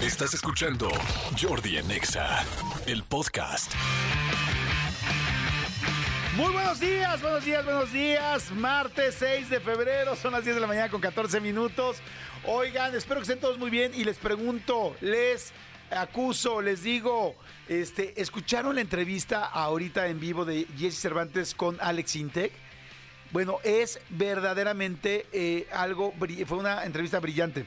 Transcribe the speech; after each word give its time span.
Estás 0.00 0.34
escuchando 0.34 0.90
Jordi 1.40 1.78
en 1.78 1.90
Exa, 1.90 2.44
el 2.86 3.02
podcast. 3.02 3.72
Muy 6.36 6.52
buenos 6.52 6.78
días, 6.78 7.22
buenos 7.22 7.44
días, 7.46 7.64
buenos 7.64 7.92
días. 7.94 8.50
Martes 8.52 9.16
6 9.18 9.48
de 9.48 9.58
febrero, 9.58 10.14
son 10.14 10.32
las 10.32 10.44
10 10.44 10.56
de 10.56 10.60
la 10.60 10.66
mañana 10.66 10.90
con 10.90 11.00
14 11.00 11.40
minutos. 11.40 11.96
Oigan, 12.44 12.94
espero 12.94 13.20
que 13.20 13.22
estén 13.22 13.40
todos 13.40 13.58
muy 13.58 13.70
bien 13.70 13.92
y 13.94 14.04
les 14.04 14.18
pregunto, 14.18 14.94
les 15.00 15.54
acuso, 15.90 16.60
les 16.60 16.82
digo, 16.82 17.34
este, 17.66 18.20
¿escucharon 18.20 18.74
la 18.74 18.82
entrevista 18.82 19.46
ahorita 19.46 20.08
en 20.08 20.20
vivo 20.20 20.44
de 20.44 20.66
Jesse 20.76 21.00
Cervantes 21.00 21.54
con 21.54 21.78
Alex 21.80 22.16
Intec? 22.16 22.52
Bueno, 23.32 23.60
es 23.64 23.98
verdaderamente 24.10 25.24
eh, 25.32 25.66
algo, 25.72 26.12
fue 26.46 26.58
una 26.58 26.84
entrevista 26.84 27.18
brillante. 27.18 27.64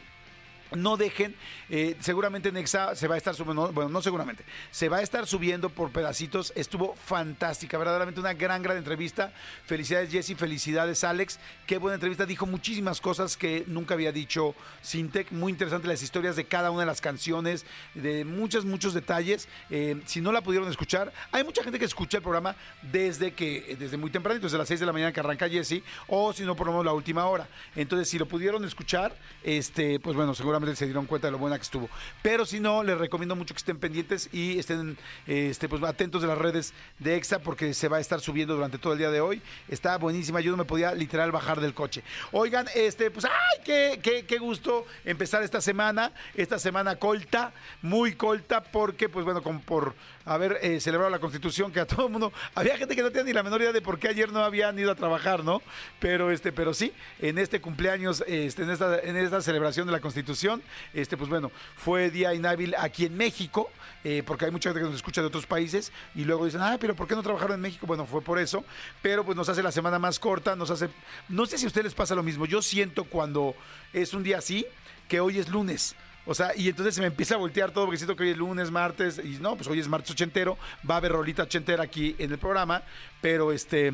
No 0.71 0.97
dejen, 0.97 1.36
eh, 1.70 1.95
seguramente 1.99 2.51
Nexa 2.51 2.95
se 2.95 3.07
va 3.07 3.15
a 3.15 3.18
estar 3.18 3.33
subiendo, 3.33 3.71
bueno, 3.71 3.89
no 3.89 4.04
seguramente, 4.04 4.43
se 4.69 4.87
va 4.87 4.97
a 4.97 5.01
estar 5.01 5.25
subiendo 5.25 5.69
por 5.69 5.91
pedacitos. 5.91 6.54
Estuvo 6.55 6.96
fantástica, 6.96 7.77
verdaderamente 7.79 8.19
una 8.19 8.33
gran, 8.33 8.61
gran 8.61 8.77
entrevista. 8.77 9.33
Felicidades 9.65 10.11
Jesse, 10.11 10.37
felicidades 10.37 11.04
Alex. 11.04 11.39
Qué 11.65 11.79
buena 11.79 11.96
entrevista, 11.96 12.27
dijo 12.27 12.46
muchísimas 12.46 13.01
cosas 13.01 13.36
que 13.36 13.63
nunca 13.65 13.96
había 13.96 14.11
dicho 14.11 14.54
Sintec. 14.83 15.32
Muy 15.32 15.51
interesante 15.51 15.87
las 15.87 16.04
historias 16.04 16.36
de 16.36 16.46
cada 16.46 16.69
una 16.69 16.82
de 16.82 16.86
las 16.86 17.01
canciones, 17.01 17.65
de 17.96 18.24
muchos, 18.24 18.63
muchos 18.63 18.93
detalles. 18.93 19.47
Eh, 19.71 19.99
si 20.05 20.21
no 20.21 20.32
la 20.32 20.41
pudieron 20.41 20.69
escuchar, 20.69 21.11
hay 21.32 21.43
mucha 21.43 21.63
gente 21.63 21.79
que 21.79 21.86
escucha 21.86 22.18
el 22.18 22.24
programa 22.24 22.55
desde 22.83 23.33
que, 23.33 23.75
desde 23.79 23.97
muy 23.97 24.11
temprano, 24.11 24.39
desde 24.39 24.57
las 24.57 24.68
6 24.68 24.79
de 24.82 24.86
la 24.86 24.93
mañana 24.93 25.11
que 25.11 25.19
arranca 25.19 25.49
Jesse, 25.49 25.82
o 26.07 26.32
si 26.32 26.43
no, 26.43 26.55
por 26.55 26.68
lo 26.68 26.74
menos 26.74 26.86
la 26.86 26.93
última 26.93 27.25
hora. 27.25 27.47
Entonces, 27.75 28.07
si 28.07 28.19
lo 28.19 28.27
pudieron 28.27 28.63
escuchar, 28.65 29.15
este, 29.43 29.99
pues 29.99 30.15
bueno, 30.15 30.36
seguramente 30.36 30.58
se 30.75 30.86
dieron 30.86 31.05
cuenta 31.05 31.27
de 31.27 31.31
lo 31.31 31.37
buena 31.37 31.57
que 31.57 31.63
estuvo. 31.63 31.89
Pero 32.22 32.45
si 32.45 32.59
no, 32.59 32.83
les 32.83 32.97
recomiendo 32.97 33.36
mucho 33.36 33.53
que 33.53 33.59
estén 33.59 33.80
pendientes 33.80 34.30
y 34.31 34.59
estén 34.59 34.97
este, 35.27 35.69
pues, 35.69 35.81
atentos 35.83 36.21
de 36.21 36.27
las 36.27 36.38
redes 36.38 36.73
de 36.99 37.16
Exa 37.16 37.39
porque 37.39 37.73
se 37.73 37.88
va 37.88 37.97
a 37.97 37.99
estar 37.99 38.19
subiendo 38.19 38.55
durante 38.55 38.77
todo 38.77 38.93
el 38.93 38.99
día 38.99 39.11
de 39.11 39.21
hoy. 39.21 39.41
Está 39.67 39.97
buenísima, 39.97 40.41
yo 40.41 40.51
no 40.51 40.57
me 40.57 40.66
podía 40.66 40.93
literal 40.93 41.31
bajar 41.31 41.59
del 41.59 41.73
coche. 41.73 42.03
Oigan, 42.31 42.67
este, 42.75 43.11
pues, 43.11 43.25
¡ay! 43.25 43.61
Qué, 43.63 43.99
qué, 44.01 44.25
qué 44.25 44.38
gusto 44.38 44.85
empezar 45.05 45.43
esta 45.43 45.61
semana, 45.61 46.11
esta 46.35 46.59
semana 46.59 46.95
colta, 46.97 47.53
muy 47.81 48.16
colta, 48.16 48.63
porque, 48.63 49.09
pues 49.09 49.25
bueno, 49.25 49.41
como 49.41 49.61
por 49.61 49.95
haber 50.30 50.59
eh, 50.61 50.80
celebrado 50.80 51.09
la 51.09 51.19
Constitución, 51.19 51.72
que 51.72 51.80
a 51.80 51.88
todo 51.88 52.05
el 52.05 52.11
mundo, 52.11 52.31
había 52.53 52.77
gente 52.77 52.95
que 52.95 53.02
no 53.02 53.09
tenía 53.09 53.23
ni 53.23 53.33
la 53.33 53.41
menor 53.41 53.61
idea 53.61 53.73
de 53.73 53.81
por 53.81 53.97
qué 53.97 54.09
ayer 54.09 54.31
no 54.31 54.44
habían 54.44 54.77
ido 54.77 54.91
a 54.91 54.95
trabajar, 54.95 55.44
¿no? 55.44 55.61
Pero 55.99 56.30
este, 56.31 56.52
pero 56.52 56.73
sí, 56.73 56.94
en 57.19 57.39
este 57.39 57.61
cumpleaños, 57.61 58.23
este, 58.27 58.61
en 58.63 58.69
esta, 58.69 59.00
en 59.00 59.17
esta 59.17 59.41
celebración 59.41 59.88
de 59.88 59.91
la 59.91 60.00
Constitución, 60.00 60.61
este, 60.94 61.17
pues 61.17 61.30
bueno, 61.30 61.52
fue 61.75 62.11
día 62.11 62.33
inhábil 62.35 62.75
aquí 62.77 63.05
en 63.05 63.17
México, 63.17 63.72
eh, 64.03 64.22
porque 64.25 64.45
hay 64.45 64.52
mucha 64.52 64.69
gente 64.69 64.81
que 64.81 64.85
nos 64.85 64.95
escucha 64.95 65.22
de 65.22 65.27
otros 65.27 65.47
países 65.47 65.91
y 66.13 66.25
luego 66.25 66.45
dicen, 66.45 66.61
ah, 66.61 66.77
pero 66.80 66.95
¿por 66.95 67.07
qué 67.07 67.16
no 67.16 67.23
trabajaron 67.23 67.55
en 67.55 67.61
México? 67.61 67.88
Bueno, 67.88 68.05
fue 68.05 68.22
por 68.22 68.38
eso, 68.38 68.63
pero 69.02 69.25
pues 69.25 69.35
nos 69.35 69.50
hace 69.50 69.63
la 69.63 69.72
semana 69.72 69.97
más 69.97 70.19
corta, 70.19 70.55
nos 70.55 70.69
hace, 70.69 70.89
no 71.27 71.47
sé 71.47 71.57
si 71.57 71.66
a 71.66 71.67
ustedes 71.67 71.85
les 71.85 71.95
pasa 71.95 72.13
lo 72.13 72.22
mismo, 72.23 72.45
yo 72.45 72.61
siento 72.61 73.03
cuando 73.05 73.55
es 73.94 74.13
un 74.13 74.22
día 74.22 74.38
así, 74.38 74.66
que 75.07 75.19
hoy 75.19 75.39
es 75.39 75.50
lunes. 75.50 75.95
O 76.30 76.35
sea, 76.35 76.55
y 76.55 76.69
entonces 76.69 76.94
se 76.94 77.02
me 77.02 77.08
empieza 77.08 77.33
a 77.33 77.38
voltear 77.39 77.72
todo 77.72 77.85
porque 77.85 77.97
siento 77.97 78.16
que 78.16 78.22
hoy 78.22 78.30
es 78.30 78.38
lunes, 78.38 78.69
martes, 78.69 79.17
y 79.17 79.39
no, 79.41 79.55
pues 79.55 79.67
hoy 79.67 79.80
es 79.80 79.88
martes 79.88 80.11
ochentero, 80.11 80.59
va 80.88 80.94
a 80.94 80.97
haber 80.99 81.11
rolita 81.11 81.41
ochentera 81.41 81.83
aquí 81.83 82.16
en 82.19 82.31
el 82.31 82.38
programa, 82.38 82.83
pero 83.19 83.52
este... 83.52 83.91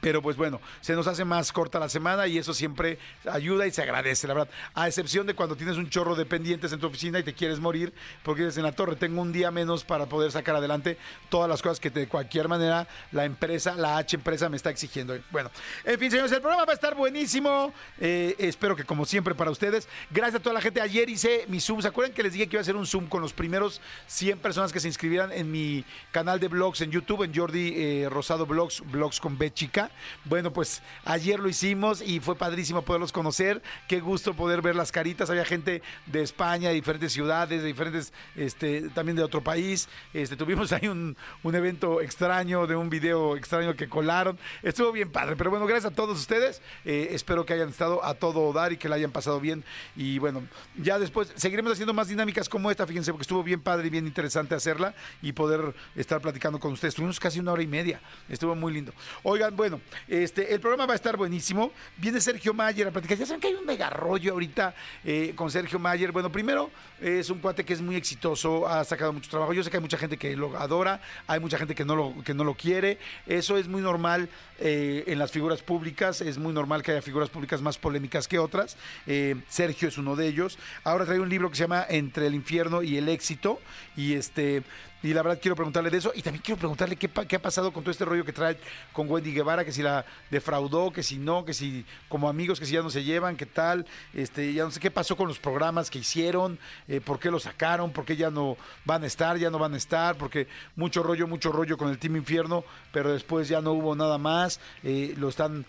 Pero 0.00 0.22
pues 0.22 0.36
bueno, 0.36 0.60
se 0.80 0.94
nos 0.94 1.06
hace 1.06 1.24
más 1.24 1.52
corta 1.52 1.78
la 1.78 1.88
semana 1.88 2.26
y 2.26 2.38
eso 2.38 2.54
siempre 2.54 2.98
ayuda 3.30 3.66
y 3.66 3.70
se 3.70 3.82
agradece, 3.82 4.26
la 4.26 4.34
verdad. 4.34 4.48
A 4.74 4.88
excepción 4.88 5.26
de 5.26 5.34
cuando 5.34 5.56
tienes 5.56 5.76
un 5.76 5.88
chorro 5.90 6.14
de 6.14 6.24
pendientes 6.24 6.72
en 6.72 6.80
tu 6.80 6.86
oficina 6.86 7.18
y 7.18 7.22
te 7.22 7.34
quieres 7.34 7.60
morir, 7.60 7.92
porque 8.22 8.42
dices 8.42 8.56
en 8.56 8.64
la 8.64 8.72
torre, 8.72 8.96
tengo 8.96 9.20
un 9.20 9.32
día 9.32 9.50
menos 9.50 9.84
para 9.84 10.06
poder 10.06 10.32
sacar 10.32 10.56
adelante 10.56 10.98
todas 11.28 11.48
las 11.48 11.62
cosas 11.62 11.78
que 11.78 11.90
de 11.90 12.08
cualquier 12.08 12.48
manera 12.48 12.88
la 13.12 13.24
empresa, 13.24 13.74
la 13.76 13.98
H 13.98 14.16
empresa 14.16 14.48
me 14.48 14.56
está 14.56 14.70
exigiendo. 14.70 15.16
Bueno, 15.30 15.50
en 15.84 15.98
fin, 15.98 16.10
señores, 16.10 16.32
el 16.32 16.40
programa 16.40 16.64
va 16.64 16.72
a 16.72 16.74
estar 16.74 16.94
buenísimo. 16.94 17.72
Eh, 18.00 18.34
espero 18.38 18.74
que 18.74 18.84
como 18.84 19.04
siempre 19.04 19.34
para 19.34 19.50
ustedes. 19.50 19.88
Gracias 20.10 20.40
a 20.40 20.42
toda 20.42 20.54
la 20.54 20.60
gente. 20.60 20.80
Ayer 20.80 21.08
hice 21.08 21.44
mi 21.48 21.60
Zoom. 21.60 21.82
¿Se 21.82 21.88
acuerdan 21.88 22.14
que 22.14 22.22
les 22.22 22.32
dije 22.32 22.46
que 22.46 22.56
iba 22.56 22.60
a 22.60 22.62
hacer 22.62 22.76
un 22.76 22.86
Zoom 22.86 23.06
con 23.06 23.20
los 23.20 23.32
primeros 23.32 23.80
100 24.06 24.38
personas 24.38 24.72
que 24.72 24.80
se 24.80 24.88
inscribieran 24.88 25.32
en 25.32 25.50
mi 25.50 25.84
canal 26.10 26.40
de 26.40 26.48
blogs 26.48 26.80
en 26.80 26.90
YouTube, 26.90 27.22
en 27.22 27.34
Jordi 27.34 27.72
eh, 27.76 28.08
Rosado 28.10 28.46
Blogs, 28.46 28.82
blogs 28.90 29.20
con 29.20 29.38
B 29.38 29.52
chica? 29.52 29.81
Bueno, 30.24 30.52
pues 30.52 30.82
ayer 31.04 31.40
lo 31.40 31.48
hicimos 31.48 32.02
y 32.02 32.20
fue 32.20 32.36
padrísimo 32.36 32.82
poderlos 32.82 33.12
conocer. 33.12 33.62
Qué 33.88 34.00
gusto 34.00 34.34
poder 34.34 34.62
ver 34.62 34.76
las 34.76 34.92
caritas. 34.92 35.30
Había 35.30 35.44
gente 35.44 35.82
de 36.06 36.22
España, 36.22 36.68
de 36.68 36.74
diferentes 36.74 37.12
ciudades, 37.12 37.62
de 37.62 37.66
diferentes, 37.66 38.12
este, 38.36 38.88
también 38.90 39.16
de 39.16 39.22
otro 39.22 39.42
país. 39.42 39.88
Este, 40.12 40.36
tuvimos 40.36 40.72
ahí 40.72 40.88
un, 40.88 41.16
un 41.42 41.54
evento 41.54 42.00
extraño, 42.00 42.66
de 42.66 42.76
un 42.76 42.90
video 42.90 43.36
extraño 43.36 43.74
que 43.74 43.88
colaron. 43.88 44.38
Estuvo 44.62 44.92
bien 44.92 45.10
padre, 45.10 45.36
pero 45.36 45.50
bueno, 45.50 45.66
gracias 45.66 45.92
a 45.92 45.94
todos 45.94 46.18
ustedes. 46.18 46.62
Eh, 46.84 47.08
espero 47.12 47.44
que 47.46 47.54
hayan 47.54 47.68
estado 47.68 48.04
a 48.04 48.14
todo 48.14 48.52
dar 48.52 48.72
y 48.72 48.76
que 48.76 48.88
la 48.88 48.96
hayan 48.96 49.10
pasado 49.10 49.40
bien. 49.40 49.64
Y 49.96 50.18
bueno, 50.18 50.42
ya 50.76 50.98
después 50.98 51.32
seguiremos 51.36 51.72
haciendo 51.72 51.94
más 51.94 52.08
dinámicas 52.08 52.48
como 52.48 52.70
esta, 52.70 52.86
fíjense, 52.86 53.12
porque 53.12 53.22
estuvo 53.22 53.42
bien 53.42 53.60
padre 53.60 53.86
y 53.86 53.90
bien 53.90 54.06
interesante 54.06 54.54
hacerla 54.54 54.94
y 55.20 55.32
poder 55.32 55.74
estar 55.96 56.20
platicando 56.20 56.58
con 56.58 56.72
ustedes. 56.72 56.94
Tuvimos 56.94 57.20
casi 57.20 57.40
una 57.40 57.52
hora 57.52 57.62
y 57.62 57.66
media. 57.66 58.00
Estuvo 58.28 58.54
muy 58.54 58.72
lindo. 58.72 58.92
Oigan, 59.22 59.56
bueno, 59.56 59.71
este, 60.08 60.52
el 60.52 60.60
programa 60.60 60.86
va 60.86 60.92
a 60.92 60.96
estar 60.96 61.16
buenísimo. 61.16 61.72
Viene 61.96 62.20
Sergio 62.20 62.54
Mayer 62.54 62.88
a 62.88 62.90
platicar. 62.90 63.18
Ya 63.18 63.26
saben 63.26 63.40
que 63.40 63.48
hay 63.48 63.54
un 63.54 63.66
mega 63.66 63.90
rollo 63.90 64.32
ahorita 64.32 64.74
eh, 65.04 65.32
con 65.34 65.50
Sergio 65.50 65.78
Mayer. 65.78 66.12
Bueno, 66.12 66.30
primero 66.30 66.70
es 67.00 67.30
un 67.30 67.38
cuate 67.38 67.64
que 67.64 67.72
es 67.72 67.80
muy 67.80 67.96
exitoso, 67.96 68.66
ha 68.68 68.84
sacado 68.84 69.12
mucho 69.12 69.30
trabajo. 69.30 69.52
Yo 69.52 69.62
sé 69.62 69.70
que 69.70 69.76
hay 69.76 69.82
mucha 69.82 69.98
gente 69.98 70.16
que 70.16 70.36
lo 70.36 70.56
adora, 70.56 71.00
hay 71.26 71.40
mucha 71.40 71.58
gente 71.58 71.74
que 71.74 71.84
no 71.84 71.96
lo, 71.96 72.14
que 72.24 72.34
no 72.34 72.44
lo 72.44 72.54
quiere. 72.54 72.98
Eso 73.26 73.56
es 73.58 73.68
muy 73.68 73.82
normal 73.82 74.28
eh, 74.58 75.04
en 75.06 75.18
las 75.18 75.30
figuras 75.30 75.62
públicas. 75.62 76.20
Es 76.20 76.38
muy 76.38 76.52
normal 76.52 76.82
que 76.82 76.92
haya 76.92 77.02
figuras 77.02 77.28
públicas 77.28 77.60
más 77.60 77.78
polémicas 77.78 78.28
que 78.28 78.38
otras. 78.38 78.76
Eh, 79.06 79.36
Sergio 79.48 79.88
es 79.88 79.98
uno 79.98 80.16
de 80.16 80.28
ellos. 80.28 80.58
Ahora 80.84 81.04
trae 81.04 81.20
un 81.20 81.28
libro 81.28 81.50
que 81.50 81.56
se 81.56 81.64
llama 81.64 81.84
Entre 81.88 82.26
el 82.26 82.34
infierno 82.34 82.82
y 82.82 82.96
el 82.96 83.08
éxito. 83.08 83.60
Y 83.96 84.14
este 84.14 84.62
y 85.02 85.12
la 85.12 85.22
verdad 85.22 85.38
quiero 85.40 85.56
preguntarle 85.56 85.90
de 85.90 85.98
eso. 85.98 86.12
Y 86.14 86.22
también 86.22 86.42
quiero 86.42 86.58
preguntarle 86.58 86.96
qué, 86.96 87.08
qué 87.08 87.36
ha 87.36 87.42
pasado 87.42 87.72
con 87.72 87.82
todo 87.82 87.90
este 87.90 88.04
rollo 88.04 88.24
que 88.24 88.32
trae 88.32 88.56
con 88.92 89.10
Wendy 89.10 89.32
Guevara, 89.32 89.64
que 89.64 89.72
si 89.72 89.82
la 89.82 90.04
defraudó, 90.30 90.92
que 90.92 91.02
si 91.02 91.18
no, 91.18 91.44
que 91.44 91.54
si 91.54 91.84
como 92.08 92.28
amigos, 92.28 92.60
que 92.60 92.66
si 92.66 92.74
ya 92.74 92.82
no 92.82 92.90
se 92.90 93.02
llevan, 93.02 93.36
qué 93.36 93.46
tal. 93.46 93.86
Este, 94.14 94.52
ya 94.52 94.64
no 94.64 94.70
sé 94.70 94.80
qué 94.80 94.90
pasó 94.90 95.16
con 95.16 95.28
los 95.28 95.38
programas 95.38 95.90
que 95.90 95.98
hicieron, 95.98 96.58
eh, 96.88 97.00
por 97.00 97.18
qué 97.18 97.30
los 97.30 97.44
sacaron, 97.44 97.92
por 97.92 98.04
qué 98.04 98.16
ya 98.16 98.30
no 98.30 98.56
van 98.84 99.02
a 99.02 99.06
estar, 99.06 99.36
ya 99.38 99.50
no 99.50 99.58
van 99.58 99.74
a 99.74 99.76
estar, 99.76 100.16
porque 100.16 100.46
mucho 100.76 101.02
rollo, 101.02 101.26
mucho 101.26 101.50
rollo 101.52 101.76
con 101.76 101.88
el 101.88 101.98
Team 101.98 102.16
Infierno, 102.16 102.64
pero 102.92 103.12
después 103.12 103.48
ya 103.48 103.60
no 103.60 103.72
hubo 103.72 103.94
nada 103.94 104.18
más. 104.18 104.60
eh, 104.82 105.14
lo 105.16 105.28
están, 105.28 105.64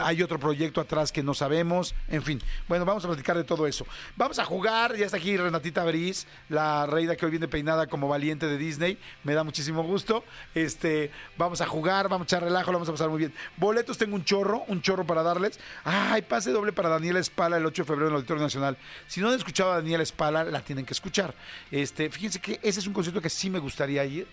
hay 0.00 0.22
otro 0.22 0.38
proyecto 0.38 0.80
atrás 0.80 1.12
que 1.12 1.22
no 1.22 1.34
sabemos. 1.34 1.94
En 2.08 2.22
fin, 2.22 2.40
bueno, 2.68 2.84
vamos 2.84 3.04
a 3.04 3.08
platicar 3.08 3.36
de 3.36 3.44
todo 3.44 3.66
eso. 3.66 3.86
Vamos 4.16 4.38
a 4.38 4.44
jugar, 4.44 4.96
ya 4.96 5.06
está 5.06 5.16
aquí 5.16 5.36
Renatita 5.36 5.84
Briz, 5.84 6.26
la 6.48 6.86
reina 6.86 7.16
que 7.16 7.24
hoy 7.24 7.30
viene 7.30 7.48
peinada 7.48 7.86
como 7.86 8.08
valiente 8.08 8.46
de 8.46 8.57
Disney. 8.58 8.98
Me 9.24 9.34
da 9.34 9.44
muchísimo 9.44 9.82
gusto. 9.82 10.24
Este, 10.54 11.10
vamos 11.36 11.60
a 11.60 11.66
jugar, 11.66 12.08
vamos 12.08 12.26
a 12.26 12.28
echar 12.28 12.42
relajo, 12.42 12.72
lo 12.72 12.78
vamos 12.78 12.88
a 12.88 12.92
pasar 12.92 13.08
muy 13.08 13.18
bien. 13.18 13.32
Boletos 13.56 13.96
tengo 13.96 14.16
un 14.16 14.24
chorro, 14.24 14.64
un 14.68 14.82
chorro 14.82 15.06
para 15.06 15.22
darles. 15.22 15.58
Ay, 15.84 16.22
pase 16.22 16.50
doble 16.50 16.72
para 16.72 16.88
Daniela 16.88 17.20
Espala 17.20 17.56
el 17.56 17.66
8 17.66 17.82
de 17.82 17.86
febrero 17.86 18.08
en 18.08 18.12
el 18.12 18.16
Auditorio 18.16 18.42
Nacional. 18.42 18.76
Si 19.06 19.20
no 19.20 19.28
han 19.28 19.34
escuchado 19.34 19.72
a 19.72 19.76
Daniela 19.76 20.02
Espala, 20.02 20.44
la 20.44 20.60
tienen 20.60 20.84
que 20.84 20.92
escuchar. 20.92 21.34
Este, 21.70 22.10
fíjense 22.10 22.40
que 22.40 22.60
ese 22.62 22.80
es 22.80 22.86
un 22.86 22.92
concierto 22.92 23.20
que 23.20 23.30
sí 23.30 23.48
me 23.50 23.58
gustaría 23.58 24.04
ir 24.04 24.26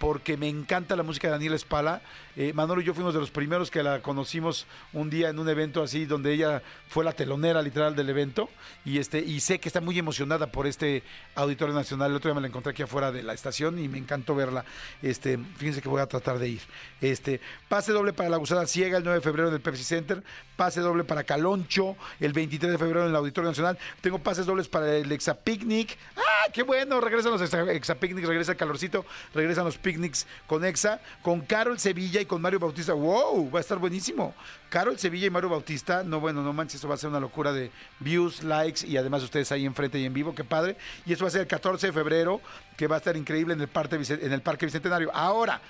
porque 0.00 0.38
me 0.38 0.48
encanta 0.48 0.96
la 0.96 1.02
música 1.02 1.28
de 1.28 1.32
Daniela 1.32 1.56
Espala. 1.56 2.00
Eh, 2.34 2.54
Manolo 2.54 2.80
y 2.80 2.84
yo 2.84 2.94
fuimos 2.94 3.12
de 3.12 3.20
los 3.20 3.30
primeros 3.30 3.70
que 3.70 3.82
la 3.82 4.00
conocimos 4.00 4.66
un 4.94 5.10
día 5.10 5.28
en 5.28 5.38
un 5.38 5.46
evento 5.46 5.82
así, 5.82 6.06
donde 6.06 6.32
ella 6.32 6.62
fue 6.88 7.04
la 7.04 7.12
telonera 7.12 7.60
literal 7.60 7.94
del 7.94 8.08
evento. 8.08 8.48
Y, 8.86 8.96
este, 8.96 9.18
y 9.18 9.40
sé 9.40 9.60
que 9.60 9.68
está 9.68 9.82
muy 9.82 9.98
emocionada 9.98 10.50
por 10.50 10.66
este 10.66 11.02
Auditorio 11.34 11.74
Nacional. 11.74 12.10
El 12.10 12.16
otro 12.16 12.30
día 12.30 12.34
me 12.34 12.40
la 12.40 12.46
encontré 12.46 12.72
aquí 12.72 12.82
afuera 12.82 13.12
de 13.12 13.22
la 13.22 13.34
estación 13.34 13.78
y 13.78 13.88
me 13.88 13.98
encantó 13.98 14.34
verla. 14.34 14.64
Este, 15.02 15.38
fíjense 15.58 15.82
que 15.82 15.90
voy 15.90 16.00
a 16.00 16.06
tratar 16.06 16.38
de 16.38 16.48
ir. 16.48 16.62
Este, 17.02 17.42
pase 17.68 17.92
doble 17.92 18.14
para 18.14 18.30
la 18.30 18.38
Gusada 18.38 18.66
Ciega 18.66 18.96
el 18.96 19.04
9 19.04 19.18
de 19.18 19.22
febrero 19.22 19.48
en 19.48 19.54
el 19.54 19.60
Pepsi 19.60 19.84
Center. 19.84 20.22
Pase 20.56 20.80
doble 20.80 21.04
para 21.04 21.24
Caloncho 21.24 21.96
el 22.20 22.32
23 22.32 22.72
de 22.72 22.78
febrero 22.78 23.02
en 23.02 23.10
el 23.10 23.16
Auditorio 23.16 23.50
Nacional. 23.50 23.78
Tengo 24.00 24.18
pases 24.18 24.46
dobles 24.46 24.66
para 24.66 24.96
el 24.96 25.12
Exa 25.12 25.34
Picnic. 25.34 25.98
¡Ah, 26.16 26.50
qué 26.54 26.62
bueno! 26.62 27.02
Regresan 27.02 27.32
los 27.32 27.42
Exa, 27.42 27.70
Exa 27.70 27.96
Picnic, 27.96 28.24
regresa 28.24 28.52
el 28.52 28.58
calorcito, 28.58 29.04
regresan 29.34 29.66
los 29.66 29.76
picnics 29.90 30.26
con 30.46 30.64
Exa, 30.64 31.00
con 31.22 31.40
Carol 31.40 31.78
Sevilla 31.78 32.20
y 32.20 32.26
con 32.26 32.40
Mario 32.40 32.60
Bautista. 32.60 32.92
¡Wow! 32.92 33.50
Va 33.50 33.58
a 33.58 33.60
estar 33.60 33.78
buenísimo. 33.78 34.34
Carol 34.68 34.96
Sevilla 34.98 35.26
y 35.26 35.30
Mario 35.30 35.48
Bautista, 35.48 36.04
no, 36.04 36.20
bueno, 36.20 36.42
no 36.42 36.52
manches, 36.52 36.76
esto 36.76 36.88
va 36.88 36.94
a 36.94 36.98
ser 36.98 37.10
una 37.10 37.18
locura 37.18 37.52
de 37.52 37.72
views, 37.98 38.44
likes 38.44 38.86
y 38.86 38.96
además 38.96 39.24
ustedes 39.24 39.50
ahí 39.50 39.66
enfrente 39.66 39.98
y 39.98 40.04
en 40.04 40.14
vivo, 40.14 40.32
qué 40.32 40.44
padre. 40.44 40.76
Y 41.06 41.12
eso 41.12 41.24
va 41.24 41.28
a 41.28 41.32
ser 41.32 41.40
el 41.42 41.48
14 41.48 41.88
de 41.88 41.92
febrero, 41.92 42.40
que 42.76 42.86
va 42.86 42.96
a 42.96 42.98
estar 42.98 43.16
increíble 43.16 43.54
en 43.54 43.60
el, 43.60 43.68
Parque, 43.68 43.96
Bicentenario. 43.96 45.10
Ahora, 45.12 45.60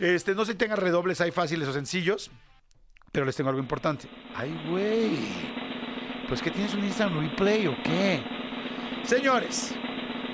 este, 0.00 0.34
no 0.34 0.44
sé 0.44 0.52
si 0.52 0.58
tengan 0.58 0.78
redobles 0.78 1.20
ahí 1.20 1.30
fáciles 1.30 1.68
o 1.68 1.72
sencillos, 1.72 2.30
pero 3.12 3.24
les 3.24 3.36
tengo 3.36 3.48
algo 3.48 3.62
importante. 3.62 4.08
¡Ay, 4.34 4.60
güey! 4.68 5.18
Pues 6.28 6.42
que 6.42 6.50
tienes 6.50 6.74
un 6.74 6.84
Instagram 6.84 7.30
replay 7.30 7.68
o 7.68 7.76
qué? 7.84 8.22
Señores, 9.04 9.72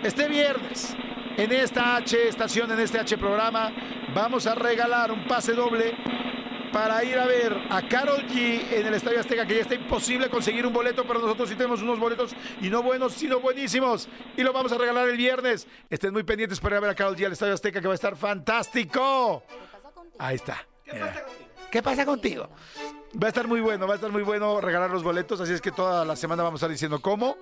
Este 0.03 0.27
viernes, 0.27 0.97
en 1.37 1.53
esta 1.53 1.97
H 1.97 2.29
estación, 2.29 2.71
en 2.73 2.81
este 2.81 2.99
H 2.99 3.17
programa, 3.19 3.73
vamos 4.15 4.47
a 4.47 4.55
regalar 4.55 5.11
un 5.11 5.27
pase 5.27 5.53
doble 5.53 5.95
para 6.73 7.05
ir 7.05 7.19
a 7.19 7.27
ver 7.27 7.55
a 7.71 7.87
Carol 7.87 8.27
G 8.29 8.73
en 8.73 8.87
el 8.87 8.95
Estadio 8.95 9.21
Azteca, 9.21 9.47
que 9.47 9.57
ya 9.57 9.61
está 9.63 9.75
imposible 9.75 10.31
conseguir 10.31 10.67
un 10.67 10.73
boleto, 10.73 11.05
pero 11.07 11.21
nosotros 11.21 11.49
sí 11.49 11.55
tenemos 11.55 11.83
unos 11.83 11.99
boletos 11.99 12.35
y 12.61 12.71
no 12.71 12.83
buenos, 12.83 13.13
sino 13.13 13.41
buenísimos. 13.41 14.09
Y 14.37 14.43
lo 14.43 14.53
vamos 14.53 14.73
a 14.73 14.79
regalar 14.79 15.09
el 15.09 15.17
viernes. 15.17 15.67
Estén 15.91 16.13
muy 16.13 16.23
pendientes 16.23 16.61
para 16.61 16.77
ir 16.77 16.79
a 16.79 16.81
ver 16.81 16.91
a 16.91 16.95
Carol 16.95 17.17
G 17.17 17.27
al 17.27 17.33
Estadio 17.33 17.55
Azteca, 17.55 17.81
que 17.81 17.87
va 17.87 17.93
a 17.93 17.97
estar 17.97 18.17
fantástico. 18.17 19.43
Ahí 20.19 20.37
está. 20.37 20.67
Mira. 20.91 21.27
¿Qué 21.71 21.83
pasa 21.83 22.05
contigo? 22.05 22.49
Va 23.23 23.27
a 23.27 23.29
estar 23.29 23.47
muy 23.47 23.61
bueno, 23.61 23.87
va 23.87 23.95
a 23.95 23.97
estar 23.97 24.11
muy 24.11 24.23
bueno 24.23 24.61
regalar 24.61 24.91
los 24.91 25.03
boletos, 25.03 25.41
así 25.41 25.53
es 25.53 25.61
que 25.61 25.71
toda 25.71 26.05
la 26.05 26.17
semana 26.17 26.43
vamos 26.43 26.63
a 26.63 26.67
estar 26.67 26.71
diciendo 26.71 27.01
cómo. 27.01 27.37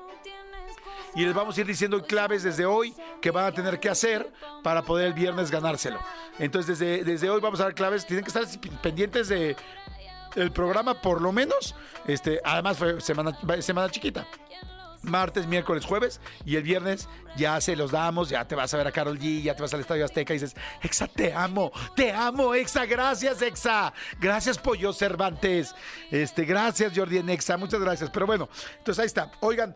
Y 1.15 1.25
les 1.25 1.35
vamos 1.35 1.57
a 1.57 1.61
ir 1.61 1.67
diciendo 1.67 2.03
claves 2.03 2.43
desde 2.43 2.67
hoy 2.67 2.95
que 3.21 3.31
van 3.31 3.47
a 3.47 3.53
tener 3.53 3.81
que 3.81 3.89
hacer 3.89 4.31
para 4.63 4.83
poder 4.83 5.09
el 5.09 5.15
viernes 5.15 5.51
ganárselo. 5.51 5.99
Entonces, 6.39 6.79
desde, 6.79 7.05
desde 7.05 7.31
hoy 7.31 7.41
vamos 7.41 7.61
a 7.61 7.65
dar 7.65 7.75
claves. 7.75 8.07
Tienen 8.07 8.25
que 8.25 8.29
estar 8.29 8.45
pendientes 8.81 9.29
de 9.29 9.57
el 10.37 10.53
programa, 10.53 11.01
por 11.01 11.21
lo 11.21 11.33
menos. 11.33 11.75
Este, 12.07 12.41
además, 12.45 12.79
fue 12.79 13.01
semana, 13.01 13.37
semana 13.61 13.91
chiquita 13.91 14.27
martes, 15.03 15.47
miércoles, 15.47 15.85
jueves 15.85 16.21
y 16.45 16.57
el 16.57 16.63
viernes 16.63 17.09
ya 17.37 17.61
se 17.61 17.77
los 17.77 17.91
damos, 17.91 18.29
ya 18.29 18.47
te 18.47 18.55
vas 18.55 18.73
a 18.75 18.77
ver 18.77 18.87
a 18.87 18.93
Carol 18.93 19.19
G, 19.19 19.43
ya 19.43 19.55
te 19.55 19.63
vas 19.63 19.73
al 19.73 19.81
Estadio 19.81 20.05
Azteca 20.05 20.35
y 20.35 20.39
dices, 20.39 20.55
Exa, 20.83 21.07
te 21.07 21.33
amo, 21.33 21.73
te 21.95 22.13
amo, 22.13 22.55
Exa, 22.55 22.85
gracias, 22.87 23.41
Exa, 23.43 23.93
gracias 24.21 24.59
Pollo 24.59 24.93
Cervantes, 24.93 25.75
este, 26.11 26.45
gracias 26.45 26.93
Jordi 26.95 27.19
en 27.19 27.31
Exa, 27.31 27.57
muchas 27.57 27.81
gracias, 27.81 28.11
pero 28.11 28.27
bueno, 28.27 28.49
entonces 28.79 29.01
ahí 29.01 29.07
está, 29.07 29.31
oigan, 29.41 29.75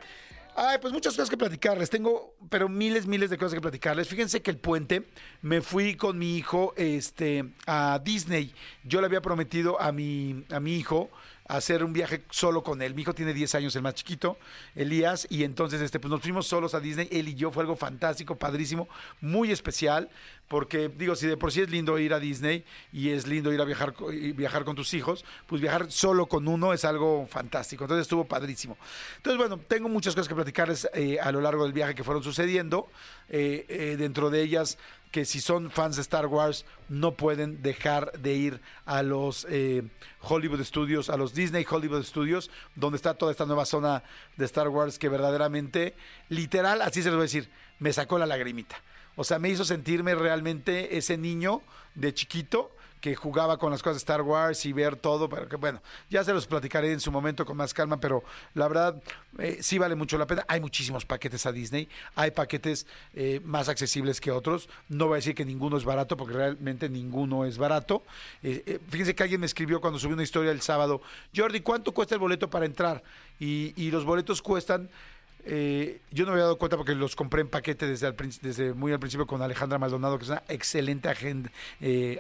Ay, 0.57 0.79
pues 0.81 0.93
muchas 0.93 1.15
cosas 1.15 1.29
que 1.29 1.37
platicarles. 1.37 1.91
Tengo, 1.91 2.37
pero 2.49 2.69
miles, 2.69 3.07
miles 3.07 3.29
de 3.29 3.37
cosas 3.37 3.55
que 3.55 3.61
platicarles. 3.61 4.07
Fíjense 4.09 4.41
que 4.41 4.53
el 4.53 4.59
puente 4.59 5.09
me 5.43 5.61
fui 5.61 5.97
con 5.97 6.17
mi 6.17 6.37
hijo 6.37 6.75
este, 6.77 7.53
a 7.67 8.01
Disney. 8.05 8.55
Yo 8.85 9.01
le 9.01 9.07
había 9.07 9.21
prometido 9.21 9.81
a 9.81 9.91
mi, 9.91 10.45
a 10.51 10.61
mi 10.61 10.77
hijo 10.77 11.11
hacer 11.49 11.85
un 11.85 11.93
viaje 11.93 12.25
solo 12.31 12.63
con 12.63 12.83
él. 12.83 12.95
Mi 12.95 13.03
hijo 13.03 13.15
tiene 13.15 13.35
10 13.35 13.55
años, 13.57 13.77
el 13.77 13.83
más 13.83 13.95
chiquito, 13.95 14.39
Elías, 14.75 15.27
y 15.29 15.45
entonces 15.45 15.81
este, 15.81 16.01
pues 16.01 16.11
nos 16.11 16.21
fuimos 16.21 16.47
solos 16.47 16.75
a 16.75 16.81
Disney, 16.81 17.09
él 17.11 17.29
y 17.29 17.35
yo, 17.35 17.51
fue 17.51 17.63
algo 17.63 17.77
fantástico, 17.77 18.37
padrísimo, 18.37 18.89
muy 19.21 19.53
especial, 19.53 20.09
porque 20.49 20.89
digo, 20.89 21.17
si 21.17 21.27
de 21.27 21.37
por 21.37 21.53
sí 21.53 21.63
es 21.63 21.71
lindo 21.71 21.99
ir 21.99 22.13
a 22.13 22.21
Disney 22.21 22.65
y 22.93 23.11
es 23.11 23.27
lindo 23.27 23.53
ir 23.53 23.61
a 23.61 23.65
viajar, 23.65 23.95
viajar 24.35 24.65
con 24.65 24.77
tus 24.77 24.93
hijos, 24.93 25.25
pues 25.47 25.61
viajar 25.61 25.91
solo 25.91 26.27
con 26.27 26.47
uno 26.47 26.73
es 26.73 26.85
algo 26.85 27.27
fantástico. 27.27 27.85
Entonces 27.85 28.03
estuvo 28.03 28.25
padrísimo. 28.25 28.77
Entonces, 29.17 29.39
bueno, 29.39 29.59
tengo 29.67 29.89
muchas 29.89 30.15
cosas 30.15 30.29
que 30.29 30.35
platicarles 30.35 30.89
eh, 30.93 31.19
a 31.21 31.33
lo 31.33 31.41
largo 31.41 31.65
del 31.65 31.73
viaje 31.73 31.95
que 31.95 32.05
fueron 32.05 32.23
sucediendo. 32.23 32.89
Eh, 33.31 33.65
eh, 33.69 33.97
dentro 33.99 34.29
de 34.29 34.43
ellas, 34.43 34.77
que 35.11 35.25
si 35.25 35.41
son 35.41 35.71
fans 35.71 35.97
de 35.97 36.03
Star 36.03 36.27
Wars, 36.27 36.67
no 36.91 37.15
pueden 37.15 37.63
dejar 37.63 38.13
de 38.13 38.35
ir 38.35 38.61
a 38.85 39.03
los 39.03 39.47
Hollywood 40.21 40.63
Studios, 40.63 41.09
a 41.09 41.17
los 41.17 41.33
Disney 41.33 41.65
Hollywood 41.69 42.05
Studios, 42.05 42.51
donde 42.75 42.97
está 42.97 43.15
toda 43.15 43.33
esta 43.33 43.47
nueva 43.47 43.65
zona 43.65 44.03
de 44.37 44.45
Star 44.45 44.69
Wars 44.69 44.99
que 44.99 45.09
verdaderamente, 45.09 45.95
literal, 46.29 46.83
así 46.83 47.03
se 47.03 47.09
lo 47.11 47.17
voy 47.17 47.23
a 47.23 47.31
decir, 47.31 47.49
me 47.79 47.93
sacó 47.93 48.19
la 48.19 48.27
lagrimita. 48.27 48.77
O 49.17 49.25
sea, 49.25 49.39
me 49.39 49.49
hizo 49.49 49.65
sentirme 49.65 50.15
realmente 50.15 50.97
ese 50.97 51.17
niño 51.17 51.63
de 51.95 52.13
chiquito 52.13 52.71
que 53.05 53.15
jugaba 53.15 53.59
con 53.59 53.71
las 53.71 53.83
cosas 53.83 53.97
de 53.97 53.99
Star 53.99 54.23
Wars 54.23 54.65
y 54.65 54.73
ver 54.73 54.97
todo, 54.97 55.29
pero 55.29 55.47
que 55.47 55.57
bueno, 55.57 55.83
ya 56.09 56.25
se 56.25 56.33
los 56.33 56.47
platicaré 56.47 56.91
en 56.91 57.01
su 57.01 57.13
momento 57.13 57.45
con 57.45 57.55
más 57.55 57.75
calma, 57.75 58.01
pero 58.01 58.25
la 58.55 58.67
verdad 58.67 59.03
eh, 59.39 59.59
sí 59.61 59.77
vale 59.77 59.95
mucho 59.95 60.17
la 60.17 60.27
pena. 60.27 60.43
Hay 60.49 60.59
muchísimos 60.59 61.05
paquetes 61.05 61.45
a 61.45 61.53
Disney, 61.53 61.87
hay 62.15 62.31
paquetes 62.31 62.87
eh, 63.13 63.43
más 63.45 63.69
accesibles 63.69 64.23
que 64.23 64.31
otros. 64.31 64.71
No 64.89 65.09
voy 65.09 65.17
a 65.17 65.17
decir 65.17 65.35
que 65.35 65.45
ninguno 65.45 65.77
es 65.77 65.85
barato, 65.85 66.17
porque 66.17 66.33
realmente 66.33 66.89
ninguno 66.89 67.45
es 67.45 67.59
barato. 67.59 68.05
Eh, 68.43 68.81
fíjense 68.89 69.15
que 69.15 69.23
alguien 69.23 69.41
me 69.41 69.47
escribió 69.47 69.83
cuando 69.83 69.99
subí 69.99 70.15
una 70.15 70.23
historia 70.23 70.51
el 70.51 70.63
sábado, 70.63 71.03
Jordi, 71.37 71.61
¿cuánto 71.61 71.93
cuesta 71.93 72.15
el 72.15 72.21
boleto 72.21 72.49
para 72.49 72.65
entrar? 72.65 73.03
Y, 73.39 73.75
y 73.77 73.91
los 73.91 74.07
boletos 74.07 74.41
cuestan 74.41 74.89
eh, 75.47 76.01
yo 76.11 76.25
no 76.25 76.31
me 76.31 76.35
había 76.35 76.45
dado 76.45 76.59
cuenta 76.59 76.77
porque 76.77 76.95
los 76.95 77.17
compré 77.17 77.43
en 77.43 77.49
paquete 77.49 77.87
desde, 77.87 78.75
muy 78.75 78.93
al 78.93 78.99
principio 78.99 79.27
con 79.27 79.43
Alejandra 79.43 79.79
Maldonado, 79.79 80.19
que 80.19 80.25
es 80.25 80.31
una 80.31 80.43
excelente 80.49 81.09
agente, 81.09 81.51
eh, 81.81 82.19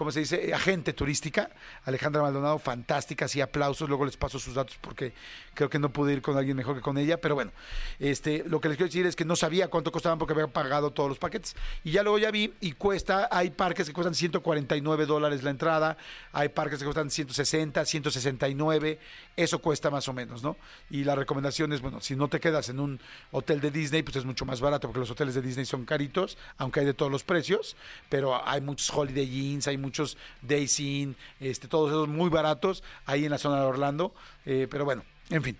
¿cómo 0.00 0.10
se 0.10 0.20
dice? 0.20 0.54
Agente 0.54 0.94
turística. 0.94 1.50
Alejandra 1.84 2.22
Maldonado, 2.22 2.58
fantástica, 2.58 3.28
sí, 3.28 3.42
aplausos. 3.42 3.86
Luego 3.86 4.06
les 4.06 4.16
paso 4.16 4.38
sus 4.38 4.54
datos 4.54 4.78
porque 4.80 5.12
creo 5.52 5.68
que 5.68 5.78
no 5.78 5.92
pude 5.92 6.14
ir 6.14 6.22
con 6.22 6.38
alguien 6.38 6.56
mejor 6.56 6.74
que 6.74 6.80
con 6.80 6.96
ella. 6.96 7.20
Pero 7.20 7.34
bueno, 7.34 7.52
este, 7.98 8.42
lo 8.46 8.62
que 8.62 8.68
les 8.68 8.78
quiero 8.78 8.88
decir 8.88 9.04
es 9.04 9.14
que 9.14 9.26
no 9.26 9.36
sabía 9.36 9.68
cuánto 9.68 9.92
costaban 9.92 10.18
porque 10.18 10.32
había 10.32 10.46
pagado 10.46 10.90
todos 10.90 11.10
los 11.10 11.18
paquetes. 11.18 11.54
Y 11.84 11.90
ya 11.90 12.02
luego 12.02 12.18
ya 12.18 12.30
vi 12.30 12.54
y 12.62 12.72
cuesta, 12.72 13.28
hay 13.30 13.50
parques 13.50 13.88
que 13.88 13.92
cuestan 13.92 14.14
149 14.14 15.04
dólares 15.04 15.42
la 15.42 15.50
entrada, 15.50 15.98
hay 16.32 16.48
parques 16.48 16.78
que 16.78 16.86
cuestan 16.86 17.10
160, 17.10 17.84
169, 17.84 18.98
eso 19.42 19.60
cuesta 19.60 19.90
más 19.90 20.08
o 20.08 20.12
menos, 20.12 20.42
¿no? 20.42 20.56
Y 20.90 21.04
la 21.04 21.14
recomendación 21.14 21.72
es, 21.72 21.80
bueno, 21.80 22.00
si 22.00 22.16
no 22.16 22.28
te 22.28 22.40
quedas 22.40 22.68
en 22.68 22.80
un 22.80 23.00
hotel 23.32 23.60
de 23.60 23.70
Disney, 23.70 24.02
pues 24.02 24.16
es 24.16 24.24
mucho 24.24 24.44
más 24.44 24.60
barato 24.60 24.88
porque 24.88 25.00
los 25.00 25.10
hoteles 25.10 25.34
de 25.34 25.42
Disney 25.42 25.66
son 25.66 25.84
caritos, 25.84 26.38
aunque 26.58 26.80
hay 26.80 26.86
de 26.86 26.94
todos 26.94 27.10
los 27.10 27.24
precios, 27.24 27.76
pero 28.08 28.46
hay 28.46 28.60
muchos 28.60 28.90
Holiday 28.90 29.52
Inns, 29.52 29.68
hay 29.68 29.76
muchos 29.76 30.16
Days 30.42 30.78
Inn, 30.80 31.16
este, 31.40 31.68
todos 31.68 31.90
esos 31.90 32.08
muy 32.08 32.30
baratos 32.30 32.82
ahí 33.06 33.24
en 33.24 33.30
la 33.30 33.38
zona 33.38 33.60
de 33.60 33.66
Orlando. 33.66 34.14
Eh, 34.46 34.66
pero 34.70 34.84
bueno, 34.84 35.04
en 35.30 35.42
fin. 35.42 35.56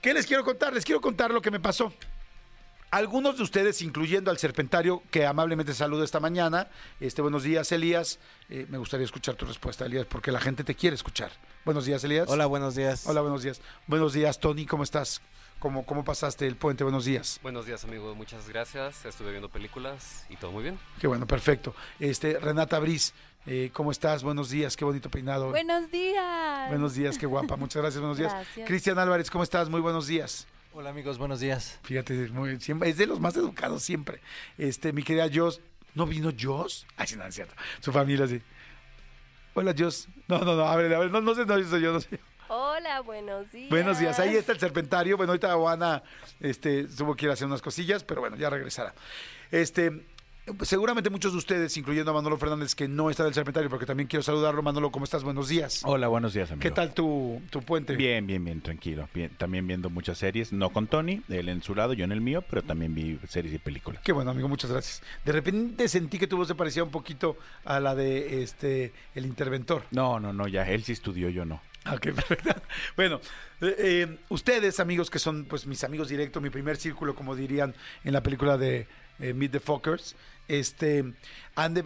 ¿Qué 0.00 0.12
les 0.12 0.26
quiero 0.26 0.44
contar? 0.44 0.72
Les 0.72 0.84
quiero 0.84 1.00
contar 1.00 1.30
lo 1.30 1.40
que 1.40 1.50
me 1.50 1.60
pasó. 1.60 1.92
Algunos 2.92 3.38
de 3.38 3.42
ustedes, 3.42 3.80
incluyendo 3.80 4.30
al 4.30 4.36
Serpentario, 4.36 5.02
que 5.10 5.24
amablemente 5.24 5.72
saluda 5.72 6.04
esta 6.04 6.20
mañana, 6.20 6.68
este, 7.00 7.22
buenos 7.22 7.42
días, 7.42 7.72
Elías. 7.72 8.18
Eh, 8.50 8.66
me 8.68 8.76
gustaría 8.76 9.06
escuchar 9.06 9.34
tu 9.34 9.46
respuesta, 9.46 9.86
Elías, 9.86 10.04
porque 10.04 10.30
la 10.30 10.42
gente 10.42 10.62
te 10.62 10.74
quiere 10.74 10.94
escuchar. 10.94 11.32
Buenos 11.64 11.86
días, 11.86 12.04
Elías. 12.04 12.28
Hola, 12.28 12.44
buenos 12.44 12.74
días. 12.74 13.06
Hola, 13.06 13.22
buenos 13.22 13.42
días. 13.42 13.62
Buenos 13.86 14.12
días, 14.12 14.38
Tony, 14.40 14.66
¿cómo 14.66 14.82
estás? 14.82 15.22
¿Cómo, 15.58 15.86
¿Cómo 15.86 16.04
pasaste 16.04 16.46
el 16.46 16.56
puente? 16.56 16.84
Buenos 16.84 17.06
días. 17.06 17.40
Buenos 17.42 17.64
días, 17.64 17.82
amigo. 17.84 18.14
Muchas 18.14 18.46
gracias. 18.46 19.06
Estuve 19.06 19.30
viendo 19.30 19.48
películas 19.48 20.26
y 20.28 20.36
todo 20.36 20.52
muy 20.52 20.62
bien. 20.62 20.78
Qué 21.00 21.06
bueno, 21.06 21.26
perfecto. 21.26 21.74
Este, 21.98 22.38
Renata 22.38 22.78
Briz, 22.78 23.14
eh, 23.46 23.70
¿Cómo 23.72 23.90
estás? 23.90 24.22
Buenos 24.22 24.50
días, 24.50 24.76
qué 24.76 24.84
bonito 24.84 25.10
peinado. 25.10 25.48
Buenos 25.48 25.90
días. 25.90 26.68
Buenos 26.68 26.92
días, 26.92 27.16
qué 27.16 27.24
guapa. 27.24 27.56
Muchas 27.56 27.80
gracias, 27.80 28.00
buenos 28.00 28.18
días. 28.18 28.34
Cristian 28.66 28.98
Álvarez, 28.98 29.30
¿cómo 29.30 29.44
estás? 29.44 29.70
Muy 29.70 29.80
buenos 29.80 30.06
días. 30.06 30.46
Hola 30.74 30.88
amigos, 30.88 31.18
buenos 31.18 31.38
días. 31.40 31.78
Fíjate, 31.82 32.14
muy, 32.30 32.58
siempre, 32.58 32.88
es 32.88 32.96
de 32.96 33.06
los 33.06 33.20
más 33.20 33.36
educados 33.36 33.82
siempre. 33.82 34.22
Este, 34.56 34.94
mi 34.94 35.02
querida 35.02 35.28
Jos, 35.30 35.60
¿no 35.94 36.06
vino 36.06 36.30
Jos? 36.38 36.86
Ay, 36.96 37.06
sí, 37.08 37.16
no, 37.16 37.26
es 37.26 37.34
cierto. 37.34 37.54
Su 37.80 37.92
familia 37.92 38.26
sí. 38.26 38.40
Hola 39.52 39.74
Jos. 39.76 40.08
No, 40.28 40.38
no, 40.38 40.56
no, 40.56 40.62
a 40.62 40.74
ver, 40.76 40.94
a 40.94 41.00
ver, 41.00 41.10
no, 41.10 41.20
no 41.20 41.34
sé, 41.34 41.44
no 41.44 41.62
soy 41.62 41.82
yo, 41.82 41.92
no 41.92 42.00
sé. 42.00 42.18
Hola, 42.48 43.00
buenos 43.02 43.52
días. 43.52 43.68
Buenos 43.68 43.98
días. 43.98 44.18
Ahí 44.18 44.34
está 44.34 44.52
el 44.52 44.58
serpentario. 44.58 45.18
Bueno, 45.18 45.32
ahorita 45.32 45.52
Juana 45.54 46.02
este, 46.40 46.84
tuvo 46.84 47.14
que 47.16 47.26
ir 47.26 47.30
a 47.30 47.34
hacer 47.34 47.46
unas 47.46 47.60
cosillas, 47.60 48.02
pero 48.02 48.22
bueno, 48.22 48.36
ya 48.36 48.48
regresará. 48.48 48.94
Este, 49.50 50.06
Seguramente 50.62 51.10
muchos 51.10 51.32
de 51.32 51.38
ustedes, 51.38 51.76
incluyendo 51.76 52.10
a 52.10 52.14
Manolo 52.14 52.36
Fernández, 52.38 52.74
que 52.74 52.88
no 52.88 53.10
está 53.10 53.24
del 53.24 53.34
Serpentario, 53.34 53.70
porque 53.70 53.86
también 53.86 54.06
quiero 54.06 54.22
saludarlo. 54.22 54.62
Manolo, 54.62 54.90
¿cómo 54.90 55.04
estás? 55.04 55.24
Buenos 55.24 55.48
días. 55.48 55.82
Hola, 55.84 56.08
buenos 56.08 56.34
días, 56.34 56.50
amigo. 56.50 56.62
¿Qué 56.62 56.70
tal 56.70 56.94
tu, 56.94 57.42
tu 57.50 57.62
puente? 57.62 57.96
Bien, 57.96 58.26
bien, 58.26 58.44
bien, 58.44 58.60
tranquilo. 58.60 59.08
Bien, 59.14 59.30
también 59.36 59.66
viendo 59.66 59.90
muchas 59.90 60.18
series, 60.18 60.52
no 60.52 60.70
con 60.70 60.86
Tony, 60.86 61.22
él 61.28 61.48
en 61.48 61.62
su 61.62 61.74
lado, 61.74 61.92
yo 61.92 62.04
en 62.04 62.12
el 62.12 62.20
mío, 62.20 62.44
pero 62.48 62.62
también 62.62 62.94
vi 62.94 63.18
series 63.28 63.54
y 63.54 63.58
películas. 63.58 64.02
Qué 64.02 64.12
bueno, 64.12 64.30
amigo, 64.30 64.48
muchas 64.48 64.70
gracias. 64.70 65.02
De 65.24 65.32
repente 65.32 65.88
sentí 65.88 66.18
que 66.18 66.26
tu 66.26 66.36
voz 66.36 66.48
se 66.48 66.54
parecía 66.54 66.84
un 66.84 66.90
poquito 66.90 67.36
a 67.64 67.80
la 67.80 67.94
de 67.94 68.42
este 68.42 68.92
El 69.14 69.26
Interventor. 69.26 69.84
No, 69.90 70.20
no, 70.20 70.32
no, 70.32 70.48
ya, 70.48 70.68
él 70.68 70.82
sí 70.84 70.92
estudió, 70.92 71.28
yo 71.28 71.44
no. 71.44 71.60
Ok, 71.90 72.00
perfecto. 72.14 72.54
Bueno, 72.96 73.20
eh, 73.60 73.74
eh, 73.78 74.18
ustedes, 74.28 74.78
amigos, 74.80 75.10
que 75.10 75.18
son 75.18 75.44
pues 75.44 75.66
mis 75.66 75.82
amigos 75.84 76.08
directos, 76.08 76.42
mi 76.42 76.50
primer 76.50 76.76
círculo, 76.76 77.14
como 77.14 77.34
dirían 77.34 77.74
en 78.04 78.12
la 78.12 78.22
película 78.22 78.56
de 78.56 78.86
eh, 79.22 79.32
Meet 79.32 79.52
the 79.52 79.60
Fockers, 79.60 80.16
este, 80.48 81.04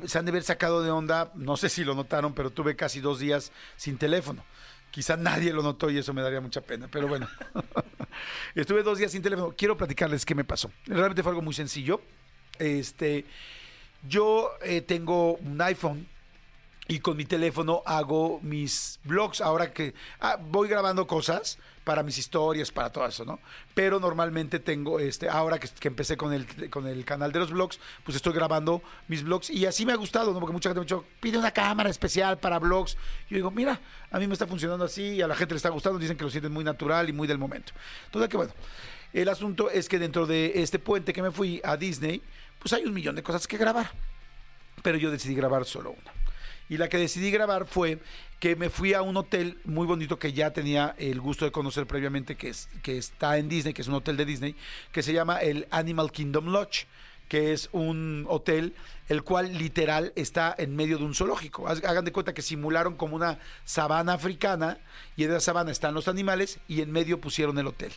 se 0.07 0.19
han 0.19 0.25
de 0.25 0.31
haber 0.31 0.43
sacado 0.43 0.83
de 0.83 0.91
onda, 0.91 1.31
no 1.35 1.57
sé 1.57 1.69
si 1.69 1.85
lo 1.85 1.95
notaron, 1.95 2.33
pero 2.35 2.51
tuve 2.51 2.75
casi 2.75 3.01
dos 3.01 3.21
días 3.21 3.53
sin 3.77 3.99
teléfono. 3.99 4.45
Quizá 4.91 5.17
nadie 5.17 5.53
lo 5.53 5.63
notó 5.63 5.91
y 5.91 5.99
eso 5.99 6.15
me 6.15 6.23
daría 6.23 6.41
mucha 6.41 6.63
pena, 6.63 6.89
pero 6.91 7.07
bueno. 7.07 7.29
Estuve 8.55 8.83
dos 8.83 8.99
días 8.99 9.13
sin 9.13 9.23
teléfono. 9.23 9.55
Quiero 9.57 9.77
platicarles 9.77 10.25
qué 10.25 10.35
me 10.35 10.45
pasó. 10.45 10.71
Realmente 10.87 11.23
fue 11.23 11.31
algo 11.31 11.43
muy 11.43 11.53
sencillo. 11.53 12.01
Este, 12.59 13.27
yo 14.09 14.51
eh, 14.63 14.81
tengo 14.81 15.35
un 15.35 15.61
iPhone 15.61 16.09
y 16.89 17.01
con 17.01 17.17
mi 17.17 17.25
teléfono 17.25 17.83
hago 17.85 18.41
mis 18.43 19.01
blogs. 19.05 19.41
Ahora 19.41 19.73
que 19.73 19.95
ah, 20.21 20.39
voy 20.41 20.69
grabando 20.69 21.07
cosas 21.07 21.59
para 21.85 22.03
mis 22.03 22.19
historias, 22.19 22.73
para 22.73 22.91
todo 22.91 23.07
eso, 23.07 23.25
¿no? 23.25 23.39
Pero 23.73 24.01
normalmente 24.01 24.59
tengo, 24.59 24.99
este, 24.99 25.29
ahora 25.29 25.59
que, 25.59 25.69
empecé 25.87 26.17
con 26.17 26.33
el, 26.33 26.69
con 26.69 26.87
el 26.87 27.05
canal 27.05 27.31
de 27.31 27.39
los 27.39 27.53
blogs, 27.53 27.79
pues 28.05 28.17
estoy 28.17 28.33
grabando 28.33 28.83
mis 29.07 29.23
blogs 29.23 29.51
y 29.51 29.67
así 29.67 29.87
me 29.87 29.93
ha 29.93 29.97
gustado, 29.97 30.33
¿no? 30.33 30.41
Porque 30.41 30.53
mucha 30.53 30.69
gente 30.69 30.81
me 30.81 30.83
ha 30.83 30.85
dicho, 30.85 31.05
pide 31.21 31.39
una 31.39 31.53
cámara 31.53 31.89
especial 31.89 32.39
para 32.39 32.59
blogs. 32.59 32.97
Yo 33.31 33.37
digo, 33.37 33.51
mira, 33.53 33.81
a 34.11 34.19
mí 34.19 34.27
me 34.27 34.33
está 34.33 34.49
funcionando 34.49 34.85
así 34.85 35.03
y 35.03 35.23
a 35.23 35.29
la 35.29 35.37
gente 35.37 35.55
le 35.55 35.59
está 35.59 35.69
gustando, 35.69 35.99
dicen 35.99 36.17
que 36.17 36.25
lo 36.25 36.31
sienten 36.31 36.53
muy 36.53 36.65
natural 36.65 37.09
y 37.09 37.13
muy 37.13 37.29
del 37.29 37.39
momento. 37.39 37.73
Entonces, 38.07 38.29
que 38.29 38.37
bueno. 38.37 38.53
el 39.13 39.29
asunto 39.29 39.71
es 39.71 39.89
que 39.89 40.01
dentro 40.01 40.27
de 40.27 40.55
este 40.57 40.81
puente 40.81 41.13
que 41.13 41.23
me 41.23 41.31
fui 41.31 41.61
a 41.63 41.77
Disney, 41.77 42.21
pues 42.59 42.73
hay 42.73 42.85
un 42.85 42.95
millón 42.95 43.15
de 43.15 43.23
cosas 43.23 43.47
que 43.47 43.57
grabar. 43.59 43.93
Pero 44.83 44.99
yo 44.99 45.13
decidí 45.13 45.37
grabar 45.37 45.65
solo 45.65 45.93
una. 45.93 46.16
Y 46.69 46.79
la 46.79 46.89
que 46.89 46.99
decidí 46.99 47.31
grabar 47.31 47.67
fue 47.67 48.01
que 48.41 48.57
me 48.57 48.71
fui 48.71 48.93
a 48.93 49.03
un 49.03 49.17
hotel 49.17 49.59
muy 49.65 49.87
bonito 49.87 50.19
que 50.19 50.33
ya 50.33 50.53
tenía 50.53 50.95
el 50.99 51.21
gusto 51.21 51.45
de 51.45 51.53
conocer 51.53 51.87
previamente, 51.87 52.37
que, 52.37 52.49
es, 52.49 52.69
que 52.83 52.99
está 52.99 53.39
en 53.39 53.49
Disney, 53.49 53.73
que 53.73 53.83
es 53.83 53.89
un 53.89 53.95
hotel 53.95 54.17
de 54.17 54.25
Disney, 54.25 54.55
que 54.93 55.03
se 55.03 55.13
llama 55.13 55.39
el 55.39 55.67
Animal 55.71 56.13
Kingdom 56.13 56.47
Lodge 56.47 56.87
que 57.29 57.53
es 57.53 57.69
un 57.73 58.27
hotel 58.29 58.75
el 59.09 59.23
cual 59.23 59.57
literal 59.57 60.13
está 60.17 60.55
en 60.59 60.75
medio 60.75 60.99
de 60.99 61.05
un 61.05 61.15
zoológico. 61.15 61.69
Hagan 61.69 62.05
de 62.05 62.13
cuenta 62.13 62.35
que 62.35 62.43
simularon 62.43 62.97
como 62.97 63.15
una 63.15 63.39
sabana 63.65 64.15
africana 64.15 64.79
y 65.17 65.25
en 65.25 65.31
esa 65.31 65.41
sabana 65.41 65.71
están 65.71 65.95
los 65.95 66.09
animales 66.09 66.59
y 66.67 66.81
en 66.81 66.91
medio 66.91 67.21
pusieron 67.21 67.57
el 67.59 67.69
hotel. 67.69 67.93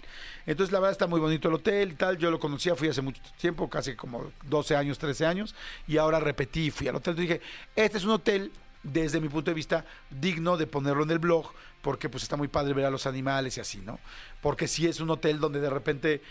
Entonces 0.46 0.72
la 0.72 0.80
verdad 0.80 0.92
está 0.92 1.08
muy 1.08 1.20
bonito 1.20 1.48
el 1.48 1.56
hotel 1.56 1.92
y 1.92 1.96
tal. 1.96 2.18
Yo 2.18 2.30
lo 2.30 2.40
conocía, 2.40 2.76
fui 2.76 2.90
hace 2.90 3.02
mucho 3.02 3.22
tiempo, 3.40 3.70
casi 3.70 3.96
como 3.96 4.32
12 4.46 4.76
años, 4.76 5.00
13 5.00 5.26
años 5.26 5.56
y 5.88 5.98
ahora 5.98 6.20
repetí 6.20 6.70
fui 6.70 6.88
al 6.88 6.96
hotel. 6.96 7.14
Entonces 7.14 7.30
dije, 7.30 7.42
este 7.76 7.98
es 7.98 8.04
un 8.04 8.12
hotel 8.12 8.52
desde 8.84 9.20
mi 9.20 9.30
punto 9.30 9.52
de 9.52 9.56
vista 9.56 9.86
digno 10.10 10.58
de 10.58 10.68
ponerlo 10.68 11.04
en 11.04 11.12
el 11.12 11.20
blog 11.20 11.52
porque 11.82 12.08
pues 12.08 12.24
está 12.24 12.38
muy 12.38 12.48
padre 12.48 12.74
ver 12.74 12.86
a 12.86 12.90
los 12.90 13.06
animales 13.08 13.58
y 13.58 13.62
así, 13.62 13.80
¿no? 13.80 14.00
Porque 14.42 14.68
sí 14.68 14.86
es 14.86 15.00
un 15.00 15.10
hotel 15.10 15.40
donde 15.40 15.60
de 15.60 15.70
repente 15.70 16.22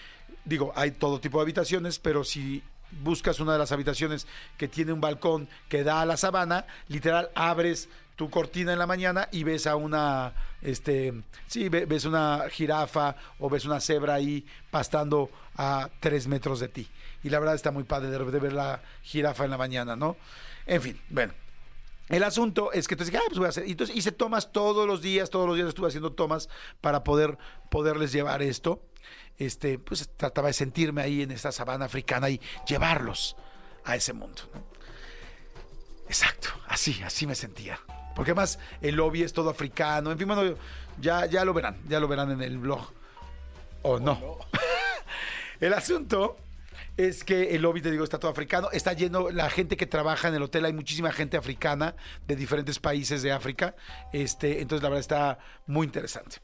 digo, 0.44 0.72
hay 0.74 0.92
todo 0.92 1.20
tipo 1.20 1.38
de 1.38 1.42
habitaciones, 1.42 1.98
pero 1.98 2.24
si 2.24 2.62
buscas 3.02 3.40
una 3.40 3.52
de 3.52 3.58
las 3.58 3.72
habitaciones 3.72 4.26
que 4.56 4.68
tiene 4.68 4.92
un 4.92 5.00
balcón 5.00 5.48
que 5.68 5.84
da 5.84 6.00
a 6.02 6.06
la 6.06 6.16
sabana, 6.16 6.66
literal 6.88 7.30
abres 7.34 7.88
tu 8.16 8.30
cortina 8.30 8.72
en 8.72 8.78
la 8.78 8.86
mañana 8.86 9.28
y 9.30 9.44
ves 9.44 9.66
a 9.66 9.76
una, 9.76 10.32
este, 10.62 11.14
sí, 11.46 11.68
ve- 11.68 11.86
ves 11.86 12.04
una 12.04 12.44
jirafa 12.50 13.14
o 13.38 13.48
ves 13.48 13.64
una 13.64 13.80
cebra 13.80 14.14
ahí 14.14 14.44
pastando 14.70 15.30
a 15.56 15.88
tres 16.00 16.26
metros 16.26 16.58
de 16.60 16.68
ti. 16.68 16.88
Y 17.22 17.30
la 17.30 17.38
verdad 17.38 17.54
está 17.54 17.70
muy 17.70 17.84
padre 17.84 18.10
de 18.10 18.38
ver 18.40 18.52
la 18.52 18.80
jirafa 19.02 19.44
en 19.44 19.50
la 19.50 19.58
mañana, 19.58 19.94
¿no? 19.96 20.16
En 20.66 20.82
fin, 20.82 21.00
bueno. 21.10 21.32
El 22.08 22.22
asunto 22.22 22.72
es 22.72 22.88
que 22.88 22.94
entonces 22.94 23.12
dije, 23.12 23.22
ah, 23.22 23.26
pues 23.28 23.38
voy 23.38 23.46
a 23.46 23.50
hacer. 23.50 23.66
Y 23.66 23.72
Entonces 23.72 23.96
hice 23.96 24.12
tomas 24.12 24.52
todos 24.52 24.86
los 24.86 25.02
días, 25.02 25.30
todos 25.30 25.46
los 25.46 25.56
días 25.56 25.68
estuve 25.68 25.88
haciendo 25.88 26.12
tomas 26.12 26.48
para 26.80 27.04
poder 27.04 27.38
poderles 27.70 28.12
llevar 28.12 28.42
esto. 28.42 28.82
Este, 29.36 29.78
pues 29.78 30.08
trataba 30.16 30.48
de 30.48 30.54
sentirme 30.54 31.02
ahí 31.02 31.22
en 31.22 31.30
esta 31.30 31.52
sabana 31.52 31.84
africana 31.84 32.28
y 32.28 32.40
llevarlos 32.66 33.36
a 33.84 33.94
ese 33.94 34.12
mundo. 34.12 34.42
¿no? 34.54 34.62
Exacto, 36.08 36.48
así, 36.66 37.00
así 37.04 37.26
me 37.26 37.34
sentía. 37.34 37.78
Porque 38.14 38.32
además 38.32 38.58
el 38.80 38.96
lobby 38.96 39.22
es 39.22 39.32
todo 39.32 39.50
africano. 39.50 40.10
En 40.10 40.18
fin, 40.18 40.26
bueno, 40.26 40.56
ya, 41.00 41.26
ya 41.26 41.44
lo 41.44 41.54
verán, 41.54 41.76
ya 41.86 42.00
lo 42.00 42.08
verán 42.08 42.32
en 42.32 42.42
el 42.42 42.58
blog. 42.58 42.90
O 43.82 44.00
no. 44.00 44.38
el 45.60 45.72
asunto 45.74 46.36
es 46.98 47.22
que 47.22 47.54
el 47.54 47.62
lobby, 47.62 47.80
te 47.80 47.92
digo, 47.92 48.02
está 48.02 48.18
todo 48.18 48.30
africano. 48.30 48.68
Está 48.72 48.92
lleno, 48.92 49.30
la 49.30 49.48
gente 49.48 49.76
que 49.76 49.86
trabaja 49.86 50.28
en 50.28 50.34
el 50.34 50.42
hotel, 50.42 50.64
hay 50.64 50.72
muchísima 50.72 51.12
gente 51.12 51.36
africana 51.36 51.94
de 52.26 52.34
diferentes 52.34 52.80
países 52.80 53.22
de 53.22 53.30
África. 53.30 53.76
Este, 54.12 54.60
entonces, 54.60 54.82
la 54.82 54.88
verdad 54.88 55.00
está 55.00 55.38
muy 55.66 55.86
interesante. 55.86 56.38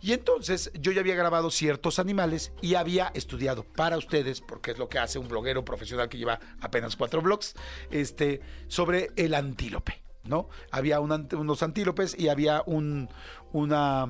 Y 0.00 0.14
entonces 0.14 0.72
yo 0.80 0.90
ya 0.92 1.00
había 1.00 1.14
grabado 1.14 1.50
ciertos 1.50 1.98
animales 1.98 2.52
y 2.62 2.76
había 2.76 3.12
estudiado 3.12 3.62
para 3.62 3.98
ustedes, 3.98 4.40
porque 4.40 4.70
es 4.70 4.78
lo 4.78 4.88
que 4.88 4.98
hace 4.98 5.18
un 5.18 5.28
bloguero 5.28 5.66
profesional 5.66 6.08
que 6.08 6.16
lleva 6.16 6.40
apenas 6.62 6.96
cuatro 6.96 7.20
blogs, 7.20 7.54
este, 7.90 8.40
sobre 8.68 9.10
el 9.16 9.34
antílope, 9.34 10.00
¿no? 10.24 10.48
Había 10.70 11.00
unos 11.00 11.62
antílopes 11.62 12.18
y 12.18 12.30
había 12.30 12.62
un, 12.64 13.10
una, 13.52 14.08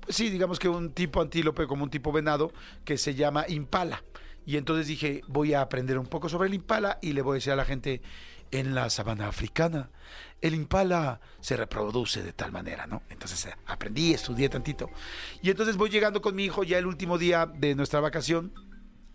pues 0.00 0.16
sí, 0.16 0.28
digamos 0.30 0.58
que 0.58 0.68
un 0.68 0.90
tipo 0.90 1.22
antílope 1.22 1.68
como 1.68 1.84
un 1.84 1.90
tipo 1.90 2.10
venado 2.10 2.52
que 2.84 2.98
se 2.98 3.14
llama 3.14 3.44
impala. 3.46 4.02
Y 4.46 4.56
entonces 4.56 4.86
dije, 4.86 5.22
voy 5.26 5.54
a 5.54 5.62
aprender 5.62 5.98
un 5.98 6.06
poco 6.06 6.28
sobre 6.28 6.48
el 6.48 6.54
impala 6.54 6.98
y 7.00 7.12
le 7.12 7.22
voy 7.22 7.32
a 7.32 7.34
decir 7.36 7.52
a 7.52 7.56
la 7.56 7.64
gente, 7.64 8.02
en 8.50 8.74
la 8.74 8.88
sabana 8.88 9.26
africana, 9.28 9.90
el 10.40 10.54
impala 10.54 11.20
se 11.40 11.56
reproduce 11.56 12.22
de 12.22 12.32
tal 12.32 12.52
manera, 12.52 12.86
¿no? 12.86 13.02
Entonces 13.08 13.46
eh, 13.46 13.56
aprendí, 13.66 14.14
estudié 14.14 14.48
tantito. 14.48 14.90
Y 15.42 15.50
entonces 15.50 15.76
voy 15.76 15.90
llegando 15.90 16.22
con 16.22 16.36
mi 16.36 16.44
hijo 16.44 16.62
ya 16.62 16.78
el 16.78 16.86
último 16.86 17.18
día 17.18 17.46
de 17.46 17.74
nuestra 17.74 18.00
vacación. 18.00 18.52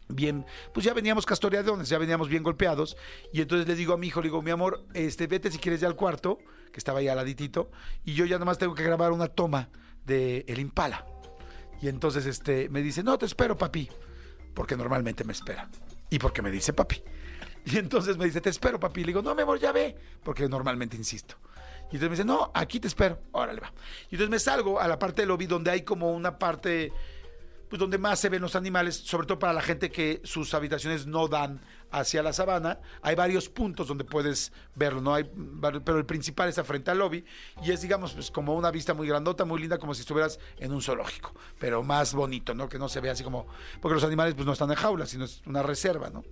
Bien, 0.10 0.46
pues 0.74 0.86
ya 0.86 0.94
veníamos 0.94 1.26
castoreadones, 1.26 1.88
ya 1.88 2.00
veníamos 2.00 2.28
bien 2.28 2.44
golpeados. 2.44 2.98
Y 3.32 3.42
entonces 3.42 3.68
le 3.68 3.76
digo 3.76 3.94
a 3.94 3.98
mi 3.98 4.08
hijo, 4.08 4.22
le 4.22 4.28
digo, 4.28 4.42
mi 4.42 4.52
amor, 4.52 4.86
este, 4.94 5.28
vete 5.28 5.52
si 5.52 5.60
quieres 5.60 5.80
ya 5.80 5.88
al 5.88 5.96
cuarto, 5.96 6.40
que 6.74 6.80
estaba 6.80 7.00
ahí 7.00 7.08
al 7.08 7.18
laditito, 7.18 7.72
y 8.04 8.16
yo 8.16 8.26
ya 8.26 8.40
nomás 8.40 8.58
tengo 8.58 8.74
que 8.74 8.84
grabar 8.84 9.12
una 9.12 9.28
toma 9.28 9.70
de 10.06 10.44
el 10.48 10.60
impala. 10.60 11.06
Y 11.82 11.88
entonces 11.88 12.26
este, 12.26 12.68
me 12.70 12.82
dice, 12.82 13.04
no, 13.04 13.18
te 13.18 13.26
espero, 13.26 13.58
papi 13.58 13.90
porque 14.54 14.76
normalmente 14.76 15.24
me 15.24 15.34
espera. 15.34 15.70
Y 16.10 16.20
porque 16.20 16.42
me 16.42 16.52
dice 16.52 16.74
papi. 16.74 17.02
Y 17.66 17.78
entonces 17.78 18.18
me 18.18 18.26
dice, 18.26 18.42
te 18.42 18.50
espero, 18.50 18.80
papi. 18.80 19.02
Le 19.02 19.08
digo, 19.08 19.22
no, 19.22 19.36
mi 19.36 19.42
amor, 19.42 19.60
ya 19.60 19.72
ve, 19.72 19.96
porque 20.24 20.48
normalmente 20.48 20.96
insisto. 20.98 21.36
Y 21.92 21.96
entonces 21.96 22.10
me 22.10 22.16
dice, 22.16 22.26
no, 22.26 22.52
aquí 22.54 22.80
te 22.80 22.88
espero. 22.88 23.20
Órale, 23.32 23.60
va. 23.60 23.72
Y 24.10 24.16
entonces 24.16 24.30
me 24.30 24.40
salgo 24.40 24.80
a 24.80 24.88
la 24.88 25.00
parte 25.00 25.22
del 25.22 25.30
lobby 25.30 25.48
donde 25.48 25.72
hay 25.72 25.82
como 25.82 26.12
una 26.12 26.38
parte, 26.38 26.92
pues 27.70 27.80
donde 27.80 27.98
más 27.98 28.20
se 28.20 28.30
ven 28.30 28.42
los 28.42 28.56
animales, 28.56 28.96
sobre 28.96 29.28
todo 29.28 29.40
para 29.40 29.54
la 29.54 29.62
gente 29.62 29.92
que 29.92 30.22
sus 30.24 30.54
habitaciones 30.54 31.08
no 31.08 31.28
dan 31.28 31.60
hacia 31.92 32.24
la 32.24 32.34
sabana. 32.34 32.80
Hay 33.02 33.16
varios 33.16 33.50
puntos 33.50 33.88
donde 33.88 34.04
puedes 34.04 34.52
verlo, 34.76 35.02
¿no? 35.02 35.14
Hay, 35.14 35.30
pero 35.84 35.98
el 35.98 36.06
principal 36.06 36.50
está 36.50 36.64
frente 36.64 36.92
al 36.92 37.00
lobby 37.00 37.26
y 37.64 37.72
es, 37.72 37.82
digamos, 37.82 38.14
pues 38.14 38.32
como 38.32 38.56
una 38.56 38.72
vista 38.72 38.94
muy 38.94 39.08
grandota, 39.08 39.46
muy 39.46 39.60
linda, 39.60 39.78
como 39.78 39.94
si 39.94 40.02
estuvieras 40.02 40.40
en 40.58 40.72
un 40.72 40.82
zoológico, 40.82 41.34
pero 41.60 41.84
más 41.84 42.14
bonito, 42.14 42.54
¿no? 42.54 42.70
Que 42.70 42.78
no 42.78 42.90
se 42.90 43.00
ve 43.02 43.10
así 43.10 43.24
como, 43.24 43.48
porque 43.82 43.96
los 43.96 44.04
animales 44.04 44.36
pues 44.36 44.46
no 44.46 44.54
están 44.54 44.70
en 44.70 44.76
jaulas, 44.76 45.10
sino 45.10 45.26
es 45.26 45.42
una 45.46 45.64
reserva, 45.64 46.10
¿no? 46.10 46.24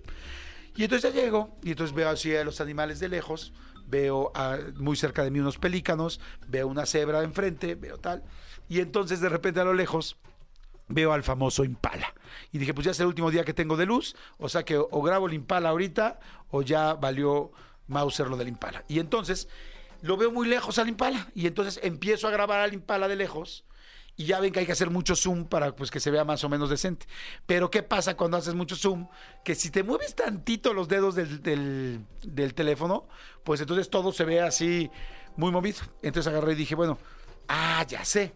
Y 0.76 0.84
entonces 0.84 1.14
ya 1.14 1.22
llego 1.22 1.58
y 1.64 1.72
entonces 1.72 1.96
veo 1.96 2.10
así 2.10 2.36
a 2.36 2.44
los 2.44 2.62
animales 2.62 3.00
de 3.00 3.10
lejos, 3.10 3.52
veo 3.88 4.32
muy 4.76 4.96
cerca 4.96 5.24
de 5.24 5.32
mí 5.32 5.40
unos 5.40 5.58
pelícanos, 5.58 6.20
veo 6.48 6.68
una 6.68 6.86
cebra 6.86 7.24
enfrente, 7.24 7.76
veo 7.76 7.98
tal, 7.98 8.24
y 8.70 8.80
entonces 8.80 9.20
de 9.20 9.30
repente 9.30 9.60
a 9.60 9.64
lo 9.64 9.74
lejos 9.74 10.18
veo 10.88 11.14
al 11.14 11.24
famoso 11.24 11.64
Impala. 11.64 12.14
Y 12.52 12.58
dije, 12.58 12.74
pues 12.74 12.86
ya 12.86 12.92
es 12.92 13.00
el 13.00 13.08
último 13.08 13.32
día 13.32 13.44
que 13.44 13.54
tengo 13.54 13.78
de 13.78 13.86
luz, 13.86 14.16
o 14.38 14.50
sea 14.50 14.64
que 14.64 14.78
o, 14.78 15.02
grabo 15.02 15.28
el 15.28 15.34
Impala 15.34 15.70
ahorita 15.70 16.20
o 16.50 16.62
ya 16.62 16.94
valió 16.94 17.52
Mauser 17.88 18.28
lo 18.28 18.38
del 18.38 18.48
Impala. 18.48 18.84
Y 18.88 19.00
entonces 19.00 19.48
lo 20.02 20.18
veo 20.18 20.32
muy 20.32 20.48
lejos 20.48 20.78
al 20.80 20.90
Impala 20.90 21.28
y 21.36 21.48
entonces 21.48 21.80
empiezo 21.84 22.28
a 22.28 22.32
grabar 22.32 22.60
al 22.62 22.74
Impala 22.74 23.08
de 23.08 23.16
lejos. 23.16 23.64
Y 24.20 24.26
ya 24.26 24.40
ven 24.40 24.52
que 24.52 24.60
hay 24.62 24.66
que 24.66 24.72
hacer 24.72 24.90
mucho 24.90 25.16
zoom 25.16 25.46
para 25.46 25.76
pues, 25.76 25.92
que 25.92 26.00
se 26.00 26.10
vea 26.10 26.24
más 26.24 26.44
o 26.44 26.50
menos 26.50 26.72
decente. 26.72 27.06
Pero 27.46 27.70
¿qué 27.70 27.84
pasa 27.84 28.18
cuando 28.18 28.36
haces 28.38 28.56
mucho 28.56 28.76
zoom? 28.76 29.08
Que 29.44 29.54
si 29.54 29.70
te 29.70 29.84
mueves 29.84 30.16
tantito 30.16 30.74
los 30.74 30.88
dedos 30.88 31.14
del- 31.14 32.00
del 32.24 32.54
teléfono, 32.56 33.08
pues 33.44 33.62
entonces 33.62 33.92
todo 33.92 34.12
se 34.12 34.26
ve 34.26 34.42
así 34.42 34.90
muy 35.36 35.52
movido. 35.52 35.82
Entonces 36.02 36.32
agarré 36.34 36.54
y 36.54 36.56
dije, 36.56 36.74
bueno, 36.74 36.98
ah, 37.48 37.86
ya 37.88 38.04
sé, 38.06 38.34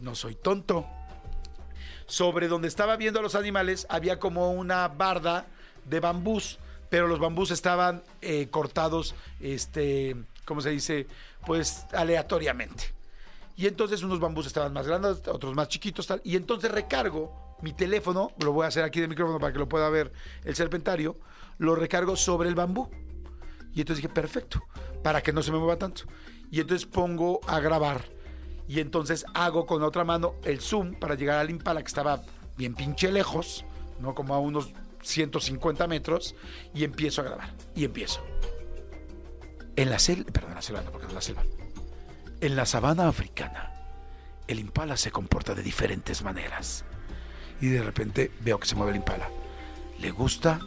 no 0.00 0.14
soy 0.14 0.34
tonto 0.34 0.86
sobre 2.06 2.48
donde 2.48 2.68
estaba 2.68 2.96
viendo 2.96 3.20
a 3.20 3.22
los 3.22 3.34
animales 3.34 3.86
había 3.88 4.18
como 4.18 4.52
una 4.52 4.88
barda 4.88 5.46
de 5.84 6.00
bambús, 6.00 6.58
pero 6.88 7.06
los 7.06 7.18
bambús 7.18 7.50
estaban 7.50 8.02
eh, 8.20 8.48
cortados, 8.50 9.14
este, 9.40 10.16
¿cómo 10.44 10.60
se 10.60 10.70
dice? 10.70 11.06
Pues 11.46 11.86
aleatoriamente. 11.92 12.92
Y 13.56 13.66
entonces 13.66 14.02
unos 14.02 14.20
bambús 14.20 14.46
estaban 14.46 14.72
más 14.72 14.86
grandes, 14.86 15.26
otros 15.28 15.54
más 15.54 15.68
chiquitos. 15.68 16.08
Y 16.24 16.36
entonces 16.36 16.70
recargo 16.70 17.56
mi 17.62 17.72
teléfono, 17.72 18.32
lo 18.42 18.52
voy 18.52 18.64
a 18.64 18.68
hacer 18.68 18.84
aquí 18.84 19.00
de 19.00 19.08
micrófono 19.08 19.38
para 19.38 19.52
que 19.52 19.58
lo 19.58 19.68
pueda 19.68 19.88
ver 19.88 20.12
el 20.44 20.54
serpentario, 20.54 21.16
lo 21.58 21.74
recargo 21.74 22.16
sobre 22.16 22.48
el 22.48 22.54
bambú. 22.54 22.90
Y 23.74 23.80
entonces 23.80 24.02
dije, 24.02 24.12
perfecto, 24.12 24.62
para 25.02 25.22
que 25.22 25.32
no 25.32 25.42
se 25.42 25.52
me 25.52 25.58
mueva 25.58 25.76
tanto. 25.76 26.02
Y 26.50 26.60
entonces 26.60 26.86
pongo 26.86 27.40
a 27.46 27.60
grabar. 27.60 28.04
Y 28.68 28.80
entonces 28.80 29.24
hago 29.34 29.66
con 29.66 29.82
otra 29.82 30.04
mano 30.04 30.34
el 30.44 30.60
zoom 30.60 30.94
para 30.94 31.14
llegar 31.14 31.38
al 31.38 31.50
impala 31.50 31.82
que 31.82 31.88
estaba 31.88 32.22
bien 32.56 32.74
pinche 32.74 33.10
lejos, 33.10 33.64
¿no? 34.00 34.14
Como 34.14 34.34
a 34.34 34.38
unos 34.38 34.70
150 35.02 35.86
metros. 35.86 36.34
Y 36.74 36.84
empiezo 36.84 37.22
a 37.22 37.24
grabar. 37.24 37.54
Y 37.74 37.84
empiezo. 37.84 38.24
En 39.76 39.90
la 39.90 39.98
selva, 39.98 40.30
perdón, 40.30 40.54
la 40.54 40.62
selva, 40.62 40.82
no, 40.82 40.90
porque 40.90 41.06
no 41.06 41.14
la 41.14 41.20
selva. 41.20 41.44
En 42.40 42.56
la 42.56 42.66
sabana 42.66 43.08
africana, 43.08 43.72
el 44.48 44.58
impala 44.58 44.96
se 44.96 45.10
comporta 45.10 45.54
de 45.54 45.62
diferentes 45.62 46.22
maneras. 46.22 46.84
Y 47.60 47.68
de 47.68 47.82
repente 47.82 48.30
veo 48.40 48.58
que 48.58 48.66
se 48.66 48.74
mueve 48.74 48.90
el 48.92 48.96
impala. 48.96 49.28
Le 49.98 50.10
gusta 50.10 50.60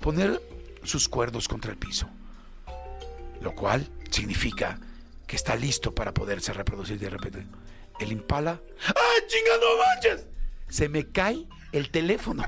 poner 0.00 0.40
sus 0.82 1.08
cuernos 1.08 1.48
contra 1.48 1.70
el 1.70 1.78
piso, 1.78 2.08
lo 3.40 3.54
cual 3.54 3.88
significa 4.10 4.78
que 5.30 5.36
está 5.36 5.54
listo 5.54 5.94
para 5.94 6.12
poderse 6.12 6.52
reproducir 6.52 6.98
de 6.98 7.08
repente. 7.08 7.46
El 8.00 8.10
impala, 8.10 8.60
¡ah, 8.88 9.26
chinga, 9.28 9.52
no 9.60 9.78
manches! 9.78 10.26
Se 10.68 10.88
me 10.88 11.06
cae 11.12 11.46
el 11.70 11.90
teléfono. 11.90 12.42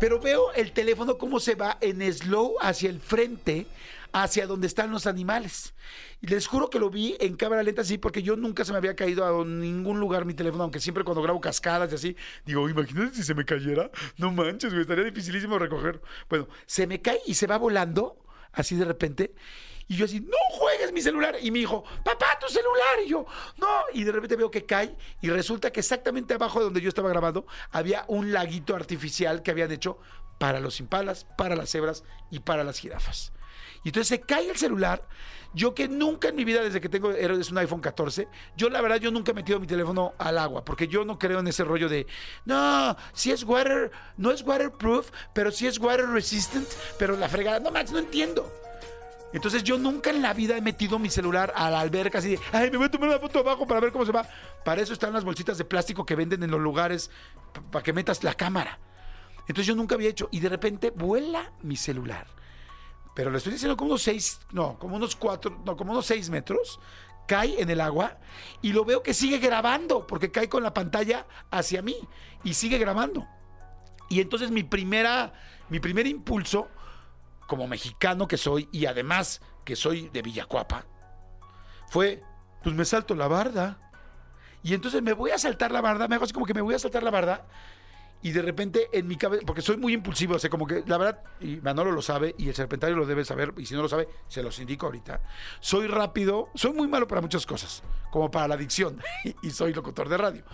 pero 0.00 0.18
veo 0.18 0.50
el 0.54 0.72
teléfono 0.72 1.18
cómo 1.18 1.40
se 1.40 1.56
va 1.56 1.76
en 1.82 2.00
slow 2.10 2.54
hacia 2.62 2.88
el 2.88 3.00
frente, 3.00 3.66
hacia 4.14 4.46
donde 4.46 4.66
están 4.66 4.92
los 4.92 5.06
animales. 5.06 5.74
Y 6.22 6.28
les 6.28 6.46
juro 6.46 6.70
que 6.70 6.78
lo 6.78 6.88
vi 6.88 7.18
en 7.20 7.36
cámara 7.36 7.62
lenta 7.62 7.82
así, 7.82 7.98
porque 7.98 8.22
yo 8.22 8.34
nunca 8.34 8.64
se 8.64 8.72
me 8.72 8.78
había 8.78 8.96
caído 8.96 9.42
a 9.42 9.44
ningún 9.44 10.00
lugar 10.00 10.24
mi 10.24 10.32
teléfono, 10.32 10.62
aunque 10.62 10.80
siempre 10.80 11.04
cuando 11.04 11.20
grabo 11.20 11.42
cascadas 11.42 11.92
y 11.92 11.96
así, 11.96 12.16
digo, 12.46 12.66
imagínate 12.66 13.14
si 13.14 13.24
se 13.24 13.34
me 13.34 13.44
cayera, 13.44 13.90
no 14.16 14.32
manches, 14.32 14.70
güey, 14.70 14.80
estaría 14.80 15.04
dificilísimo 15.04 15.58
recoger. 15.58 16.00
Bueno, 16.30 16.48
se 16.64 16.86
me 16.86 17.02
cae 17.02 17.20
y 17.26 17.34
se 17.34 17.46
va 17.46 17.58
volando, 17.58 18.16
así 18.54 18.74
de 18.74 18.86
repente. 18.86 19.34
Y 19.86 19.96
yo 19.96 20.06
así, 20.06 20.20
no 20.20 20.36
juegues 20.50 20.92
mi 20.92 21.00
celular. 21.00 21.36
Y 21.40 21.50
mi 21.50 21.60
hijo, 21.60 21.84
papá, 22.04 22.38
tu 22.40 22.48
celular. 22.48 23.00
Y 23.04 23.08
yo, 23.08 23.26
no. 23.58 23.68
Y 23.92 24.04
de 24.04 24.12
repente 24.12 24.36
veo 24.36 24.50
que 24.50 24.64
cae 24.64 24.96
y 25.20 25.30
resulta 25.30 25.70
que 25.70 25.80
exactamente 25.80 26.34
abajo 26.34 26.58
de 26.58 26.64
donde 26.66 26.80
yo 26.80 26.88
estaba 26.88 27.08
grabando 27.08 27.46
había 27.70 28.04
un 28.08 28.32
laguito 28.32 28.74
artificial 28.74 29.42
que 29.42 29.50
habían 29.50 29.70
hecho 29.72 29.98
para 30.38 30.60
los 30.60 30.80
impalas, 30.80 31.26
para 31.36 31.56
las 31.56 31.70
cebras 31.70 32.04
y 32.30 32.40
para 32.40 32.64
las 32.64 32.78
jirafas. 32.78 33.32
Y 33.84 33.88
entonces 33.88 34.08
se 34.08 34.20
cae 34.20 34.50
el 34.50 34.56
celular. 34.56 35.06
Yo 35.52 35.72
que 35.72 35.86
nunca 35.86 36.28
en 36.28 36.34
mi 36.34 36.44
vida, 36.44 36.62
desde 36.62 36.80
que 36.80 36.88
tengo 36.88 37.12
es 37.12 37.50
un 37.52 37.58
iPhone 37.58 37.80
14, 37.80 38.26
yo 38.56 38.68
la 38.68 38.80
verdad, 38.80 38.96
yo 38.96 39.12
nunca 39.12 39.30
he 39.30 39.34
metido 39.34 39.60
mi 39.60 39.68
teléfono 39.68 40.14
al 40.18 40.36
agua, 40.38 40.64
porque 40.64 40.88
yo 40.88 41.04
no 41.04 41.16
creo 41.16 41.38
en 41.38 41.46
ese 41.46 41.62
rollo 41.62 41.88
de, 41.88 42.08
no, 42.44 42.96
si 43.12 43.30
es 43.30 43.44
water, 43.44 43.92
no 44.16 44.32
es 44.32 44.42
waterproof, 44.42 45.12
pero 45.32 45.52
si 45.52 45.68
es 45.68 45.78
water 45.78 46.08
resistant, 46.08 46.68
pero 46.98 47.16
la 47.16 47.28
fregada, 47.28 47.60
no 47.60 47.70
manches, 47.70 47.92
no 47.92 48.00
entiendo. 48.00 48.52
Entonces 49.34 49.64
yo 49.64 49.76
nunca 49.76 50.10
en 50.10 50.22
la 50.22 50.32
vida 50.32 50.56
he 50.56 50.60
metido 50.60 51.00
mi 51.00 51.10
celular 51.10 51.52
a 51.56 51.68
la 51.68 51.80
alberca 51.80 52.18
así 52.18 52.30
de, 52.30 52.40
ay, 52.52 52.70
me 52.70 52.76
voy 52.76 52.86
a 52.86 52.90
tomar 52.90 53.08
una 53.08 53.18
foto 53.18 53.40
abajo 53.40 53.66
para 53.66 53.80
ver 53.80 53.90
cómo 53.90 54.06
se 54.06 54.12
va. 54.12 54.24
Para 54.64 54.80
eso 54.80 54.92
están 54.92 55.12
las 55.12 55.24
bolsitas 55.24 55.58
de 55.58 55.64
plástico 55.64 56.06
que 56.06 56.14
venden 56.14 56.44
en 56.44 56.52
los 56.52 56.60
lugares 56.60 57.10
para 57.72 57.82
que 57.82 57.92
metas 57.92 58.22
la 58.22 58.34
cámara. 58.34 58.78
Entonces 59.40 59.66
yo 59.66 59.74
nunca 59.74 59.96
había 59.96 60.08
hecho 60.08 60.28
y 60.30 60.38
de 60.38 60.48
repente 60.48 60.90
vuela 60.90 61.52
mi 61.62 61.74
celular. 61.74 62.28
Pero 63.16 63.32
le 63.32 63.38
estoy 63.38 63.54
diciendo 63.54 63.76
como 63.76 63.90
unos 63.90 64.02
seis, 64.02 64.38
no, 64.52 64.78
como 64.78 64.94
unos 64.94 65.16
cuatro, 65.16 65.60
no, 65.66 65.76
como 65.76 65.90
unos 65.90 66.06
seis 66.06 66.30
metros. 66.30 66.78
Cae 67.26 67.60
en 67.60 67.70
el 67.70 67.80
agua 67.80 68.18
y 68.62 68.72
lo 68.72 68.84
veo 68.84 69.02
que 69.02 69.14
sigue 69.14 69.38
grabando 69.38 70.06
porque 70.06 70.30
cae 70.30 70.48
con 70.48 70.62
la 70.62 70.72
pantalla 70.72 71.26
hacia 71.50 71.82
mí 71.82 71.96
y 72.44 72.54
sigue 72.54 72.78
grabando. 72.78 73.26
Y 74.08 74.20
entonces 74.20 74.52
mi 74.52 74.62
primera, 74.62 75.32
mi 75.70 75.80
primer 75.80 76.06
impulso 76.06 76.68
como 77.46 77.66
mexicano 77.66 78.26
que 78.28 78.36
soy 78.36 78.68
y 78.72 78.86
además 78.86 79.40
que 79.64 79.76
soy 79.76 80.08
de 80.10 80.22
Villacuapa, 80.22 80.84
fue, 81.88 82.22
pues 82.62 82.74
me 82.74 82.84
salto 82.84 83.14
la 83.14 83.28
barda. 83.28 83.78
Y 84.62 84.72
entonces 84.72 85.02
me 85.02 85.12
voy 85.12 85.30
a 85.30 85.38
saltar 85.38 85.70
la 85.70 85.80
barda, 85.80 86.08
me 86.08 86.14
hago 86.14 86.24
así 86.24 86.32
como 86.32 86.46
que 86.46 86.54
me 86.54 86.62
voy 86.62 86.74
a 86.74 86.78
saltar 86.78 87.02
la 87.02 87.10
barda. 87.10 87.46
Y 88.22 88.32
de 88.32 88.40
repente 88.40 88.88
en 88.92 89.06
mi 89.06 89.16
cabeza, 89.16 89.44
porque 89.46 89.60
soy 89.60 89.76
muy 89.76 89.92
impulsivo, 89.92 90.36
o 90.36 90.38
sea, 90.38 90.48
como 90.48 90.66
que 90.66 90.82
la 90.86 90.96
verdad, 90.96 91.22
y 91.40 91.56
Manolo 91.56 91.92
lo 91.92 92.00
sabe, 92.00 92.34
y 92.38 92.48
el 92.48 92.54
serpentario 92.54 92.96
lo 92.96 93.04
debe 93.04 93.22
saber, 93.26 93.52
y 93.58 93.66
si 93.66 93.74
no 93.74 93.82
lo 93.82 93.88
sabe, 93.88 94.08
se 94.28 94.42
los 94.42 94.58
indico 94.58 94.86
ahorita. 94.86 95.20
Soy 95.60 95.86
rápido, 95.88 96.48
soy 96.54 96.72
muy 96.72 96.88
malo 96.88 97.06
para 97.06 97.20
muchas 97.20 97.44
cosas, 97.44 97.82
como 98.10 98.30
para 98.30 98.48
la 98.48 98.54
adicción, 98.54 98.98
y 99.42 99.50
soy 99.50 99.74
locutor 99.74 100.08
de 100.08 100.16
radio. 100.16 100.44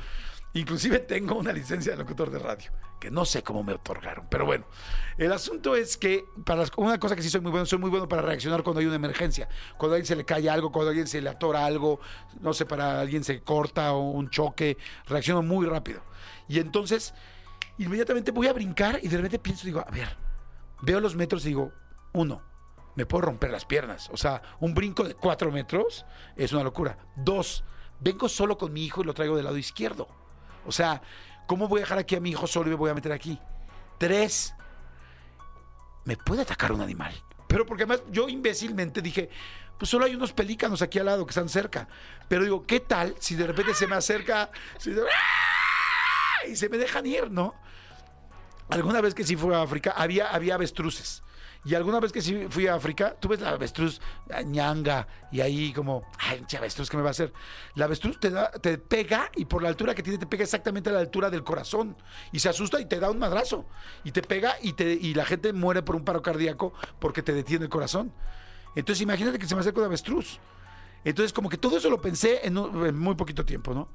Inclusive 0.53 0.99
tengo 1.01 1.37
una 1.37 1.53
licencia 1.53 1.93
de 1.93 1.99
locutor 1.99 2.31
de 2.31 2.41
radio, 2.41 2.73
que 2.99 3.09
no 3.11 3.25
sé 3.25 3.45
cómo 3.45 3.63
me 3.63 3.75
otorgaron. 3.75 4.27
Pero 4.29 4.47
bueno, 4.47 4.65
el 5.17 5.33
asunto 5.33 5.77
es 5.77 5.97
que 5.97 6.25
para 6.45 6.65
una 6.77 6.99
cosa 6.99 7.15
que 7.15 7.23
sí 7.23 7.31
soy 7.31 7.41
muy 7.41 7.53
bueno, 7.53 7.67
soy 7.67 7.79
muy 7.79 7.89
bueno 7.89 8.09
para 8.09 8.23
reaccionar 8.23 8.65
cuando 8.65 8.81
hay 8.81 8.87
una 8.87 8.97
emergencia. 8.97 9.49
Cuando 9.79 9.95
a 9.95 9.97
alguien 9.97 10.07
se 10.07 10.17
le 10.17 10.25
cae 10.25 10.51
algo, 10.51 10.73
cuando 10.73 10.89
a 10.89 10.91
alguien 10.91 11.07
se 11.07 11.21
le 11.21 11.31
atora 11.31 11.65
algo, 11.65 12.01
no 12.41 12.53
sé, 12.53 12.67
para 12.67 13.01
alguien 13.01 13.23
se 13.23 13.43
corta 13.43 13.93
o 13.93 14.11
un 14.11 14.29
choque, 14.29 14.77
reacciono 15.07 15.43
muy 15.43 15.67
rápido. 15.67 16.03
Y 16.49 16.59
entonces, 16.59 17.15
inmediatamente 17.79 18.33
voy 18.33 18.49
a 18.49 18.53
brincar 18.53 18.99
y 19.03 19.07
de 19.07 19.17
repente 19.17 19.39
pienso, 19.39 19.67
digo, 19.67 19.85
a 19.87 19.91
ver, 19.93 20.17
veo 20.83 20.99
los 20.99 21.15
metros 21.15 21.45
y 21.45 21.49
digo, 21.51 21.73
uno, 22.13 22.43
me 22.97 23.07
puedo 23.07 23.23
romper 23.23 23.53
las 23.53 23.65
piernas. 23.65 24.11
O 24.13 24.17
sea, 24.17 24.43
un 24.59 24.75
brinco 24.75 25.05
de 25.05 25.15
cuatro 25.15 25.53
metros 25.53 26.05
es 26.35 26.53
una 26.53 26.65
locura. 26.65 26.99
Dos, 27.15 27.63
vengo 28.01 28.29
solo 28.29 28.59
con 28.59 28.73
mi 28.73 28.85
hijo 28.85 29.03
y 29.03 29.05
lo 29.05 29.15
traigo 29.15 29.37
del 29.37 29.45
lado 29.45 29.57
izquierdo. 29.57 30.09
O 30.67 30.73
sea, 30.73 31.01
¿cómo 31.47 31.69
voy 31.69 31.81
a 31.81 31.83
dejar 31.83 31.99
aquí 31.99 32.17
a 32.17 32.21
mi 32.21 32.31
hijo 32.31 32.47
solo 32.47 32.69
y 32.69 32.71
me 32.71 32.77
voy 32.77 32.91
a 32.91 32.95
meter 32.95 33.13
aquí? 33.13 33.39
Tres, 33.99 34.55
me 36.05 36.17
puede 36.17 36.43
atacar 36.43 36.73
un 36.73 36.81
animal. 36.81 37.15
Pero 37.47 37.67
porque 37.67 37.83
además 37.85 38.03
yo 38.11 38.29
imbécilmente 38.29 39.03
dije, 39.03 39.29
pues 39.79 39.91
solo 39.91 40.05
hay 40.05 40.15
unos 40.15 40.33
pelícanos 40.33 40.83
aquí 40.83 40.99
al 40.99 41.07
lado 41.07 41.27
que 41.27 41.31
están 41.31 41.49
cerca. 41.49 41.89
Pero 42.29 42.45
digo, 42.45 42.67
¿qué 42.67 42.81
tal 42.81 43.15
si 43.19 43.35
de 43.35 43.47
repente 43.47 43.75
se 43.75 43.87
me 43.87 43.97
acerca 43.97 44.51
y 46.47 46.57
se 46.57 46.69
me 46.69 46.79
dejan 46.79 47.07
ir, 47.07 47.31
¿no? 47.31 47.55
Alguna 48.69 49.01
vez 49.01 49.15
que 49.15 49.25
sí 49.25 49.37
fue 49.37 49.55
a 49.57 49.63
África, 49.63 49.93
había, 49.97 50.29
había 50.29 50.55
avestruces. 50.55 51.23
Y 51.65 51.75
alguna 51.75 52.01
vez 52.01 52.11
que 52.11 52.23
sí 52.23 52.47
fui 52.49 52.67
a 52.67 52.75
África, 52.75 53.15
tú 53.21 53.29
ves 53.29 53.41
la 53.41 53.51
avestruz 53.51 54.01
ñanga 54.47 55.07
y 55.31 55.43
ahí 55.43 55.73
como, 55.75 56.05
ay, 56.19 56.43
avestruz, 56.57 56.89
¿qué 56.89 56.97
me 56.97 57.03
va 57.03 57.11
a 57.11 57.13
hacer? 57.13 57.35
La 57.75 57.85
avestruz 57.85 58.19
te, 58.19 58.31
da, 58.31 58.51
te 58.51 58.79
pega 58.79 59.31
y 59.37 59.45
por 59.45 59.63
la 59.63 59.69
altura 59.69 59.95
que 59.95 60.03
tiene 60.03 60.19
te 60.19 60.27
pega 60.27 60.43
exactamente 60.43 60.89
a 60.89 60.95
la 60.95 61.01
altura 61.01 61.29
del 61.29 61.45
corazón 61.45 61.97
y 62.33 62.39
se 62.39 62.49
asusta 62.49 62.81
y 62.81 62.87
te 62.87 62.99
da 62.99 63.11
un 63.11 63.19
madrazo 63.19 63.67
y 64.05 64.13
te 64.13 64.23
pega 64.23 64.55
y, 64.63 64.73
te, 64.73 64.91
y 64.91 65.13
la 65.13 65.27
gente 65.27 65.53
muere 65.53 65.83
por 65.83 65.97
un 65.97 66.05
paro 66.05 66.23
cardíaco 66.23 66.73
porque 66.99 67.23
te 67.23 67.35
detiene 67.35 67.67
el 67.67 67.71
corazón. 67.71 68.11
Entonces 68.75 69.03
imagínate 69.03 69.39
que 69.39 69.47
se 69.47 69.55
me 69.55 69.61
acerca 69.61 69.81
una 69.81 69.89
avestruz. 69.89 70.39
Entonces 71.05 71.33
como 71.35 71.51
que 71.51 71.59
todo 71.59 71.77
eso 71.77 71.91
lo 71.91 72.01
pensé 72.01 72.41
en, 72.43 72.55
muy 72.99 73.17
poquito 73.17 73.45
tiempo, 73.45 73.75
¿no? 73.75 73.89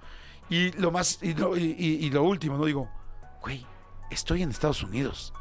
Y 0.51 0.71
lo 0.73 0.91
más, 0.91 1.17
y 1.23 1.33
lo, 1.33 1.57
y 1.57 2.07
lo 2.11 2.21
último, 2.21 2.57
¿no? 2.57 2.65
Digo, 2.65 2.87
güey, 3.41 3.65
estoy 4.11 4.43
en 4.43 4.51
Estados 4.51 4.83
Unidos 4.83 5.33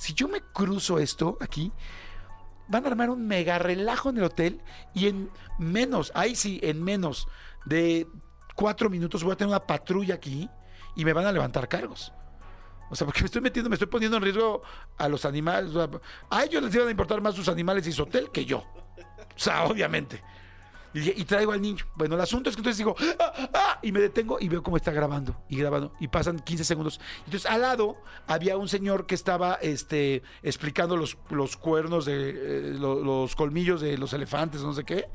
si 0.00 0.14
yo 0.14 0.28
me 0.28 0.40
cruzo 0.40 0.98
esto 0.98 1.36
aquí, 1.40 1.70
van 2.68 2.86
a 2.86 2.88
armar 2.88 3.10
un 3.10 3.26
mega 3.28 3.58
relajo 3.58 4.08
en 4.08 4.16
el 4.16 4.24
hotel 4.24 4.62
y 4.94 5.08
en 5.08 5.30
menos, 5.58 6.10
ahí 6.14 6.34
sí, 6.34 6.58
en 6.62 6.82
menos 6.82 7.28
de 7.66 8.06
cuatro 8.54 8.88
minutos 8.88 9.22
voy 9.22 9.34
a 9.34 9.36
tener 9.36 9.50
una 9.50 9.66
patrulla 9.66 10.14
aquí 10.14 10.48
y 10.96 11.04
me 11.04 11.12
van 11.12 11.26
a 11.26 11.32
levantar 11.32 11.68
cargos. 11.68 12.14
O 12.88 12.96
sea, 12.96 13.04
porque 13.04 13.20
me 13.20 13.26
estoy 13.26 13.42
metiendo, 13.42 13.68
me 13.68 13.74
estoy 13.74 13.88
poniendo 13.88 14.16
en 14.16 14.22
riesgo 14.22 14.62
a 14.96 15.06
los 15.06 15.26
animales. 15.26 15.70
A 16.30 16.44
ellos 16.44 16.62
les 16.62 16.74
iban 16.74 16.88
a 16.88 16.90
importar 16.90 17.20
más 17.20 17.34
sus 17.34 17.50
animales 17.50 17.86
y 17.86 17.92
su 17.92 18.04
hotel 18.04 18.30
que 18.32 18.46
yo. 18.46 18.60
O 18.60 19.36
sea, 19.36 19.64
obviamente. 19.64 20.22
Y, 20.92 21.24
traigo 21.24 21.52
al 21.52 21.62
niño. 21.62 21.84
Bueno, 21.94 22.16
el 22.16 22.20
asunto 22.20 22.50
es 22.50 22.56
que 22.56 22.60
entonces 22.60 22.78
digo, 22.78 22.96
¡Ah, 23.18 23.50
ah! 23.54 23.78
y 23.82 23.92
me 23.92 24.00
detengo 24.00 24.38
y 24.40 24.48
veo 24.48 24.62
cómo 24.62 24.76
está 24.76 24.90
grabando 24.90 25.44
y 25.48 25.56
grabando. 25.56 25.92
Y 26.00 26.08
pasan 26.08 26.40
15 26.40 26.64
segundos. 26.64 27.00
Entonces, 27.24 27.48
al 27.48 27.62
lado 27.62 27.96
había 28.26 28.56
un 28.56 28.68
señor 28.68 29.06
que 29.06 29.14
estaba 29.14 29.54
este, 29.62 30.22
explicando 30.42 30.96
los, 30.96 31.16
los 31.30 31.56
cuernos 31.56 32.04
de 32.04 32.30
eh, 32.30 32.76
los 32.78 33.36
colmillos 33.36 33.80
de 33.80 33.98
los 33.98 34.12
elefantes, 34.12 34.62
no 34.62 34.72
sé 34.72 34.84
qué. 34.84 35.06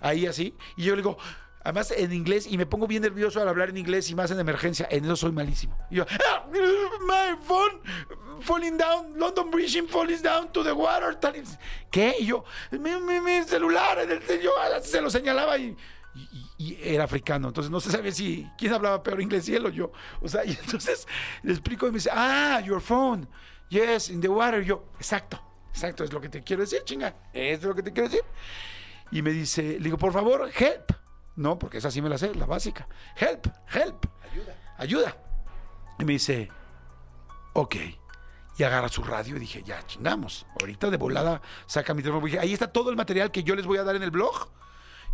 Ahí 0.00 0.26
así. 0.26 0.54
Y 0.76 0.84
yo 0.84 0.96
le 0.96 1.02
digo, 1.02 1.16
Además 1.64 1.92
en 1.92 2.12
inglés 2.12 2.46
y 2.48 2.58
me 2.58 2.66
pongo 2.66 2.86
bien 2.86 3.02
nervioso 3.02 3.40
al 3.40 3.48
hablar 3.48 3.70
en 3.70 3.76
inglés 3.76 4.10
y 4.10 4.14
más 4.14 4.30
en 4.30 4.40
emergencia. 4.40 4.88
En 4.90 5.04
eso 5.04 5.16
soy 5.16 5.32
malísimo. 5.32 5.76
Y 5.90 5.96
yo, 5.96 6.06
ah, 6.28 6.46
my 6.50 7.36
phone 7.42 7.80
falling 8.42 8.76
down, 8.76 9.18
London 9.18 9.50
Bridge 9.50 9.82
falling 9.88 10.20
down 10.22 10.52
to 10.52 10.62
the 10.62 10.72
water. 10.72 11.16
¿Qué? 11.90 12.16
Y 12.18 12.26
yo, 12.26 12.44
mi, 12.72 13.42
celular, 13.44 13.98
yo 14.42 14.52
se 14.82 15.00
lo 15.00 15.10
señalaba 15.10 15.56
y, 15.58 15.76
y, 16.58 16.78
era 16.82 17.04
africano. 17.04 17.48
Entonces 17.48 17.70
no 17.70 17.80
se 17.80 17.90
sabía 17.90 18.12
si 18.12 18.48
quién 18.58 18.72
hablaba 18.72 19.02
peor 19.02 19.20
inglés, 19.20 19.48
y 19.48 19.54
él 19.54 19.66
o 19.66 19.70
yo. 19.70 19.92
O 20.20 20.28
sea, 20.28 20.44
y 20.44 20.50
entonces 20.50 21.06
le 21.42 21.52
explico 21.52 21.86
y 21.86 21.90
me 21.90 21.96
dice, 21.96 22.10
ah, 22.12 22.60
your 22.64 22.80
phone. 22.80 23.28
Yes, 23.68 24.10
in 24.10 24.20
the 24.20 24.28
water. 24.28 24.62
Y 24.62 24.66
yo, 24.66 24.84
exacto, 24.96 25.40
exacto, 25.70 26.04
es 26.04 26.12
lo 26.12 26.20
que 26.20 26.28
te 26.28 26.42
quiero 26.42 26.62
decir, 26.62 26.82
chinga. 26.84 27.14
Es 27.32 27.62
lo 27.62 27.74
que 27.74 27.82
te 27.82 27.92
quiero 27.92 28.08
decir. 28.08 28.24
Y 29.10 29.22
me 29.22 29.30
dice, 29.30 29.62
le 29.62 29.78
digo, 29.78 29.96
por 29.96 30.12
favor, 30.12 30.50
help. 30.54 31.01
No, 31.36 31.58
porque 31.58 31.78
esa 31.78 31.90
sí 31.90 32.02
me 32.02 32.08
la 32.08 32.18
sé, 32.18 32.34
la 32.34 32.46
básica. 32.46 32.86
Help, 33.16 33.46
help. 33.72 34.06
Ayuda. 34.30 34.54
Ayuda. 34.78 35.16
Y 35.98 36.04
me 36.04 36.12
dice, 36.14 36.48
ok. 37.54 37.76
Y 38.58 38.62
agarra 38.64 38.88
su 38.88 39.02
radio 39.02 39.36
y 39.36 39.40
dije, 39.40 39.62
ya 39.62 39.84
chingamos. 39.86 40.46
Ahorita 40.60 40.90
de 40.90 40.98
volada 40.98 41.40
saca 41.66 41.94
mi 41.94 42.02
teléfono. 42.02 42.26
dije, 42.26 42.38
ahí 42.38 42.52
está 42.52 42.70
todo 42.70 42.90
el 42.90 42.96
material 42.96 43.30
que 43.30 43.42
yo 43.42 43.56
les 43.56 43.66
voy 43.66 43.78
a 43.78 43.84
dar 43.84 43.96
en 43.96 44.02
el 44.02 44.10
blog. 44.10 44.50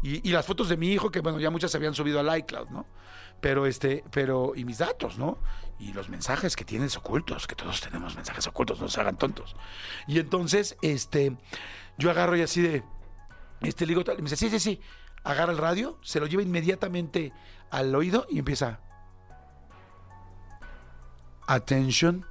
Y, 0.00 0.30
las 0.30 0.46
fotos 0.46 0.68
de 0.68 0.76
mi 0.76 0.92
hijo, 0.92 1.10
que 1.10 1.20
bueno, 1.20 1.40
ya 1.40 1.50
muchas 1.50 1.72
se 1.72 1.76
habían 1.76 1.92
subido 1.92 2.20
al 2.20 2.38
iCloud, 2.38 2.68
¿no? 2.68 2.86
Pero 3.40 3.66
este, 3.66 4.04
pero, 4.12 4.52
y 4.54 4.64
mis 4.64 4.78
datos, 4.78 5.18
¿no? 5.18 5.38
Y 5.80 5.92
los 5.92 6.08
mensajes 6.08 6.54
que 6.54 6.64
tienes 6.64 6.96
ocultos, 6.96 7.48
que 7.48 7.56
todos 7.56 7.80
tenemos 7.80 8.14
mensajes 8.14 8.46
ocultos, 8.46 8.80
no 8.80 8.88
se 8.88 9.00
hagan 9.00 9.18
tontos. 9.18 9.56
Y 10.06 10.20
entonces, 10.20 10.76
este, 10.82 11.36
yo 11.96 12.12
agarro 12.12 12.36
y 12.36 12.42
así 12.42 12.62
de, 12.62 12.84
este, 13.60 13.86
le 13.86 13.94
digo, 13.94 14.04
y 14.12 14.22
me 14.22 14.30
dice, 14.30 14.36
sí, 14.36 14.50
sí, 14.50 14.60
sí 14.60 14.80
agarra 15.24 15.52
el 15.52 15.58
radio, 15.58 15.98
se 16.02 16.20
lo 16.20 16.26
lleva 16.26 16.42
inmediatamente 16.42 17.32
al 17.70 17.94
oído 17.94 18.26
y 18.30 18.38
empieza. 18.38 18.80
Attention. 21.46 22.24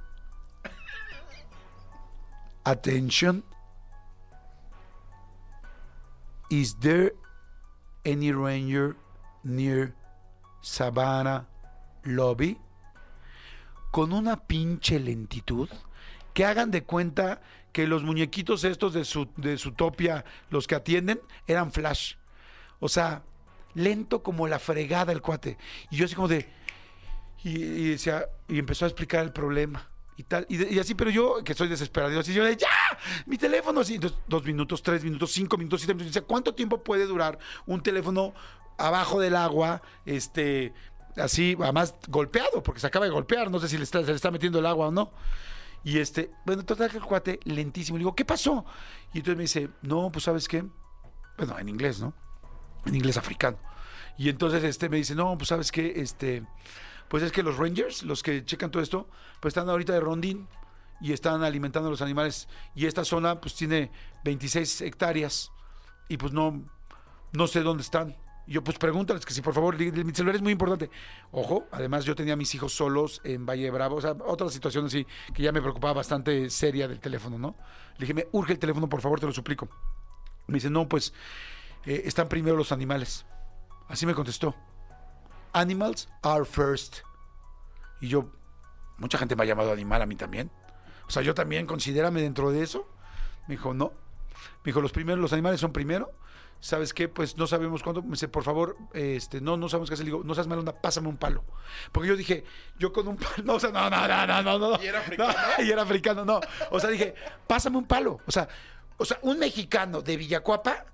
Attention. 2.64 3.42
Is 6.50 6.76
there 6.76 7.14
any 8.06 8.32
ranger 8.32 8.96
near 9.44 9.94
Savannah 10.62 11.46
Lobby? 12.04 12.58
Con 13.90 14.12
una 14.12 14.36
pinche 14.36 14.98
lentitud 14.98 15.68
que 16.34 16.44
hagan 16.44 16.70
de 16.70 16.84
cuenta 16.84 17.40
que 17.72 17.86
los 17.86 18.02
muñequitos 18.02 18.64
estos 18.64 18.92
de 18.92 19.04
su, 19.04 19.28
de 19.36 19.58
su 19.58 19.72
topia, 19.72 20.24
los 20.50 20.66
que 20.66 20.74
atienden, 20.74 21.20
eran 21.46 21.72
flash. 21.72 22.14
O 22.80 22.88
sea, 22.88 23.22
lento 23.74 24.22
como 24.22 24.46
la 24.48 24.58
fregada 24.58 25.12
el 25.12 25.22
cuate. 25.22 25.58
Y 25.90 25.96
yo 25.96 26.04
así 26.04 26.14
como 26.14 26.28
de... 26.28 26.48
Y, 27.44 27.50
y 27.50 27.90
decía, 27.90 28.26
y 28.48 28.58
empezó 28.58 28.84
a 28.84 28.88
explicar 28.88 29.24
el 29.24 29.32
problema. 29.32 29.88
Y 30.16 30.24
tal, 30.24 30.46
y, 30.48 30.76
así, 30.80 30.96
pero 30.96 31.10
yo, 31.10 31.44
que 31.44 31.54
soy 31.54 31.68
desesperado, 31.68 32.18
así 32.18 32.34
yo 32.34 32.44
de, 32.44 32.56
¡ya! 32.56 32.66
Mi 33.26 33.38
teléfono, 33.38 33.80
así, 33.80 34.00
dos 34.26 34.44
minutos, 34.44 34.82
tres 34.82 35.04
minutos, 35.04 35.30
cinco 35.30 35.56
minutos, 35.56 35.80
siete 35.80 35.94
minutos. 35.94 36.12
Decía, 36.12 36.26
¿cuánto 36.26 36.54
tiempo 36.54 36.82
puede 36.82 37.06
durar 37.06 37.38
un 37.66 37.80
teléfono 37.80 38.34
abajo 38.78 39.20
del 39.20 39.36
agua, 39.36 39.82
este, 40.06 40.72
así, 41.16 41.56
además 41.60 41.94
golpeado, 42.08 42.62
porque 42.62 42.80
se 42.80 42.86
acaba 42.86 43.04
de 43.04 43.12
golpear, 43.12 43.50
no 43.50 43.58
sé 43.60 43.68
si 43.68 43.76
le 43.76 43.84
está, 43.84 44.00
se 44.00 44.06
le 44.06 44.14
está 44.14 44.30
metiendo 44.30 44.58
el 44.58 44.66
agua 44.66 44.88
o 44.88 44.90
no. 44.90 45.12
Y 45.84 45.98
este, 45.98 46.32
bueno, 46.44 46.64
total 46.64 46.90
que 46.90 46.96
el 46.96 47.04
cuate 47.04 47.38
lentísimo. 47.44 47.98
Le 47.98 48.00
digo, 48.00 48.14
¿qué 48.14 48.24
pasó? 48.24 48.64
Y 49.12 49.18
entonces 49.18 49.36
me 49.36 49.42
dice, 49.42 49.70
no, 49.82 50.10
pues 50.10 50.24
sabes 50.24 50.48
qué, 50.48 50.64
bueno, 51.36 51.58
en 51.58 51.68
inglés, 51.68 52.00
¿no? 52.00 52.12
En 52.86 52.94
inglés 52.94 53.16
africano. 53.16 53.58
Y 54.16 54.28
entonces 54.28 54.64
este 54.64 54.88
me 54.88 54.96
dice, 54.96 55.14
no, 55.14 55.36
pues 55.38 55.48
sabes 55.48 55.70
qué, 55.70 55.94
este, 55.96 56.42
pues 57.08 57.22
es 57.22 57.32
que 57.32 57.42
los 57.42 57.56
Rangers, 57.56 58.02
los 58.02 58.22
que 58.22 58.44
checan 58.44 58.70
todo 58.70 58.82
esto, 58.82 59.08
pues 59.40 59.52
están 59.52 59.68
ahorita 59.68 59.92
de 59.92 60.00
rondín 60.00 60.48
y 61.00 61.12
están 61.12 61.42
alimentando 61.44 61.88
a 61.88 61.90
los 61.90 62.02
animales. 62.02 62.48
Y 62.74 62.86
esta 62.86 63.04
zona, 63.04 63.40
pues 63.40 63.54
tiene 63.54 63.90
26 64.24 64.82
hectáreas 64.82 65.52
y 66.08 66.16
pues 66.16 66.32
no, 66.32 66.64
no 67.32 67.46
sé 67.46 67.62
dónde 67.62 67.82
están. 67.82 68.16
Y 68.46 68.52
yo, 68.52 68.64
pues 68.64 68.78
pregúntales 68.78 69.24
que 69.26 69.34
si 69.34 69.42
por 69.42 69.54
favor, 69.54 69.78
mi 69.78 70.12
celular 70.12 70.34
es 70.34 70.42
muy 70.42 70.52
importante. 70.52 70.90
Ojo, 71.30 71.68
además 71.70 72.04
yo 72.04 72.14
tenía 72.14 72.32
a 72.32 72.36
mis 72.36 72.54
hijos 72.54 72.72
solos 72.72 73.20
en 73.22 73.46
Valle 73.46 73.70
Bravo, 73.70 73.96
o 73.96 74.00
sea, 74.00 74.16
otra 74.26 74.48
situación 74.48 74.86
así 74.86 75.06
que 75.34 75.42
ya 75.42 75.52
me 75.52 75.60
preocupaba 75.60 75.94
bastante 75.94 76.48
seria 76.48 76.88
del 76.88 76.98
teléfono, 76.98 77.38
¿no? 77.38 77.56
Le 77.98 78.00
dije, 78.00 78.14
me 78.14 78.26
urge 78.32 78.54
el 78.54 78.58
teléfono, 78.58 78.88
por 78.88 79.02
favor, 79.02 79.20
te 79.20 79.26
lo 79.26 79.32
suplico. 79.32 79.68
Me 80.46 80.54
dice, 80.54 80.70
no, 80.70 80.88
pues 80.88 81.12
eh, 81.86 82.02
están 82.04 82.28
primero 82.28 82.56
los 82.56 82.72
animales. 82.72 83.26
Así 83.88 84.06
me 84.06 84.14
contestó. 84.14 84.54
Animals 85.52 86.08
are 86.22 86.44
first. 86.44 86.98
Y 88.00 88.08
yo, 88.08 88.30
mucha 88.98 89.18
gente 89.18 89.34
me 89.34 89.42
ha 89.42 89.46
llamado 89.46 89.72
animal 89.72 90.02
a 90.02 90.06
mí 90.06 90.16
también. 90.16 90.50
O 91.06 91.10
sea, 91.10 91.22
yo 91.22 91.34
también, 91.34 91.66
considérame 91.66 92.20
dentro 92.20 92.50
de 92.50 92.62
eso. 92.62 92.86
Me 93.46 93.54
dijo, 93.54 93.72
no. 93.72 93.92
Me 94.58 94.66
dijo, 94.66 94.80
los 94.80 94.92
primeros, 94.92 95.20
los 95.20 95.32
animales 95.32 95.60
son 95.60 95.72
primero. 95.72 96.12
¿Sabes 96.60 96.92
qué? 96.92 97.08
Pues 97.08 97.36
no 97.36 97.46
sabemos 97.46 97.82
cuándo. 97.82 98.02
Me 98.02 98.10
dice, 98.10 98.28
por 98.28 98.42
favor, 98.42 98.76
este, 98.92 99.40
no, 99.40 99.56
no 99.56 99.68
sabemos 99.68 99.88
qué 99.88 99.94
hacer. 99.94 100.04
Le 100.04 100.12
digo, 100.12 100.24
no 100.24 100.34
seas 100.34 100.48
mala 100.48 100.60
onda, 100.60 100.72
pásame 100.72 101.08
un 101.08 101.16
palo. 101.16 101.44
Porque 101.92 102.08
yo 102.08 102.16
dije, 102.16 102.44
yo 102.78 102.92
con 102.92 103.06
un 103.08 103.16
palo. 103.16 103.30
No, 103.44 103.54
o 103.54 103.60
sea, 103.60 103.70
no, 103.70 103.88
no, 103.88 104.08
no, 104.08 104.26
no, 104.26 104.42
no, 104.42 104.58
no. 104.58 104.82
¿Y 104.82 104.86
era 104.86 104.98
africano? 105.00 105.32
No, 105.32 105.64
y 105.64 105.70
era 105.70 105.82
africano, 105.82 106.24
no. 106.24 106.40
O 106.70 106.80
sea, 106.80 106.90
dije, 106.90 107.14
pásame 107.46 107.78
un 107.78 107.86
palo. 107.86 108.20
O 108.26 108.32
sea, 108.32 108.48
o 108.96 109.04
sea, 109.04 109.18
un 109.22 109.38
mexicano 109.38 110.02
de 110.02 110.16
Villacuapa. 110.16 110.86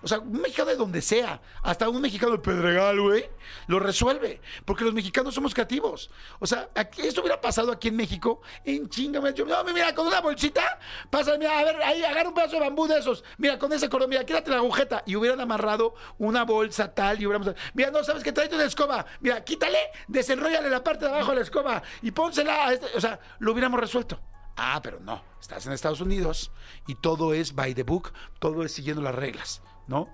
O 0.00 0.06
sea, 0.06 0.20
un 0.20 0.40
mexicano 0.40 0.70
de 0.70 0.76
donde 0.76 1.02
sea, 1.02 1.40
hasta 1.62 1.88
un 1.88 2.00
mexicano 2.00 2.32
de 2.32 2.38
Pedregal, 2.38 3.00
güey, 3.00 3.28
lo 3.66 3.80
resuelve. 3.80 4.40
Porque 4.64 4.84
los 4.84 4.94
mexicanos 4.94 5.34
somos 5.34 5.52
creativos. 5.54 6.10
O 6.38 6.46
sea, 6.46 6.68
esto 6.98 7.20
hubiera 7.20 7.40
pasado 7.40 7.72
aquí 7.72 7.88
en 7.88 7.96
México, 7.96 8.40
en 8.64 8.88
chinga, 8.88 9.18
yo, 9.30 9.44
no, 9.44 9.64
mira, 9.64 9.94
con 9.94 10.06
una 10.06 10.20
bolsita, 10.20 10.78
pasa, 11.10 11.36
mira, 11.36 11.58
a 11.58 11.64
ver, 11.64 11.82
ahí, 11.82 12.04
agarra 12.04 12.28
un 12.28 12.34
pedazo 12.34 12.52
de 12.52 12.60
bambú 12.60 12.86
de 12.86 12.98
esos. 12.98 13.24
Mira, 13.38 13.58
con 13.58 13.72
ese 13.72 13.88
cordón, 13.88 14.10
mira, 14.10 14.24
quédate 14.24 14.50
la 14.50 14.58
agujeta. 14.58 15.02
Y 15.04 15.16
hubieran 15.16 15.40
amarrado 15.40 15.94
una 16.18 16.44
bolsa 16.44 16.94
tal 16.94 17.20
y 17.20 17.26
hubiéramos. 17.26 17.54
Mira, 17.74 17.90
no, 17.90 18.04
sabes 18.04 18.22
que 18.22 18.32
trae 18.32 18.48
una 18.54 18.64
escoba. 18.64 19.04
Mira, 19.20 19.42
quítale, 19.42 19.78
desenróllale 20.06 20.70
la 20.70 20.84
parte 20.84 21.06
de 21.06 21.10
abajo 21.10 21.30
de 21.30 21.36
la 21.36 21.42
escoba 21.42 21.82
y 22.02 22.10
pónsela. 22.12 22.66
a 22.68 22.72
este- 22.72 22.86
O 22.96 23.00
sea, 23.00 23.18
lo 23.40 23.52
hubiéramos 23.52 23.80
resuelto. 23.80 24.20
Ah, 24.56 24.80
pero 24.82 24.98
no, 24.98 25.22
estás 25.40 25.64
en 25.66 25.72
Estados 25.72 26.00
Unidos 26.00 26.50
y 26.88 26.96
todo 26.96 27.32
es 27.32 27.54
by 27.54 27.74
the 27.74 27.84
book, 27.84 28.12
todo 28.40 28.64
es 28.64 28.72
siguiendo 28.72 29.00
las 29.02 29.14
reglas, 29.14 29.62
¿no? 29.88 30.08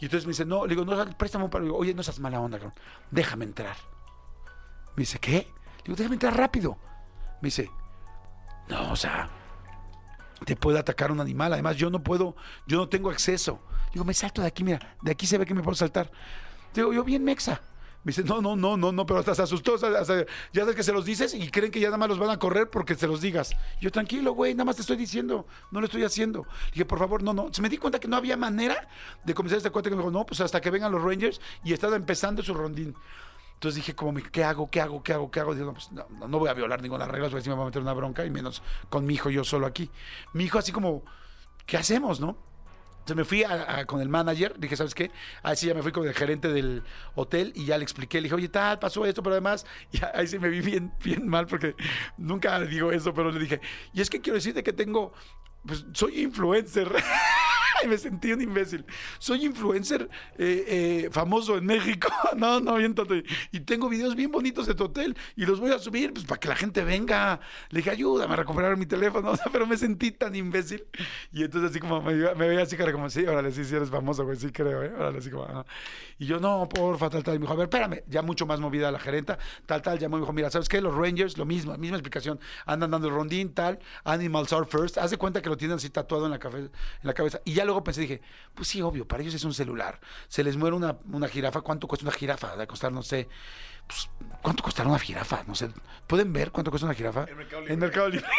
Y 0.00 0.06
entonces 0.06 0.26
me 0.26 0.30
dice, 0.30 0.44
no, 0.44 0.66
le 0.66 0.74
digo, 0.74 0.84
no, 0.84 1.16
préstame 1.16 1.44
un 1.44 1.50
palo. 1.50 1.64
Le 1.64 1.68
digo, 1.68 1.78
oye, 1.78 1.94
no 1.94 2.02
seas 2.02 2.18
mala 2.18 2.40
onda, 2.40 2.58
déjame 3.10 3.44
entrar. 3.44 3.76
Me 4.96 5.02
dice, 5.02 5.18
¿qué? 5.18 5.46
Le 5.78 5.84
digo, 5.84 5.96
déjame 5.96 6.14
entrar 6.14 6.36
rápido. 6.36 6.76
Me 7.40 7.46
dice, 7.46 7.70
no, 8.68 8.92
o 8.92 8.96
sea, 8.96 9.28
te 10.44 10.56
puede 10.56 10.78
atacar 10.78 11.12
un 11.12 11.20
animal. 11.20 11.52
Además, 11.52 11.76
yo 11.76 11.90
no 11.90 12.02
puedo, 12.02 12.36
yo 12.66 12.78
no 12.78 12.88
tengo 12.88 13.10
acceso. 13.10 13.60
Digo, 13.92 14.04
me 14.04 14.14
salto 14.14 14.42
de 14.42 14.48
aquí, 14.48 14.64
mira, 14.64 14.96
de 15.02 15.12
aquí 15.12 15.26
se 15.26 15.38
ve 15.38 15.46
que 15.46 15.54
me 15.54 15.62
puedo 15.62 15.74
saltar. 15.74 16.10
Digo, 16.74 16.92
yo 16.92 17.04
bien 17.04 17.24
mexa. 17.24 17.60
Me 18.04 18.10
dice, 18.10 18.22
no, 18.22 18.40
no, 18.40 18.56
no, 18.56 18.76
no, 18.76 18.92
no, 18.92 19.06
pero 19.06 19.20
hasta 19.20 19.34
se 19.34 19.42
asustó. 19.42 19.76
ya 19.76 20.04
sabes 20.04 20.76
que 20.76 20.82
se 20.82 20.92
los 20.92 21.04
dices 21.04 21.34
y 21.34 21.50
creen 21.50 21.70
que 21.70 21.80
ya 21.80 21.88
nada 21.88 21.98
más 21.98 22.08
los 22.08 22.18
van 22.18 22.30
a 22.30 22.38
correr 22.38 22.70
porque 22.70 22.94
se 22.94 23.06
los 23.06 23.20
digas. 23.20 23.54
Yo, 23.80 23.90
tranquilo, 23.90 24.32
güey, 24.32 24.54
nada 24.54 24.64
más 24.64 24.76
te 24.76 24.82
estoy 24.82 24.96
diciendo, 24.96 25.46
no 25.70 25.80
lo 25.80 25.86
estoy 25.86 26.04
haciendo. 26.04 26.46
dije, 26.72 26.84
por 26.84 26.98
favor, 26.98 27.22
no, 27.22 27.34
no. 27.34 27.52
Se 27.52 27.60
me 27.60 27.68
di 27.68 27.76
cuenta 27.76 27.98
que 27.98 28.08
no 28.08 28.16
había 28.16 28.36
manera 28.36 28.88
de 29.24 29.34
comenzar 29.34 29.58
este 29.58 29.70
cuate 29.70 29.90
que 29.90 29.96
me 29.96 30.02
dijo, 30.02 30.12
no, 30.12 30.24
pues 30.24 30.40
hasta 30.40 30.60
que 30.60 30.70
vengan 30.70 30.92
los 30.92 31.02
Rangers 31.02 31.40
y 31.64 31.72
estaba 31.72 31.96
empezando 31.96 32.42
su 32.42 32.54
rondín. 32.54 32.94
Entonces 33.54 33.74
dije, 33.74 33.96
como, 33.96 34.14
¿qué 34.30 34.44
hago? 34.44 34.70
¿Qué 34.70 34.80
hago? 34.80 35.02
¿Qué 35.02 35.12
hago? 35.12 35.30
¿Qué 35.32 35.40
hago? 35.40 35.52
Pues 35.72 35.90
no, 35.90 36.06
no, 36.10 36.28
no 36.28 36.38
voy 36.38 36.48
a 36.48 36.54
violar 36.54 36.80
ninguna 36.80 37.06
regla, 37.06 37.28
porque 37.28 37.42
si 37.42 37.50
me 37.50 37.56
va 37.56 37.62
a 37.62 37.66
meter 37.66 37.82
una 37.82 37.92
bronca 37.92 38.24
y 38.24 38.30
menos 38.30 38.62
con 38.88 39.04
mi 39.04 39.14
hijo 39.14 39.30
yo 39.30 39.42
solo 39.42 39.66
aquí. 39.66 39.90
Mi 40.32 40.44
hijo 40.44 40.60
así 40.60 40.70
como, 40.70 41.02
¿qué 41.66 41.76
hacemos, 41.76 42.20
no? 42.20 42.38
Entonces 43.08 43.16
me 43.16 43.24
fui 43.24 43.42
a- 43.42 43.86
con 43.86 44.02
el 44.02 44.08
manager, 44.10 44.54
dije, 44.58 44.76
¿sabes 44.76 44.94
qué? 44.94 45.10
Ahí 45.42 45.56
sí 45.56 45.66
ya 45.66 45.72
me 45.72 45.82
fui 45.82 45.92
con 45.92 46.06
el 46.06 46.12
gerente 46.12 46.48
del 46.48 46.82
hotel 47.14 47.52
y 47.54 47.64
ya 47.64 47.78
le 47.78 47.82
expliqué, 47.82 48.18
le 48.18 48.24
dije, 48.24 48.34
oye, 48.34 48.48
tal, 48.50 48.78
pasó 48.78 49.06
esto, 49.06 49.22
pero 49.22 49.32
además, 49.32 49.64
y 49.92 49.98
ahí 50.14 50.26
sí 50.26 50.38
me 50.38 50.50
vi 50.50 50.60
bien, 50.60 50.92
bien 51.02 51.26
mal 51.26 51.46
porque 51.46 51.74
nunca 52.18 52.60
digo 52.60 52.92
eso, 52.92 53.14
pero 53.14 53.30
le 53.30 53.40
dije, 53.40 53.62
y 53.94 54.02
es 54.02 54.10
que 54.10 54.20
quiero 54.20 54.34
decirte 54.34 54.62
que 54.62 54.74
tengo, 54.74 55.14
pues 55.66 55.86
soy 55.94 56.20
influencer. 56.20 56.92
y 57.84 57.88
me 57.88 57.98
sentí 57.98 58.32
un 58.32 58.40
imbécil. 58.40 58.84
Soy 59.18 59.44
influencer 59.44 60.08
eh, 60.36 60.64
eh, 61.06 61.08
famoso 61.10 61.56
en 61.56 61.66
México. 61.66 62.08
no, 62.36 62.60
no, 62.60 62.76
tonto. 62.94 63.14
Y 63.52 63.60
tengo 63.60 63.88
videos 63.88 64.14
bien 64.14 64.30
bonitos 64.30 64.66
de 64.66 64.74
tu 64.74 64.84
hotel 64.84 65.16
y 65.36 65.46
los 65.46 65.60
voy 65.60 65.72
a 65.72 65.78
subir 65.78 66.12
pues, 66.12 66.24
para 66.24 66.40
que 66.40 66.48
la 66.48 66.56
gente 66.56 66.82
venga. 66.84 67.40
Le 67.70 67.78
dije, 67.78 67.90
ayúdame 67.90 68.34
a 68.34 68.36
recuperar 68.36 68.76
mi 68.76 68.86
teléfono. 68.86 69.32
Pero 69.52 69.66
me 69.66 69.76
sentí 69.76 70.10
tan 70.12 70.34
imbécil. 70.34 70.84
Y 71.32 71.44
entonces 71.44 71.70
así 71.70 71.80
como 71.80 72.02
me, 72.02 72.14
veía 72.34 72.62
así 72.62 72.76
cara 72.76 72.92
como, 72.92 73.08
sí, 73.10 73.24
órale, 73.26 73.52
sí, 73.52 73.64
sí 73.64 73.74
eres 73.74 73.90
famoso, 73.90 74.24
güey, 74.24 74.36
sí 74.36 74.50
creo, 74.50 74.82
¿eh? 74.82 74.92
Órale, 74.94 75.18
así 75.18 75.30
como, 75.30 75.44
ajá. 75.44 75.64
Y 76.18 76.26
yo, 76.26 76.40
no, 76.40 76.68
porfa, 76.68 77.08
tal, 77.10 77.22
tal. 77.22 77.36
Y 77.36 77.38
me 77.38 77.42
dijo, 77.44 77.52
a 77.52 77.56
ver, 77.56 77.64
espérame. 77.64 78.02
Ya 78.08 78.22
mucho 78.22 78.46
más 78.46 78.60
movida 78.60 78.90
la 78.90 78.98
gerenta, 78.98 79.38
tal, 79.66 79.82
tal. 79.82 79.98
Llamó 79.98 80.16
y 80.16 80.20
me 80.20 80.24
dijo, 80.24 80.32
mira, 80.32 80.50
¿sabes 80.50 80.68
qué? 80.68 80.80
Los 80.80 80.94
Rangers, 80.94 81.38
lo 81.38 81.44
mismo, 81.44 81.76
misma 81.78 81.96
explicación. 81.96 82.40
Andan 82.66 82.90
dando 82.90 83.08
el 83.08 83.14
rondín, 83.14 83.52
tal. 83.54 83.78
Animals 84.04 84.52
are 84.52 84.66
first. 84.66 84.98
Haz 84.98 85.10
de 85.10 85.16
cuenta 85.16 85.40
que 85.42 85.48
lo 85.48 85.56
tienen 85.56 85.76
así 85.76 85.90
tatuado 85.90 86.24
en 86.26 86.32
la, 86.32 86.38
cafe- 86.38 86.58
en 86.58 86.70
la 87.02 87.14
cabeza. 87.14 87.40
Y 87.44 87.52
ya 87.54 87.64
luego 87.68 87.84
pensé, 87.84 88.00
dije, 88.00 88.20
pues 88.54 88.66
sí, 88.68 88.82
obvio, 88.82 89.06
para 89.06 89.22
ellos 89.22 89.34
es 89.34 89.44
un 89.44 89.54
celular. 89.54 90.00
Se 90.26 90.42
les 90.42 90.56
muere 90.56 90.74
una, 90.74 90.98
una 91.12 91.28
jirafa. 91.28 91.60
¿Cuánto 91.60 91.86
cuesta 91.86 92.06
una 92.06 92.16
jirafa? 92.16 92.56
De 92.56 92.66
costar, 92.66 92.90
no 92.90 93.02
sé. 93.02 93.28
Pues, 93.86 94.10
¿Cuánto 94.42 94.62
costará 94.62 94.88
una 94.88 94.98
jirafa? 94.98 95.44
No 95.46 95.54
sé. 95.54 95.70
¿Pueden 96.06 96.32
ver 96.32 96.50
cuánto 96.50 96.70
cuesta 96.70 96.86
una 96.86 96.94
jirafa? 96.94 97.26
En 97.28 97.36
Mercado 97.36 97.60
Libre. 97.62 97.76
Mercado 97.76 98.08
Libre. 98.08 98.26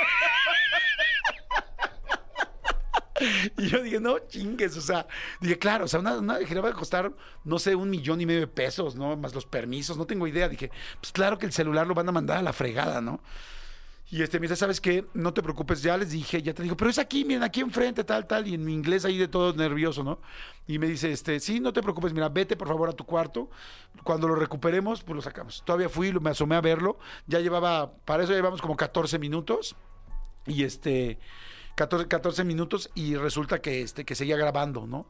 Y 3.58 3.68
yo 3.68 3.84
dije, 3.84 4.00
no 4.00 4.18
chingues, 4.20 4.78
o 4.78 4.82
sea, 4.82 5.06
dije, 5.42 5.60
claro, 5.60 5.84
o 5.84 5.88
sea, 5.89 6.00
una, 6.00 6.18
una 6.20 6.38
jirafa 6.38 6.70
va 6.70 6.74
a 6.74 6.78
costar, 6.78 7.12
no 7.44 7.60
sé, 7.60 7.76
un 7.76 7.89
millón 7.89 8.22
y 8.22 8.26
medio 8.26 8.39
de 8.39 8.48
pesos, 8.48 8.96
¿no? 8.96 9.18
Más 9.18 9.36
los 9.36 9.46
permisos, 9.46 9.98
no 9.98 10.06
tengo 10.06 10.26
idea. 10.26 10.48
Dije, 10.48 10.72
pues 11.02 11.12
claro 11.12 11.38
que 11.38 11.46
el 11.46 11.52
celular 11.52 11.86
lo 11.86 11.94
van 11.94 12.08
a 12.08 12.13
mandar 12.13 12.38
a 12.38 12.42
la 12.42 12.54
fregada, 12.54 13.02
¿no? 13.02 13.22
Y 14.12 14.24
este 14.24 14.39
me 14.39 14.45
dice, 14.45 14.56
¿sabes 14.56 14.82
qué? 14.82 15.06
No 15.13 15.34
te 15.34 15.43
preocupes, 15.43 15.84
ya 15.84 15.95
les 15.95 16.10
dije, 16.10 16.41
ya 16.41 16.54
te 16.54 16.63
digo, 16.63 16.76
pero 16.76 16.89
es 16.89 16.98
aquí, 16.98 17.24
miren, 17.26 17.43
aquí 17.43 17.62
enfrente, 17.62 18.04
tal, 18.04 18.26
tal, 18.26 18.48
y 18.48 18.56
en 18.56 18.65
mi 18.65 18.74
inglés 18.74 19.06
ahí 19.06 19.19
de 19.19 19.28
todo 19.28 19.54
nervioso, 19.54 20.04
¿no? 20.04 20.19
Y 20.65 20.80
me 20.80 20.88
dice, 20.88 21.12
este, 21.12 21.39
sí, 21.39 21.60
no 21.60 21.74
te 21.74 21.84
preocupes, 21.84 22.12
mira, 22.12 22.28
vete 22.28 22.58
por 22.58 22.67
favor 22.67 22.89
a 22.89 22.93
tu 22.93 23.06
cuarto, 23.06 23.52
cuando 24.04 24.28
lo 24.28 24.34
recuperemos, 24.34 25.04
pues 25.04 25.15
lo 25.15 25.22
sacamos. 25.22 25.62
Todavía 25.63 25.89
fui, 25.89 26.12
me 26.12 26.32
asomé 26.32 26.56
a 26.56 26.62
verlo, 26.62 26.98
ya 27.28 27.39
llevaba, 27.39 27.93
para 28.06 28.24
eso 28.24 28.34
llevamos 28.34 28.63
como 28.63 28.76
14 28.76 29.19
minutos, 29.19 29.76
y 30.48 30.63
este, 30.63 31.19
14, 31.76 32.08
14 32.08 32.43
minutos, 32.45 32.89
y 32.95 33.15
resulta 33.15 33.62
que, 33.62 33.84
este, 33.84 34.06
que 34.06 34.15
seguía 34.15 34.38
grabando, 34.38 34.88
¿no? 34.88 35.06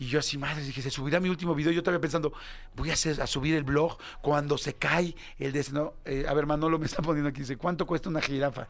Y 0.00 0.06
yo 0.06 0.18
así, 0.18 0.38
madre, 0.38 0.62
dije, 0.62 0.80
se 0.80 0.90
subirá 0.90 1.20
mi 1.20 1.28
último 1.28 1.54
video. 1.54 1.70
Yo 1.70 1.80
estaba 1.80 1.98
pensando, 2.00 2.32
voy 2.74 2.88
a, 2.88 2.94
hacer, 2.94 3.20
a 3.20 3.26
subir 3.26 3.54
el 3.54 3.64
blog 3.64 3.98
cuando 4.22 4.56
se 4.56 4.72
cae 4.72 5.14
el 5.38 5.52
de... 5.52 5.62
No, 5.72 5.92
eh, 6.06 6.24
a 6.26 6.32
ver, 6.32 6.46
Manolo 6.46 6.78
me 6.78 6.86
está 6.86 7.02
poniendo 7.02 7.28
aquí, 7.28 7.40
dice, 7.40 7.58
¿cuánto 7.58 7.86
cuesta 7.86 8.08
una 8.08 8.22
jirafa? 8.22 8.66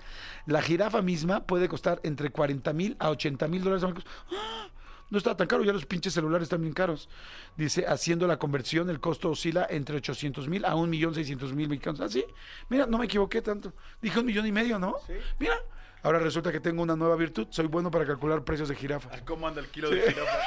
La 0.46 0.60
jirafa 0.60 1.02
misma 1.02 1.44
puede 1.44 1.68
costar 1.68 2.00
entre 2.02 2.30
40 2.30 2.72
mil 2.72 2.96
a 2.98 3.10
80 3.10 3.46
mil 3.46 3.62
dólares. 3.62 3.84
¡Ah! 4.32 4.66
No 5.08 5.18
está 5.18 5.36
tan 5.36 5.46
caro, 5.46 5.62
ya 5.62 5.72
los 5.72 5.86
pinches 5.86 6.12
celulares 6.12 6.46
están 6.46 6.62
bien 6.62 6.74
caros. 6.74 7.08
Dice, 7.56 7.86
haciendo 7.86 8.26
la 8.26 8.40
conversión, 8.40 8.90
el 8.90 8.98
costo 8.98 9.30
oscila 9.30 9.68
entre 9.70 9.98
800 9.98 10.48
mil 10.48 10.64
a 10.64 10.74
1.600.000 10.74 11.54
mexicanos. 11.68 12.00
Ah, 12.00 12.08
sí, 12.08 12.24
mira, 12.68 12.86
no 12.86 12.98
me 12.98 13.04
equivoqué 13.04 13.40
tanto. 13.40 13.72
Dije 14.02 14.18
un 14.18 14.26
millón 14.26 14.48
y 14.48 14.52
medio, 14.52 14.80
¿no? 14.80 14.96
Mira, 15.38 15.54
ahora 16.02 16.18
resulta 16.18 16.52
que 16.52 16.60
tengo 16.60 16.82
una 16.82 16.96
nueva 16.96 17.16
virtud. 17.16 17.48
Soy 17.50 17.66
bueno 17.66 17.90
para 17.90 18.06
calcular 18.06 18.44
precios 18.44 18.68
de 18.68 18.74
jirafa. 18.74 19.10
¿Cómo 19.24 19.46
anda 19.46 19.60
el 19.60 19.68
kilo 19.68 19.90
de 19.90 20.02
jirafa? 20.02 20.38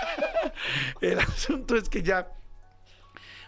El 1.01 1.19
asunto 1.19 1.75
es 1.75 1.89
que 1.89 2.03
ya, 2.03 2.31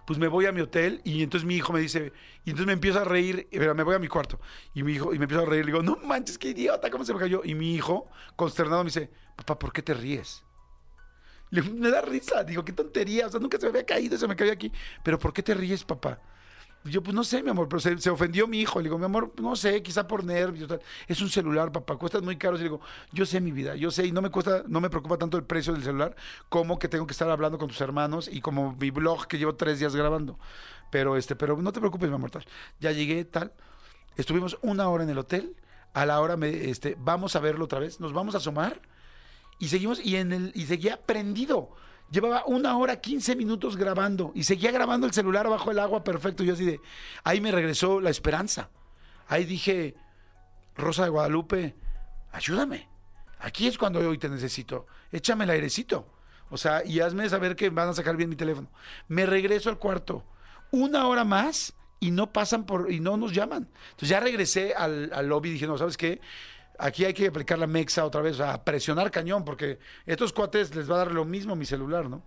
pues 0.05 0.17
me 0.19 0.27
voy 0.27 0.45
a 0.45 0.51
mi 0.51 0.61
hotel 0.61 1.01
y 1.03 1.23
entonces 1.23 1.45
mi 1.45 1.55
hijo 1.55 1.73
me 1.73 1.79
dice, 1.79 2.13
y 2.43 2.51
entonces 2.51 2.67
me 2.67 2.73
empiezo 2.73 2.99
a 2.99 3.03
reír, 3.03 3.47
pero 3.51 3.75
me 3.75 3.83
voy 3.83 3.95
a 3.95 3.99
mi 3.99 4.07
cuarto. 4.07 4.39
Y 4.73 4.83
mi 4.83 4.93
hijo, 4.93 5.13
y 5.13 5.19
me 5.19 5.25
empiezo 5.25 5.43
a 5.43 5.45
reír, 5.45 5.65
le 5.65 5.71
digo, 5.71 5.83
no 5.83 5.97
manches, 5.97 6.37
qué 6.37 6.49
idiota, 6.49 6.89
¿cómo 6.89 7.05
se 7.05 7.13
me 7.13 7.19
cayó? 7.19 7.41
Y 7.43 7.55
mi 7.55 7.75
hijo, 7.75 8.07
consternado, 8.35 8.83
me 8.83 8.89
dice, 8.89 9.09
papá, 9.35 9.57
¿por 9.59 9.73
qué 9.73 9.81
te 9.81 9.93
ríes? 9.93 10.43
Le 11.51 11.61
me 11.61 11.89
da 11.89 12.01
risa, 12.01 12.43
digo, 12.43 12.65
qué 12.65 12.73
tontería, 12.73 13.27
o 13.27 13.29
sea, 13.29 13.39
nunca 13.39 13.57
se 13.59 13.65
me 13.65 13.69
había 13.69 13.85
caído, 13.85 14.17
se 14.17 14.27
me 14.27 14.35
cayó 14.35 14.51
aquí. 14.51 14.71
Pero 15.03 15.19
¿por 15.19 15.33
qué 15.33 15.43
te 15.43 15.53
ríes, 15.53 15.83
papá? 15.83 16.19
Yo, 16.85 17.01
pues 17.01 17.15
no 17.15 17.23
sé, 17.23 17.41
mi 17.41 17.49
amor, 17.49 17.67
pero 17.67 17.79
se, 17.79 17.97
se 17.97 18.11
ofendió 18.11 18.47
mi 18.47 18.61
hijo. 18.61 18.79
Le 18.79 18.83
digo, 18.83 18.99
mi 18.99 19.05
amor, 19.05 19.33
no 19.41 19.55
sé, 19.55 19.81
quizá 19.81 20.07
por 20.07 20.23
nervios. 20.23 20.67
tal. 20.67 20.81
Es 21.07 21.19
un 21.19 21.29
celular, 21.29 21.71
papá, 21.71 21.95
cuesta 21.97 22.21
muy 22.21 22.37
caro. 22.37 22.55
Y 22.55 22.59
le 22.59 22.63
digo, 22.65 22.79
yo 23.11 23.25
sé 23.25 23.41
mi 23.41 23.51
vida, 23.51 23.75
yo 23.75 23.89
sé, 23.89 24.05
y 24.05 24.11
no 24.11 24.21
me 24.21 24.29
cuesta, 24.29 24.63
no 24.67 24.79
me 24.79 24.89
preocupa 24.89 25.17
tanto 25.17 25.35
el 25.35 25.43
precio 25.43 25.73
del 25.73 25.83
celular 25.83 26.15
como 26.47 26.77
que 26.77 26.87
tengo 26.87 27.07
que 27.07 27.13
estar 27.13 27.29
hablando 27.29 27.57
con 27.57 27.69
tus 27.69 27.81
hermanos 27.81 28.29
y 28.31 28.39
como 28.39 28.75
mi 28.79 28.91
blog 28.91 29.25
que 29.25 29.39
llevo 29.39 29.55
tres 29.55 29.79
días 29.79 29.95
grabando. 29.95 30.37
Pero 30.91 31.17
este, 31.17 31.35
pero 31.35 31.57
no 31.57 31.71
te 31.71 31.79
preocupes, 31.79 32.07
mi 32.07 32.15
amor, 32.15 32.29
tal. 32.29 32.45
Ya 32.79 32.91
llegué, 32.91 33.25
tal. 33.25 33.51
Estuvimos 34.15 34.57
una 34.61 34.87
hora 34.87 35.03
en 35.03 35.09
el 35.09 35.17
hotel. 35.17 35.55
A 35.93 36.05
la 36.05 36.21
hora 36.21 36.37
me, 36.37 36.69
este, 36.69 36.95
vamos 36.99 37.35
a 37.35 37.39
verlo 37.39 37.65
otra 37.65 37.79
vez. 37.79 37.99
Nos 37.99 38.13
vamos 38.13 38.35
a 38.35 38.37
asomar 38.37 38.79
y 39.57 39.69
seguimos 39.69 40.05
y 40.05 40.17
en 40.17 40.33
el 40.33 40.51
y 40.53 40.65
seguía 40.65 41.01
prendido. 41.01 41.71
Llevaba 42.11 42.45
una 42.45 42.77
hora, 42.77 43.01
15 43.01 43.35
minutos 43.35 43.75
grabando 43.77 44.31
y 44.35 44.43
seguía 44.43 44.71
grabando 44.71 45.07
el 45.07 45.13
celular 45.13 45.49
bajo 45.49 45.71
el 45.71 45.79
agua 45.79 46.03
perfecto. 46.03 46.43
Yo 46.43 46.53
así 46.53 46.65
de, 46.65 46.79
ahí 47.23 47.41
me 47.41 47.51
regresó 47.51 47.99
la 47.99 48.09
esperanza. 48.09 48.69
Ahí 49.27 49.45
dije, 49.45 49.95
Rosa 50.75 51.03
de 51.03 51.09
Guadalupe, 51.09 51.75
ayúdame. 52.31 52.87
Aquí 53.39 53.67
es 53.67 53.77
cuando 53.77 53.99
hoy 53.99 54.17
te 54.17 54.29
necesito. 54.29 54.85
Échame 55.11 55.43
el 55.45 55.49
airecito. 55.49 56.07
O 56.49 56.57
sea, 56.57 56.85
y 56.85 56.99
hazme 56.99 57.27
saber 57.27 57.55
que 57.55 57.69
van 57.69 57.89
a 57.89 57.93
sacar 57.93 58.15
bien 58.15 58.29
mi 58.29 58.35
teléfono. 58.35 58.69
Me 59.07 59.25
regreso 59.25 59.69
al 59.69 59.79
cuarto. 59.79 60.23
Una 60.71 61.07
hora 61.07 61.23
más 61.23 61.73
y 61.99 62.11
no 62.11 62.31
pasan 62.31 62.65
por, 62.65 62.91
y 62.91 62.99
no 62.99 63.17
nos 63.17 63.33
llaman. 63.33 63.67
Entonces 63.91 64.09
ya 64.09 64.19
regresé 64.19 64.73
al, 64.75 65.11
al 65.13 65.27
lobby 65.27 65.49
y 65.49 65.53
dije, 65.53 65.67
no, 65.67 65.77
¿sabes 65.77 65.97
qué? 65.97 66.21
Aquí 66.79 67.05
hay 67.05 67.13
que 67.13 67.27
aplicar 67.27 67.57
la 67.57 67.67
mexa 67.67 68.05
otra 68.05 68.21
vez, 68.21 68.39
a 68.39 68.63
presionar 68.63 69.11
cañón, 69.11 69.45
porque 69.45 69.79
estos 70.05 70.33
cuates 70.33 70.75
les 70.75 70.89
va 70.89 70.95
a 70.95 70.97
dar 70.99 71.11
lo 71.11 71.25
mismo 71.25 71.55
mi 71.55 71.65
celular, 71.65 72.09
¿no? 72.09 72.23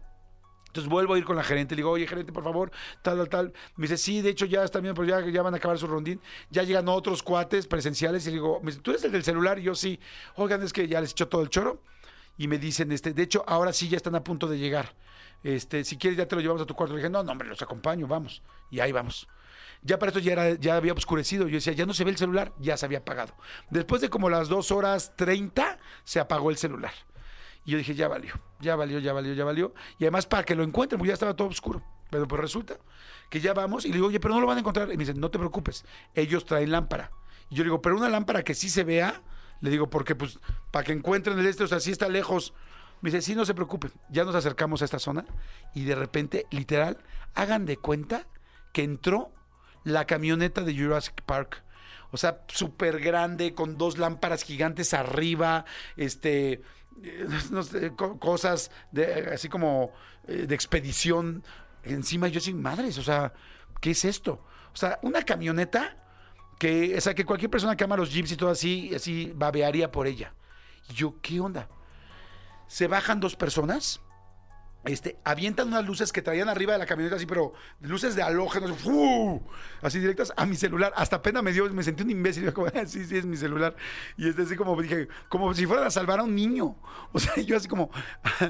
Entonces 0.69 0.91
vuelvo 0.91 1.15
a 1.15 1.19
ir 1.19 1.25
con 1.25 1.35
la 1.35 1.43
gerente, 1.43 1.75
le 1.75 1.81
digo, 1.81 1.91
oye, 1.91 2.07
gerente, 2.07 2.31
por 2.31 2.45
favor, 2.45 2.71
tal, 3.03 3.17
tal, 3.17 3.29
tal. 3.29 3.53
Me 3.77 3.85
dice, 3.85 3.97
sí, 3.97 4.21
de 4.21 4.31
hecho 4.31 4.45
ya 4.45 4.63
está 4.63 4.81
bien, 4.81 4.95
pero 4.95 5.07
ya, 5.09 5.27
ya 5.27 5.43
van 5.43 5.55
a 5.55 5.57
acabar 5.57 5.79
su 5.79 5.87
rondín. 5.87 6.21
Ya 6.51 6.63
llegan 6.63 6.89
otros 6.89 7.23
cuates 7.23 7.67
presenciales 7.67 8.27
y 8.27 8.31
le 8.31 8.35
digo, 8.35 8.61
me 8.61 8.71
dice, 8.71 8.83
¿tú 8.83 8.91
eres 8.91 9.03
el 9.05 9.13
del 9.13 9.25
celular? 9.25 9.59
Y 9.59 9.63
yo 9.63 9.75
sí. 9.75 9.99
Oigan, 10.37 10.63
es 10.63 10.73
que 10.73 10.87
ya 10.87 11.01
les 11.01 11.13
echó 11.13 11.27
todo 11.29 11.43
el 11.43 11.49
choro. 11.49 11.83
Y 12.37 12.49
me 12.49 12.59
dicen, 12.59 12.93
este, 12.93 13.15
de 13.15 13.23
hecho, 13.23 13.45
ahora 13.49 13.73
sí 13.73 13.89
ya 13.89 13.97
están 13.97 14.15
a 14.15 14.23
punto 14.23 14.47
de 14.47 14.59
llegar. 14.59 14.95
Este, 15.43 15.85
si 15.85 15.97
quieres 15.97 16.19
ya 16.19 16.29
te 16.29 16.37
lo 16.37 16.43
llevamos 16.43 16.63
a 16.63 16.67
tu 16.67 16.75
cuarto. 16.75 16.95
Le 16.95 17.01
dije, 17.01 17.11
no, 17.11 17.23
no, 17.23 17.33
hombre, 17.33 17.49
los 17.49 17.63
acompaño, 17.63 18.07
vamos. 18.07 18.43
Y 18.71 18.81
ahí 18.81 18.93
vamos. 18.93 19.27
Ya 19.83 19.99
para 19.99 20.11
esto 20.11 20.21
ya, 20.21 20.33
era, 20.33 20.55
ya 20.55 20.77
había 20.77 20.93
oscurecido. 20.93 21.47
Yo 21.49 21.55
decía, 21.55 21.73
ya 21.73 21.87
no 21.87 21.95
se 21.95 22.05
ve 22.05 22.11
el 22.11 22.17
celular, 22.17 22.53
ya 22.59 22.77
se 22.77 22.87
había 22.87 22.99
apagado. 22.99 23.35
Después 23.71 24.01
de 24.01 24.11
como 24.11 24.29
las 24.29 24.49
2 24.49 24.71
horas 24.73 25.15
30, 25.17 25.79
se 26.05 26.21
apagó 26.21 26.51
el 26.51 26.57
celular. 26.57 26.93
Y 27.65 27.73
yo 27.73 27.79
dije, 27.79 27.95
ya 27.95 28.09
valió, 28.09 28.35
ya 28.61 28.77
valió, 28.77 28.99
ya 28.99 29.13
valió, 29.13 29.35
ya 29.35 29.45
valió. 29.45 29.75
Y 29.99 30.05
además 30.05 30.27
para 30.27 30.43
que 30.45 30.55
lo 30.55 30.63
encuentren, 30.63 30.99
porque 30.99 31.09
ya 31.09 31.15
estaba 31.15 31.35
todo 31.35 31.49
oscuro. 31.49 31.83
Pero 32.11 32.27
pues 32.27 32.41
resulta 32.41 32.79
que 33.29 33.41
ya 33.41 33.53
vamos 33.53 33.85
y 33.85 33.89
le 33.89 33.95
digo, 33.95 34.07
oye, 34.07 34.21
pero 34.21 34.35
no 34.35 34.41
lo 34.41 34.47
van 34.47 34.57
a 34.57 34.61
encontrar. 34.61 34.89
Y 34.89 34.97
me 34.97 35.05
dicen, 35.05 35.21
no 35.21 35.31
te 35.31 35.39
preocupes, 35.39 35.85
ellos 36.15 36.45
traen 36.45 36.71
lámpara. 36.71 37.11
Y 37.51 37.57
yo 37.57 37.65
le 37.65 37.69
digo, 37.69 37.83
pero 37.83 37.97
una 37.97 38.09
lámpara 38.09 38.43
que 38.43 38.55
sí 38.55 38.71
se 38.71 38.85
vea, 38.85 39.23
le 39.61 39.71
digo, 39.71 39.91
porque 39.91 40.15
pues 40.15 40.39
para 40.71 40.85
que 40.85 40.93
encuentren 40.93 41.39
el 41.39 41.47
este, 41.47 41.65
o 41.65 41.69
sea, 41.69 41.81
si 41.81 41.91
está 41.91 42.09
lejos. 42.09 42.55
Me 43.01 43.11
dice, 43.11 43.23
sí, 43.23 43.37
no 43.37 43.45
se 43.45 43.55
preocupen. 43.55 43.93
Ya 44.09 44.25
nos 44.25 44.35
acercamos 44.35 44.83
a 44.83 44.85
esta 44.85 44.99
zona 44.99 45.25
y 45.73 45.85
de 45.85 45.95
repente, 45.95 46.47
literal, 46.51 46.99
hagan 47.35 47.65
de 47.65 47.77
cuenta 47.77 48.27
que 48.73 48.83
entró 48.83 49.31
la 49.93 50.07
camioneta 50.07 50.63
de 50.63 50.77
Jurassic 50.77 51.23
Park. 51.23 51.63
O 52.11 52.17
sea, 52.17 52.43
súper 52.49 53.01
grande, 53.01 53.55
con 53.55 53.77
dos 53.77 53.99
lámparas 53.99 54.43
gigantes 54.43 54.95
arriba, 54.95 55.65
este, 55.97 56.63
eh, 57.03 57.27
no 57.51 57.63
sé, 57.63 57.93
co- 57.95 58.19
cosas 58.19 58.71
de, 58.93 59.31
así 59.33 59.49
como 59.49 59.93
eh, 60.27 60.47
de 60.47 60.55
expedición 60.55 61.45
encima. 61.85 62.29
Yo 62.29 62.41
sin 62.41 62.61
madres, 62.63 62.97
o 62.99 63.03
sea, 63.03 63.33
¿qué 63.81 63.91
es 63.91 64.05
esto? 64.05 64.43
O 64.73 64.77
sea, 64.77 64.99
una 65.03 65.23
camioneta 65.23 65.97
que, 66.59 66.97
o 66.97 67.01
sea, 67.01 67.15
que 67.15 67.25
cualquier 67.25 67.51
persona 67.51 67.77
que 67.77 67.85
ama 67.85 67.97
los 67.97 68.11
jeeps 68.13 68.33
y 68.33 68.37
todo 68.37 68.51
así, 68.51 68.93
así 68.95 69.33
babearía 69.35 69.91
por 69.93 70.07
ella. 70.07 70.35
Y 70.89 70.95
yo, 70.95 71.17
¿qué 71.21 71.41
onda? 71.41 71.69
Se 72.69 72.87
bajan 72.89 73.21
dos 73.21 73.37
personas 73.37 74.01
este, 74.89 75.19
avientan 75.23 75.69
unas 75.69 75.85
luces 75.85 76.13
que 76.13 76.23
traían 76.23 76.49
arriba 76.49 76.73
de 76.73 76.79
la 76.79 76.87
camioneta 76.87 77.17
así, 77.17 77.27
pero 77.27 77.53
luces 77.83 78.17
de 78.17 78.23
halógeno, 78.23 78.75
así, 79.83 79.99
directas 80.01 80.33
a 80.37 80.47
mi 80.47 80.57
celular. 80.57 80.93
Hasta 80.97 81.21
pena 81.21 81.43
me 81.43 81.53
dio, 81.53 81.69
me 81.73 81.83
sentí 81.83 82.03
un 82.03 82.11
imbécil. 82.11 82.45
Yo 82.57 82.67
"Ah, 82.75 82.87
sí, 82.87 83.05
sí, 83.05 83.19
es 83.19 83.27
mi 83.27 83.37
celular. 83.37 83.77
Y 84.17 84.29
este 84.29 84.43
así 84.43 84.57
como 84.57 84.81
dije, 84.81 85.09
como 85.29 85.53
si 85.53 85.67
fueran 85.67 85.87
a 85.87 85.91
salvar 85.91 86.21
a 86.21 86.25
un 86.25 86.35
niño. 86.35 86.77
O 87.13 87.19
sea, 87.19 87.43
yo 87.43 87.57
así 87.57 87.69
como, 87.69 87.91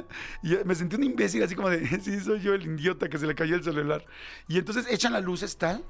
me 0.64 0.74
sentí 0.74 0.96
un 0.96 1.04
imbécil, 1.04 1.42
así 1.44 1.54
como 1.54 1.70
de, 1.70 1.86
sí, 2.00 2.18
soy 2.20 2.40
yo 2.40 2.54
el 2.54 2.66
idiota 2.66 3.08
que 3.08 3.18
se 3.18 3.26
le 3.26 3.34
cayó 3.36 3.54
el 3.54 3.62
celular. 3.62 4.04
Y 4.48 4.58
entonces 4.58 4.86
echan 4.90 5.12
las 5.12 5.22
luces 5.22 5.56
tal. 5.56 5.84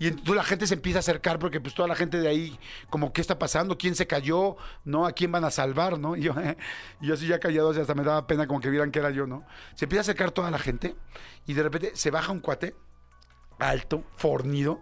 Y 0.00 0.06
entonces 0.06 0.34
la 0.34 0.44
gente 0.44 0.66
se 0.66 0.72
empieza 0.72 0.98
a 0.98 1.00
acercar 1.00 1.38
porque 1.38 1.60
pues 1.60 1.74
toda 1.74 1.86
la 1.86 1.94
gente 1.94 2.18
de 2.18 2.26
ahí, 2.26 2.58
como, 2.88 3.12
¿qué 3.12 3.20
está 3.20 3.38
pasando? 3.38 3.76
¿Quién 3.76 3.94
se 3.94 4.06
cayó? 4.06 4.56
¿No? 4.82 5.04
¿A 5.04 5.12
quién 5.12 5.30
van 5.30 5.44
a 5.44 5.50
salvar? 5.50 5.98
¿No? 5.98 6.16
Y 6.20 6.22
yo, 6.22 6.34
y 7.02 7.06
yo 7.06 7.14
así 7.14 7.26
ya 7.26 7.38
callado, 7.38 7.70
hasta 7.70 7.94
me 7.94 8.02
daba 8.02 8.26
pena 8.26 8.46
como 8.46 8.60
que 8.60 8.70
vieran 8.70 8.90
que 8.90 8.98
era 8.98 9.10
yo, 9.10 9.26
¿no? 9.26 9.44
Se 9.74 9.84
empieza 9.84 10.00
a 10.00 10.02
acercar 10.02 10.30
toda 10.30 10.50
la 10.50 10.58
gente 10.58 10.96
y 11.46 11.52
de 11.52 11.62
repente 11.62 11.92
se 11.94 12.10
baja 12.10 12.32
un 12.32 12.40
cuate 12.40 12.74
alto, 13.58 14.02
fornido, 14.16 14.80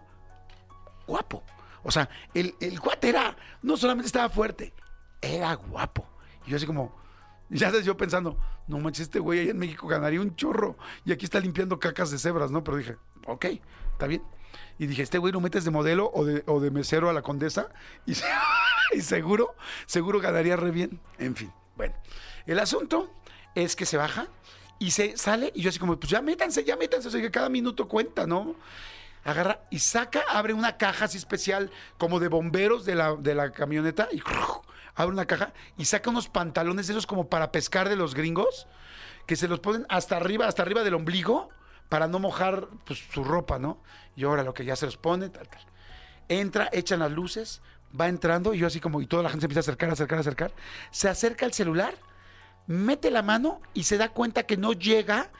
guapo. 1.09 1.43
O 1.83 1.91
sea, 1.91 2.09
el, 2.33 2.55
el 2.61 2.79
cuate 2.79 3.09
era, 3.09 3.37
no 3.63 3.77
solamente 3.77 4.07
estaba 4.07 4.29
fuerte, 4.29 4.73
era 5.21 5.55
guapo. 5.55 6.09
Y 6.47 6.51
yo 6.51 6.57
así 6.59 6.67
como, 6.67 6.97
ya 7.51 7.71
sabes, 7.71 7.85
yo 7.85 7.97
pensando, 7.97 8.39
no 8.69 8.79
manches, 8.79 9.03
este 9.03 9.19
güey 9.19 9.41
allá 9.41 9.51
en 9.51 9.59
México 9.59 9.89
ganaría 9.89 10.21
un 10.21 10.37
chorro 10.37 10.77
y 11.05 11.11
aquí 11.11 11.25
está 11.25 11.41
limpiando 11.41 11.81
cacas 11.81 12.13
de 12.13 12.19
cebras, 12.19 12.53
¿no? 12.53 12.63
Pero 12.63 12.77
dije, 12.77 12.97
ok, 13.27 13.47
está 13.93 14.07
bien. 14.07 14.23
Y 14.79 14.87
dije, 14.87 15.03
este 15.03 15.19
güey 15.19 15.33
lo 15.33 15.41
metes 15.41 15.65
de 15.65 15.71
modelo 15.71 16.11
o 16.15 16.25
de, 16.25 16.45
o 16.47 16.61
de 16.61 16.71
mesero 16.71 17.11
a 17.11 17.13
la 17.13 17.23
condesa 17.23 17.69
y, 18.07 18.13
y 18.93 19.01
seguro, 19.01 19.55
seguro 19.87 20.21
ganaría 20.21 20.57
re 20.57 20.71
bien. 20.71 21.01
En 21.19 21.35
fin, 21.35 21.53
bueno. 21.77 21.95
El 22.47 22.59
asunto 22.61 23.13
es 23.55 23.77
que 23.77 23.85
se 23.85 23.97
baja 23.97 24.29
y 24.79 24.93
se 24.93 25.17
sale 25.17 25.53
y 25.55 25.63
yo 25.63 25.71
así 25.71 25.79
como, 25.79 25.99
pues 25.99 26.11
ya 26.11 26.23
métanse, 26.23 26.65
ya 26.65 26.77
métanse, 26.77 27.09
o 27.09 27.11
sea 27.11 27.21
que 27.21 27.31
cada 27.31 27.49
minuto 27.49 27.89
cuenta, 27.89 28.27
¿no? 28.27 28.55
Agarra 29.25 29.61
y 29.71 29.81
saca, 29.81 30.23
abre 30.31 30.55
una 30.55 30.77
caja 30.77 31.07
así 31.07 31.19
especial 31.19 31.71
como 31.99 32.21
de 32.21 32.29
bomberos 32.29 32.85
de 32.85 32.95
la, 32.95 33.17
de 33.17 33.35
la 33.35 33.51
camioneta 33.51 34.09
y 34.13 34.23
abre 34.95 35.13
una 35.13 35.27
caja 35.27 35.53
y 35.77 35.85
saca 35.85 36.11
unos 36.11 36.29
pantalones 36.29 36.89
esos 36.89 37.07
como 37.07 37.29
para 37.29 37.53
pescar 37.53 37.89
de 37.89 37.97
los 37.97 38.15
gringos 38.15 38.67
que 39.27 39.37
se 39.37 39.49
los 39.49 39.61
ponen 39.61 39.85
hasta 39.89 40.17
arriba, 40.17 40.47
hasta 40.47 40.63
arriba 40.63 40.85
del 40.85 40.95
ombligo 40.95 41.51
para 41.89 42.07
no 42.07 42.19
mojar 42.19 42.69
pues, 42.85 43.01
su 43.11 43.25
ropa, 43.25 43.59
¿no? 43.59 43.79
Y 44.17 44.25
ahora 44.25 44.43
lo 44.43 44.55
que 44.55 44.65
ya 44.65 44.77
se 44.77 44.87
los 44.87 44.97
pone, 44.97 45.29
tal, 45.29 45.49
tal. 45.49 45.63
Entra, 46.29 46.69
echan 46.73 47.01
las 47.01 47.11
luces, 47.11 47.63
va 47.99 48.09
entrando 48.09 48.53
y 48.53 48.59
yo 48.59 48.67
así 48.67 48.81
como, 48.81 49.01
y 49.01 49.07
toda 49.07 49.23
la 49.23 49.31
gente 49.31 49.43
se 49.43 49.47
empieza 49.47 49.61
a 49.61 49.63
acercar, 49.63 49.91
acercar, 49.91 50.19
acercar. 50.19 50.53
Se 50.91 51.09
acerca 51.09 51.47
al 51.47 51.53
celular, 51.53 51.95
mete 52.67 53.11
la 53.11 53.23
mano 53.23 53.61
y 53.75 53.85
se 53.85 53.97
da 53.97 54.11
cuenta 54.11 54.45
que 54.45 54.57
no 54.57 54.73
llega 54.73 55.31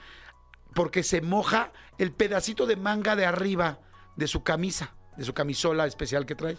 porque 0.75 1.03
se 1.03 1.21
moja 1.21 1.73
el 1.99 2.13
pedacito 2.13 2.67
de 2.67 2.77
manga 2.77 3.17
de 3.17 3.27
arriba 3.27 3.81
de 4.17 4.27
su 4.27 4.43
camisa, 4.43 4.95
de 5.17 5.25
su 5.25 5.35
camisola 5.35 5.87
especial 5.87 6.25
que 6.25 6.35
trae. 6.35 6.59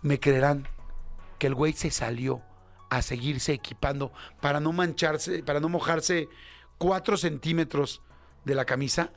Me 0.00 0.18
creerán 0.18 0.66
que 1.38 1.46
el 1.46 1.54
güey 1.54 1.72
se 1.72 1.90
salió 1.90 2.42
a 2.90 3.02
seguirse 3.02 3.52
equipando 3.52 4.12
para 4.40 4.60
no 4.60 4.72
mancharse, 4.72 5.42
para 5.42 5.60
no 5.60 5.68
mojarse 5.68 6.28
cuatro 6.82 7.16
centímetros 7.16 8.02
de 8.44 8.56
la 8.56 8.64
camisa. 8.64 9.12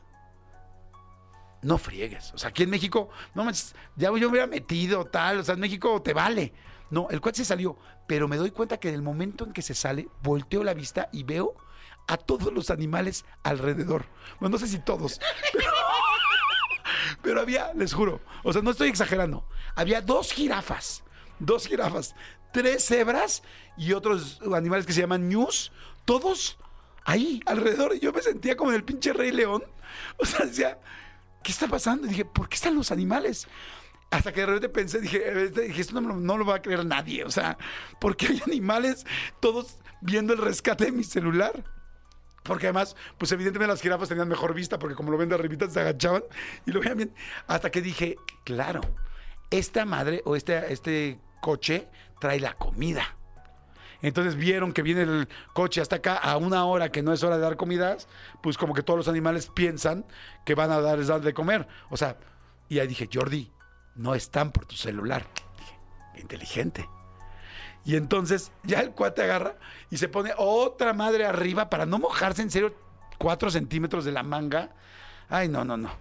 No 1.64 1.80
friegues. 1.80 2.32
O 2.36 2.38
sea, 2.38 2.50
aquí 2.50 2.62
en 2.62 2.70
México, 2.70 3.10
no 3.34 3.44
manches, 3.44 3.74
ya 3.96 4.10
yo 4.10 4.14
me 4.14 4.28
hubiera 4.28 4.46
metido 4.46 5.06
tal. 5.06 5.40
O 5.40 5.44
sea, 5.44 5.56
en 5.56 5.62
México 5.62 6.00
te 6.04 6.14
vale. 6.14 6.54
No, 6.92 7.08
el 7.10 7.22
cuate 7.22 7.38
se 7.38 7.46
salió. 7.46 7.76
Pero 8.06 8.28
me 8.28 8.38
doy 8.38 8.52
cuenta 8.52 8.78
que 8.78 8.90
en 8.90 8.94
el 8.94 9.02
momento 9.02 9.46
en 9.46 9.52
que 9.52 9.64
se 9.64 9.74
sale, 9.74 10.08
volteo 10.22 10.64
la 10.64 10.76
vista 10.76 11.10
y 11.12 11.24
veo 11.24 11.56
a 12.06 12.18
todos 12.18 12.54
los 12.54 12.70
animales 12.70 13.26
alrededor. 13.42 14.06
Bueno, 14.40 14.54
no 14.54 14.60
sé 14.60 14.68
si 14.68 14.78
todos, 14.78 15.20
pero, 15.52 15.72
pero 17.24 17.42
había, 17.42 17.74
les 17.74 17.96
juro, 17.96 18.22
o 18.44 18.54
sea, 18.54 18.62
no 18.62 18.70
estoy 18.70 18.90
exagerando, 18.90 19.48
había 19.74 20.02
dos 20.02 20.32
jirafas, 20.32 21.04
dos 21.40 21.66
jirafas, 21.66 22.14
tres 22.54 22.86
cebras 22.86 23.42
y 23.76 23.94
otros 23.94 24.40
animales 24.54 24.86
que 24.86 24.94
se 24.94 25.02
llaman 25.02 25.30
ñus, 25.30 25.72
todos 26.06 26.60
ahí 27.06 27.42
alrededor. 27.46 27.96
Y 27.96 28.00
yo 28.00 28.12
me 28.12 28.22
sentía 28.22 28.56
como 28.58 28.72
en 28.72 28.76
el 28.78 28.84
pinche 28.84 29.14
Rey 29.14 29.32
León. 29.32 29.64
O 30.18 30.26
sea, 30.26 30.46
decía, 30.46 30.78
¿qué 31.44 31.52
está 31.52 31.68
pasando? 31.68 32.06
Y 32.06 32.10
dije, 32.10 32.26
¿por 32.26 32.50
qué 32.50 32.56
están 32.56 32.76
los 32.76 32.92
animales? 32.92 33.48
Hasta 34.12 34.32
que 34.34 34.42
de 34.42 34.46
repente 34.48 34.70
pensé, 34.70 35.00
dije, 35.00 35.22
eh, 35.26 35.50
dije, 35.50 35.82
esto 35.82 35.94
no, 35.94 36.02
me 36.02 36.08
lo- 36.10 36.20
no 36.20 36.38
lo 36.38 36.46
va 36.46 36.56
a 36.56 36.62
creer 36.62 36.86
nadie. 36.86 37.24
O 37.24 37.32
sea, 37.32 37.58
¿por 38.00 38.16
qué 38.18 38.28
hay 38.28 38.42
animales 38.46 39.06
todos 39.40 39.80
viendo 40.02 40.34
el 40.34 40.40
rescate 40.40 40.86
de 40.86 40.92
mi 40.92 41.04
celular? 41.04 41.64
Porque 42.44 42.68
además, 42.68 42.96
pues 43.18 43.32
evidentemente 43.32 43.72
las 43.74 43.82
jirafas 43.82 44.08
tenían 44.10 44.28
mejor 44.28 44.54
vista, 44.54 44.78
porque 44.78 44.96
como 44.96 45.12
lo 45.12 45.18
ven 45.18 45.30
de 45.30 45.36
arribita, 45.36 45.70
se 45.70 45.80
agachaban 45.80 46.24
y 46.66 46.72
lo 46.72 46.80
veían 46.82 46.98
bien. 46.98 47.14
Hasta 47.48 47.72
que 47.72 47.82
dije, 47.82 48.18
claro, 48.44 48.82
esta 49.50 49.86
madre 49.86 50.22
o 50.26 50.36
este, 50.36 50.72
este 50.72 51.20
coche 51.42 51.88
trae 52.20 52.40
la 52.40 52.54
comida. 52.54 53.18
Entonces 54.02 54.36
vieron 54.36 54.74
que 54.74 54.82
viene 54.82 55.02
el 55.04 55.28
coche 55.54 55.82
hasta 55.82 55.98
acá 55.98 56.16
a 56.16 56.38
una 56.38 56.66
hora 56.66 56.92
que 56.92 57.02
no 57.02 57.14
es 57.14 57.24
hora 57.24 57.38
de 57.38 57.44
dar 57.44 57.56
comidas, 57.56 58.08
pues 58.42 58.58
como 58.58 58.74
que 58.74 58.84
todos 58.84 58.98
los 58.98 59.08
animales 59.08 59.50
piensan 59.54 60.06
que 60.46 60.56
van 60.56 60.72
a 60.72 60.82
darles 60.82 61.08
dar 61.08 61.22
de 61.22 61.34
comer. 61.34 61.68
O 61.90 61.98
sea, 61.98 62.18
y 62.70 62.80
ahí 62.80 62.88
dije, 62.88 63.10
Jordi, 63.12 63.52
no 63.96 64.16
están 64.16 64.52
por 64.52 64.66
tu 64.66 64.76
celular. 64.76 65.26
Dije, 65.58 65.80
"Qué 66.14 66.22
inteligente. 66.22 66.90
Y 67.86 67.96
entonces 67.96 68.52
ya 68.64 68.80
el 68.82 68.92
cuate 68.92 69.22
agarra 69.22 69.58
y 69.92 69.98
se 69.98 70.10
pone 70.10 70.34
otra 70.38 70.94
madre 70.94 71.26
arriba 71.26 71.70
para 71.70 71.86
no 71.86 72.00
mojarse 72.00 72.42
en 72.42 72.50
serio 72.50 72.76
cuatro 73.18 73.52
centímetros 73.52 74.06
de 74.06 74.12
la 74.12 74.24
manga. 74.24 74.72
Ay, 75.30 75.48
no, 75.48 75.64
no, 75.64 75.78
no. 75.78 75.92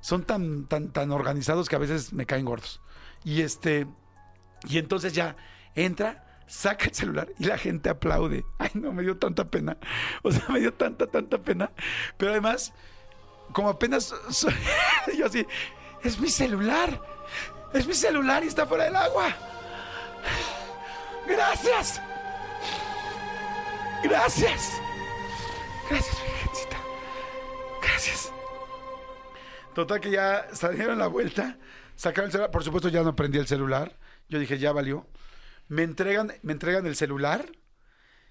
Son 0.00 0.22
tan, 0.22 0.66
tan, 0.66 0.88
tan 0.90 1.10
organizados 1.12 1.68
que 1.68 1.76
a 1.76 1.80
veces 1.80 2.12
me 2.12 2.24
caen 2.24 2.46
gordos. 2.46 2.80
Y 3.24 3.42
este, 3.42 3.86
y 4.68 4.78
entonces 4.78 5.12
ya 5.12 5.36
entra, 5.74 6.24
saca 6.48 6.86
el 6.86 6.94
celular 6.94 7.28
y 7.38 7.44
la 7.44 7.58
gente 7.58 7.88
aplaude. 7.88 8.44
Ay, 8.58 8.70
no, 8.74 8.92
me 8.92 9.02
dio 9.02 9.16
tanta 9.16 9.44
pena. 9.44 9.76
O 10.22 10.32
sea, 10.32 10.44
me 10.48 10.60
dio 10.60 10.74
tanta, 10.74 11.06
tanta 11.06 11.38
pena. 11.38 11.70
Pero 12.16 12.32
además, 12.32 12.72
como 13.52 13.68
apenas 13.68 14.14
yo 15.16 15.26
así, 15.26 15.46
es 16.02 16.18
mi 16.18 16.28
celular. 16.28 17.00
Es 17.72 17.86
mi 17.86 17.94
celular 17.94 18.42
y 18.42 18.48
está 18.48 18.66
fuera 18.66 18.84
del 18.84 18.96
agua. 18.96 19.36
Gracias. 21.26 22.00
Gracias. 24.02 24.80
Gracias, 25.90 26.22
Virgencita. 26.22 26.76
Gracias. 27.82 28.32
Total 29.74 30.00
que 30.00 30.10
ya 30.10 30.48
salieron 30.52 30.98
la 30.98 31.06
vuelta, 31.06 31.58
sacaron 31.94 32.26
el 32.26 32.32
celular. 32.32 32.50
Por 32.50 32.64
supuesto, 32.64 32.88
ya 32.88 33.02
no 33.02 33.14
prendí 33.14 33.38
el 33.38 33.46
celular. 33.46 33.96
Yo 34.28 34.38
dije, 34.38 34.58
ya 34.58 34.72
valió. 34.72 35.06
Me 35.68 35.82
entregan, 35.82 36.32
me 36.42 36.52
entregan 36.52 36.86
el 36.86 36.96
celular 36.96 37.46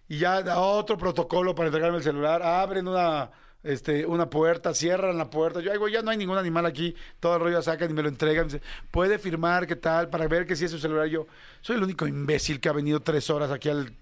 y 0.07 0.19
ya 0.19 0.41
da 0.41 0.59
otro 0.59 0.97
protocolo 0.97 1.55
para 1.55 1.67
entregarme 1.67 1.97
el 1.97 2.03
celular. 2.03 2.41
Abren 2.41 2.87
una, 2.87 3.31
este, 3.63 4.05
una 4.05 4.29
puerta, 4.29 4.73
cierran 4.73 5.17
la 5.17 5.29
puerta. 5.29 5.59
Yo 5.59 5.71
digo, 5.71 5.87
ya 5.87 6.01
no 6.01 6.11
hay 6.11 6.17
ningún 6.17 6.37
animal 6.37 6.65
aquí. 6.65 6.95
Todo 7.19 7.35
el 7.35 7.41
rollo 7.41 7.61
sacan 7.61 7.89
y 7.91 7.93
me 7.93 8.01
lo 8.01 8.09
entregan. 8.09 8.47
Puede 8.91 9.19
firmar, 9.19 9.67
¿qué 9.67 9.75
tal? 9.75 10.09
Para 10.09 10.27
ver 10.27 10.45
que 10.45 10.55
si 10.55 10.65
es 10.65 10.71
su 10.71 10.79
celular. 10.79 11.07
Yo 11.07 11.27
soy 11.61 11.75
el 11.75 11.83
único 11.83 12.07
imbécil 12.07 12.59
que 12.59 12.69
ha 12.69 12.73
venido 12.73 13.01
tres 13.01 13.29
horas 13.29 13.51
aquí 13.51 13.69
al, 13.69 13.93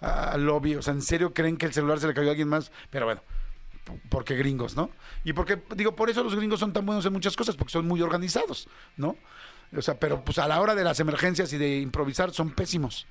al 0.00 0.44
lobby. 0.44 0.76
O 0.76 0.82
sea, 0.82 0.92
¿en 0.92 1.02
serio 1.02 1.32
creen 1.32 1.56
que 1.56 1.66
el 1.66 1.72
celular 1.72 1.98
se 1.98 2.06
le 2.06 2.14
cayó 2.14 2.28
a 2.28 2.30
alguien 2.30 2.48
más? 2.48 2.70
Pero 2.90 3.06
bueno, 3.06 3.22
porque 4.08 4.36
gringos, 4.36 4.76
¿no? 4.76 4.90
Y 5.24 5.32
porque, 5.32 5.62
digo, 5.74 5.96
por 5.96 6.10
eso 6.10 6.22
los 6.22 6.34
gringos 6.34 6.60
son 6.60 6.72
tan 6.72 6.84
buenos 6.84 7.04
en 7.06 7.12
muchas 7.12 7.36
cosas, 7.36 7.56
porque 7.56 7.72
son 7.72 7.86
muy 7.86 8.02
organizados, 8.02 8.68
¿no? 8.96 9.16
O 9.74 9.82
sea, 9.82 9.98
pero 9.98 10.24
pues 10.24 10.38
a 10.38 10.48
la 10.48 10.60
hora 10.60 10.74
de 10.74 10.84
las 10.84 11.00
emergencias 11.00 11.52
y 11.52 11.58
de 11.58 11.78
improvisar 11.78 12.32
son 12.32 12.50
pésimos. 12.50 13.06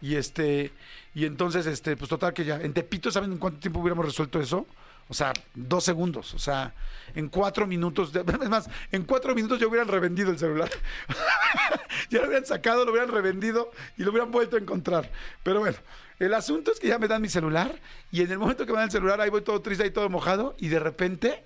Y 0.00 0.14
este, 0.14 0.72
y 1.14 1.24
entonces, 1.24 1.66
este, 1.66 1.96
pues 1.96 2.08
total 2.08 2.32
que 2.32 2.44
ya, 2.44 2.56
en 2.56 2.72
Tepito, 2.72 3.10
¿saben 3.10 3.32
en 3.32 3.38
cuánto 3.38 3.58
tiempo 3.58 3.80
hubiéramos 3.80 4.06
resuelto 4.06 4.40
eso? 4.40 4.66
O 5.08 5.14
sea, 5.14 5.32
dos 5.54 5.84
segundos. 5.84 6.34
O 6.34 6.38
sea, 6.38 6.74
en 7.14 7.28
cuatro 7.28 7.66
minutos, 7.66 8.12
es 8.42 8.48
más, 8.48 8.68
en 8.92 9.04
cuatro 9.04 9.34
minutos 9.34 9.58
ya 9.58 9.66
hubieran 9.66 9.88
revendido 9.88 10.30
el 10.30 10.38
celular. 10.38 10.70
ya 12.10 12.20
lo 12.20 12.26
hubieran 12.26 12.46
sacado, 12.46 12.84
lo 12.84 12.92
hubieran 12.92 13.10
revendido 13.10 13.72
y 13.96 14.02
lo 14.02 14.10
hubieran 14.10 14.30
vuelto 14.30 14.56
a 14.56 14.60
encontrar. 14.60 15.10
Pero 15.42 15.60
bueno, 15.60 15.78
el 16.18 16.34
asunto 16.34 16.72
es 16.72 16.78
que 16.78 16.88
ya 16.88 16.98
me 16.98 17.08
dan 17.08 17.22
mi 17.22 17.28
celular 17.28 17.80
y 18.12 18.22
en 18.22 18.30
el 18.30 18.38
momento 18.38 18.66
que 18.66 18.72
me 18.72 18.78
dan 18.78 18.86
el 18.86 18.92
celular, 18.92 19.20
ahí 19.20 19.30
voy 19.30 19.42
todo 19.42 19.60
triste 19.62 19.86
y 19.86 19.90
todo 19.90 20.08
mojado 20.08 20.54
y 20.58 20.68
de 20.68 20.78
repente 20.78 21.44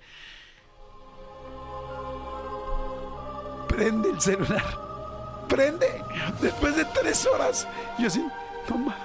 prende 3.72 4.11
el 4.11 4.20
celular. 4.20 5.46
Prende. 5.48 6.02
Después 6.40 6.76
de 6.76 6.85
tres 6.87 7.26
horas. 7.26 7.66
Yo 7.98 8.06
así, 8.06 8.24
no 8.68 8.78
ma, 8.78 8.96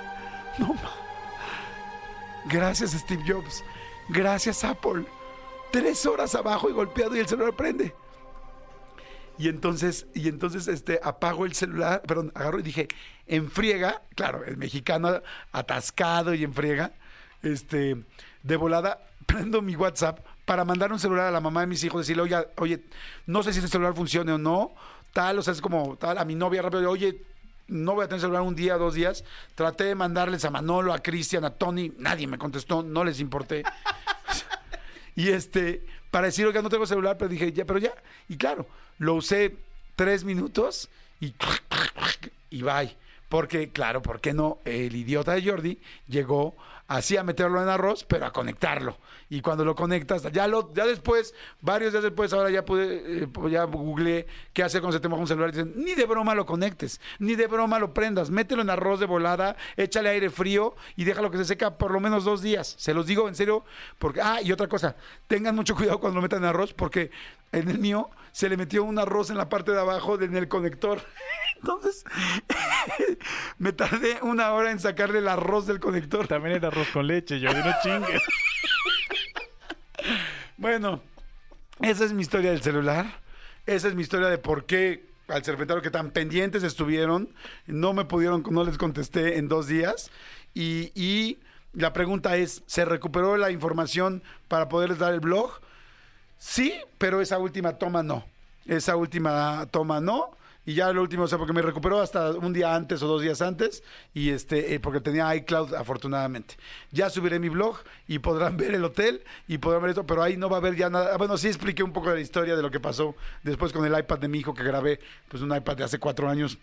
no 0.59 0.73
ma. 0.73 0.93
Gracias 2.45 2.91
Steve 2.91 3.23
Jobs. 3.27 3.63
Gracias 4.09 4.63
Apple. 4.63 5.05
Tres 5.71 6.05
horas 6.05 6.35
abajo 6.35 6.69
y 6.69 6.73
golpeado 6.73 7.15
y 7.15 7.19
el 7.19 7.27
celular 7.27 7.53
prende. 7.55 7.93
Y 9.37 9.49
entonces, 9.49 10.07
y 10.15 10.29
entonces 10.29 10.67
este, 10.67 10.99
apago 11.03 11.45
el 11.45 11.53
celular, 11.53 12.01
perdón, 12.01 12.31
agarro 12.33 12.59
y 12.59 12.63
dije, 12.63 12.87
en 13.27 13.51
friega, 13.51 14.01
claro, 14.15 14.43
el 14.45 14.57
mexicano 14.57 15.21
atascado 15.51 16.33
y 16.33 16.43
en 16.43 16.53
friega, 16.53 16.93
este, 17.43 18.03
de 18.41 18.55
volada, 18.55 19.07
prendo 19.27 19.61
mi 19.61 19.75
WhatsApp 19.75 20.25
para 20.47 20.63
mandar 20.63 20.93
un 20.93 20.99
celular 20.99 21.27
a 21.27 21.31
la 21.31 21.41
mamá 21.41 21.59
de 21.59 21.67
mis 21.67 21.83
hijos, 21.83 22.07
decirle, 22.07 22.23
oye, 22.23 22.47
oye, 22.55 22.79
no 23.25 23.43
sé 23.43 23.51
si 23.51 23.59
este 23.59 23.69
celular 23.69 23.93
funcione 23.93 24.31
o 24.31 24.37
no, 24.37 24.73
tal, 25.11 25.39
o 25.39 25.41
sea, 25.41 25.51
es 25.51 25.59
como 25.59 25.97
tal, 25.97 26.17
a 26.17 26.23
mi 26.23 26.35
novia 26.35 26.61
rápido, 26.61 26.89
oye, 26.89 27.21
no 27.67 27.95
voy 27.95 28.05
a 28.05 28.07
tener 28.07 28.21
celular 28.21 28.43
un 28.43 28.55
día, 28.55 28.77
dos 28.77 28.93
días. 28.93 29.25
Traté 29.55 29.83
de 29.83 29.95
mandarles 29.95 30.45
a 30.45 30.49
Manolo, 30.49 30.93
a 30.93 30.99
Cristian, 30.99 31.43
a 31.43 31.49
Tony, 31.49 31.91
nadie 31.97 32.27
me 32.27 32.37
contestó, 32.37 32.81
no 32.81 33.03
les 33.03 33.19
importé. 33.19 33.63
Y 35.17 35.29
este, 35.29 35.83
para 36.11 36.27
decir, 36.27 36.45
oiga, 36.45 36.61
no 36.61 36.69
tengo 36.69 36.85
celular, 36.85 37.17
pero 37.17 37.27
dije, 37.27 37.51
ya, 37.51 37.65
pero 37.65 37.79
ya. 37.79 37.91
Y 38.29 38.37
claro, 38.37 38.67
lo 38.99 39.15
usé 39.15 39.57
tres 39.95 40.23
minutos 40.23 40.89
y, 41.19 41.33
y 42.51 42.61
bye. 42.61 42.95
Porque, 43.27 43.69
claro, 43.69 44.03
¿por 44.03 44.21
qué 44.21 44.33
no? 44.33 44.59
El 44.63 44.95
idiota 44.95 45.33
de 45.33 45.43
Jordi 45.43 45.79
llegó 46.07 46.55
así 46.87 47.17
a 47.17 47.23
meterlo 47.23 47.61
en 47.61 47.69
arroz, 47.69 48.03
pero 48.05 48.25
a 48.25 48.31
conectarlo. 48.31 48.97
Y 49.29 49.41
cuando 49.41 49.65
lo 49.65 49.75
conectas, 49.75 50.23
ya 50.31 50.47
lo, 50.47 50.73
ya 50.73 50.85
después, 50.85 51.33
varios 51.61 51.91
días 51.91 52.03
después, 52.03 52.31
ahora 52.31 52.49
ya 52.49 52.63
pude, 52.63 53.23
eh, 53.23 53.27
pues 53.27 53.51
ya 53.51 53.63
googleé 53.65 54.25
qué 54.53 54.63
hacer 54.63 54.81
cuando 54.81 54.97
se 54.97 55.01
te 55.01 55.09
moja 55.09 55.21
un 55.21 55.27
celular. 55.27 55.49
Y 55.49 55.51
dicen, 55.51 55.73
ni 55.75 55.95
de 55.95 56.05
broma 56.05 56.33
lo 56.33 56.45
conectes, 56.45 57.01
ni 57.19 57.35
de 57.35 57.47
broma 57.47 57.77
lo 57.79 57.93
prendas, 57.93 58.29
mételo 58.29 58.61
en 58.61 58.69
arroz 58.69 58.99
de 58.99 59.05
volada, 59.05 59.57
échale 59.75 60.09
aire 60.09 60.29
frío 60.29 60.75
y 60.95 61.03
déjalo 61.03 61.29
que 61.29 61.37
se 61.37 61.45
seca 61.45 61.77
por 61.77 61.91
lo 61.91 61.99
menos 61.99 62.23
dos 62.23 62.41
días. 62.41 62.75
Se 62.77 62.93
los 62.93 63.05
digo 63.05 63.27
en 63.27 63.35
serio, 63.35 63.65
porque, 63.99 64.21
ah, 64.21 64.41
y 64.41 64.51
otra 64.51 64.67
cosa, 64.67 64.95
tengan 65.27 65.55
mucho 65.55 65.75
cuidado 65.75 65.99
cuando 65.99 66.15
lo 66.17 66.21
metan 66.21 66.39
en 66.39 66.49
arroz, 66.49 66.73
porque 66.73 67.11
en 67.51 67.69
el 67.69 67.79
mío 67.79 68.09
se 68.31 68.49
le 68.49 68.57
metió 68.57 68.83
un 68.83 68.99
arroz 68.99 69.29
en 69.29 69.37
la 69.37 69.49
parte 69.49 69.71
de 69.71 69.79
abajo 69.79 70.17
de- 70.17 70.25
en 70.25 70.35
el 70.35 70.47
conector. 70.47 71.01
Entonces, 71.57 72.03
me 73.57 73.71
tardé 73.73 74.19
una 74.21 74.51
hora 74.53 74.69
en 74.71 74.79
sacarle 74.79 75.19
el 75.19 75.27
arroz 75.27 75.65
del 75.65 75.79
conector. 75.79 76.27
También 76.27 76.55
era 76.57 76.67
arroz 76.67 76.87
con 76.93 77.07
leche, 77.07 77.39
yo 77.39 77.51
no 77.53 77.73
chingue. 77.81 78.19
Bueno, 80.57 81.01
esa 81.81 82.05
es 82.05 82.13
mi 82.13 82.21
historia 82.21 82.51
del 82.51 82.61
celular. 82.61 83.21
Esa 83.65 83.87
es 83.89 83.95
mi 83.95 84.01
historia 84.01 84.27
de 84.27 84.37
por 84.37 84.65
qué 84.65 85.05
al 85.27 85.43
serpentario 85.43 85.83
que 85.83 85.91
tan 85.91 86.11
pendientes 86.11 86.63
estuvieron, 86.63 87.33
no 87.65 87.93
me 87.93 88.05
pudieron, 88.05 88.43
no 88.49 88.63
les 88.63 88.77
contesté 88.77 89.37
en 89.37 89.47
dos 89.49 89.67
días. 89.67 90.09
Y, 90.53 90.91
y 90.95 91.39
la 91.73 91.93
pregunta 91.93 92.37
es, 92.37 92.63
¿se 92.65 92.85
recuperó 92.85 93.37
la 93.37 93.51
información 93.51 94.23
para 94.47 94.69
poderles 94.69 94.99
dar 94.99 95.13
el 95.13 95.19
blog? 95.19 95.59
Sí, 96.37 96.73
pero 96.97 97.21
esa 97.21 97.37
última 97.39 97.77
toma 97.77 98.03
no. 98.03 98.25
Esa 98.65 98.95
última 98.95 99.67
toma 99.71 99.99
no. 100.01 100.31
Y 100.65 100.73
ya 100.73 100.91
lo 100.91 101.01
último, 101.01 101.23
o 101.23 101.27
sea, 101.29 101.37
porque 101.37 101.53
me 101.53 101.61
recuperó 101.61 102.01
hasta 102.01 102.31
un 102.31 102.51
día 102.51 102.75
antes 102.75 103.01
o 103.01 103.07
dos 103.07 103.21
días 103.21 103.41
antes, 103.41 103.83
y 104.13 104.31
este, 104.31 104.73
eh, 104.73 104.81
porque 104.81 104.99
tenía 104.99 105.33
iCloud 105.33 105.73
afortunadamente. 105.73 106.57
Ya 106.91 107.09
subiré 107.09 107.39
mi 107.39 107.47
blog 107.47 107.77
y 108.05 108.19
podrán 108.19 108.57
ver 108.57 108.75
el 108.75 108.83
hotel 108.83 109.23
y 109.47 109.59
podrán 109.59 109.81
ver 109.83 109.91
esto, 109.91 110.05
pero 110.05 110.21
ahí 110.21 110.35
no 110.35 110.49
va 110.49 110.57
a 110.57 110.59
haber 110.59 110.75
ya 110.75 110.89
nada. 110.89 111.11
Ah, 111.13 111.17
Bueno, 111.17 111.37
sí 111.37 111.47
expliqué 111.47 111.83
un 111.83 111.93
poco 111.93 112.09
de 112.09 112.15
la 112.15 112.21
historia 112.21 112.57
de 112.57 112.61
lo 112.61 112.69
que 112.69 112.81
pasó 112.81 113.15
después 113.43 113.71
con 113.71 113.85
el 113.85 113.97
iPad 113.97 114.19
de 114.19 114.27
mi 114.27 114.39
hijo 114.39 114.53
que 114.53 114.63
grabé, 114.63 114.99
pues 115.29 115.41
un 115.41 115.55
iPad 115.55 115.77
de 115.77 115.83
hace 115.85 115.99
cuatro 115.99 116.27
años, 116.27 116.57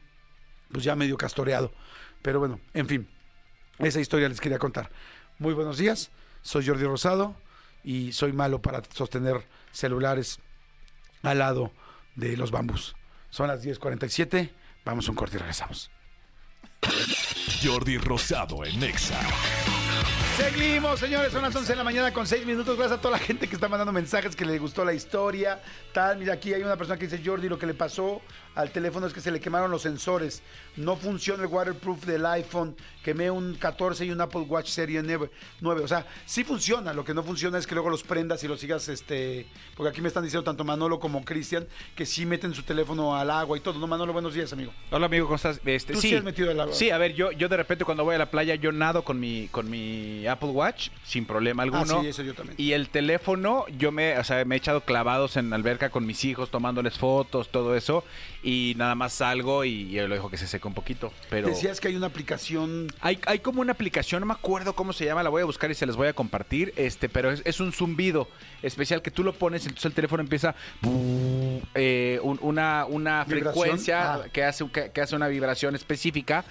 pues 0.70 0.84
ya 0.84 0.94
medio 0.94 1.16
castoreado. 1.16 1.72
Pero 2.20 2.40
bueno, 2.40 2.60
en 2.74 2.86
fin, 2.86 3.08
esa 3.78 4.00
historia 4.00 4.28
les 4.28 4.38
quería 4.38 4.58
contar. 4.58 4.90
Muy 5.38 5.54
buenos 5.54 5.78
días, 5.78 6.10
soy 6.42 6.66
Jordi 6.66 6.84
Rosado 6.84 7.36
y 7.82 8.12
soy 8.12 8.34
malo 8.34 8.60
para 8.60 8.82
sostener 8.92 9.46
celulares 9.74 10.38
al 11.22 11.38
lado 11.38 11.72
de 12.14 12.36
los 12.36 12.50
bambús. 12.50 12.94
Son 13.30 13.48
las 13.48 13.62
10:47, 13.62 14.50
vamos 14.84 15.08
a 15.08 15.10
un 15.10 15.16
corte 15.16 15.36
y 15.36 15.40
regresamos. 15.40 15.90
Jordi 17.62 17.98
Rosado 17.98 18.64
en 18.64 18.78
Nexa. 18.78 19.20
Seguimos, 20.36 20.98
señores, 20.98 21.32
son 21.32 21.42
las 21.42 21.54
11 21.54 21.72
de 21.72 21.76
la 21.76 21.84
mañana 21.84 22.12
con 22.12 22.26
6 22.26 22.44
minutos. 22.44 22.76
Gracias 22.76 22.98
a 22.98 23.00
toda 23.00 23.18
la 23.18 23.24
gente 23.24 23.46
que 23.46 23.54
está 23.54 23.68
mandando 23.68 23.92
mensajes, 23.92 24.34
que 24.34 24.44
le 24.44 24.58
gustó 24.58 24.84
la 24.84 24.92
historia. 24.92 25.62
Tal, 25.92 26.18
mira, 26.18 26.34
aquí 26.34 26.52
hay 26.52 26.62
una 26.62 26.76
persona 26.76 26.98
que 26.98 27.06
dice, 27.06 27.22
Jordi, 27.24 27.48
lo 27.48 27.58
que 27.58 27.66
le 27.66 27.74
pasó 27.74 28.20
al 28.54 28.70
teléfono 28.70 29.06
es 29.06 29.12
que 29.12 29.20
se 29.20 29.30
le 29.30 29.40
quemaron 29.40 29.70
los 29.70 29.82
sensores. 29.82 30.42
No 30.76 30.96
funciona 30.96 31.42
el 31.42 31.48
waterproof 31.48 32.04
del 32.04 32.24
iPhone. 32.26 32.76
Quemé 33.02 33.30
un 33.30 33.54
14 33.54 34.04
y 34.06 34.10
un 34.10 34.20
Apple 34.20 34.42
Watch 34.42 34.68
Serie 34.68 35.02
9. 35.02 35.30
9. 35.60 35.82
O 35.82 35.88
sea, 35.88 36.06
sí 36.24 36.44
funciona. 36.44 36.92
Lo 36.92 37.04
que 37.04 37.14
no 37.14 37.22
funciona 37.22 37.58
es 37.58 37.66
que 37.66 37.74
luego 37.74 37.90
los 37.90 38.02
prendas 38.02 38.42
y 38.44 38.48
los 38.48 38.60
sigas, 38.60 38.88
este... 38.88 39.46
Porque 39.76 39.90
aquí 39.90 40.00
me 40.00 40.08
están 40.08 40.22
diciendo 40.22 40.44
tanto 40.44 40.64
Manolo 40.64 41.00
como 41.00 41.24
Cristian 41.24 41.66
que 41.96 42.06
sí 42.06 42.26
meten 42.26 42.54
su 42.54 42.62
teléfono 42.62 43.16
al 43.16 43.30
agua 43.30 43.56
y 43.56 43.60
todo. 43.60 43.78
No, 43.78 43.86
Manolo, 43.86 44.12
buenos 44.12 44.34
días, 44.34 44.52
amigo. 44.52 44.72
Hola 44.90 45.06
amigo, 45.06 45.26
¿cómo 45.26 45.36
estás? 45.36 45.60
Este, 45.64 45.92
Tú 45.92 46.00
sí 46.00 46.14
has 46.14 46.24
metido 46.24 46.50
el 46.50 46.60
agua. 46.60 46.74
Sí, 46.74 46.90
a 46.90 46.98
ver, 46.98 47.14
yo, 47.14 47.32
yo 47.32 47.48
de 47.48 47.56
repente 47.56 47.84
cuando 47.84 48.04
voy 48.04 48.14
a 48.14 48.18
la 48.18 48.30
playa, 48.30 48.54
yo 48.54 48.72
nado 48.72 49.02
con 49.02 49.18
mi, 49.18 49.48
con 49.48 49.68
mi 49.68 50.26
Apple 50.26 50.50
Watch 50.50 50.90
sin 51.04 51.26
problema 51.26 51.64
alguno. 51.64 51.98
Ah, 51.98 52.02
sí, 52.02 52.08
eso 52.08 52.22
yo 52.22 52.34
también. 52.34 52.54
Y 52.58 52.72
el 52.72 52.88
teléfono, 52.88 53.66
yo 53.78 53.90
me, 53.90 54.18
o 54.18 54.24
sea, 54.24 54.44
me 54.44 54.54
he 54.54 54.58
echado 54.58 54.82
clavados 54.82 55.36
en 55.36 55.52
alberca 55.52 55.90
con 55.90 56.06
mis 56.06 56.24
hijos, 56.24 56.50
tomándoles 56.50 56.98
fotos, 56.98 57.48
todo 57.48 57.74
eso. 57.74 58.04
Y 58.46 58.74
nada 58.76 58.94
más 58.94 59.14
salgo 59.14 59.64
y, 59.64 59.70
y 59.70 59.96
lo 60.06 60.08
dejo 60.14 60.28
que 60.28 60.36
se 60.36 60.46
seque 60.46 60.68
un 60.68 60.74
poquito. 60.74 61.10
Pero 61.30 61.48
Decías 61.48 61.80
que 61.80 61.88
hay 61.88 61.96
una 61.96 62.08
aplicación. 62.08 62.88
hay, 63.00 63.18
hay 63.26 63.38
como 63.38 63.62
una 63.62 63.72
aplicación, 63.72 64.20
no 64.20 64.26
me 64.26 64.34
acuerdo 64.34 64.74
cómo 64.74 64.92
se 64.92 65.06
llama, 65.06 65.22
la 65.22 65.30
voy 65.30 65.40
a 65.40 65.46
buscar 65.46 65.70
y 65.70 65.74
se 65.74 65.86
les 65.86 65.96
voy 65.96 66.08
a 66.08 66.12
compartir. 66.12 66.74
Este, 66.76 67.08
pero 67.08 67.30
es, 67.30 67.40
es 67.46 67.60
un 67.60 67.72
zumbido 67.72 68.28
especial 68.62 69.00
que 69.00 69.10
tú 69.10 69.24
lo 69.24 69.32
pones, 69.32 69.62
entonces 69.64 69.86
el 69.86 69.94
teléfono 69.94 70.22
empieza 70.22 70.54
eh, 71.74 72.20
un- 72.22 72.38
una, 72.42 72.84
una 72.86 73.24
¿Vibración? 73.24 73.52
frecuencia 73.54 74.14
Ah. 74.14 74.22
que, 74.32 74.44
hace, 74.44 74.68
que, 74.70 74.90
que 74.90 75.00
hace 75.00 75.16
una 75.16 75.28
vibración 75.28 75.74
específica 75.74 76.44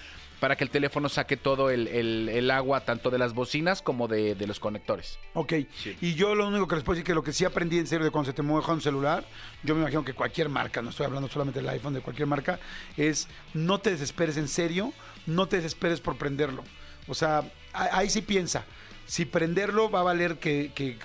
para 0.44 0.58
que 0.58 0.66
el 0.66 0.70
teléfono 0.70 1.08
saque 1.08 1.38
todo 1.38 1.70
el, 1.70 1.88
el- 1.88 2.28
el 2.28 2.52
agua, 2.52 2.82
tanto 2.82 3.10
de 3.10 3.18
las 3.18 3.34
bocinas 3.34 3.82
como 3.82 4.10
de, 4.10 4.36
de 4.36 4.46
los 4.46 4.60
conectores. 4.60 5.18
Ok. 5.36 5.54
Y 6.02 6.16
yo 6.16 6.36
lo 6.36 6.46
único 6.50 6.68
que 6.68 6.76
les 6.76 6.84
puedo 6.84 6.96
decir 6.96 7.06
que 7.06 7.16
lo 7.16 7.24
que 7.24 7.32
sí 7.32 7.46
aprendí 7.46 7.78
en 7.78 7.88
serio 7.88 8.04
de 8.04 8.12
cuando 8.12 8.30
se 8.30 8.36
te 8.36 8.42
moja 8.42 8.74
un 8.74 8.82
celular, 8.82 9.24
yo 9.64 9.74
me 9.74 9.80
imagino 9.80 10.04
que 10.04 10.14
cualquier 10.14 10.50
marca, 10.50 10.82
no 10.82 10.90
estoy 10.90 11.06
hablando 11.06 11.30
solamente 11.30 11.62
del 11.62 11.70
iPhone, 11.70 11.94
de 11.94 12.02
cualquier 12.02 12.28
marca, 12.28 12.60
es 12.98 13.30
no 13.54 13.80
te 13.80 13.92
desesperes 13.92 14.36
en 14.36 14.50
serio, 14.50 14.92
no 15.28 15.48
te 15.48 15.56
desesperes 15.56 16.02
por 16.02 16.18
prenderlo. 16.18 16.66
O 17.08 17.14
sea, 17.14 17.50
ahí 17.72 18.10
sí 18.10 18.22
piensa. 18.22 18.66
Si 19.06 19.24
prenderlo 19.24 19.90
va 19.90 20.02
a 20.02 20.04
valer 20.04 20.40
que, 20.40 20.74
que 20.76 20.98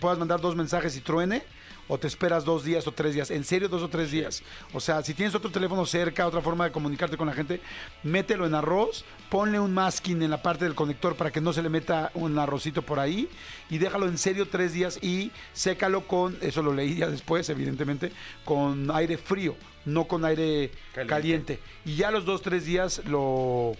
puedas 0.00 0.18
mandar 0.18 0.40
dos 0.40 0.56
mensajes 0.56 0.96
y 0.96 1.02
truene, 1.02 1.42
o 1.92 1.98
te 1.98 2.06
esperas 2.06 2.46
dos 2.46 2.64
días 2.64 2.86
o 2.86 2.92
tres 2.92 3.12
días. 3.12 3.30
En 3.30 3.44
serio, 3.44 3.68
dos 3.68 3.82
o 3.82 3.88
tres 3.90 4.10
días. 4.10 4.42
O 4.72 4.80
sea, 4.80 5.02
si 5.02 5.12
tienes 5.12 5.34
otro 5.34 5.50
teléfono 5.50 5.84
cerca, 5.84 6.26
otra 6.26 6.40
forma 6.40 6.64
de 6.64 6.72
comunicarte 6.72 7.18
con 7.18 7.26
la 7.26 7.34
gente, 7.34 7.60
mételo 8.02 8.46
en 8.46 8.54
arroz, 8.54 9.04
ponle 9.28 9.60
un 9.60 9.74
masking 9.74 10.22
en 10.22 10.30
la 10.30 10.40
parte 10.40 10.64
del 10.64 10.74
conector 10.74 11.16
para 11.16 11.30
que 11.30 11.42
no 11.42 11.52
se 11.52 11.60
le 11.60 11.68
meta 11.68 12.10
un 12.14 12.38
arrocito 12.38 12.80
por 12.80 12.98
ahí 12.98 13.28
y 13.68 13.76
déjalo 13.76 14.06
en 14.06 14.16
serio 14.16 14.48
tres 14.48 14.72
días 14.72 14.98
y 15.02 15.32
sécalo 15.52 16.06
con, 16.06 16.38
eso 16.40 16.62
lo 16.62 16.72
leí 16.72 16.96
ya 16.96 17.08
después, 17.08 17.50
evidentemente, 17.50 18.10
con 18.46 18.90
aire 18.90 19.18
frío, 19.18 19.54
no 19.84 20.08
con 20.08 20.24
aire 20.24 20.70
caliente. 20.94 21.14
Caliente. 21.14 21.60
Y 21.84 21.96
ya 21.96 22.10
los 22.10 22.24
dos, 22.24 22.40
tres 22.40 22.64
días 22.64 23.02
lo, 23.04 23.74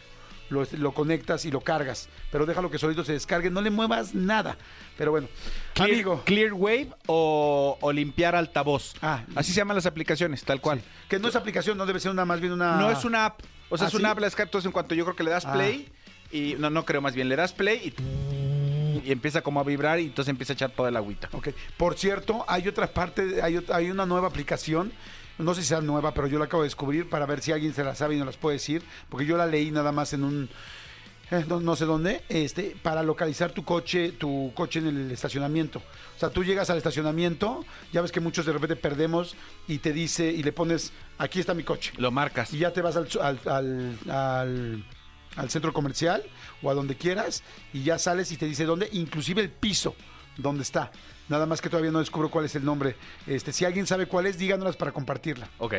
lo, 0.52 0.66
lo 0.78 0.92
conectas 0.92 1.44
y 1.44 1.50
lo 1.50 1.60
cargas. 1.60 2.08
Pero 2.30 2.46
déjalo 2.46 2.70
que 2.70 2.78
solito 2.78 3.04
se 3.04 3.12
descargue, 3.12 3.50
no 3.50 3.60
le 3.60 3.70
muevas 3.70 4.14
nada. 4.14 4.56
Pero 4.96 5.10
bueno, 5.10 5.28
Clear, 5.74 5.90
amigo. 5.90 6.22
Clear 6.24 6.52
Wave 6.52 6.90
o, 7.06 7.78
o 7.80 7.92
limpiar 7.92 8.34
altavoz. 8.36 8.94
Ah. 9.02 9.24
Así 9.34 9.52
se 9.52 9.58
llaman 9.58 9.76
las 9.76 9.86
aplicaciones, 9.86 10.44
tal 10.44 10.60
cual. 10.60 10.80
Que 11.08 11.18
no 11.18 11.28
es 11.28 11.34
aplicación, 11.36 11.76
no 11.78 11.86
debe 11.86 11.98
ser 11.98 12.10
una 12.12 12.24
más 12.24 12.40
bien 12.40 12.52
una. 12.52 12.76
No 12.76 12.90
es 12.90 13.04
una 13.04 13.24
app. 13.26 13.40
O 13.70 13.76
sea, 13.78 13.86
¿Ah, 13.86 13.88
es 13.88 13.94
una 13.94 14.08
sí? 14.08 14.12
app, 14.12 14.18
la 14.20 14.26
descargas, 14.26 14.48
entonces 14.48 14.66
en 14.66 14.72
cuanto 14.72 14.94
yo 14.94 15.04
creo 15.04 15.16
que 15.16 15.24
le 15.24 15.30
das 15.30 15.46
Ah. 15.46 15.54
play 15.54 15.88
y 16.30 16.54
no, 16.58 16.70
no 16.70 16.84
creo 16.84 17.00
más 17.00 17.14
bien, 17.14 17.28
le 17.28 17.36
das 17.36 17.52
play 17.52 17.94
y, 19.02 19.08
y 19.08 19.12
empieza 19.12 19.40
como 19.42 19.60
a 19.60 19.64
vibrar 19.64 19.98
y 19.98 20.04
entonces 20.04 20.30
empieza 20.30 20.52
a 20.52 20.54
echar 20.54 20.70
toda 20.70 20.88
el 20.90 20.96
agüita. 20.96 21.28
Ok. 21.32 21.48
Por 21.76 21.96
cierto, 21.96 22.44
hay 22.48 22.68
otra 22.68 22.86
parte, 22.86 23.40
hay, 23.42 23.64
hay 23.72 23.90
una 23.90 24.04
nueva 24.06 24.28
aplicación. 24.28 24.92
No 25.42 25.54
sé 25.54 25.62
si 25.62 25.68
sea 25.68 25.80
nueva, 25.80 26.14
pero 26.14 26.26
yo 26.26 26.38
la 26.38 26.46
acabo 26.46 26.62
de 26.62 26.66
descubrir 26.68 27.08
para 27.08 27.26
ver 27.26 27.40
si 27.42 27.52
alguien 27.52 27.74
se 27.74 27.84
la 27.84 27.94
sabe 27.94 28.14
y 28.14 28.18
nos 28.18 28.26
las 28.26 28.36
puede 28.36 28.56
decir. 28.56 28.82
Porque 29.08 29.26
yo 29.26 29.36
la 29.36 29.46
leí 29.46 29.70
nada 29.70 29.92
más 29.92 30.12
en 30.12 30.24
un. 30.24 30.48
eh, 31.30 31.44
no, 31.48 31.60
no 31.60 31.76
sé 31.76 31.84
dónde, 31.86 32.22
este, 32.28 32.76
para 32.82 33.02
localizar 33.02 33.52
tu 33.52 33.64
coche, 33.64 34.12
tu 34.12 34.52
coche 34.54 34.78
en 34.80 34.88
el 34.88 35.10
estacionamiento. 35.10 35.78
O 36.16 36.18
sea, 36.18 36.30
tú 36.30 36.44
llegas 36.44 36.68
al 36.70 36.76
estacionamiento, 36.78 37.64
ya 37.92 38.02
ves 38.02 38.12
que 38.12 38.20
muchos 38.20 38.44
de 38.46 38.52
repente 38.52 38.76
perdemos 38.76 39.34
y 39.66 39.78
te 39.78 39.92
dice, 39.92 40.30
y 40.30 40.42
le 40.42 40.52
pones, 40.52 40.92
aquí 41.18 41.40
está 41.40 41.54
mi 41.54 41.64
coche. 41.64 41.92
Lo 41.96 42.10
marcas. 42.10 42.52
Y 42.52 42.58
ya 42.58 42.72
te 42.72 42.82
vas 42.82 42.96
al, 42.96 43.08
al, 43.20 43.40
al- 43.46 43.98
al- 44.10 44.84
al 45.36 45.48
centro 45.50 45.72
comercial 45.72 46.22
o 46.62 46.70
a 46.70 46.74
donde 46.74 46.94
quieras 46.96 47.42
y 47.72 47.82
ya 47.82 47.98
sales 47.98 48.30
y 48.32 48.36
te 48.36 48.44
dice 48.46 48.66
dónde, 48.66 48.90
inclusive 48.92 49.40
el 49.40 49.48
piso 49.50 49.96
donde 50.36 50.62
está. 50.62 50.92
Nada 51.28 51.46
más 51.46 51.60
que 51.60 51.68
todavía 51.70 51.90
no 51.90 52.00
descubro 52.00 52.30
cuál 52.30 52.44
es 52.44 52.54
el 52.56 52.64
nombre. 52.64 52.96
Este, 53.26 53.52
si 53.52 53.64
alguien 53.64 53.86
sabe 53.86 54.06
cuál 54.06 54.26
es, 54.26 54.38
díganoslas 54.38 54.76
para 54.76 54.92
compartirla. 54.92 55.48
Ok. 55.58 55.74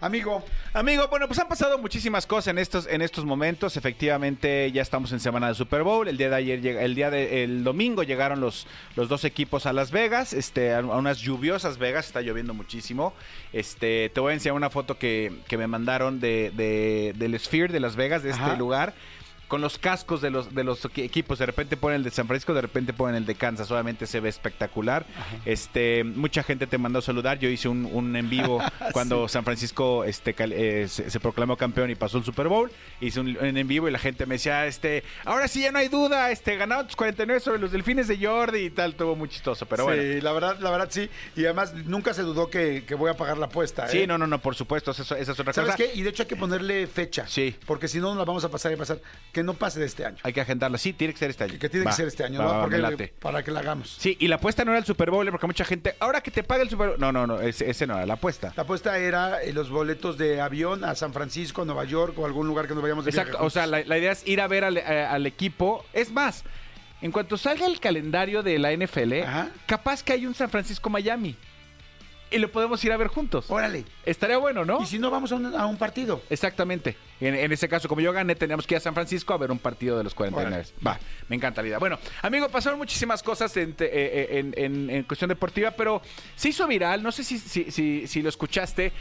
Amigo, 0.00 0.44
Amigo, 0.74 1.06
bueno, 1.08 1.28
pues 1.28 1.38
han 1.38 1.48
pasado 1.48 1.78
muchísimas 1.78 2.26
cosas 2.26 2.48
en 2.48 2.58
estos, 2.58 2.86
en 2.88 3.00
estos 3.00 3.24
momentos. 3.24 3.76
Efectivamente, 3.76 4.70
ya 4.72 4.82
estamos 4.82 5.12
en 5.12 5.20
semana 5.20 5.48
de 5.48 5.54
Super 5.54 5.82
Bowl. 5.84 6.08
El 6.08 6.16
día 6.18 6.28
de 6.28 6.36
ayer, 6.36 6.60
llega- 6.60 6.82
el 6.82 6.94
día 6.94 7.10
de, 7.10 7.44
el 7.44 7.62
domingo 7.64 8.02
llegaron 8.02 8.40
los, 8.40 8.66
los 8.96 9.08
dos 9.08 9.24
equipos 9.24 9.64
a 9.66 9.72
Las 9.72 9.92
Vegas, 9.92 10.32
este, 10.34 10.74
a 10.74 10.80
unas 10.80 11.18
lluviosas 11.20 11.78
Vegas, 11.78 12.06
está 12.06 12.20
lloviendo 12.20 12.52
muchísimo. 12.52 13.14
Este, 13.52 14.10
te 14.12 14.20
voy 14.20 14.32
a 14.32 14.34
enseñar 14.34 14.56
una 14.56 14.68
foto 14.68 14.98
que, 14.98 15.38
que 15.46 15.56
me 15.56 15.68
mandaron 15.68 16.18
de, 16.20 16.50
de- 16.54 17.14
del 17.16 17.38
Sphere 17.38 17.72
de 17.72 17.80
Las 17.80 17.94
Vegas, 17.96 18.22
de 18.24 18.30
este 18.30 18.42
Ajá. 18.42 18.56
lugar. 18.56 18.94
Con 19.48 19.60
los 19.60 19.78
cascos 19.78 20.20
de 20.20 20.30
los, 20.30 20.54
de 20.54 20.64
los 20.64 20.84
equi- 20.84 21.04
equipos, 21.04 21.38
de 21.38 21.46
repente 21.46 21.76
ponen 21.76 21.96
el 21.98 22.04
de 22.04 22.10
San 22.10 22.26
Francisco, 22.26 22.54
de 22.54 22.62
repente 22.62 22.92
ponen 22.92 23.16
el 23.16 23.26
de 23.26 23.34
Kansas, 23.34 23.70
obviamente 23.70 24.06
se 24.06 24.18
ve 24.20 24.28
espectacular. 24.28 25.04
Este, 25.44 26.02
mucha 26.04 26.42
gente 26.42 26.66
te 26.66 26.78
mandó 26.78 27.00
a 27.00 27.02
saludar, 27.02 27.38
yo 27.38 27.48
hice 27.48 27.68
un, 27.68 27.88
un 27.92 28.16
en 28.16 28.30
vivo 28.30 28.60
cuando 28.92 29.28
San 29.28 29.44
Francisco 29.44 30.04
este, 30.04 30.34
eh, 30.38 30.88
se, 30.88 31.10
se 31.10 31.20
proclamó 31.20 31.56
campeón 31.56 31.90
y 31.90 31.94
pasó 31.94 32.18
el 32.18 32.24
Super 32.24 32.48
Bowl, 32.48 32.70
hice 33.00 33.20
un, 33.20 33.36
un 33.36 33.56
en 33.56 33.68
vivo 33.68 33.88
y 33.88 33.92
la 33.92 33.98
gente 33.98 34.26
me 34.26 34.36
decía, 34.36 34.66
este, 34.66 35.04
ahora 35.24 35.46
sí 35.48 35.60
ya 35.62 35.72
no 35.72 35.78
hay 35.78 35.88
duda, 35.88 36.30
este, 36.30 36.56
ganaron 36.56 36.86
tus 36.86 36.96
49 36.96 37.40
sobre 37.40 37.58
los 37.58 37.70
delfines 37.72 38.08
de 38.08 38.18
Jordi 38.24 38.60
y 38.60 38.70
tal, 38.70 38.92
estuvo 38.92 39.14
muy 39.14 39.28
chistoso, 39.28 39.66
pero 39.66 39.84
sí, 39.84 39.90
bueno. 39.94 40.22
la 40.22 40.32
verdad, 40.32 40.58
la 40.60 40.70
verdad 40.70 40.88
sí. 40.90 41.08
Y 41.36 41.44
además 41.44 41.74
nunca 41.74 42.14
se 42.14 42.22
dudó 42.22 42.48
que, 42.50 42.84
que 42.86 42.94
voy 42.94 43.10
a 43.10 43.14
pagar 43.16 43.38
la 43.38 43.46
apuesta. 43.46 43.86
Sí, 43.88 43.98
¿eh? 44.00 44.06
no, 44.06 44.16
no, 44.18 44.26
no, 44.26 44.38
por 44.40 44.54
supuesto, 44.54 44.90
eso- 44.92 45.02
esa 45.14 45.32
es 45.32 45.38
otra 45.40 45.52
¿Sabes 45.52 45.72
cosa. 45.72 45.76
qué? 45.84 45.94
Y 45.98 46.02
de 46.02 46.10
hecho 46.10 46.22
hay 46.22 46.28
que 46.28 46.36
ponerle 46.36 46.86
fecha. 46.86 47.26
Sí. 47.28 47.54
Porque 47.66 47.88
si 47.88 47.98
no, 47.98 48.08
nos 48.08 48.16
la 48.18 48.24
vamos 48.24 48.44
a 48.44 48.48
pasar 48.50 48.72
y 48.72 48.76
pasar. 48.76 48.98
Que 49.32 49.42
no 49.44 49.54
pase 49.54 49.80
de 49.80 49.86
este 49.86 50.04
año. 50.04 50.16
Hay 50.22 50.32
que 50.32 50.40
agendarla, 50.40 50.78
sí, 50.78 50.92
tiene 50.92 51.12
que 51.12 51.18
ser 51.18 51.30
este 51.30 51.44
año. 51.44 51.52
Que, 51.52 51.58
que 51.58 51.68
tiene 51.68 51.84
Va, 51.84 51.90
que 51.92 51.96
ser 51.96 52.08
este 52.08 52.24
año, 52.24 52.40
va, 52.40 52.62
para 53.20 53.42
que 53.42 53.50
la 53.50 53.60
hagamos. 53.60 53.96
Sí, 53.98 54.16
y 54.18 54.28
la 54.28 54.36
apuesta 54.36 54.64
no 54.64 54.72
era 54.72 54.78
el 54.78 54.84
Super 54.84 55.10
Bowl, 55.10 55.26
¿eh? 55.26 55.30
porque 55.30 55.46
mucha 55.46 55.64
gente, 55.64 55.94
ahora 56.00 56.20
que 56.20 56.30
te 56.30 56.42
paga 56.42 56.62
el 56.62 56.70
Super 56.70 56.88
Bowl. 56.88 57.00
No, 57.00 57.12
no, 57.12 57.26
no, 57.26 57.40
ese, 57.40 57.68
ese 57.70 57.86
no 57.86 57.94
era 57.96 58.06
la 58.06 58.14
apuesta. 58.14 58.52
La 58.56 58.62
apuesta 58.64 58.98
era 58.98 59.42
eh, 59.42 59.52
los 59.52 59.70
boletos 59.70 60.18
de 60.18 60.40
avión 60.40 60.84
a 60.84 60.94
San 60.94 61.12
Francisco, 61.12 61.64
Nueva 61.64 61.84
York 61.84 62.18
o 62.18 62.26
algún 62.26 62.46
lugar 62.46 62.66
que 62.66 62.74
nos 62.74 62.82
vayamos 62.82 63.04
de 63.04 63.10
viaje 63.10 63.28
Exacto, 63.28 63.46
o 63.46 63.50
sea, 63.50 63.66
la, 63.66 63.82
la 63.84 63.98
idea 63.98 64.12
es 64.12 64.26
ir 64.26 64.40
a 64.40 64.46
ver 64.48 64.64
al, 64.64 64.78
eh, 64.78 64.82
al 64.82 65.26
equipo. 65.26 65.84
Es 65.92 66.10
más, 66.10 66.44
en 67.02 67.12
cuanto 67.12 67.36
salga 67.36 67.66
el 67.66 67.80
calendario 67.80 68.42
de 68.42 68.58
la 68.58 68.72
NFL, 68.72 69.22
Ajá. 69.22 69.48
capaz 69.66 70.02
que 70.02 70.12
hay 70.12 70.26
un 70.26 70.34
San 70.34 70.50
Francisco-Miami. 70.50 71.36
Y 72.30 72.38
lo 72.38 72.50
podemos 72.50 72.84
ir 72.84 72.90
a 72.92 72.96
ver 72.96 73.08
juntos. 73.08 73.46
Órale. 73.48 73.84
Estaría 74.04 74.38
bueno, 74.38 74.64
¿no? 74.64 74.82
Y 74.82 74.86
si 74.86 74.98
no, 74.98 75.10
vamos 75.10 75.30
a 75.30 75.36
un, 75.36 75.54
a 75.54 75.66
un 75.66 75.76
partido. 75.76 76.20
Exactamente. 76.30 76.96
En, 77.20 77.34
en 77.34 77.52
ese 77.52 77.68
caso, 77.68 77.86
como 77.88 78.00
yo 78.00 78.12
gané, 78.12 78.34
teníamos 78.34 78.66
que 78.66 78.74
ir 78.74 78.78
a 78.78 78.80
San 78.80 78.94
Francisco 78.94 79.32
a 79.34 79.38
ver 79.38 79.52
un 79.52 79.58
partido 79.58 79.96
de 79.98 80.02
los 80.04 80.14
49. 80.14 80.56
Órale. 80.56 80.74
Va, 80.84 80.98
me 81.28 81.36
encanta 81.36 81.62
la 81.62 81.68
idea. 81.68 81.78
Bueno, 81.78 81.98
amigo, 82.22 82.48
pasaron 82.48 82.78
muchísimas 82.78 83.22
cosas 83.22 83.56
en, 83.56 83.74
te- 83.74 83.84
eh, 83.86 83.90
eh, 83.94 84.38
en- 84.40 84.54
en- 84.56 84.90
en 84.90 85.02
cuestión 85.04 85.28
deportiva, 85.28 85.70
pero 85.72 86.02
se 86.34 86.48
hizo 86.48 86.66
viral, 86.66 87.02
no 87.02 87.12
sé 87.12 87.22
si, 87.22 87.38
si, 87.38 87.70
si- 87.70 88.06
si 88.08 88.20
lo 88.22 88.28
escuchaste. 88.30 88.92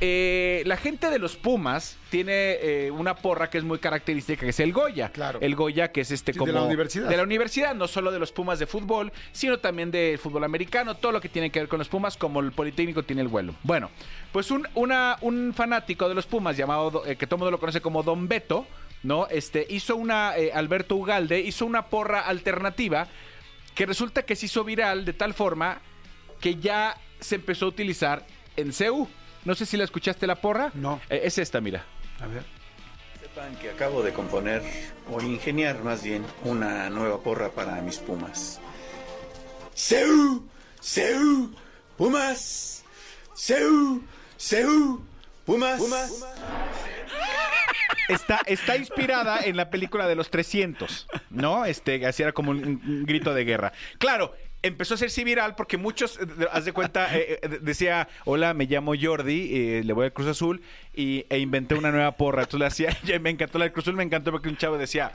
Eh, 0.00 0.62
la 0.66 0.76
gente 0.76 1.10
de 1.10 1.18
los 1.18 1.36
Pumas 1.36 1.96
tiene 2.10 2.58
eh, 2.60 2.90
una 2.90 3.16
porra 3.16 3.50
que 3.50 3.58
es 3.58 3.64
muy 3.64 3.78
característica, 3.78 4.40
que 4.42 4.50
es 4.50 4.60
el 4.60 4.72
Goya. 4.72 5.10
Claro. 5.10 5.40
El 5.42 5.56
Goya, 5.56 5.90
que 5.90 6.02
es 6.02 6.10
este 6.10 6.32
Sí, 6.32 6.38
de 6.38 6.40
como... 6.40 6.52
la 6.52 6.62
universidad. 6.62 7.08
De 7.08 7.16
la 7.16 7.22
universidad, 7.24 7.74
no 7.74 7.88
solo 7.88 8.12
de 8.12 8.18
los 8.18 8.30
Pumas 8.30 8.58
de 8.58 8.66
fútbol, 8.66 9.12
sino 9.32 9.58
también 9.58 9.90
del 9.90 10.18
fútbol 10.18 10.44
americano, 10.44 10.94
todo 10.94 11.12
lo 11.12 11.20
que 11.20 11.28
tiene 11.28 11.50
que 11.50 11.60
ver 11.60 11.68
con 11.68 11.78
los 11.78 11.88
Pumas, 11.88 12.16
como 12.16 12.40
el 12.40 12.52
Politécnico 12.52 13.02
tiene 13.02 13.22
el 13.22 13.28
vuelo. 13.28 13.54
Bueno, 13.64 13.90
pues 14.32 14.50
un, 14.50 14.68
una, 14.74 15.16
un 15.20 15.52
fanático 15.54 16.08
de 16.08 16.14
los 16.14 16.26
Pumas 16.26 16.56
llamado, 16.56 17.04
eh, 17.04 17.16
que 17.16 17.26
todo 17.26 17.36
el 17.36 17.40
mundo 17.40 17.50
lo 17.50 17.60
conoce 17.60 17.80
como 17.80 18.02
Don 18.02 18.28
Beto, 18.28 18.66
¿no? 19.02 19.26
Este, 19.28 19.66
hizo 19.68 19.96
una, 19.96 20.36
eh, 20.36 20.52
Alberto 20.52 20.94
Ugalde, 20.96 21.40
hizo 21.40 21.66
una 21.66 21.86
porra 21.86 22.20
alternativa 22.20 23.08
que 23.74 23.86
resulta 23.86 24.22
que 24.22 24.36
se 24.36 24.46
hizo 24.46 24.64
viral 24.64 25.04
de 25.04 25.12
tal 25.12 25.34
forma 25.34 25.80
que 26.40 26.56
ya 26.56 26.96
se 27.20 27.36
empezó 27.36 27.66
a 27.66 27.68
utilizar 27.68 28.26
en 28.56 28.72
CEU. 28.72 29.08
No 29.44 29.54
sé 29.54 29.66
si 29.66 29.76
la 29.76 29.84
escuchaste 29.84 30.26
la 30.26 30.36
porra. 30.36 30.70
No. 30.74 31.00
Eh, 31.08 31.20
es 31.24 31.38
esta, 31.38 31.60
mira. 31.60 31.84
A 32.20 32.26
ver. 32.26 32.42
Sepan 33.20 33.56
que 33.56 33.70
acabo 33.70 34.02
de 34.02 34.12
componer, 34.12 34.62
o 35.10 35.20
ingeniar 35.22 35.82
más 35.82 36.02
bien, 36.02 36.24
una 36.44 36.90
nueva 36.90 37.20
porra 37.22 37.50
para 37.50 37.80
mis 37.82 37.98
pumas. 37.98 38.60
¡Seu! 39.74 40.44
¡Seu! 40.80 41.50
¡Pumas! 41.96 42.84
¡Seu! 43.34 44.02
¡Seu! 44.36 45.00
¡Pumas! 45.44 45.78
¡Pumas! 45.78 46.24
Está, 48.08 48.40
está 48.46 48.76
inspirada 48.76 49.40
en 49.40 49.56
la 49.56 49.68
película 49.70 50.08
de 50.08 50.14
los 50.14 50.30
300, 50.30 51.06
¿no? 51.30 51.66
Este, 51.66 52.06
así 52.06 52.22
era 52.22 52.32
como 52.32 52.52
un, 52.52 52.64
un 52.64 53.04
grito 53.04 53.34
de 53.34 53.44
guerra. 53.44 53.72
Claro, 53.98 54.34
empezó 54.62 54.94
a 54.94 54.96
hacerse 54.96 55.24
viral 55.24 55.54
porque 55.54 55.76
muchos, 55.76 56.18
eh, 56.18 56.46
haz 56.52 56.64
de 56.64 56.72
cuenta, 56.72 57.16
eh, 57.16 57.40
eh, 57.42 57.58
decía, 57.60 58.08
hola, 58.24 58.54
me 58.54 58.66
llamo 58.66 58.92
Jordi, 59.00 59.82
le 59.82 59.92
voy 59.92 60.06
al 60.06 60.12
Cruz 60.12 60.28
Azul, 60.28 60.62
y, 60.94 61.26
e 61.28 61.38
inventé 61.38 61.74
una 61.74 61.90
nueva 61.90 62.12
porra. 62.12 62.42
Entonces 62.42 62.60
le 62.60 62.66
hacía, 62.66 63.18
me 63.20 63.30
encantó 63.30 63.58
la 63.58 63.66
del 63.66 63.72
Cruz 63.72 63.84
Azul, 63.84 63.96
me 63.96 64.02
encantó 64.02 64.30
porque 64.30 64.48
un 64.48 64.56
chavo 64.56 64.78
decía, 64.78 65.12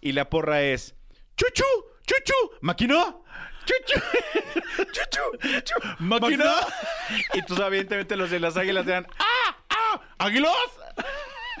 y 0.00 0.12
la 0.12 0.28
porra 0.28 0.62
es, 0.62 0.94
chuchu, 1.36 1.64
chuchu, 2.06 2.34
maquinó. 2.60 3.22
Chuchu, 3.64 4.00
chuchu, 4.92 5.60
chuchu, 5.62 5.88
maquinó. 6.00 6.52
Y 7.32 7.38
entonces, 7.38 7.64
evidentemente, 7.64 8.16
los 8.16 8.30
de 8.30 8.40
las 8.40 8.56
águilas 8.56 8.86
eran, 8.86 9.06
¡ah, 9.18 9.56
ah, 9.70 10.00
águilos! 10.18 10.52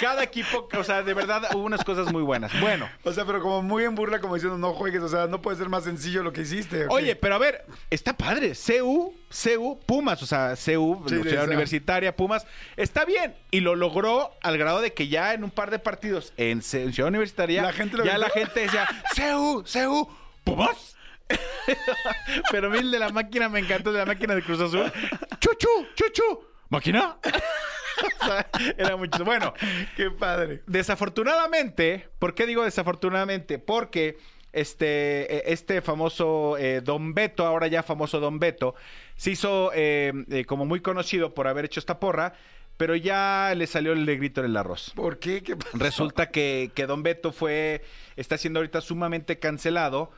Cada 0.02 0.24
equipo, 0.24 0.68
o 0.76 0.82
sea, 0.82 1.04
de 1.04 1.14
verdad 1.14 1.44
hubo 1.54 1.62
unas 1.62 1.84
cosas 1.84 2.12
muy 2.12 2.24
buenas. 2.24 2.50
Bueno, 2.60 2.88
O 3.04 3.12
sea, 3.12 3.24
pero 3.24 3.40
como 3.40 3.62
muy 3.62 3.84
en 3.84 3.94
burla, 3.94 4.20
como 4.20 4.34
diciendo, 4.34 4.58
no 4.58 4.72
juegues. 4.72 5.00
O 5.00 5.08
sea, 5.08 5.28
no 5.28 5.40
puede 5.40 5.56
ser 5.56 5.68
más 5.68 5.84
sencillo 5.84 6.24
lo 6.24 6.32
que 6.32 6.40
hiciste. 6.40 6.86
Oye, 6.88 7.14
pero 7.14 7.36
a 7.36 7.38
ver, 7.38 7.64
está 7.88 8.16
padre. 8.16 8.52
CU, 8.54 9.14
CU, 9.30 9.78
Pumas, 9.86 10.20
o 10.20 10.26
sea, 10.26 10.54
CU, 10.56 11.04
Sí. 11.08 11.14
Universitaria, 11.14 12.16
Pumas, 12.16 12.44
está 12.76 13.04
bien. 13.04 13.36
Y 13.52 13.60
lo 13.60 13.76
logró 13.76 14.32
al 14.42 14.58
grado 14.58 14.80
de 14.80 14.92
que 14.92 15.06
ya 15.06 15.34
en 15.34 15.44
un 15.44 15.50
par 15.52 15.70
de 15.70 15.78
partidos 15.78 16.32
en, 16.36 16.62
Ciudad 16.62 17.06
Universitaria, 17.06 17.62
La 17.62 17.72
gente 17.72 17.98
ya 18.04 18.18
la 18.18 18.30
gente 18.30 18.60
decía, 18.60 18.88
CU, 19.14 19.64
CU, 19.72 20.10
Pumas. 20.42 20.96
pero 22.50 22.74
el 22.74 22.90
de 22.90 22.98
la 22.98 23.10
máquina 23.10 23.48
me 23.48 23.60
encantó, 23.60 23.92
de 23.92 24.00
la 24.00 24.06
máquina 24.06 24.34
de 24.34 24.42
Cruz 24.42 24.60
Azul. 24.60 24.92
Chuchu, 25.38 25.86
chuchu, 25.94 26.44
máquina. 26.68 27.16
o 28.20 28.24
sea, 28.24 28.48
era 28.76 28.96
mucho. 28.96 29.24
Bueno, 29.24 29.54
Qué 29.96 30.10
padre. 30.10 30.62
Desafortunadamente, 30.66 32.08
¿por 32.18 32.34
qué 32.34 32.46
digo 32.46 32.64
desafortunadamente? 32.64 33.58
Porque 33.58 34.18
este, 34.52 35.36
eh, 35.36 35.42
este 35.46 35.80
famoso 35.80 36.56
eh, 36.58 36.80
Don 36.82 37.14
Beto, 37.14 37.46
ahora 37.46 37.66
ya 37.66 37.82
famoso 37.82 38.20
Don 38.20 38.38
Beto, 38.38 38.74
se 39.16 39.30
hizo 39.30 39.70
eh, 39.74 40.12
eh, 40.30 40.44
como 40.44 40.66
muy 40.66 40.80
conocido 40.80 41.34
por 41.34 41.48
haber 41.48 41.64
hecho 41.64 41.80
esta 41.80 41.98
porra, 41.98 42.34
pero 42.76 42.96
ya 42.96 43.52
le 43.56 43.66
salió 43.66 43.92
el 43.92 44.04
grito 44.04 44.40
en 44.40 44.46
el 44.46 44.56
arroz. 44.56 44.92
¿Por 44.94 45.18
qué? 45.18 45.42
Resulta 45.74 46.30
que, 46.30 46.70
que 46.74 46.86
Don 46.86 47.02
Beto 47.02 47.32
fue, 47.32 47.82
está 48.16 48.38
siendo 48.38 48.60
ahorita 48.60 48.80
sumamente 48.80 49.38
cancelado 49.38 50.10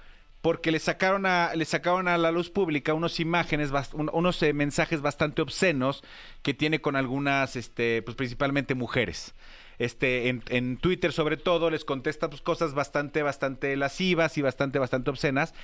porque 0.45 0.71
le 0.71 0.79
sacaron 0.79 1.25
a, 1.25 1.55
le 1.55 1.65
sacaron 1.65 2.07
a 2.07 2.19
la 2.19 2.31
luz 2.31 2.51
pública 2.51 2.93
unos 2.93 3.19
imágenes, 3.19 3.71
unos 3.95 4.43
eh, 4.43 4.53
mensajes 4.53 5.01
bastante 5.01 5.41
obscenos 5.41 6.05
que 6.43 6.53
tiene 6.53 6.83
con 6.83 6.97
algunas, 6.97 7.57
este, 7.57 8.03
pues 8.03 8.15
principalmente 8.15 8.75
mujeres. 8.75 9.35
Este, 9.79 10.29
en, 10.29 10.43
en 10.49 10.77
Twitter 10.77 11.13
sobre 11.13 11.37
todo 11.37 11.71
les 11.71 11.85
contesta 11.85 12.29
pues, 12.31 12.43
cosas 12.43 12.75
bastante, 12.75 13.23
bastante 13.23 13.77
lascivas 13.77 14.37
y 14.39 14.43
bastante, 14.43 14.79
bastante 14.79 15.11
obscenas. 15.11 15.55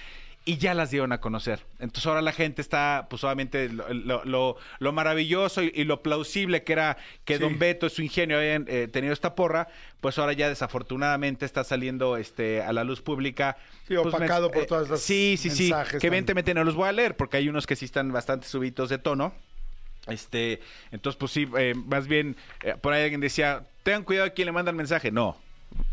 Y 0.46 0.56
ya 0.56 0.72
las 0.72 0.90
dieron 0.90 1.12
a 1.12 1.20
conocer. 1.20 1.61
Entonces 1.80 2.06
ahora 2.06 2.22
la 2.22 2.32
gente 2.32 2.62
está, 2.62 3.08
pues 3.11 3.22
obviamente, 3.24 3.68
lo, 3.68 3.92
lo- 3.92 4.24
lo- 4.24 4.56
lo 4.78 4.92
maravilloso 4.92 5.62
y, 5.62 5.70
y 5.74 5.84
lo 5.84 6.02
plausible 6.02 6.64
que 6.64 6.72
era 6.72 6.96
que 7.26 7.34
Sí. 7.36 7.40
Don 7.42 7.58
Beto 7.58 7.86
y 7.86 7.90
su 7.90 8.00
ingenio 8.00 8.38
hayan 8.38 8.64
eh, 8.66 8.88
tenido 8.90 9.12
esta 9.12 9.34
porra, 9.34 9.68
pues 10.00 10.18
ahora 10.18 10.32
ya 10.32 10.48
desafortunadamente 10.48 11.44
está 11.44 11.62
saliendo 11.62 12.16
este 12.16 12.62
a 12.62 12.72
la 12.72 12.84
luz 12.84 13.02
pública. 13.02 13.58
Sí, 13.86 13.94
pues, 14.02 14.14
opacado 14.14 14.50
por 14.50 14.62
eh, 14.62 14.66
todas 14.66 14.88
las 14.88 15.00
Sí, 15.02 15.36
sí, 15.38 15.50
sí. 15.50 15.66
Que 15.66 15.98
tan- 15.98 16.04
evidentemente 16.04 16.54
no 16.54 16.64
los 16.64 16.74
voy 16.74 16.88
a 16.88 16.92
leer 16.92 17.18
porque 17.18 17.36
hay 17.36 17.50
unos 17.50 17.66
que 17.66 17.76
sí 17.76 17.84
están 17.84 18.11
bastante 18.11 18.48
subitos 18.48 18.88
de 18.88 18.96
tono. 18.96 19.34
Este, 20.06 20.61
entonces, 20.90 21.18
pues 21.18 21.32
sí, 21.32 21.46
eh, 21.58 21.74
más 21.76 22.06
bien, 22.08 22.34
eh, 22.62 22.76
por 22.80 22.94
ahí 22.94 23.02
alguien 23.02 23.20
decía, 23.20 23.64
tengan 23.83 24.05
cuidado 24.05 24.28
a 24.28 24.31
quién 24.31 24.47
le 24.47 24.53
mandan 24.53 24.76
mensaje. 24.76 25.11
No, 25.11 25.37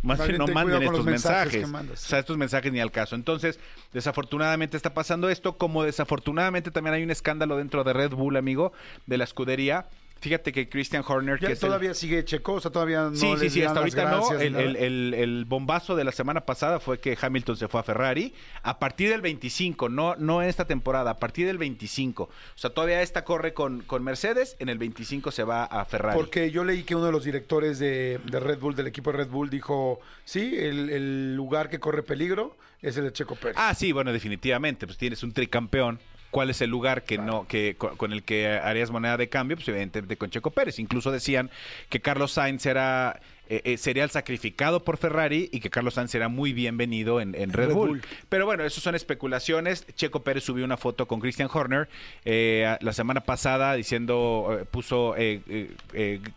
más, 0.01 0.25
bien 0.25 0.37
no 0.37 0.47
manden 0.47 0.83
estos 0.83 1.05
mensajes 1.05 1.65
que. 1.65 1.65
O 1.65 1.95
sea, 1.95 2.19
estos 2.19 2.37
mensajes 2.37 2.71
ni 2.71 2.79
al 2.79 2.91
caso. 2.91 3.15
Entonces, 3.15 3.59
desafortunadamente 3.93 4.77
está 4.77 4.93
pasando 4.93 5.29
esto, 5.29 5.57
como 5.57 5.83
desafortunadamente 5.83 6.71
también 6.71 6.93
hay 6.93 7.03
un 7.03 7.11
escándalo 7.11 7.57
dentro 7.57 7.83
de 7.83 7.93
Red 7.93 8.11
Bull, 8.11 8.37
amigo, 8.37 8.73
de 9.05 9.17
la 9.17 9.23
escudería. 9.23 9.87
Fíjate 10.19 10.51
que 10.51 10.69
Christian 10.69 11.03
Horner, 11.07 11.39
¿Ya 11.39 11.47
que 11.47 11.53
el- 11.53 11.59
todavía 11.59 11.93
sigue 11.93 12.23
Checo? 12.25 12.53
O 12.53 12.61
sea, 12.61 12.71
todavía 12.71 13.01
no 13.09 13.15
Sí, 13.15 13.33
sí, 13.39 13.49
sí, 13.49 13.61
hasta 13.63 13.79
ahorita 13.79 14.09
no. 14.11 14.27
gracias 14.29 14.41
El, 14.41 15.45
bombazo 15.47 15.95
de 15.95 16.03
la 16.03 16.11
semana 16.11 16.41
pasada 16.41 16.79
fue 16.79 16.99
que 16.99 17.17
Hamilton 17.19 17.57
se 17.57 17.67
fue 17.67 17.79
a 17.79 17.83
Ferrari. 17.83 18.33
A 18.63 18.79
partir 18.79 19.09
del 19.09 19.21
25, 19.21 19.89
no, 19.89 20.15
no 20.15 20.41
esta 20.41 20.65
temporada, 20.65 21.11
a 21.11 21.17
partir 21.17 21.47
del 21.47 21.57
25. 21.57 22.23
O 22.23 22.29
sea, 22.55 22.71
todavía 22.71 23.01
esta 23.01 23.23
corre 23.23 23.53
con, 23.53 23.81
con 23.81 24.03
Mercedes, 24.03 24.55
en 24.59 24.69
el 24.69 24.77
25 24.77 25.31
se 25.31 25.43
va 25.43 25.63
a 25.65 25.85
Ferrari. 25.85 26.17
Porque 26.17 26.51
yo 26.51 26.63
leí 26.63 26.83
que 26.83 26.95
uno 26.95 27.05
de 27.05 27.11
los 27.11 27.23
directores 27.23 27.79
de, 27.79 28.19
de 28.25 28.39
Red 28.39 28.59
Bull, 28.59 28.75
del 28.75 28.87
equipo 28.87 29.11
de 29.11 29.17
Red 29.17 29.29
Bull, 29.29 29.49
dijo, 29.49 29.99
sí, 30.25 30.55
el 30.57 31.35
lugar 31.35 31.69
que 31.69 31.79
corre 31.79 32.03
peligro 32.03 32.55
es 32.81 32.97
el 32.97 33.05
de 33.05 33.13
Checo 33.13 33.35
Pérez. 33.35 33.55
Ah, 33.57 33.73
sí, 33.73 33.91
bueno, 33.91 34.13
definitivamente. 34.13 34.85
Pues 34.85 34.97
tienes 34.97 35.23
un 35.23 35.31
tricampeón. 35.31 35.99
¿Cuál 36.31 36.49
es 36.49 36.61
el 36.61 36.69
lugar 36.69 37.03
que 37.03 37.17
no, 37.17 37.47
que 37.47 37.75
co- 37.77 37.95
con, 37.97 38.11
el 38.13 38.23
que 38.23 38.47
harías 38.49 38.91
moneda 38.91 39.17
de 39.17 39.29
cambio? 39.29 39.57
Pues 39.57 39.67
evidentemente 39.69 40.17
con 40.17 40.29
Checo 40.29 40.51
Pérez. 40.51 40.77
Incluso 40.79 41.11
decían 41.11 41.49
que 41.89 42.01
Carlos 42.01 42.33
Sainz 42.33 42.65
era 42.65 43.19
eh, 43.49 43.61
eh, 43.63 43.77
sería 43.77 44.03
el 44.03 44.09
sacrificado 44.09 44.83
por 44.83 44.97
Ferrari 44.97 45.49
y 45.51 45.59
que 45.59 45.69
Carlos 45.69 45.93
Sainz 45.93 46.13
era 46.15 46.27
muy 46.27 46.53
bienvenido 46.53 47.21
en, 47.21 47.33
en 47.35 47.53
Red, 47.53 47.67
Red 47.67 47.73
Bull. 47.73 47.87
Bull. 47.89 48.01
Pero 48.27 48.45
bueno, 48.45 48.63
eso 48.63 48.81
son 48.81 48.93
especulaciones. 48.93 49.85
Checo 49.95 50.21
Pérez 50.23 50.43
subió 50.43 50.65
una 50.65 50.77
foto 50.77 51.07
con 51.07 51.19
Christian 51.19 51.49
Horner 51.51 51.87
eh, 52.25 52.77
la 52.81 52.93
semana 52.93 53.21
pasada 53.21 53.73
diciendo, 53.75 54.57
eh, 54.59 54.65
puso 54.69 55.15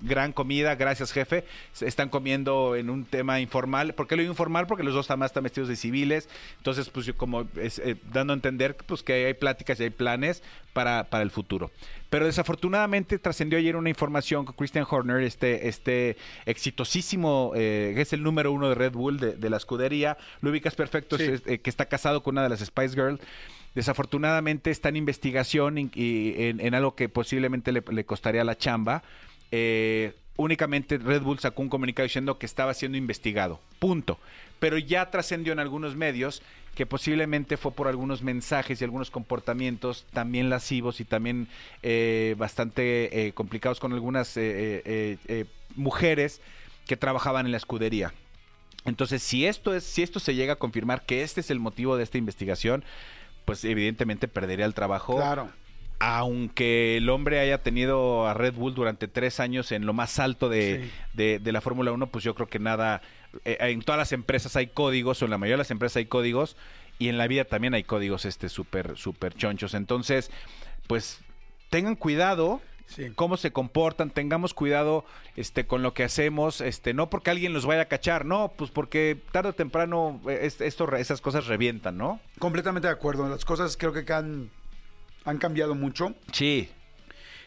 gran 0.00 0.32
comida, 0.32 0.76
gracias 0.76 1.12
jefe. 1.12 1.44
Se 1.72 1.88
Están 1.88 2.08
comiendo 2.10 2.76
en 2.76 2.90
un 2.90 3.04
tema 3.04 3.40
informal. 3.40 3.94
¿Por 3.94 4.06
qué 4.06 4.16
lo 4.16 4.22
digo 4.22 4.32
informal? 4.32 4.66
Porque 4.66 4.84
los 4.84 4.94
dos 4.94 5.10
además 5.10 5.30
están 5.30 5.42
vestidos 5.42 5.68
de 5.68 5.76
civiles. 5.76 6.28
Entonces, 6.58 6.88
pues 6.90 7.06
yo 7.06 7.16
como 7.16 7.48
es, 7.56 7.82
dando 8.12 8.32
a 8.32 8.36
entender 8.36 8.76
pues, 8.76 9.02
que 9.02 9.26
hay 9.26 9.34
pláticas 9.34 9.80
y 9.80 9.84
hay 9.84 9.90
planes 9.90 10.42
para, 10.72 11.04
para 11.10 11.22
el 11.22 11.30
futuro. 11.30 11.70
Pero 12.10 12.26
desafortunadamente 12.26 13.18
trascendió 13.18 13.58
ayer 13.58 13.76
una 13.76 13.88
información 13.88 14.44
con 14.44 14.54
Christian 14.56 14.84
Horner, 14.88 15.22
este, 15.22 15.68
este 15.68 16.16
exitosísimo, 16.44 17.52
eh, 17.54 17.92
que 17.94 18.02
es 18.02 18.12
el 18.12 18.22
número 18.22 18.52
uno 18.52 18.68
de 18.68 18.74
Red 18.74 18.92
Bull 18.92 19.18
de, 19.18 19.32
de 19.36 19.50
la 19.50 19.56
escudería. 19.56 20.16
Lo 20.40 20.50
ubicas 20.50 20.74
perfecto, 20.74 21.16
Sí. 21.18 21.24
es- 21.24 21.42
eh, 21.46 21.58
que 21.58 21.70
está 21.70 21.86
casado 21.86 22.22
con 22.22 22.34
una 22.34 22.42
de 22.42 22.48
las 22.48 22.60
Spice 22.60 22.94
Girls. 22.94 23.20
Desafortunadamente 23.74 24.70
está 24.70 24.88
en 24.88 24.96
investigación 24.96 25.78
y, 25.78 25.90
y 25.94 26.34
en, 26.44 26.60
en 26.60 26.74
algo 26.74 26.94
que 26.94 27.08
posiblemente 27.08 27.72
le, 27.72 27.82
le 27.90 28.04
costaría 28.04 28.44
la 28.44 28.58
chamba. 28.58 29.02
Eh, 29.52 30.12
únicamente 30.36 30.98
Red 30.98 31.22
Bull 31.22 31.38
sacó 31.38 31.62
un 31.62 31.68
comunicado 31.68 32.04
diciendo 32.04 32.38
que 32.38 32.46
estaba 32.46 32.74
siendo 32.74 32.98
investigado. 32.98 33.60
Punto. 33.78 34.18
Pero 34.58 34.76
ya 34.76 35.10
trascendió 35.10 35.52
en 35.52 35.58
algunos 35.60 35.96
medios 35.96 36.42
que 36.74 36.86
posiblemente 36.86 37.56
fue 37.56 37.72
por 37.72 37.88
algunos 37.88 38.22
mensajes 38.22 38.80
y 38.80 38.84
algunos 38.84 39.10
comportamientos 39.10 40.06
también 40.12 40.48
lascivos 40.50 41.00
y 41.00 41.04
también 41.04 41.48
eh, 41.82 42.34
bastante 42.38 43.26
eh, 43.26 43.32
complicados 43.32 43.80
con 43.80 43.92
algunas 43.92 44.36
eh, 44.36 44.40
eh, 44.42 44.82
eh, 44.84 45.16
eh, 45.26 45.44
mujeres 45.76 46.40
que 46.86 46.96
trabajaban 46.96 47.46
en 47.46 47.52
la 47.52 47.58
escudería. 47.58 48.12
Entonces, 48.86 49.22
si 49.22 49.46
esto 49.46 49.74
es, 49.74 49.84
si 49.84 50.02
esto 50.02 50.20
se 50.20 50.34
llega 50.34 50.54
a 50.54 50.56
confirmar 50.56 51.04
que 51.04 51.22
este 51.22 51.40
es 51.42 51.50
el 51.50 51.60
motivo 51.60 51.96
de 51.96 52.02
esta 52.02 52.16
investigación, 52.16 52.82
pues 53.44 53.64
evidentemente 53.64 54.26
perdería 54.26 54.64
el 54.64 54.74
trabajo. 54.74 55.16
Claro. 55.16 55.50
Aunque 56.02 56.96
el 56.96 57.10
hombre 57.10 57.38
haya 57.40 57.62
tenido 57.62 58.26
a 58.26 58.32
Red 58.34 58.54
Bull 58.54 58.74
durante 58.74 59.06
tres 59.06 59.38
años 59.38 59.70
en 59.70 59.84
lo 59.84 59.92
más 59.92 60.18
alto 60.18 60.48
de, 60.48 60.84
Sí. 60.84 60.90
de- 61.12 61.38
de 61.38 61.52
la 61.52 61.60
Fórmula 61.60 61.92
1, 61.92 62.06
pues 62.08 62.24
yo 62.24 62.34
creo 62.34 62.48
que 62.48 62.58
nada. 62.58 63.02
eh, 63.44 63.58
en 63.60 63.82
todas 63.82 63.96
las 63.98 64.10
empresas 64.10 64.56
hay 64.56 64.66
códigos, 64.66 65.22
o 65.22 65.24
en 65.26 65.30
la 65.30 65.38
mayoría 65.38 65.54
de 65.54 65.58
las 65.58 65.70
empresas 65.70 65.98
hay 65.98 66.06
códigos, 66.06 66.56
y 66.98 67.08
en 67.10 67.16
la 67.16 67.28
vida 67.28 67.44
también 67.44 67.74
hay 67.74 67.84
códigos 67.84 68.24
este 68.24 68.48
súper, 68.48 68.96
súper 68.96 69.34
chonchos. 69.34 69.74
Entonces, 69.74 70.32
pues 70.88 71.20
tengan 71.68 71.94
cuidado 71.94 72.60
Sí. 72.86 73.12
cómo 73.14 73.36
se 73.36 73.52
comportan, 73.52 74.10
tengamos 74.10 74.52
cuidado 74.52 75.04
este 75.36 75.64
con 75.64 75.80
lo 75.84 75.94
que 75.94 76.02
hacemos, 76.02 76.60
este 76.60 76.92
no 76.92 77.08
porque 77.08 77.30
alguien 77.30 77.52
los 77.52 77.66
vaya 77.66 77.82
a 77.82 77.84
cachar, 77.84 78.24
no, 78.24 78.52
pues 78.56 78.72
porque 78.72 79.16
tarde 79.30 79.50
o 79.50 79.52
temprano 79.52 80.20
eh, 80.28 80.40
es- 80.42 80.60
esto, 80.60 80.92
esas 80.96 81.20
cosas 81.20 81.46
revientan, 81.46 81.96
¿no? 81.96 82.18
Completamente 82.40 82.88
de 82.88 82.94
acuerdo. 82.94 83.28
Las 83.28 83.44
cosas 83.44 83.76
creo 83.76 83.92
que 83.92 84.12
han, 84.12 84.50
han 85.24 85.38
cambiado 85.38 85.74
mucho. 85.74 86.14
Sí. 86.32 86.68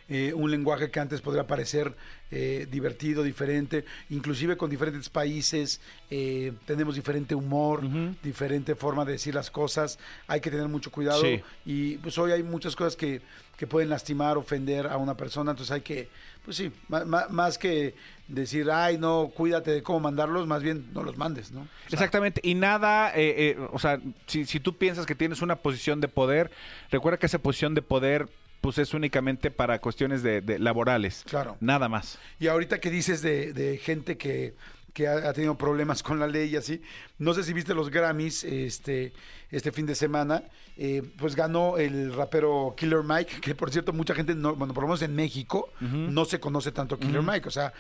Eh, 0.10 0.34
un 0.36 0.52
lenguaje 0.52 0.92
que 0.92 1.00
antes 1.00 1.22
podría 1.22 1.48
parecer 1.48 1.96
eh, 2.30 2.68
divertido, 2.70 3.24
diferente, 3.24 3.86
inclusive 4.10 4.58
con 4.58 4.70
diferentes 4.70 5.08
países 5.10 5.80
eh, 6.10 6.52
tenemos 6.66 6.96
diferente 6.96 7.34
humor, 7.36 7.82
diferente 8.22 8.76
forma 8.76 9.06
de 9.06 9.14
decir 9.14 9.34
las 9.34 9.50
cosas, 9.50 9.98
hay 10.28 10.42
que 10.42 10.52
tener 10.52 10.68
mucho 10.68 10.92
cuidado 10.92 11.22
Sí. 11.22 11.42
y 11.66 11.98
pues 11.98 12.18
hoy 12.18 12.32
hay 12.34 12.44
muchas 12.44 12.76
cosas 12.76 12.98
que, 12.98 13.22
que 13.56 13.66
pueden 13.66 13.90
lastimar, 13.90 14.38
ofender 14.38 14.88
a 14.88 14.98
una 14.98 15.16
persona, 15.16 15.52
entonces 15.52 15.72
hay 15.72 15.82
que, 15.82 16.10
pues 16.46 16.58
sí, 16.58 16.72
ma- 16.88 17.28
más 17.30 17.58
que 17.58 17.96
decir, 18.28 18.70
ay, 18.72 18.98
no, 18.98 19.32
cuídate 19.36 19.72
de 19.72 19.84
cómo 19.84 20.00
mandarlos, 20.00 20.48
más 20.48 20.64
bien 20.64 20.88
no 20.94 21.04
los 21.04 21.18
mandes, 21.18 21.52
¿no? 21.52 21.62
O 21.62 21.66
sea, 21.66 21.94
Exactamente, 21.94 22.42
y 22.44 22.56
nada, 22.56 23.12
eh, 23.16 23.50
eh, 23.52 23.68
o 23.72 23.80
sea, 23.80 24.00
si, 24.28 24.46
si 24.46 24.60
tú 24.60 24.78
piensas 24.78 25.06
que 25.06 25.16
tienes 25.16 25.42
una 25.42 25.58
posición 25.58 26.02
de 26.02 26.08
poder, 26.08 26.52
recuerda 26.92 27.18
que 27.18 27.26
esa 27.28 27.40
posición 27.40 27.76
de 27.76 27.82
poder 27.82 28.28
pues 28.62 28.78
es 28.78 28.94
únicamente 28.94 29.52
para 29.52 29.80
cuestiones 29.80 30.24
de, 30.24 30.40
de 30.40 30.58
laborales. 30.58 31.26
Claro. 31.28 31.58
Nada 31.60 31.90
más. 31.90 32.18
Y 32.40 32.48
ahorita 32.48 32.80
que 32.80 32.90
dices 32.90 33.22
de, 33.22 33.52
de 33.52 33.78
gente 33.78 34.18
que, 34.18 34.54
que 34.94 35.08
ha, 35.08 35.30
ha 35.30 35.34
tenido 35.34 35.58
problemas 35.58 36.04
con 36.04 36.20
la 36.20 36.28
ley 36.28 36.50
y 36.52 36.56
así, 36.56 36.82
no 37.18 37.34
sé 37.34 37.44
si 37.44 37.52
viste 37.54 37.74
los 37.74 37.90
Grammys 37.90 38.44
este, 38.44 39.12
este 39.50 39.72
fin 39.72 39.86
de 39.86 39.96
semana, 39.96 40.44
eh, 40.78 41.02
pues 41.18 41.36
ganó 41.36 41.78
el 41.78 42.14
rapero 42.14 42.74
Killer 42.78 43.02
Mike, 43.04 43.42
que 43.42 43.56
por 43.56 43.72
cierto 43.72 43.92
mucha 43.94 44.14
gente, 44.16 44.36
no, 44.36 44.56
bueno, 44.56 44.74
por 44.74 44.84
lo 44.84 44.90
menos 44.90 45.02
en 45.02 45.16
México, 45.16 45.70
no 45.82 46.26
se 46.26 46.40
conoce 46.40 46.72
tanto 46.72 46.98
Killer 47.00 47.22
Mike, 47.24 47.48
o 47.48 47.52
sea, 47.52 47.74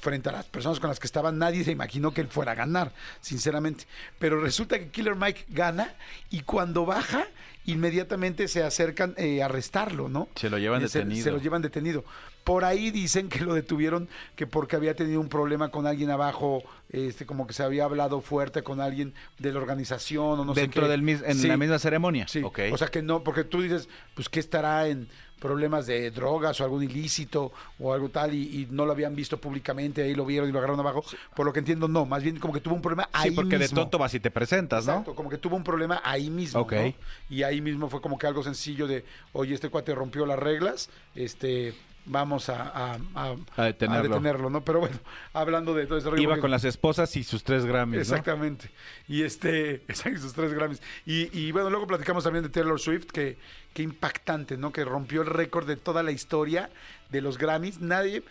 frente 0.00 0.28
a 0.28 0.32
las 0.32 0.44
personas 0.46 0.78
con 0.80 0.88
las 0.88 0.98
que 1.00 1.06
estaban, 1.06 1.38
nadie 1.38 1.64
se 1.64 1.70
imaginó 1.70 2.12
que 2.12 2.20
él 2.20 2.28
fuera 2.28 2.52
a 2.52 2.54
ganar, 2.54 2.92
sinceramente. 3.20 3.84
Pero 4.18 4.40
resulta 4.40 4.78
que 4.78 4.88
Killer 4.90 5.14
Mike 5.16 5.46
gana 5.48 5.94
y 6.30 6.40
cuando 6.40 6.84
baja 6.84 7.26
inmediatamente 7.64 8.48
se 8.48 8.62
acercan 8.62 9.14
eh, 9.16 9.42
a 9.42 9.46
arrestarlo, 9.46 10.08
¿no? 10.08 10.28
Se 10.36 10.50
lo 10.50 10.58
llevan 10.58 10.82
Eh, 10.82 10.88
se- 10.88 10.98
detenido. 11.00 11.24
Se, 11.24 11.30
lo 11.32 11.38
llevan 11.38 11.62
detenido. 11.62 12.04
Por 12.46 12.64
ahí 12.64 12.92
dicen 12.92 13.28
que 13.28 13.40
lo 13.40 13.54
detuvieron 13.54 14.08
que 14.36 14.46
porque 14.46 14.76
había 14.76 14.94
tenido 14.94 15.20
un 15.20 15.28
problema 15.28 15.68
con 15.72 15.84
alguien 15.84 16.12
abajo, 16.12 16.62
este, 16.90 17.26
como 17.26 17.44
que 17.48 17.52
se 17.52 17.64
había 17.64 17.82
hablado 17.86 18.20
fuerte 18.20 18.62
con 18.62 18.80
alguien 18.80 19.14
de 19.40 19.52
la 19.52 19.58
organización 19.58 20.38
o 20.38 20.44
no 20.44 20.54
sé 20.54 20.60
Dentro 20.60 20.84
qué. 20.84 20.88
del 20.90 21.02
mis- 21.02 21.22
en 21.22 21.34
Sí. 21.34 21.48
la 21.48 21.56
misma 21.56 21.80
ceremonia. 21.80 22.28
Sí, 22.28 22.44
Ok. 22.44 22.60
o 22.72 22.78
sea 22.78 22.86
que 22.86 23.02
no, 23.02 23.24
porque 23.24 23.42
tú 23.42 23.62
dices, 23.62 23.88
pues 24.14 24.28
que 24.28 24.38
estará 24.38 24.86
en 24.86 25.08
problemas 25.40 25.86
de 25.88 26.12
drogas 26.12 26.60
o 26.60 26.64
algún 26.64 26.84
ilícito 26.84 27.50
o 27.80 27.92
algo 27.92 28.10
tal 28.10 28.32
y, 28.32 28.60
y 28.62 28.68
no 28.70 28.86
lo 28.86 28.92
habían 28.92 29.16
visto 29.16 29.38
públicamente, 29.40 30.04
ahí 30.04 30.14
lo 30.14 30.24
vieron 30.24 30.48
y 30.48 30.52
lo 30.52 30.58
agarraron 30.58 30.78
abajo. 30.78 31.04
Por 31.34 31.46
lo 31.46 31.52
que 31.52 31.58
entiendo, 31.58 31.88
no, 31.88 32.06
más 32.06 32.22
bien 32.22 32.38
como 32.38 32.54
que 32.54 32.60
tuvo 32.60 32.76
un 32.76 32.80
problema 32.80 33.08
ahí 33.12 33.30
sí, 33.30 33.34
porque 33.34 33.58
mismo. 33.58 33.74
de 33.76 33.82
tonto 33.82 33.98
vas 33.98 34.14
y 34.14 34.20
te 34.20 34.30
presentas, 34.30 34.86
¿no? 34.86 34.92
Exacto, 34.92 35.16
como 35.16 35.28
que 35.28 35.38
tuvo 35.38 35.56
un 35.56 35.64
problema 35.64 36.00
ahí 36.04 36.30
mismo, 36.30 36.60
Ok. 36.60 36.72
¿no? 36.74 36.94
Y 37.28 37.42
ahí 37.42 37.60
mismo 37.60 37.90
fue 37.90 38.00
como 38.00 38.16
que 38.18 38.28
algo 38.28 38.44
sencillo 38.44 38.86
de, 38.86 39.04
oye, 39.32 39.52
este 39.52 39.68
cuate 39.68 39.94
rompió 39.96 40.24
las 40.26 40.38
reglas, 40.38 40.88
este, 41.16 41.74
vamos 42.06 42.48
a, 42.48 42.62
a- 42.62 42.98
a- 43.14 43.36
A 43.56 43.64
detenerlo. 43.64 44.08
detenerlo, 44.14 44.50
¿no? 44.50 44.64
Pero 44.64 44.80
bueno, 44.80 44.96
hablando 45.32 45.74
de 45.74 45.86
todo 45.86 45.98
ese 45.98 46.08
rollo, 46.10 46.22
Iba 46.22 46.38
con 46.38 46.50
las 46.50 46.64
esposas 46.64 47.14
y 47.16 47.24
sus 47.24 47.42
tres 47.44 47.64
Grammys, 47.66 47.96
¿no? 47.96 48.00
Exactamente. 48.02 48.70
Y 49.08 49.22
este, 49.22 49.74
exacto, 49.88 50.20
sus 50.20 50.32
tres 50.32 50.52
Grammys. 50.54 50.80
Y, 51.04 51.36
y 51.38 51.52
bueno, 51.52 51.70
luego 51.70 51.86
platicamos 51.86 52.24
también 52.24 52.42
de 52.44 52.48
Taylor 52.50 52.80
Swift, 52.80 53.06
que, 53.06 53.36
que 53.74 53.82
impactante, 53.82 54.56
¿no? 54.56 54.72
Que 54.72 54.84
rompió 54.84 55.22
el 55.22 55.28
récord 55.28 55.66
de 55.66 55.76
toda 55.76 56.02
la 56.02 56.12
historia 56.12 56.70
de 57.10 57.20
los 57.20 57.38
Grammys. 57.38 57.80
Nadie, 57.80 58.22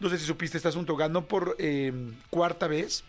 no 0.00 0.08
sé 0.10 0.18
si 0.18 0.26
supiste 0.26 0.56
este 0.58 0.68
asunto, 0.68 0.96
ganó 0.96 1.26
por 1.26 1.56
eh, 1.58 1.92
cuarta 2.30 2.66
vez 2.66 3.04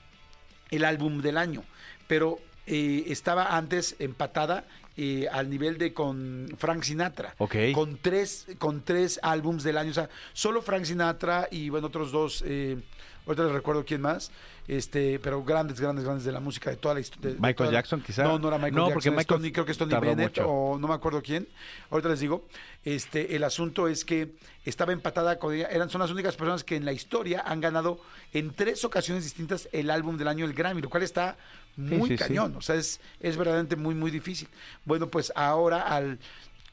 el 0.72 0.86
álbum 0.86 1.22
del 1.22 1.38
año, 1.38 1.64
pero 2.08 2.40
eh, 2.68 3.06
estaba 3.08 3.56
antes 3.58 3.96
empatada 4.00 4.66
eh, 4.98 5.28
al 5.32 5.50
nivel 5.50 5.78
de 5.78 5.94
con 5.94 6.48
Frank 6.58 6.84
Sinatra. 6.84 7.36
Con 7.74 7.98
tres, 8.02 8.48
con 8.58 8.82
tres 8.82 9.20
álbums 9.22 9.64
del 9.64 9.78
año. 9.78 9.92
O 9.92 9.94
sea, 9.94 10.10
solo 10.34 10.62
Frank 10.62 10.86
Sinatra 10.86 11.48
y 11.52 11.70
bueno, 11.70 11.88
otros 11.88 12.12
dos. 12.12 12.44
eh, 12.46 12.78
ahorita 13.26 13.44
les 13.44 13.52
recuerdo 13.54 13.84
quién 13.86 14.02
más. 14.02 14.32
Este, 14.68 15.20
pero 15.20 15.44
grandes, 15.44 15.80
grandes, 15.80 16.06
grandes 16.06 16.26
de 16.26 16.32
la 16.32 16.40
música 16.40 16.72
de 16.72 16.78
toda 16.78 16.96
la 16.96 17.00
historia. 17.00 17.36
Michael 17.40 17.70
Jackson, 17.72 18.02
quizá. 18.02 18.24
No, 18.24 18.40
no 18.40 18.48
era 18.48 18.58
Michael 18.58 18.74
No, 18.76 18.82
Jackson. 18.88 18.94
porque 18.96 19.12
Michael 19.12 19.40
Tony- 19.42 19.52
creo 19.52 19.64
que 19.66 19.72
es 19.74 19.78
Tony 19.78 19.94
Bennett 20.00 20.30
mucho. 20.40 20.48
o 20.50 20.80
no 20.80 20.88
me 20.88 20.94
acuerdo 20.96 21.22
quién. 21.22 21.48
Ahorita 21.92 22.10
les 22.10 22.20
digo. 22.20 22.48
Este, 22.84 23.36
el 23.36 23.44
asunto 23.44 23.88
es 23.88 24.06
que 24.06 24.32
estaba 24.64 24.92
empatada 24.94 25.38
con 25.38 25.54
ella. 25.54 25.68
Eran, 25.68 25.90
son 25.92 26.02
las 26.02 26.10
únicas 26.10 26.36
personas 26.36 26.64
que 26.64 26.76
en 26.78 26.86
la 26.86 26.94
historia 26.94 27.44
han 27.46 27.62
ganado 27.62 28.00
en 28.34 28.54
tres 28.56 28.84
ocasiones 28.86 29.24
distintas 29.24 29.70
el 29.72 29.92
álbum 29.92 30.18
del 30.18 30.28
año, 30.30 30.46
el 30.46 30.54
Grammy, 30.54 30.82
lo 30.82 30.90
cual 30.90 31.04
está 31.04 31.38
muy 31.78 32.10
sí, 32.10 32.18
sí. 32.18 32.24
cañón. 32.24 32.56
O 32.56 32.62
sea, 32.62 32.76
es, 32.76 33.00
es 33.20 33.38
verdaderamente 33.38 33.76
muy, 33.76 33.96
muy 33.96 34.12
difícil. 34.12 34.48
Bueno, 34.86 35.08
pues 35.08 35.32
ahora 35.36 35.82
al 35.82 36.20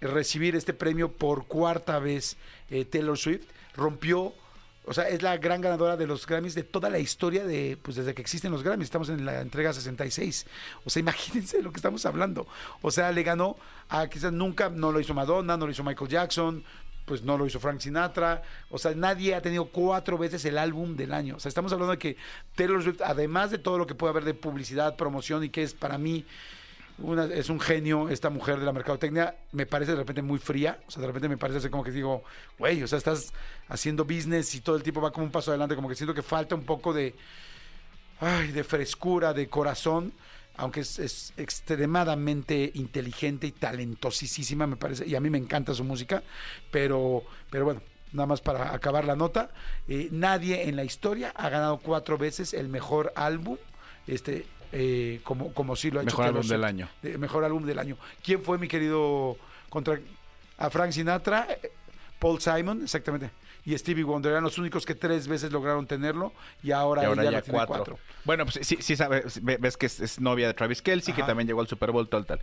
recibir 0.00 0.56
este 0.56 0.74
premio 0.74 1.12
por 1.12 1.46
cuarta 1.46 1.98
vez, 1.98 2.36
eh, 2.70 2.84
Taylor 2.84 3.16
Swift 3.16 3.46
rompió. 3.74 4.34
O 4.84 4.92
sea, 4.92 5.08
es 5.08 5.22
la 5.22 5.36
gran 5.36 5.60
ganadora 5.60 5.96
de 5.96 6.08
los 6.08 6.26
Grammys 6.26 6.56
de 6.56 6.64
toda 6.64 6.90
la 6.90 6.98
historia 6.98 7.44
de, 7.44 7.78
pues 7.80 7.96
desde 7.96 8.14
que 8.14 8.22
existen 8.22 8.50
los 8.50 8.64
Grammys. 8.64 8.86
Estamos 8.86 9.08
en 9.10 9.24
la 9.24 9.40
entrega 9.40 9.72
66. 9.72 10.44
O 10.84 10.90
sea, 10.90 11.00
imagínense 11.06 11.58
de 11.58 11.62
lo 11.62 11.70
que 11.70 11.76
estamos 11.76 12.04
hablando. 12.04 12.48
O 12.80 12.90
sea, 12.90 13.12
le 13.12 13.22
ganó 13.22 13.56
a 13.88 14.08
quizás 14.08 14.32
nunca, 14.32 14.70
no 14.70 14.90
lo 14.90 14.98
hizo 14.98 15.14
Madonna, 15.14 15.56
no 15.56 15.66
lo 15.66 15.72
hizo 15.72 15.84
Michael 15.84 16.10
Jackson, 16.10 16.64
pues 17.04 17.22
no 17.22 17.36
lo 17.36 17.46
hizo 17.46 17.60
Frank 17.60 17.80
Sinatra. 17.80 18.42
O 18.70 18.78
sea, 18.78 18.94
nadie 18.94 19.34
ha 19.34 19.42
tenido 19.42 19.66
cuatro 19.66 20.16
veces 20.18 20.44
el 20.44 20.58
álbum 20.58 20.96
del 20.96 21.12
año. 21.12 21.36
O 21.36 21.40
sea, 21.40 21.48
estamos 21.48 21.72
hablando 21.72 21.92
de 21.92 21.98
que 21.98 22.16
Taylor 22.54 22.82
Swift, 22.82 23.00
además 23.04 23.50
de 23.50 23.58
todo 23.58 23.78
lo 23.78 23.86
que 23.86 23.94
puede 23.94 24.10
haber 24.10 24.24
de 24.24 24.34
publicidad, 24.34 24.96
promoción 24.96 25.44
y 25.44 25.48
que 25.50 25.62
es 25.62 25.74
para 25.74 25.98
mí 25.98 26.24
una- 26.98 27.24
es 27.24 27.48
un 27.48 27.58
genio 27.58 28.08
esta 28.10 28.30
mujer 28.30 28.60
de 28.60 28.66
la 28.66 28.72
mercadotecnia, 28.72 29.34
me 29.52 29.66
parece 29.66 29.92
de 29.92 29.98
repente 29.98 30.22
muy 30.22 30.38
fría, 30.38 30.78
o 30.86 30.90
sea, 30.90 31.00
de 31.00 31.06
repente 31.06 31.28
me 31.28 31.38
parece 31.38 31.58
así 31.58 31.68
como 31.70 31.82
que 31.82 31.90
digo, 31.90 32.22
güey, 32.58 32.82
o 32.82 32.86
sea, 32.86 32.98
estás 32.98 33.32
haciendo 33.68 34.04
business 34.04 34.54
y 34.54 34.60
todo 34.60 34.76
el 34.76 34.82
tiempo 34.82 35.00
va 35.00 35.10
como 35.10 35.24
un 35.26 35.32
paso 35.32 35.50
adelante, 35.50 35.74
como 35.74 35.88
que 35.88 35.94
siento 35.94 36.14
que 36.14 36.22
falta 36.22 36.54
un 36.54 36.64
poco 36.64 36.92
de, 36.92 37.14
ay, 38.20 38.52
de 38.52 38.62
frescura, 38.62 39.32
de 39.32 39.48
corazón, 39.48 40.12
aunque 40.56 40.80
es, 40.80 40.98
es 40.98 41.32
extremadamente 41.36 42.70
inteligente 42.74 43.46
y 43.46 43.52
talentosísima, 43.52 44.66
me 44.66 44.76
parece, 44.76 45.06
y 45.06 45.14
a 45.14 45.20
mí 45.20 45.30
me 45.30 45.38
encanta 45.38 45.74
su 45.74 45.84
música, 45.84 46.22
pero, 46.70 47.22
pero 47.50 47.64
bueno, 47.64 47.82
nada 48.12 48.26
más 48.26 48.40
para 48.40 48.74
acabar 48.74 49.04
la 49.04 49.16
nota, 49.16 49.50
eh, 49.88 50.08
nadie 50.10 50.68
en 50.68 50.76
la 50.76 50.84
historia 50.84 51.32
ha 51.34 51.48
ganado 51.48 51.78
cuatro 51.78 52.18
veces 52.18 52.54
el 52.54 52.68
mejor 52.68 53.12
álbum, 53.16 53.56
este, 54.06 54.46
eh, 54.72 55.20
como, 55.24 55.52
como 55.52 55.76
sí 55.76 55.90
lo 55.90 56.00
ha 56.00 56.02
hecho 56.02 56.16
Mejor 56.16 56.26
álbum 56.26 56.46
del 56.46 56.64
año. 56.64 56.88
Eh, 57.02 57.18
mejor 57.18 57.44
álbum 57.44 57.64
del 57.64 57.78
año. 57.78 57.96
¿Quién 58.22 58.42
fue 58.42 58.58
mi 58.58 58.68
querido 58.68 59.36
contra 59.68 59.98
a 60.58 60.70
Frank 60.70 60.92
Sinatra, 60.92 61.48
Paul 62.18 62.40
Simon, 62.40 62.82
exactamente, 62.82 63.30
y 63.64 63.76
Stevie 63.78 64.04
Wonder 64.04 64.32
eran 64.32 64.44
los 64.44 64.58
únicos 64.58 64.84
que 64.84 64.94
tres 64.94 65.28
veces 65.28 65.52
lograron 65.52 65.86
tenerlo 65.86 66.32
y 66.62 66.72
ahora, 66.72 67.02
Y 67.02 67.06
ahora 67.06 67.22
ella 67.22 67.30
ya 67.32 67.42
tiene 67.42 67.56
cuatro. 67.58 67.74
cuatro. 67.76 67.98
Bueno, 68.24 68.44
pues 68.46 68.66
sí, 68.66 68.78
sí 68.80 68.96
sabes, 68.96 69.42
ve- 69.44 69.58
ves 69.60 69.76
que 69.76 69.86
es, 69.86 70.00
es 70.00 70.20
novia 70.20 70.46
de 70.48 70.54
Travis 70.54 70.82
Kelsey, 70.82 71.14
que 71.14 71.22
también 71.22 71.46
llegó 71.46 71.60
al 71.60 71.68
Super 71.68 71.90
Bowl, 71.92 72.08
tal, 72.08 72.26
tal. 72.26 72.40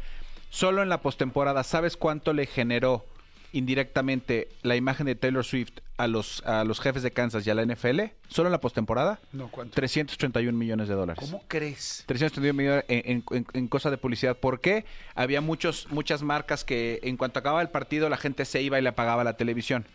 Solo 0.49 0.81
en 0.81 0.89
la 0.89 1.01
postemporada, 1.01 1.63
¿sabes 1.63 1.97
cuánto 1.97 2.33
le 2.33 2.45
generó 2.45 3.05
indirectamente 3.51 4.47
la 4.61 4.75
imagen 4.75 5.05
de 5.05 5.15
Taylor 5.15 5.43
Swift 5.43 5.71
a 5.97 6.07
los, 6.07 6.41
a 6.45 6.63
los 6.63 6.79
jefes 6.79 7.03
de 7.03 7.11
Kansas 7.11 7.45
y 7.45 7.49
a 7.49 7.55
la 7.55 7.63
NFL? 7.65 8.01
Solo 8.27 8.47
en 8.47 8.51
la 8.51 8.59
postemporada, 8.59 9.19
No, 9.31 9.49
¿cuánto? 9.49 9.75
331 9.75 10.57
millones 10.57 10.87
de 10.87 10.95
dólares. 10.95 11.19
¿Cómo 11.23 11.43
crees? 11.47 12.03
331 12.07 12.53
millones 12.57 12.85
en, 12.87 13.01
en- 13.05 13.23
en- 13.37 13.47
en 13.53 13.67
cosa 13.67 13.89
de 13.91 13.97
publicidad. 13.97 14.37
¿Por 14.37 14.61
qué? 14.61 14.85
Había 15.15 15.41
muchos, 15.41 15.87
muchas 15.91 16.21
marcas 16.23 16.63
que 16.63 16.99
en 17.03 17.17
cuanto 17.17 17.39
acababa 17.39 17.61
el 17.61 17.69
partido 17.69 18.07
la 18.09 18.17
gente 18.17 18.45
se 18.45 18.61
iba 18.61 18.79
y 18.79 18.81
le 18.81 18.89
apagaba 18.89 19.23
la 19.23 19.33
televisión. 19.37 19.85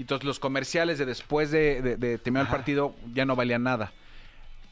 Y 0.00 0.04
entonces 0.04 0.24
los 0.24 0.40
comerciales 0.40 0.96
de 0.98 1.04
después 1.04 1.50
de, 1.50 1.82
de- 1.82 1.96
de 1.98 2.16
terminar 2.16 2.46
el 2.46 2.50
partido 2.50 2.94
ya 3.12 3.26
no 3.26 3.36
valían 3.36 3.64
nada. 3.64 3.92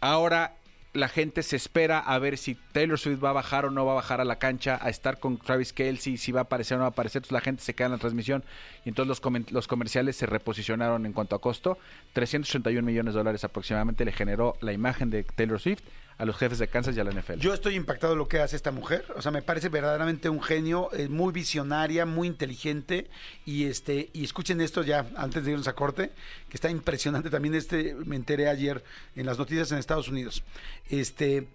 Ahora 0.00 0.54
la 0.94 1.08
gente 1.08 1.42
se 1.42 1.54
espera 1.54 1.98
a 1.98 2.18
ver 2.18 2.38
si 2.38 2.54
Taylor 2.72 2.98
Swift 2.98 3.22
va 3.22 3.28
a 3.28 3.34
bajar 3.34 3.66
o 3.66 3.70
no 3.70 3.84
va 3.84 3.92
a 3.92 3.96
bajar 3.96 4.22
a 4.22 4.24
la 4.24 4.36
cancha, 4.38 4.78
a 4.80 4.88
estar 4.88 5.18
con 5.20 5.36
Travis 5.36 5.74
Kelsey, 5.74 6.16
si 6.16 6.32
va 6.32 6.40
a 6.40 6.42
aparecer 6.44 6.76
o 6.76 6.78
no 6.78 6.84
va 6.84 6.88
a 6.88 6.90
aparecer. 6.92 7.18
Entonces 7.20 7.32
la 7.32 7.42
gente 7.42 7.62
se 7.62 7.74
queda 7.74 7.88
en 7.88 7.92
la 7.92 7.98
transmisión 7.98 8.42
y 8.86 8.88
entonces 8.88 9.08
los, 9.22 9.52
los 9.52 9.68
comerciales 9.68 10.16
se 10.16 10.24
reposicionaron 10.24 11.04
en 11.04 11.12
cuanto 11.12 11.36
a 11.36 11.42
costo. 11.42 11.76
381 12.14 12.84
millones 12.86 13.12
de 13.12 13.18
dólares 13.20 13.44
aproximadamente 13.44 14.06
le 14.06 14.12
generó 14.12 14.56
la 14.62 14.72
imagen 14.72 15.10
de 15.10 15.24
Taylor 15.24 15.60
Swift 15.60 15.82
a 16.18 16.24
los 16.24 16.36
jefes 16.36 16.58
de 16.58 16.66
Kansas 16.66 16.96
y 16.96 17.00
a 17.00 17.04
la 17.04 17.12
NFL. 17.12 17.34
Yo 17.38 17.54
estoy 17.54 17.76
impactado 17.76 18.12
de 18.12 18.18
lo 18.18 18.26
que 18.26 18.40
hace 18.40 18.56
esta 18.56 18.72
mujer. 18.72 19.06
O 19.16 19.22
sea, 19.22 19.30
me 19.30 19.40
parece 19.40 19.68
verdaderamente 19.68 20.28
un 20.28 20.42
genio, 20.42 20.90
eh, 20.92 21.08
muy 21.08 21.32
visionaria, 21.32 22.06
muy 22.06 22.26
inteligente. 22.26 23.08
Y 23.46 23.64
este, 23.64 24.10
y 24.12 24.24
escuchen 24.24 24.60
esto 24.60 24.82
ya, 24.82 25.06
antes 25.16 25.44
de 25.44 25.52
irnos 25.52 25.68
a 25.68 25.74
corte, 25.74 26.10
que 26.48 26.56
está 26.56 26.70
impresionante 26.70 27.30
también. 27.30 27.54
Este, 27.54 27.94
me 27.94 28.16
enteré 28.16 28.48
ayer 28.48 28.82
en 29.14 29.26
las 29.26 29.38
noticias 29.38 29.70
en 29.70 29.78
Estados 29.78 30.08
Unidos. 30.08 30.42
Este, 30.90 31.46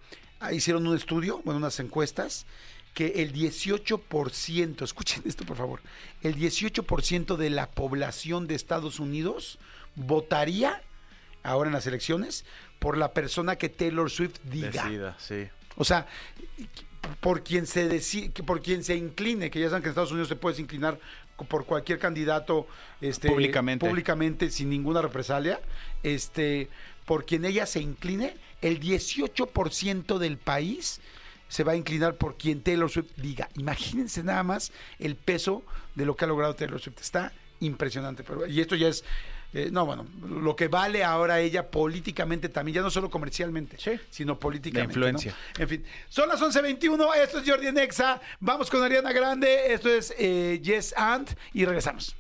hicieron 0.54 0.88
un 0.88 0.96
estudio, 0.96 1.42
bueno, 1.44 1.58
unas 1.58 1.80
encuestas, 1.82 2.46
que 2.94 3.22
el 3.24 3.34
18%, 3.34 4.84
escuchen 4.84 5.24
esto 5.26 5.46
por 5.46 5.58
favor, 5.58 5.82
el 6.22 6.36
18% 6.36 7.36
de 7.38 7.50
la 7.50 7.70
población 7.72 8.48
de 8.48 8.56
Estados 8.56 9.00
Unidos 9.00 9.58
votaría 9.96 10.82
ahora 11.42 11.70
en 11.70 11.74
las 11.74 11.88
elecciones 11.88 12.46
por 12.84 12.98
la 12.98 13.14
persona 13.14 13.56
que 13.56 13.70
Taylor 13.70 14.12
Swift 14.12 14.40
diga. 14.44 14.84
Decida, 14.84 15.16
sí. 15.18 15.48
O 15.78 15.86
sea, 15.86 16.06
por 17.22 17.44
quien 17.44 17.66
se 17.66 17.90
deci- 17.90 18.32
que 18.34 18.44
por 18.44 18.62
quien 18.62 18.84
se 18.84 18.96
incline, 18.96 19.50
que 19.50 19.60
ya 19.60 19.70
saben 19.70 19.82
que 19.82 19.88
en 19.88 19.92
Estados 19.92 20.12
Unidos 20.12 20.28
se 20.28 20.36
puedes 20.36 20.60
inclinar 20.60 21.00
por 21.48 21.66
cualquier 21.66 21.98
candidato 21.98 22.68
este, 23.02 23.30
Públicamente. 23.30 23.88
públicamente 23.88 24.50
sin 24.50 24.70
ninguna 24.70 25.02
represalia, 25.02 25.60
este, 26.04 26.70
por 27.06 27.26
quien 27.26 27.46
ella 27.46 27.66
se 27.66 27.80
incline, 27.80 28.36
el 28.62 28.80
18% 28.80 30.18
del 30.20 30.38
país 30.38 31.00
se 31.50 31.64
va 31.64 31.74
a 31.74 31.76
inclinar 31.76 32.16
por 32.16 32.38
quien 32.38 32.62
Taylor 32.62 32.90
Swift 32.90 33.12
diga. 33.18 33.50
Imagínense 33.56 34.24
nada 34.24 34.44
más 34.44 34.72
el 35.00 35.16
peso 35.16 35.64
de 35.96 36.06
lo 36.06 36.16
que 36.16 36.26
ha 36.26 36.28
logrado 36.28 36.56
Taylor 36.56 36.80
Swift. 36.82 37.00
Está 37.02 37.32
impresionante. 37.60 38.24
Pero, 38.24 38.46
y 38.48 38.60
esto 38.62 38.76
ya 38.76 38.88
es, 38.88 39.04
eh, 39.54 39.70
no, 39.72 39.86
bueno, 39.86 40.06
lo 40.28 40.56
que 40.56 40.68
vale 40.68 41.04
ahora 41.04 41.40
ella 41.40 41.70
políticamente 41.70 42.50
también, 42.50 42.76
ya 42.76 42.82
no 42.82 42.90
solo 42.90 43.10
comercialmente, 43.10 43.78
Sí. 43.80 44.00
sino 44.10 44.40
políticamente. 44.40 45.00
La 45.00 45.08
influencia. 45.10 45.36
¿no? 45.58 45.64
En 45.64 45.70
fin, 45.70 45.86
son 46.10 46.28
las 46.30 46.42
11.21, 46.42 47.14
esto 47.16 47.40
es 47.40 47.50
Jordi 47.50 47.72
Nexa, 47.72 48.20
vamos 48.40 48.70
con 48.70 48.82
Ariana 48.84 49.12
Grande, 49.12 49.74
esto 49.74 49.90
es 49.90 50.14
eh, 50.18 50.60
Yes 50.64 50.94
and 50.98 51.30
y 51.54 51.66
regresamos. 51.66 52.16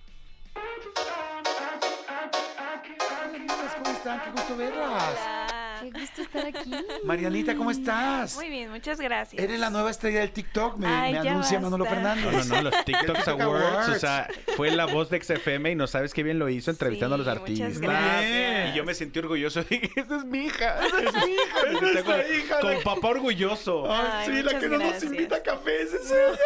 ¿Cómo 3.83 3.95
están? 3.97 4.21
Qué 4.23 4.31
gusto 4.31 4.55
verlas. 4.55 5.17
Hola. 5.19 5.42
Qué 5.83 5.99
gusto 5.99 6.21
estar 6.21 6.45
aquí. 6.45 6.71
Marianita, 7.03 7.55
¿cómo 7.55 7.71
estás? 7.71 8.35
Muy 8.35 8.49
bien, 8.49 8.69
muchas 8.71 8.99
gracias. 8.99 9.41
Eres 9.41 9.59
la 9.59 9.69
nueva 9.69 9.91
estrella 9.91 10.21
del 10.21 10.31
TikTok, 10.31 10.77
me, 10.77 10.87
Ay, 10.87 11.13
me 11.13 11.23
ya 11.23 11.31
anuncia 11.31 11.59
Manolo 11.59 11.83
basta. 11.85 11.95
Fernández. 12.15 12.47
No, 12.47 12.55
no, 12.55 12.61
no, 12.61 12.69
los 12.69 12.73
TikToks 12.85 13.13
TikTok 13.25 13.41
Awards, 13.41 13.89
o 13.89 13.95
sea, 13.99 14.27
fue 14.55 14.71
la 14.71 14.85
voz 14.85 15.09
de 15.09 15.21
XFM 15.21 15.71
y 15.71 15.75
no 15.75 15.87
sabes 15.87 16.13
qué 16.13 16.23
bien 16.23 16.39
lo 16.39 16.47
hizo 16.49 16.71
entrevistando 16.71 17.15
a 17.15 17.17
los 17.17 17.27
artistas. 17.27 17.79
gracias. 17.79 18.73
Y 18.73 18.77
yo 18.77 18.83
me 18.85 18.93
sentí 18.93 19.19
orgulloso. 19.19 19.63
Dije, 19.69 19.91
esa 19.95 20.17
es 20.17 20.25
mi 20.25 20.45
hija, 20.45 20.85
esa 20.85 20.99
es 20.99 21.13
mi 21.13 21.31
hija. 21.33 21.61
Sentí 21.63 21.81
nuestra 21.93 22.27
hija, 22.27 22.61
la- 22.61 22.79
papá 22.83 23.07
orgulloso. 23.09 23.91
Ay, 23.91 24.27
sí, 24.27 24.43
la 24.43 24.59
que 24.59 24.67
no 24.69 24.77
nos 24.77 25.03
invita 25.03 25.35
a 25.37 25.43
café, 25.43 25.81
es 25.83 25.89
serio. 26.07 26.37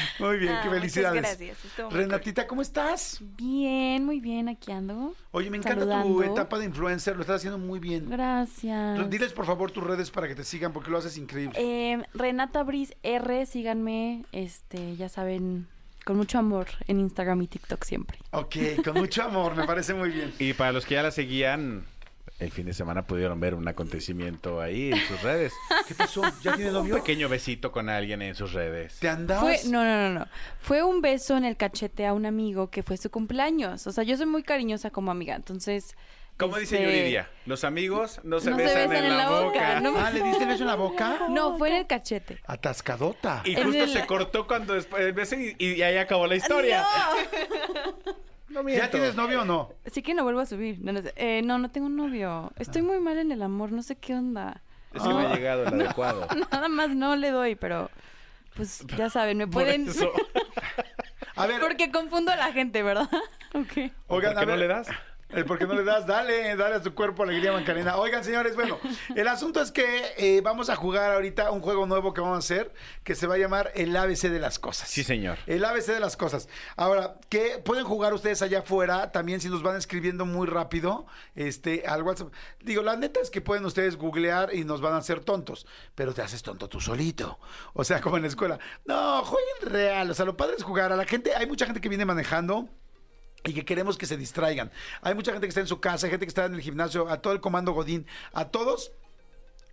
Muy 0.18 0.38
bien, 0.38 0.52
Ah, 0.52 0.60
qué 0.62 0.68
muchas 0.68 0.80
felicidades. 0.80 1.22
gracias, 1.22 1.64
estuvo 1.64 1.90
muy 1.90 1.98
Renatita, 2.00 2.46
¿cómo 2.46 2.62
estás? 2.62 3.18
Bien, 3.36 4.04
muy 4.04 4.20
bien, 4.20 4.48
aquí 4.48 4.70
ando. 4.72 5.14
Oye, 5.32 5.50
me 5.50 5.56
encanta 5.58 6.02
tu 6.02 6.22
etapa 6.22 6.58
de 6.58 6.64
influencer, 6.66 7.14
lo 7.16 7.22
estás 7.22 7.36
haciendo 7.36 7.58
muy 7.58 7.78
bien. 7.80 8.08
Gracias. 8.08 9.10
Diles 9.10 9.32
por 9.32 9.46
favor 9.46 9.70
tus 9.70 9.84
redes 9.84 10.10
para 10.10 10.28
que 10.28 10.34
te 10.34 10.44
sigan 10.44 10.72
porque 10.72 10.90
lo 10.90 10.98
haces 10.98 11.16
increíble. 11.18 11.54
Eh, 11.58 12.02
Renata 12.14 12.62
Briz 12.62 12.94
R, 13.02 13.46
síganme, 13.46 14.24
este, 14.32 14.96
ya 14.96 15.08
saben, 15.08 15.66
con 16.04 16.16
mucho 16.16 16.38
amor 16.38 16.66
en 16.86 17.00
Instagram 17.00 17.42
y 17.42 17.46
TikTok 17.46 17.84
siempre. 17.84 18.18
Ok, 18.32 18.56
con 18.84 18.94
mucho 18.98 19.22
amor, 19.22 19.54
me 19.54 19.66
parece 19.66 19.94
muy 19.94 20.10
bien. 20.10 20.32
Y 20.38 20.52
para 20.54 20.72
los 20.72 20.84
que 20.86 20.94
ya 20.94 21.02
la 21.02 21.10
seguían, 21.10 21.84
el 22.40 22.50
fin 22.50 22.66
de 22.66 22.72
semana 22.72 23.02
pudieron 23.06 23.38
ver 23.38 23.54
un 23.54 23.68
acontecimiento 23.68 24.60
ahí 24.60 24.90
en 24.92 24.98
sus 25.06 25.22
redes. 25.22 25.52
¿Qué 25.88 25.94
pasó? 25.94 26.22
¿Ya 26.42 26.54
tiene 26.56 26.70
Un 26.70 26.76
novio? 26.78 26.94
pequeño 26.96 27.28
besito 27.28 27.70
con 27.70 27.88
alguien 27.88 28.22
en 28.22 28.34
sus 28.34 28.52
redes. 28.52 28.98
¿Te 28.98 29.08
andabas? 29.08 29.60
Fue, 29.62 29.70
no, 29.70 29.84
no, 29.84 30.08
no, 30.08 30.18
no. 30.20 30.26
Fue 30.60 30.82
un 30.82 31.00
beso 31.02 31.36
en 31.36 31.44
el 31.44 31.56
cachete 31.56 32.06
a 32.06 32.12
un 32.14 32.26
amigo 32.26 32.70
que 32.70 32.82
fue 32.82 32.96
su 32.96 33.10
cumpleaños. 33.10 33.86
O 33.86 33.92
sea, 33.92 34.04
yo 34.04 34.16
soy 34.16 34.26
muy 34.26 34.42
cariñosa 34.42 34.90
como 34.90 35.10
amiga, 35.10 35.36
entonces. 35.36 35.96
Como 36.38 36.56
dice 36.56 36.82
este, 36.82 36.96
Yuridia, 36.96 37.28
los 37.44 37.64
amigos 37.64 38.18
no 38.24 38.40
se, 38.40 38.48
No 38.50 38.56
se 38.56 38.64
besan, 38.64 38.92
en, 38.94 39.14
la 39.18 39.28
boca. 39.28 39.80
no. 39.82 39.92
Ah, 39.98 40.10
¿le 40.10 40.22
diste 40.22 40.44
el 40.44 40.48
beso 40.48 40.62
en 40.62 40.68
la 40.68 40.74
boca? 40.76 41.26
No, 41.28 41.58
fue 41.58 41.68
en 41.68 41.74
el 41.76 41.86
cachete. 41.86 42.38
Atascadota. 42.46 43.42
Y 43.44 43.56
En 43.56 43.64
justo 43.64 43.84
el- 43.84 43.90
se 43.90 44.06
cortó 44.06 44.46
cuando 44.46 44.72
después 44.72 45.02
el 45.02 45.12
beso 45.12 45.34
y, 45.36 45.54
y 45.58 45.82
ahí 45.82 45.98
acabó 45.98 46.26
la 46.26 46.36
historia. 46.36 46.82
No 46.82 48.14
¿Ya 48.50 48.62
miento. 48.62 48.90
tienes 48.90 49.14
novio 49.14 49.42
o 49.42 49.44
no? 49.44 49.72
Así 49.86 50.02
que 50.02 50.14
no 50.14 50.24
vuelvo 50.24 50.40
a 50.40 50.46
subir. 50.46 50.78
No, 50.80 50.92
no, 50.92 51.02
sé. 51.02 51.12
Eh, 51.16 51.42
no, 51.42 51.58
no 51.58 51.70
tengo 51.70 51.88
novio. 51.88 52.52
Estoy 52.58 52.82
muy 52.82 52.98
mal 53.00 53.18
en 53.18 53.32
el 53.32 53.42
amor, 53.42 53.72
no 53.72 53.82
sé 53.82 53.96
qué 53.96 54.14
onda. 54.14 54.60
Es 54.92 55.02
que 55.02 55.08
no 55.08 55.18
ha 55.20 55.34
llegado 55.34 55.64
el 55.66 55.74
adecuado. 55.80 56.26
Nada 56.52 56.68
más 56.68 56.90
no 56.90 57.14
le 57.16 57.30
doy, 57.30 57.54
pero 57.54 57.90
pues 58.56 58.84
ya 58.96 59.08
saben, 59.08 59.38
me 59.38 59.46
Por 59.46 59.62
pueden... 59.62 59.88
eso. 59.88 60.12
A 61.36 61.46
ver, 61.46 61.60
Porque 61.60 61.90
confundo 61.90 62.30
a 62.32 62.36
la 62.36 62.52
gente, 62.52 62.82
¿verdad? 62.82 63.08
Ok. 63.54 63.90
oigan, 64.08 64.34
¿Por 64.34 64.36
a 64.36 64.40
qué 64.40 64.46
no 64.46 64.56
le 64.56 64.66
das? 64.66 64.88
El 65.32 65.44
por 65.44 65.58
qué 65.58 65.66
no 65.66 65.74
le 65.74 65.84
das, 65.84 66.06
dale, 66.06 66.56
dale 66.56 66.76
a 66.76 66.82
tu 66.82 66.92
cuerpo 66.92 67.22
alegría, 67.22 67.52
Macarena. 67.52 67.96
Oigan, 67.96 68.24
señores, 68.24 68.56
bueno, 68.56 68.80
el 69.14 69.28
asunto 69.28 69.60
es 69.60 69.70
que 69.70 70.12
eh, 70.16 70.40
vamos 70.42 70.70
a 70.70 70.76
jugar 70.76 71.12
ahorita 71.12 71.52
un 71.52 71.60
juego 71.60 71.86
nuevo 71.86 72.12
que 72.12 72.20
vamos 72.20 72.36
a 72.36 72.38
hacer 72.38 72.72
que 73.04 73.14
se 73.14 73.28
va 73.28 73.36
a 73.36 73.38
llamar 73.38 73.70
el 73.76 73.96
ABC 73.96 74.22
de 74.22 74.40
las 74.40 74.58
cosas. 74.58 74.88
Sí, 74.88 75.04
señor. 75.04 75.38
El 75.46 75.64
ABC 75.64 75.86
de 75.86 76.00
las 76.00 76.16
cosas. 76.16 76.48
Ahora, 76.76 77.14
que 77.28 77.60
pueden 77.64 77.84
jugar 77.84 78.12
ustedes 78.12 78.42
allá 78.42 78.60
afuera, 78.60 79.12
también 79.12 79.40
si 79.40 79.48
nos 79.48 79.62
van 79.62 79.76
escribiendo 79.76 80.26
muy 80.26 80.48
rápido, 80.48 81.06
este, 81.36 81.84
al 81.86 82.02
WhatsApp. 82.02 82.32
Digo, 82.60 82.82
la 82.82 82.96
neta 82.96 83.20
es 83.20 83.30
que 83.30 83.40
pueden 83.40 83.64
ustedes 83.64 83.96
googlear 83.96 84.52
y 84.52 84.64
nos 84.64 84.80
van 84.80 84.94
a 84.94 84.96
hacer 84.96 85.20
tontos, 85.20 85.64
pero 85.94 86.12
te 86.12 86.22
haces 86.22 86.42
tonto 86.42 86.68
tú 86.68 86.80
solito. 86.80 87.38
O 87.72 87.84
sea, 87.84 88.00
como 88.00 88.16
en 88.16 88.22
la 88.22 88.28
escuela. 88.28 88.58
No, 88.84 89.24
jueguen 89.24 89.72
real. 89.72 90.10
O 90.10 90.14
sea, 90.14 90.24
lo 90.24 90.36
padre 90.36 90.56
es 90.58 90.64
jugar. 90.64 90.92
A 90.92 90.96
la 90.96 91.04
gente, 91.04 91.36
hay 91.36 91.46
mucha 91.46 91.66
gente 91.66 91.80
que 91.80 91.88
viene 91.88 92.04
manejando 92.04 92.68
y 93.44 93.52
que 93.52 93.64
queremos 93.64 93.96
que 93.96 94.06
se 94.06 94.16
distraigan. 94.16 94.70
Hay 95.02 95.14
mucha 95.14 95.32
gente 95.32 95.46
que 95.46 95.50
está 95.50 95.60
en 95.60 95.66
su 95.66 95.80
casa, 95.80 96.08
gente 96.08 96.26
que 96.26 96.30
está 96.30 96.44
en 96.44 96.54
el 96.54 96.60
gimnasio, 96.60 97.08
a 97.08 97.20
todo 97.20 97.32
el 97.32 97.40
comando 97.40 97.72
Godín, 97.72 98.06
a 98.32 98.48
todos. 98.48 98.92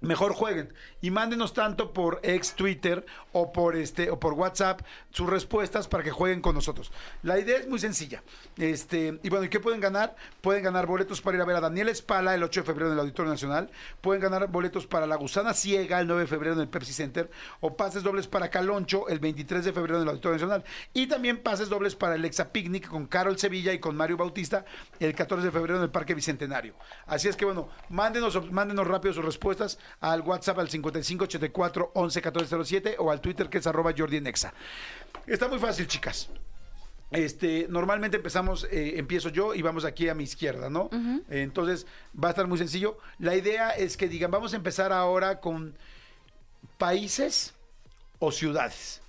Mejor 0.02 0.34
jueguen 0.34 0.74
y 1.02 1.12
mándenos 1.12 1.54
tanto 1.54 1.94
por 1.94 2.20
ex 2.24 2.54
Twitter 2.54 3.06
o 3.32 3.52
por 3.52 3.76
este 3.76 4.10
o 4.10 4.20
por 4.20 4.34
WhatsApp 4.34 4.82
sus 5.12 5.30
respuestas 5.30 5.88
para 5.88 6.04
que 6.04 6.12
jueguen 6.12 6.42
con 6.42 6.56
nosotros. 6.56 6.92
La 7.24 7.40
idea 7.40 7.58
es 7.58 7.68
muy 7.68 7.80
sencilla. 7.80 8.24
Este, 8.58 9.20
y 9.24 9.30
bueno, 9.30 9.46
¿y 9.46 9.50
qué 9.50 9.60
pueden 9.60 9.82
ganar? 9.82 10.16
Pueden 10.42 10.64
ganar 10.64 10.86
boletos 10.86 11.22
para 11.22 11.38
ir 11.38 11.42
a 11.42 11.46
ver 11.46 11.56
a 11.56 11.62
Daniel 11.62 11.90
Espala 11.90 12.36
el 12.36 12.44
8 12.44 12.62
de 12.62 12.66
febrero 12.66 12.88
en 12.88 12.94
el 12.94 13.00
Auditorio 13.00 13.32
Nacional, 13.32 13.70
pueden 14.02 14.22
ganar 14.22 14.48
boletos 14.48 14.88
para 14.88 15.08
La 15.08 15.16
Gusana 15.16 15.54
Ciega 15.54 16.00
el 16.00 16.08
9 16.08 16.24
de 16.24 16.28
febrero 16.28 16.56
en 16.56 16.62
el 16.62 16.68
Pepsi 16.68 16.94
Center 16.94 17.30
o 17.60 17.76
pases 17.76 18.04
dobles 18.04 18.28
para 18.28 18.50
Caloncho 18.50 19.08
el 19.08 19.20
23 19.20 19.66
de 19.66 19.74
febrero 19.74 19.98
en 19.98 20.04
el 20.04 20.10
Auditorio 20.10 20.36
Nacional 20.36 20.64
y 20.94 21.08
también 21.08 21.38
pases 21.38 21.70
dobles 21.70 21.96
para 21.96 22.16
el 22.16 22.26
Exa 22.26 22.52
Picnic 22.52 22.88
con 22.88 23.08
Carol 23.08 23.38
Sevilla 23.38 23.74
y 23.74 23.80
con 23.80 23.96
Mario 23.96 24.18
Bautista 24.18 24.66
el 25.00 25.16
14 25.16 25.46
de 25.46 25.52
febrero 25.52 25.78
en 25.78 25.84
el 25.84 25.90
Parque 25.90 26.14
Bicentenario. 26.14 26.76
Así 27.06 27.28
es 27.28 27.36
que 27.36 27.46
bueno, 27.46 27.70
mándenos, 27.90 28.52
mándenos 28.52 28.88
rápido 28.88 29.14
sus 29.14 29.26
respuestas 29.26 29.80
al 30.00 30.22
WhatsApp 30.22 30.60
al 30.60 30.70
5584 30.70 31.92
11 31.94 32.20
1407 32.20 32.96
o 33.00 33.12
al 33.12 33.22
Twitter 33.22 33.50
que 33.50 33.58
es 33.60 33.68
arroba 33.68 33.94
Jordi 33.98 34.18
en 34.18 34.28
Exa. 34.28 34.54
Está 35.26 35.48
muy 35.48 35.60
fácil, 35.60 35.88
chicas. 35.88 36.30
Este, 37.10 37.68
normalmente 37.70 38.18
empezamos, 38.18 38.66
eh, 38.70 38.98
empiezo 38.98 39.30
yo 39.30 39.56
y 39.56 39.62
vamos 39.62 39.86
aquí 39.86 40.10
a 40.10 40.14
mi 40.14 40.26
izquierda, 40.26 40.70
¿no? 40.70 40.90
Entonces 41.30 41.88
va 42.22 42.30
a 42.30 42.32
estar 42.32 42.48
muy 42.48 42.58
sencillo. 42.58 42.98
La 43.18 43.36
idea 43.36 43.70
es 43.70 43.96
que 43.96 44.10
digan, 44.10 44.30
vamos 44.30 44.54
a 44.54 44.58
empezar 44.58 44.92
ahora 44.92 45.40
con 45.40 45.76
países 46.78 47.54
o 48.20 48.32
ciudades. 48.32 49.02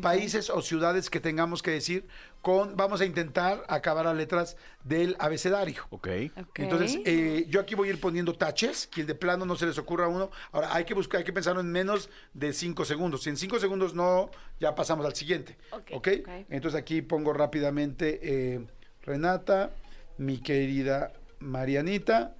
Países 0.00 0.50
o 0.50 0.62
ciudades 0.62 1.10
que 1.10 1.18
tengamos 1.18 1.62
que 1.62 1.72
decir 1.72 2.06
con, 2.42 2.76
vamos 2.76 3.00
a 3.00 3.04
intentar 3.04 3.64
acabar 3.68 4.04
las 4.04 4.16
letras 4.16 4.56
del 4.84 5.16
abecedario. 5.18 5.84
Ok. 5.90 6.08
Ok. 6.40 6.58
Entonces, 6.60 7.00
eh, 7.04 7.46
yo 7.48 7.60
aquí 7.60 7.74
voy 7.74 7.88
a 7.88 7.92
ir 7.92 8.00
poniendo 8.00 8.34
taches, 8.34 8.86
que 8.86 9.04
de 9.04 9.16
plano 9.16 9.44
no 9.44 9.56
se 9.56 9.66
les 9.66 9.78
ocurra 9.78 10.04
a 10.04 10.08
uno. 10.08 10.30
Ahora, 10.52 10.74
hay 10.74 10.84
que 10.84 10.94
buscar, 10.94 11.18
hay 11.18 11.24
que 11.24 11.32
pensarlo 11.32 11.60
en 11.60 11.72
menos 11.72 12.08
de 12.34 12.52
cinco 12.52 12.84
segundos. 12.84 13.24
Si 13.24 13.30
en 13.30 13.36
cinco 13.36 13.58
segundos 13.58 13.94
no, 13.94 14.30
ya 14.60 14.74
pasamos 14.76 15.04
al 15.04 15.14
siguiente. 15.14 15.56
Ok, 15.72 15.90
¿Ok? 15.92 16.08
ok. 16.20 16.28
Entonces 16.50 16.80
aquí 16.80 17.02
pongo 17.02 17.32
rápidamente 17.32 18.20
eh, 18.22 18.60
Renata, 19.02 19.70
mi 20.18 20.38
querida 20.38 21.12
Marianita, 21.40 22.36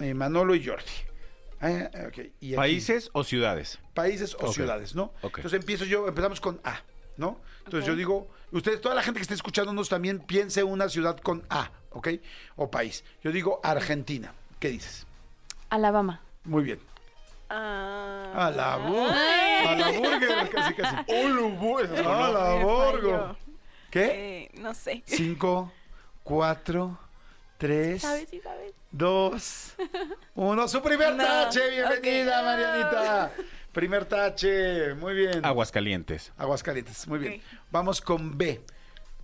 eh, 0.00 0.12
Manolo 0.12 0.54
y 0.54 0.66
Jordi. 0.66 1.05
Ah, 1.60 1.88
ok. 2.08 2.18
Y 2.40 2.48
aquí, 2.52 2.56
¿Países 2.56 3.10
o 3.12 3.24
ciudades? 3.24 3.78
países 3.94 4.36
o 4.40 4.52
ciudades, 4.52 4.94
¿no? 4.94 5.12
Entonces 5.22 5.54
empiezo 5.54 5.84
yo, 5.86 6.06
empezamos 6.06 6.40
con 6.40 6.60
A, 6.64 6.80
¿no? 7.16 7.40
Entonces 7.64 7.86
yo 7.86 7.96
digo, 7.96 8.28
ustedes, 8.52 8.80
toda 8.80 8.94
la 8.94 9.02
gente 9.02 9.18
que 9.18 9.22
esté 9.22 9.34
escuchándonos 9.34 9.88
también 9.88 10.20
piense 10.20 10.62
una 10.62 10.88
ciudad 10.88 11.16
con 11.18 11.44
A, 11.48 11.70
¿ok? 11.90 12.08
O 12.56 12.70
país. 12.70 13.04
Yo 13.22 13.32
digo 13.32 13.60
Argentina. 13.62 14.34
¿Qué 14.60 14.68
dices? 14.68 15.06
Alabama. 15.70 16.20
Muy 16.44 16.62
bien. 16.62 16.78
Ah. 17.48 18.32
A 18.34 18.50
la 18.50 18.76
burger. 18.76 19.68
A 19.68 19.74
la 19.76 19.90
burger, 19.92 20.50
casi, 20.50 20.74
casi. 20.74 20.96
A 20.96 22.30
la 22.30 22.56
Me 22.58 22.64
burger. 22.64 23.00
falló. 23.00 23.36
¿Qué? 23.90 24.04
Eh, 24.44 24.50
no 24.60 24.74
sé. 24.74 25.02
Cinco, 25.06 25.72
cuatro, 26.22 26.98
tres, 27.58 28.02
¿Sabes? 28.02 28.28
Sí, 28.30 28.40
sabes. 28.40 28.72
dos, 28.90 29.74
uno. 30.34 30.68
Su 30.68 30.82
primer 30.82 31.14
No. 31.14 31.24
tache. 31.24 31.60
Bienvenida, 31.70 32.38
Ok. 32.40 32.44
Marianita. 32.44 33.32
Primer 33.72 34.04
tache. 34.06 34.94
Muy 34.94 35.14
bien. 35.14 35.44
Aguascalientes. 35.44 36.32
Aguascalientes, 36.38 37.06
muy 37.08 37.18
bien. 37.18 37.34
Ok. 37.34 37.40
Vamos 37.70 38.00
con 38.00 38.36
B. 38.38 38.60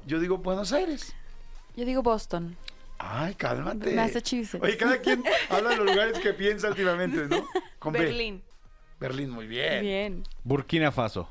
Yo 0.07 0.19
digo 0.21 0.39
Buenos 0.39 0.73
Aires. 0.73 1.15
Yo 1.77 1.85
digo 1.85 2.03
Boston. 2.03 2.57
Ay, 2.99 3.35
cálmate. 3.35 3.95
Massachusetts. 3.95 4.63
Oye, 4.63 4.77
cada 4.77 4.99
quien 5.01 5.25
habla 5.49 5.71
de 5.71 5.77
los 5.77 5.87
lugares 5.87 6.19
que 6.19 6.33
piensa 6.35 6.69
últimamente, 6.69 7.27
¿no? 7.29 7.47
Con 7.79 7.93
B. 7.95 7.99
Berlín. 8.01 8.43
Berlín, 9.01 9.31
muy 9.31 9.47
bien. 9.47 9.81
Bien. 9.83 10.23
Burkina 10.45 10.93
Faso. 10.93 11.29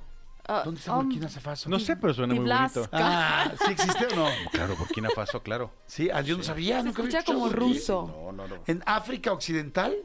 Ah, 0.54 0.62
¿Dónde 0.66 0.80
está 0.80 0.98
um, 0.98 1.04
Burkina 1.06 1.30
Faso? 1.30 1.70
No 1.70 1.80
sé, 1.80 1.96
pero 1.96 2.14
suena 2.14 2.34
muy 2.34 2.46
bonito. 2.48 2.88
Ah, 2.92 3.52
¿sí 3.66 3.72
existe 3.72 4.08
o 4.08 4.16
no? 4.16 4.26
Claro, 4.52 4.76
Burkina 4.76 5.10
Faso, 5.16 5.42
claro. 5.42 5.72
Sí, 5.86 6.10
ah, 6.14 6.22
yo 6.22 6.36
no 6.38 6.44
sabía. 6.44 6.80
Se 6.80 6.86
nunca 6.86 7.02
había 7.02 7.20
escucha 7.20 7.34
como 7.34 7.50
ruso. 7.50 8.14
No, 8.26 8.32
no, 8.34 8.48
no. 8.48 8.62
¿En 8.68 8.84
África 8.86 9.32
Occidental? 9.32 9.96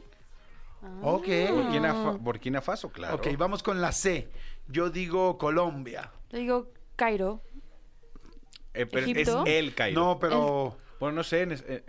Ok. 1.01 1.27
Burkina, 1.51 1.93
Fa- 1.93 2.11
Burkina 2.11 2.61
Faso, 2.61 2.89
claro. 2.89 3.15
Ok, 3.15 3.27
vamos 3.37 3.61
con 3.61 3.81
la 3.81 3.91
C. 3.91 4.29
Yo 4.67 4.89
digo 4.89 5.37
Colombia. 5.37 6.11
Yo 6.31 6.37
digo 6.37 6.71
Cairo. 6.95 7.41
Eh, 8.73 8.85
pero 8.85 9.05
¿Egipto? 9.07 9.43
es 9.45 9.53
el 9.53 9.73
Cairo. 9.73 9.99
No, 9.99 10.19
pero... 10.19 10.77
Bueno, 10.99 11.17
no 11.17 11.23
sé. 11.23 11.41
en 11.43 11.51
es- 11.51 11.63
eh, 11.67 11.83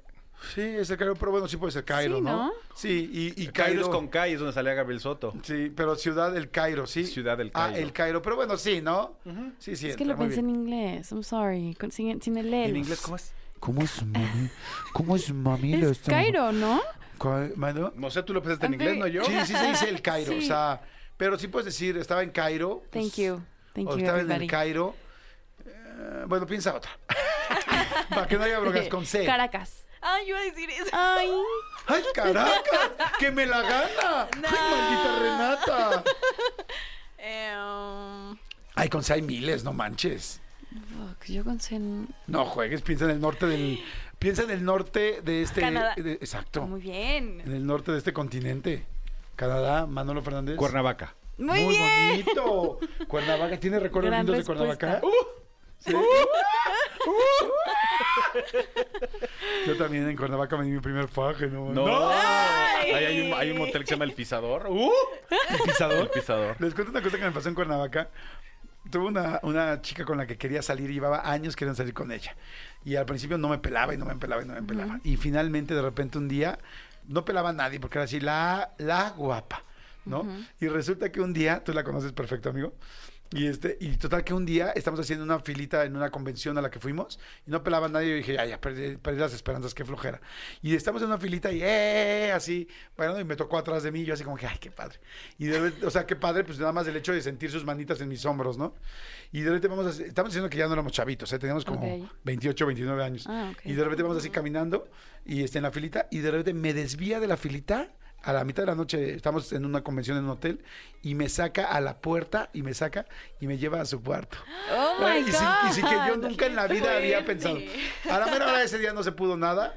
Sí, 0.54 0.60
es 0.60 0.88
el 0.90 0.96
Cairo, 0.96 1.14
pero 1.16 1.32
bueno, 1.32 1.48
sí 1.48 1.56
puede 1.56 1.72
ser 1.72 1.84
Cairo, 1.84 2.16
Sí, 2.16 2.22
¿no? 2.22 2.30
¿no? 2.46 2.52
Sí, 2.74 3.10
y, 3.12 3.42
y 3.42 3.46
Cairo 3.48 3.52
Cairo... 3.52 3.80
es 3.82 3.88
con 3.88 4.08
K 4.08 4.28
y 4.28 4.32
es 4.34 4.38
donde 4.38 4.52
salía 4.54 4.72
Gabriel 4.74 5.00
Soto. 5.00 5.34
Sí, 5.42 5.72
pero 5.74 5.96
Ciudad 5.96 6.32
del 6.32 6.50
Cairo, 6.50 6.86
¿sí? 6.86 7.04
Ciudad 7.06 7.36
del 7.36 7.50
Ah, 7.54 7.66
Cairo. 7.70 7.78
el 7.86 7.92
Cairo, 7.92 8.22
pero 8.22 8.36
bueno, 8.36 8.56
sí, 8.56 8.80
¿no? 8.80 9.16
Sí, 9.58 9.74
sí. 9.76 9.88
es 9.88 9.96
que 9.96 10.04
entra, 10.04 10.16
lo 10.16 10.16
muy 10.16 10.26
pensé 10.28 10.42
bien. 10.42 10.54
en 10.54 10.60
inglés. 10.62 11.10
I'm 11.12 11.22
sorry. 11.24 11.74
Con- 11.74 11.90
sin, 11.90 12.22
sin 12.22 12.36
el 12.36 12.46
L. 12.54 12.64
¿En 12.70 12.76
inglés 12.76 13.00
cómo 13.00 13.16
es? 13.16 13.32
¿Cómo 13.58 13.82
es 13.82 14.06
mami? 14.06 14.50
¿Cómo 14.92 15.16
es 15.16 15.32
mami? 15.34 15.76
Lo 15.76 15.90
Es 15.90 15.98
Cairo, 16.00 16.52
¿no? 16.52 16.80
¿Cuál, 17.18 17.52
mano? 17.56 17.92
No 17.96 18.08
sé, 18.10 18.22
tú 18.22 18.32
lo 18.32 18.40
pensaste 18.40 18.66
en 18.66 18.74
inglés, 18.74 18.96
¿no 18.96 19.06
yo? 19.08 19.24
Sí, 19.24 19.32
sí 19.44 19.52
se 19.54 19.66
dice 19.66 19.88
el 19.88 20.00
Cairo, 20.00 20.30
Sí. 20.32 20.38
o 20.38 20.42
sea, 20.42 20.80
pero 21.16 21.36
sí 21.36 21.48
puedes 21.48 21.66
decir, 21.66 21.96
estaba 21.96 22.22
en 22.22 22.30
Cairo. 22.30 22.84
pues, 22.92 23.12
Thank 23.12 23.14
you. 23.26 23.40
Thank 23.74 23.88
o 23.88 23.92
you, 23.94 23.98
estaba 23.98 24.20
en 24.20 24.30
el 24.30 24.46
Cairo. 24.46 24.94
Eh, 25.66 26.24
bueno, 26.28 26.46
piensa 26.46 26.74
otra. 26.76 26.90
Para 28.10 28.28
que 28.28 28.36
no 28.38 28.44
haya 28.44 28.60
broncas 28.60 28.86
con 28.88 29.04
C. 29.04 29.24
Caracas. 29.24 29.84
Ay, 30.00 30.28
iba 30.28 30.38
a 30.38 30.42
decir 30.42 30.70
eso. 30.70 30.90
Ay. 30.92 31.30
¡Ay, 31.86 32.02
Caracas! 32.14 32.62
¡Que 33.18 33.30
me 33.30 33.46
la 33.46 33.62
gana! 33.62 34.28
¡Ay, 34.32 34.58
maldita 34.70 35.18
Renata! 35.20 36.04
Eh, 37.18 37.54
um, 37.58 38.36
Ay, 38.74 38.88
con 38.88 39.02
C 39.02 39.14
hay 39.14 39.22
miles, 39.22 39.64
no 39.64 39.72
manches. 39.72 40.40
fuck, 40.70 41.24
yo 41.26 41.42
con 41.44 41.58
C 41.60 41.80
No 42.26 42.44
juegues, 42.44 42.82
piensa 42.82 43.04
en 43.06 43.10
el 43.12 43.20
norte 43.20 43.46
del... 43.46 43.82
Piensa 44.18 44.42
en 44.42 44.50
el 44.50 44.64
norte 44.64 45.20
de 45.22 45.42
este... 45.42 45.60
Canadá. 45.60 45.94
de- 45.96 46.12
exacto. 46.14 46.62
Muy 46.66 46.80
bien. 46.80 47.40
En 47.40 47.52
el 47.52 47.66
norte 47.66 47.92
de 47.92 47.98
este 47.98 48.12
continente. 48.12 48.84
Canadá, 49.36 49.86
Manolo 49.86 50.22
Fernández. 50.22 50.56
Cuernavaca. 50.56 51.14
Muy, 51.38 51.68
bien. 51.68 52.24
bonito. 52.24 52.78
Cuernavaca, 53.06 53.58
¿tiene 53.60 53.78
recuerdos 53.78 54.12
lindos 54.12 54.36
de 54.38 54.44
Cuernavaca? 54.44 54.92
respuesta. 54.94 55.24
Sí. 55.78 55.92
Yo 59.66 59.76
también 59.76 60.08
en 60.08 60.16
Cuernavaca 60.16 60.56
me 60.56 60.64
di 60.64 60.70
mi 60.70 60.80
primer 60.80 61.08
faje, 61.08 61.48
¿no? 61.48 61.72
No. 61.72 62.10
Ahí 62.10 63.04
hay 63.04 63.26
un, 63.26 63.38
hay 63.38 63.50
un 63.50 63.58
motel 63.58 63.82
que 63.82 63.88
se 63.88 63.94
llama 63.94 64.04
El 64.04 64.12
Pisador. 64.12 64.66
¡Uh! 64.68 64.90
¿El 65.50 65.58
pisador? 65.64 66.00
El 66.00 66.10
Pisador. 66.10 66.56
Les 66.60 66.74
cuento 66.74 66.90
una 66.90 67.02
cosa 67.02 67.18
que 67.18 67.24
me 67.24 67.32
pasó 67.32 67.48
en 67.48 67.54
Cuernavaca. 67.54 68.08
Tuve 68.90 69.06
una, 69.06 69.40
una 69.42 69.82
chica 69.82 70.04
con 70.04 70.16
la 70.16 70.26
que 70.26 70.38
quería 70.38 70.62
salir, 70.62 70.90
llevaba 70.90 71.30
años 71.30 71.56
queriendo 71.56 71.76
salir 71.76 71.92
con 71.92 72.10
ella. 72.10 72.34
Y 72.84 72.96
al 72.96 73.04
principio 73.04 73.36
no 73.36 73.48
me 73.48 73.58
pelaba 73.58 73.92
y 73.92 73.98
no 73.98 74.06
me 74.06 74.16
pelaba 74.16 74.42
y 74.42 74.46
no 74.46 74.54
me 74.54 74.62
pelaba. 74.62 75.00
Y 75.04 75.16
finalmente, 75.16 75.74
de 75.74 75.82
repente, 75.82 76.16
un 76.16 76.28
día, 76.28 76.58
no 77.06 77.24
pelaba 77.24 77.50
a 77.50 77.52
nadie 77.52 77.80
porque 77.80 77.98
era 77.98 78.04
así, 78.04 78.20
la, 78.20 78.70
la 78.78 79.10
guapa, 79.10 79.62
¿no? 80.06 80.26
Y 80.60 80.68
resulta 80.68 81.12
que 81.12 81.20
un 81.20 81.34
día, 81.34 81.62
tú 81.62 81.74
la 81.74 81.84
conoces 81.84 82.12
perfecto, 82.12 82.48
amigo. 82.48 82.72
Y 83.30 83.46
este, 83.46 83.76
y 83.80 83.96
total 83.96 84.24
que 84.24 84.32
un 84.32 84.46
día 84.46 84.70
estamos 84.74 84.98
haciendo 85.00 85.24
una 85.24 85.38
filita 85.40 85.84
en 85.84 85.96
una 85.96 86.10
convención 86.10 86.56
a 86.56 86.62
la 86.62 86.70
que 86.70 86.78
fuimos 86.78 87.18
y 87.46 87.50
no 87.50 87.62
pelaba 87.62 87.86
a 87.86 87.88
nadie. 87.90 88.06
Y 88.06 88.10
yo 88.10 88.16
dije, 88.16 88.34
ya, 88.34 88.46
ya, 88.46 88.60
perdí, 88.60 88.96
perdí 88.96 89.18
las 89.18 89.34
esperanzas, 89.34 89.74
qué 89.74 89.84
flojera. 89.84 90.20
Y 90.62 90.74
estamos 90.74 91.02
en 91.02 91.08
una 91.08 91.18
filita 91.18 91.52
y, 91.52 91.60
eh, 91.62 92.32
así, 92.34 92.66
bueno, 92.96 93.20
y 93.20 93.24
me 93.24 93.36
tocó 93.36 93.58
atrás 93.58 93.82
de 93.82 93.92
mí. 93.92 94.04
Yo 94.04 94.14
así 94.14 94.24
como 94.24 94.36
que, 94.36 94.46
ay, 94.46 94.56
qué 94.58 94.70
padre. 94.70 94.98
Y 95.38 95.46
de 95.46 95.60
repente, 95.60 95.86
o 95.86 95.90
sea, 95.90 96.06
qué 96.06 96.16
padre, 96.16 96.44
pues 96.44 96.58
nada 96.58 96.72
más 96.72 96.86
el 96.86 96.96
hecho 96.96 97.12
de 97.12 97.20
sentir 97.20 97.50
sus 97.50 97.64
manitas 97.64 98.00
en 98.00 98.08
mis 98.08 98.24
hombros, 98.24 98.56
¿no? 98.56 98.74
Y 99.30 99.40
de 99.40 99.50
repente 99.50 99.68
vamos 99.68 99.86
a, 99.86 100.02
estamos 100.02 100.30
diciendo 100.30 100.48
que 100.48 100.56
ya 100.56 100.66
no 100.66 100.72
éramos 100.72 100.92
chavitos, 100.92 101.30
¿eh? 101.32 101.38
teníamos 101.38 101.64
como 101.64 101.78
Ok. 101.78 102.10
28, 102.24 102.66
29 102.66 103.04
años. 103.04 103.24
Ah. 103.28 103.52
Y 103.64 103.74
de 103.74 103.82
repente 103.82 104.02
vamos 104.02 104.18
así 104.18 104.30
caminando 104.30 104.88
y 105.24 105.42
está 105.42 105.58
en 105.58 105.64
la 105.64 105.70
filita 105.70 106.08
y 106.10 106.20
de 106.20 106.30
repente 106.30 106.54
me 106.54 106.72
desvía 106.72 107.20
de 107.20 107.26
la 107.26 107.36
filita. 107.36 107.90
A 108.22 108.32
la 108.32 108.44
mitad 108.44 108.62
de 108.62 108.66
la 108.66 108.74
noche 108.74 109.14
estamos 109.14 109.52
en 109.52 109.64
una 109.64 109.82
convención 109.82 110.18
en 110.18 110.24
un 110.24 110.30
hotel 110.30 110.62
y 111.02 111.14
me 111.14 111.28
saca 111.28 111.66
a 111.66 111.80
la 111.80 111.98
puerta 111.98 112.50
y 112.52 112.62
me 112.62 112.74
saca 112.74 113.06
y 113.40 113.46
me 113.46 113.58
lleva 113.58 113.80
a 113.80 113.84
su 113.84 114.02
cuarto. 114.02 114.38
Oh 114.72 114.96
my 115.00 115.20
y, 115.20 115.32
sin, 115.32 115.46
y 115.68 115.72
sin 115.72 115.84
que 115.86 115.94
yo 115.94 116.16
God. 116.16 116.28
nunca 116.28 116.46
en 116.46 116.56
la 116.56 116.66
vida 116.66 116.96
había 116.96 117.24
pensado. 117.24 117.58
A 118.10 118.18
la 118.18 118.26
mera 118.26 118.48
hora 118.48 118.58
de 118.58 118.64
ese 118.64 118.78
día 118.78 118.92
no 118.92 119.02
se 119.02 119.12
pudo 119.12 119.36
nada. 119.36 119.74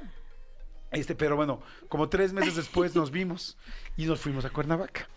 Este, 0.90 1.14
pero 1.14 1.36
bueno, 1.36 1.62
como 1.88 2.08
tres 2.08 2.32
meses 2.32 2.54
después 2.54 2.94
nos 2.94 3.10
vimos 3.10 3.56
y 3.96 4.04
nos 4.04 4.20
fuimos 4.20 4.44
a 4.44 4.50
Cuernavaca. 4.50 5.08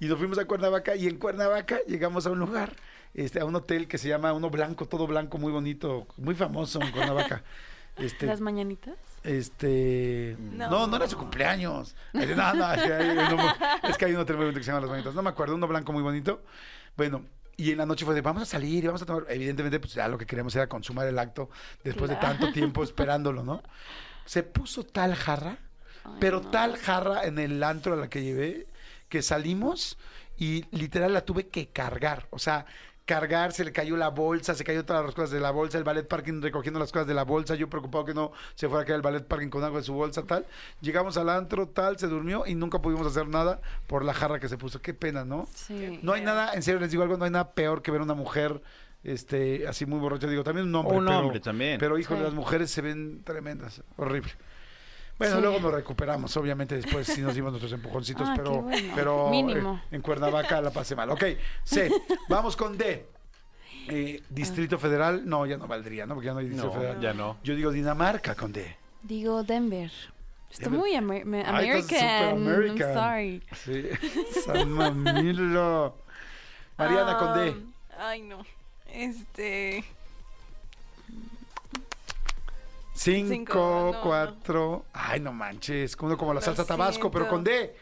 Y 0.00 0.06
nos 0.06 0.18
fuimos 0.18 0.38
a 0.38 0.44
Cuernavaca 0.44 0.96
y 0.96 1.06
en 1.06 1.18
Cuernavaca 1.18 1.80
llegamos 1.86 2.26
a 2.26 2.30
un 2.30 2.40
lugar, 2.40 2.74
este, 3.14 3.38
a 3.40 3.44
un 3.44 3.54
hotel 3.54 3.86
que 3.86 3.98
se 3.98 4.08
llama 4.08 4.32
Uno 4.32 4.50
Blanco, 4.50 4.86
todo 4.86 5.06
blanco, 5.06 5.38
muy 5.38 5.52
bonito, 5.52 6.06
muy 6.16 6.34
famoso 6.34 6.80
en 6.82 6.90
Cuernavaca. 6.90 7.44
Este, 7.96 8.24
¿Las 8.24 8.40
mañanitas? 8.40 8.96
Este. 9.22 10.36
No, 10.38 10.68
No. 10.70 10.86
no, 10.86 10.96
era 10.96 11.08
su 11.08 11.16
cumpleaños. 11.16 11.94
Ay, 12.12 12.32
No, 12.36 12.54
no, 12.54 12.72
es 12.72 12.82
que 12.82 12.92
hay, 12.92 13.14
no, 13.16 13.54
es 13.88 13.96
que 13.98 14.04
hay 14.06 14.12
un 14.12 14.20
hotel 14.20 14.36
muy 14.36 14.46
bonito 14.46 14.60
que 14.60 14.64
se 14.64 14.70
llama 14.70 14.80
Las 14.80 14.90
Bonitas. 14.90 15.14
No 15.14 15.22
me 15.22 15.30
acuerdo, 15.30 15.54
uno 15.54 15.66
blanco 15.68 15.92
muy 15.92 16.02
bonito. 16.02 16.42
Bueno, 16.96 17.24
y 17.56 17.72
en 17.72 17.78
la 17.78 17.86
noche 17.86 18.04
fue 18.04 18.14
de 18.14 18.20
vamos 18.22 18.42
a 18.42 18.46
salir 18.46 18.82
y 18.84 18.86
vamos 18.86 19.02
a 19.02 19.06
tomar. 19.06 19.26
Evidentemente, 19.28 19.78
pues 19.80 19.94
ya 19.94 20.08
lo 20.08 20.16
que 20.18 20.26
queríamos 20.26 20.54
era 20.56 20.66
consumar 20.68 21.06
el 21.06 21.18
acto 21.18 21.50
después 21.84 22.08
de 22.10 22.16
tanto 22.16 22.52
tiempo 22.52 22.82
esperándolo, 22.82 23.42
¿no? 23.42 23.62
Se 24.24 24.42
puso 24.42 24.84
tal 24.84 25.14
jarra, 25.14 25.58
pero 26.18 26.40
tal 26.40 26.76
jarra 26.78 27.24
en 27.24 27.38
el 27.38 27.62
antro 27.62 27.94
a 27.94 27.96
la 27.96 28.08
que 28.08 28.22
llevé, 28.22 28.66
que 29.08 29.22
salimos 29.22 29.98
y 30.38 30.64
literal 30.74 31.12
la 31.12 31.20
tuve 31.24 31.48
que 31.48 31.68
cargar. 31.68 32.26
O 32.30 32.38
sea, 32.38 32.64
cargar, 33.14 33.52
se 33.52 33.64
le 33.64 33.72
cayó 33.72 33.96
la 33.96 34.08
bolsa, 34.08 34.54
se 34.54 34.62
cayó 34.62 34.84
todas 34.84 35.04
las 35.04 35.14
cosas 35.16 35.32
de 35.32 35.40
la 35.40 35.50
bolsa, 35.50 35.76
el 35.78 35.82
ballet 35.84 36.06
parking 36.06 36.40
recogiendo 36.40 36.78
las 36.78 36.92
cosas 36.92 37.08
de 37.08 37.14
la 37.14 37.24
bolsa, 37.24 37.56
yo 37.56 37.68
preocupado 37.68 38.04
que 38.04 38.14
no 38.14 38.30
se 38.54 38.68
fuera 38.68 38.82
a 38.82 38.84
caer 38.84 38.96
el 38.96 39.02
ballet 39.02 39.24
parking 39.26 39.48
con 39.48 39.64
algo 39.64 39.78
de 39.78 39.82
su 39.82 39.92
bolsa, 39.94 40.22
tal. 40.22 40.46
Llegamos 40.80 41.16
al 41.16 41.28
antro, 41.28 41.66
tal, 41.66 41.98
se 41.98 42.06
durmió 42.06 42.46
y 42.46 42.54
nunca 42.54 42.80
pudimos 42.80 43.04
hacer 43.08 43.26
nada 43.26 43.60
por 43.88 44.04
la 44.04 44.14
jarra 44.14 44.38
que 44.38 44.48
se 44.48 44.56
puso. 44.56 44.80
Qué 44.80 44.94
pena, 44.94 45.24
¿no? 45.24 45.48
Sí. 45.52 45.98
No 46.02 46.12
hay 46.12 46.22
nada, 46.22 46.54
en 46.54 46.62
serio 46.62 46.78
les 46.78 46.92
digo 46.92 47.02
algo, 47.02 47.16
no 47.16 47.24
hay 47.24 47.32
nada 47.32 47.50
peor 47.52 47.82
que 47.82 47.90
ver 47.90 48.00
una 48.00 48.14
mujer 48.14 48.62
este 49.02 49.66
así 49.66 49.86
muy 49.86 49.98
borracha, 49.98 50.26
digo, 50.28 50.44
también 50.44 50.68
un 50.68 50.74
hombre. 50.76 50.96
Un 50.98 51.06
pero- 51.06 51.18
hombre 51.18 51.40
también. 51.40 51.78
Pero 51.80 51.98
híjole, 51.98 52.20
Sí. 52.20 52.24
las 52.24 52.34
mujeres 52.34 52.70
se 52.70 52.80
ven 52.82 53.22
tremendas, 53.24 53.82
horrible. 53.96 54.30
Bueno, 55.20 55.36
Sí. 55.36 55.42
luego 55.42 55.60
nos 55.60 55.72
recuperamos, 55.74 56.34
obviamente 56.38 56.74
después 56.76 57.06
sí 57.06 57.20
nos 57.20 57.34
dimos 57.34 57.52
nuestros 57.52 57.72
empujoncitos, 57.74 58.26
Ah, 58.26 58.32
pero, 58.36 58.62
bueno. 58.62 58.92
pero 58.96 59.30
eh, 59.34 59.80
en 59.92 60.00
Cuernavaca 60.00 60.62
la 60.62 60.70
pasé 60.70 60.96
mal. 60.96 61.10
Ok, 61.10 61.22
C, 61.62 61.92
vamos 62.30 62.56
con 62.56 62.78
D. 62.78 63.06
Eh, 63.88 64.22
Distrito 64.30 64.78
Federal, 64.78 65.22
no, 65.28 65.44
ya 65.44 65.58
no 65.58 65.66
valdría, 65.66 66.06
¿no? 66.06 66.14
Porque 66.14 66.26
ya 66.28 66.32
no 66.32 66.38
hay 66.38 66.46
Distrito 66.48 66.72
No, 66.74 66.80
Federal. 66.80 67.00
ya 67.02 67.12
no. 67.12 67.36
Yo 67.44 67.54
digo 67.54 67.70
Dinamarca 67.70 68.34
con 68.34 68.50
D. 68.50 68.76
Digo 69.02 69.42
Denver. 69.42 69.90
Está 70.50 70.64
Denver. 70.64 70.80
muy 70.80 70.94
amer- 70.94 71.24
me- 71.26 71.44
Ay, 71.44 71.68
American. 71.68 72.28
American. 72.30 72.88
I'm 72.88 72.94
sorry. 72.94 73.42
Sí, 73.54 74.40
San 74.42 74.70
Mamilo. 74.72 75.96
Mariana 76.78 77.16
con 77.18 77.34
D. 77.38 77.50
Um, 77.50 77.72
Ay, 77.98 78.22
no. 78.22 78.38
Este. 78.86 79.84
Cinco, 83.00 83.28
Cinco, 83.32 83.90
no, 83.94 84.00
cuatro. 84.02 84.84
Ay, 84.92 85.20
no 85.20 85.32
manches. 85.32 85.96
Como, 85.96 86.18
como 86.18 86.34
la 86.34 86.40
Lo 86.40 86.44
salsa 86.44 86.66
tabasco, 86.66 87.10
pero 87.10 87.28
con 87.28 87.42
D. 87.42 87.74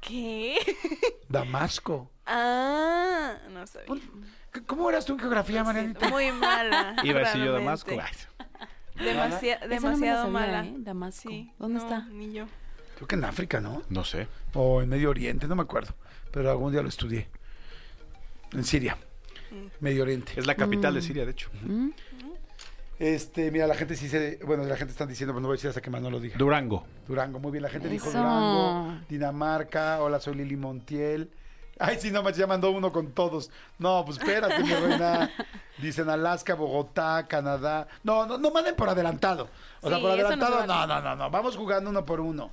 ¿Qué? 0.00 0.56
Damasco. 1.28 2.10
Ah, 2.24 3.34
no 3.50 3.66
sabía. 3.66 4.02
¿Cómo 4.66 4.88
eras 4.88 5.04
tú 5.04 5.12
en 5.12 5.18
geografía, 5.18 5.62
Marianita? 5.62 6.08
Muy 6.08 6.32
mala. 6.32 6.96
Iba 7.04 7.20
a 7.20 7.24
decir 7.24 7.44
yo 7.44 7.52
realmente. 7.58 7.90
Damasco. 7.90 7.90
Demasi- 8.96 9.60
no 9.60 9.68
demasiado 9.68 10.22
sabía, 10.22 10.32
mala. 10.32 10.64
¿eh? 10.64 10.74
Damasco. 10.78 11.28
Sí. 11.28 11.52
¿Dónde 11.58 11.80
no, 11.80 11.84
está? 11.84 12.06
Ni 12.08 12.32
yo. 12.32 12.46
Creo 12.96 13.08
que 13.08 13.16
en 13.16 13.24
África, 13.24 13.60
¿no? 13.60 13.82
No 13.90 14.02
sé. 14.02 14.28
O 14.54 14.80
en 14.80 14.88
Medio 14.88 15.10
Oriente, 15.10 15.46
no 15.46 15.56
me 15.56 15.62
acuerdo. 15.62 15.94
Pero 16.30 16.50
algún 16.50 16.72
día 16.72 16.80
lo 16.80 16.88
estudié. 16.88 17.28
En 18.52 18.64
Siria. 18.64 18.96
Medio 19.80 20.04
Oriente. 20.04 20.32
Es 20.36 20.46
la 20.46 20.54
capital 20.54 20.94
de 20.94 21.02
Siria, 21.02 21.26
de 21.26 21.32
hecho. 21.32 21.50
¿Mm? 21.62 21.90
Este, 23.02 23.50
mira, 23.50 23.66
la 23.66 23.74
gente 23.74 23.96
sí 23.96 24.08
se. 24.08 24.38
Bueno, 24.46 24.62
la 24.62 24.76
gente 24.76 24.92
está 24.92 25.06
diciendo, 25.06 25.32
pero 25.32 25.40
no 25.40 25.48
voy 25.48 25.54
a 25.54 25.56
decir 25.56 25.68
hasta 25.68 25.80
que 25.80 25.90
más 25.90 26.00
no 26.00 26.08
lo 26.08 26.20
diga. 26.20 26.36
Durango. 26.38 26.84
Durango, 27.08 27.40
muy 27.40 27.50
bien. 27.50 27.62
La 27.62 27.68
gente 27.68 27.88
dijo 27.88 28.08
Eso. 28.08 28.16
Durango, 28.16 29.00
Dinamarca, 29.08 30.00
hola, 30.00 30.20
soy 30.20 30.36
Lili 30.36 30.56
Montiel. 30.56 31.28
Ay, 31.80 31.96
sí, 31.98 32.12
no, 32.12 32.30
ya 32.30 32.46
mandó 32.46 32.70
uno 32.70 32.92
con 32.92 33.10
todos. 33.10 33.50
No, 33.80 34.04
pues 34.04 34.18
espérate, 34.18 34.62
mi 34.62 34.72
reina. 34.72 35.28
Dicen 35.78 36.08
Alaska, 36.08 36.54
Bogotá, 36.54 37.26
Canadá. 37.26 37.88
No, 38.04 38.24
no, 38.24 38.38
no 38.38 38.52
manden 38.52 38.76
por 38.76 38.88
adelantado. 38.88 39.48
O 39.80 39.88
sea, 39.88 39.98
por 39.98 40.10
no 40.10 40.14
adelantado, 40.14 40.64
no, 40.64 40.86
no, 40.86 41.00
no, 41.00 41.16
no. 41.16 41.28
Vamos 41.28 41.56
jugando 41.56 41.90
uno 41.90 42.06
por 42.06 42.20
uno. 42.20 42.52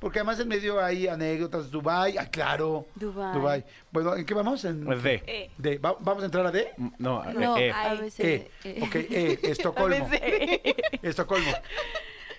Porque 0.00 0.18
además 0.18 0.40
en 0.40 0.48
medio 0.48 0.82
hay 0.82 1.06
anécdotas. 1.06 1.70
Dubai, 1.70 2.16
ah, 2.18 2.26
claro. 2.30 2.86
Dubai. 2.94 3.34
Dubai. 3.34 3.64
Bueno, 3.92 4.16
¿en 4.16 4.24
qué 4.24 4.32
vamos? 4.34 4.64
En 4.64 4.84
D. 4.86 5.22
Eh. 5.26 5.50
D. 5.58 5.76
¿Va- 5.78 5.96
¿Vamos 6.00 6.22
a 6.22 6.26
entrar 6.26 6.46
a 6.46 6.50
D? 6.50 6.72
No, 6.98 7.22
No, 7.32 7.56
E. 7.58 7.70
a 7.70 7.92
veces. 7.94 8.20
E. 8.24 8.50
eh, 8.64 8.80
Ok, 8.82 8.94
E. 8.96 9.38
Estocolmo. 9.42 10.08
Estocolmo. 11.02 11.52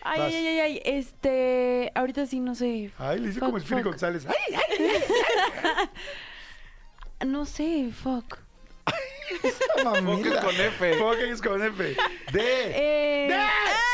Ay, 0.03 0.19
Vas. 0.19 0.33
ay, 0.33 0.47
ay, 0.47 0.59
ay, 0.59 0.81
este, 0.83 1.91
ahorita 1.93 2.25
sí 2.25 2.39
no 2.39 2.55
sé. 2.55 2.89
Ay, 2.97 3.19
le 3.19 3.29
hice 3.29 3.39
Fuck, 3.39 3.45
como 3.45 3.57
el 3.57 3.63
Fili 3.63 3.83
fuck. 3.83 3.91
González. 3.91 4.25
Ay, 4.27 4.55
ay, 7.21 7.27
No 7.27 7.45
sé, 7.45 7.91
fuck. 7.93 8.39
mamita. 9.83 10.41
con 10.41 10.55
F. 10.59 10.93
Fuck 10.95 11.17
es 11.19 11.41
con 11.41 11.61
F. 11.63 11.95
D. 12.31 12.41
Eh, 12.41 13.37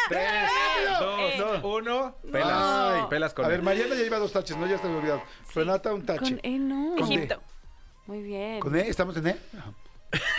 Tres, 0.07 0.49
Dos, 1.00 1.62
No. 1.62 1.68
uno. 1.70 2.18
Ay. 2.26 2.32
Pelas. 2.32 3.08
Pelas 3.08 3.34
con 3.34 3.45
A 3.45 3.48
ver, 3.48 3.60
E. 3.60 3.64
Mariana 3.64 3.95
ya 3.95 4.02
lleva 4.04 4.20
dos 4.20 4.32
taches, 4.32 4.58
¿no? 4.58 4.68
Ya 4.68 4.76
está 4.76 4.88
olvidado. 4.88 5.24
Renata, 5.54 5.93
un 5.93 6.06
tache. 6.06 6.20
con 6.20 6.39
E 6.43 6.60
no. 6.60 6.95
Con 6.98 7.10
D. 7.10 7.16
Egipto. 7.16 7.41
Muy 8.08 8.22
bien. 8.22 8.60
¿Con 8.60 8.76
E? 8.76 8.88
¿Estamos 8.88 9.16
en 9.18 9.28
E? 9.28 9.38
Ajá. 9.58 9.74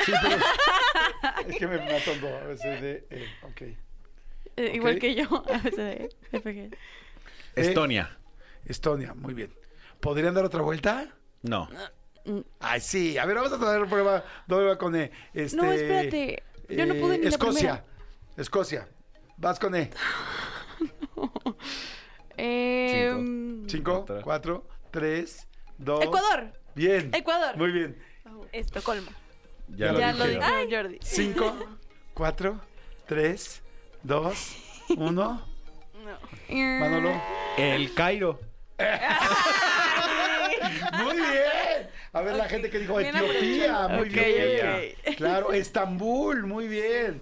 Sí, 0.04 0.12
pero... 0.22 0.36
es 1.48 1.56
que 1.56 1.66
me 1.66 1.76
mató 1.78 2.12
todo. 2.20 2.36
A 2.38 2.44
veces 2.46 2.80
D, 2.80 3.06
E. 3.10 3.26
Ok. 3.42 3.62
Eh, 4.56 4.72
Igual 4.74 4.94
ok. 4.94 5.00
que 5.00 5.14
yo. 5.14 5.44
A 5.52 5.58
veces, 5.58 6.16
FG. 6.32 6.76
Estonia. 7.54 8.18
Estonia, 8.64 9.14
muy 9.14 9.34
bien. 9.34 9.54
¿Podrían 10.00 10.34
dar 10.34 10.44
otra 10.44 10.62
vuelta? 10.62 11.08
No. 11.42 11.68
Ay, 12.60 12.80
sí. 12.80 13.18
A 13.18 13.24
ver, 13.26 13.36
vamos 13.36 13.52
a 13.52 13.58
traer 13.58 13.86
prueba 13.88 14.24
doble 14.46 14.76
con 14.76 14.94
E. 14.96 15.10
Este, 15.34 15.56
No, 15.56 15.70
espérate. 15.72 16.42
Yo 16.68 16.86
no 16.86 16.94
pude 16.94 17.18
ni 17.18 17.24
la 17.24 17.30
Escocia. 18.36 18.88
Vas 19.38 19.58
con 19.58 19.74
E. 19.74 19.90
Eh, 22.40 23.12
Cinco, 23.66 24.02
Otra. 24.02 24.22
cuatro, 24.22 24.64
tres, 24.92 25.48
dos. 25.76 26.04
Ecuador. 26.04 26.52
Bien. 26.76 27.10
Ecuador. 27.12 27.56
Muy 27.56 27.72
bien. 27.72 27.98
Estocolmo. 28.52 29.10
Ya, 29.70 29.92
Ya 29.92 29.98
Ya 29.98 30.12
lo 30.12 30.24
dijo 30.24 30.42
Jordi. 30.70 30.98
Cinco, 31.02 31.56
cuatro, 32.14 32.60
tres, 33.06 33.60
dos, 34.04 34.54
uno. 34.96 35.44
No. 36.04 36.18
Manolo. 36.80 37.20
El 37.56 37.92
Cairo. 37.94 38.38
Muy 41.02 41.16
bien. 41.16 41.90
A 42.12 42.20
ver, 42.22 42.36
la 42.36 42.48
gente 42.48 42.70
que 42.70 42.78
dijo 42.78 43.00
Etiopía. 43.00 43.88
Muy 43.88 44.08
bien. 44.10 44.94
Claro, 45.16 45.52
Estambul. 45.52 46.46
Muy 46.46 46.68
bien. 46.68 47.20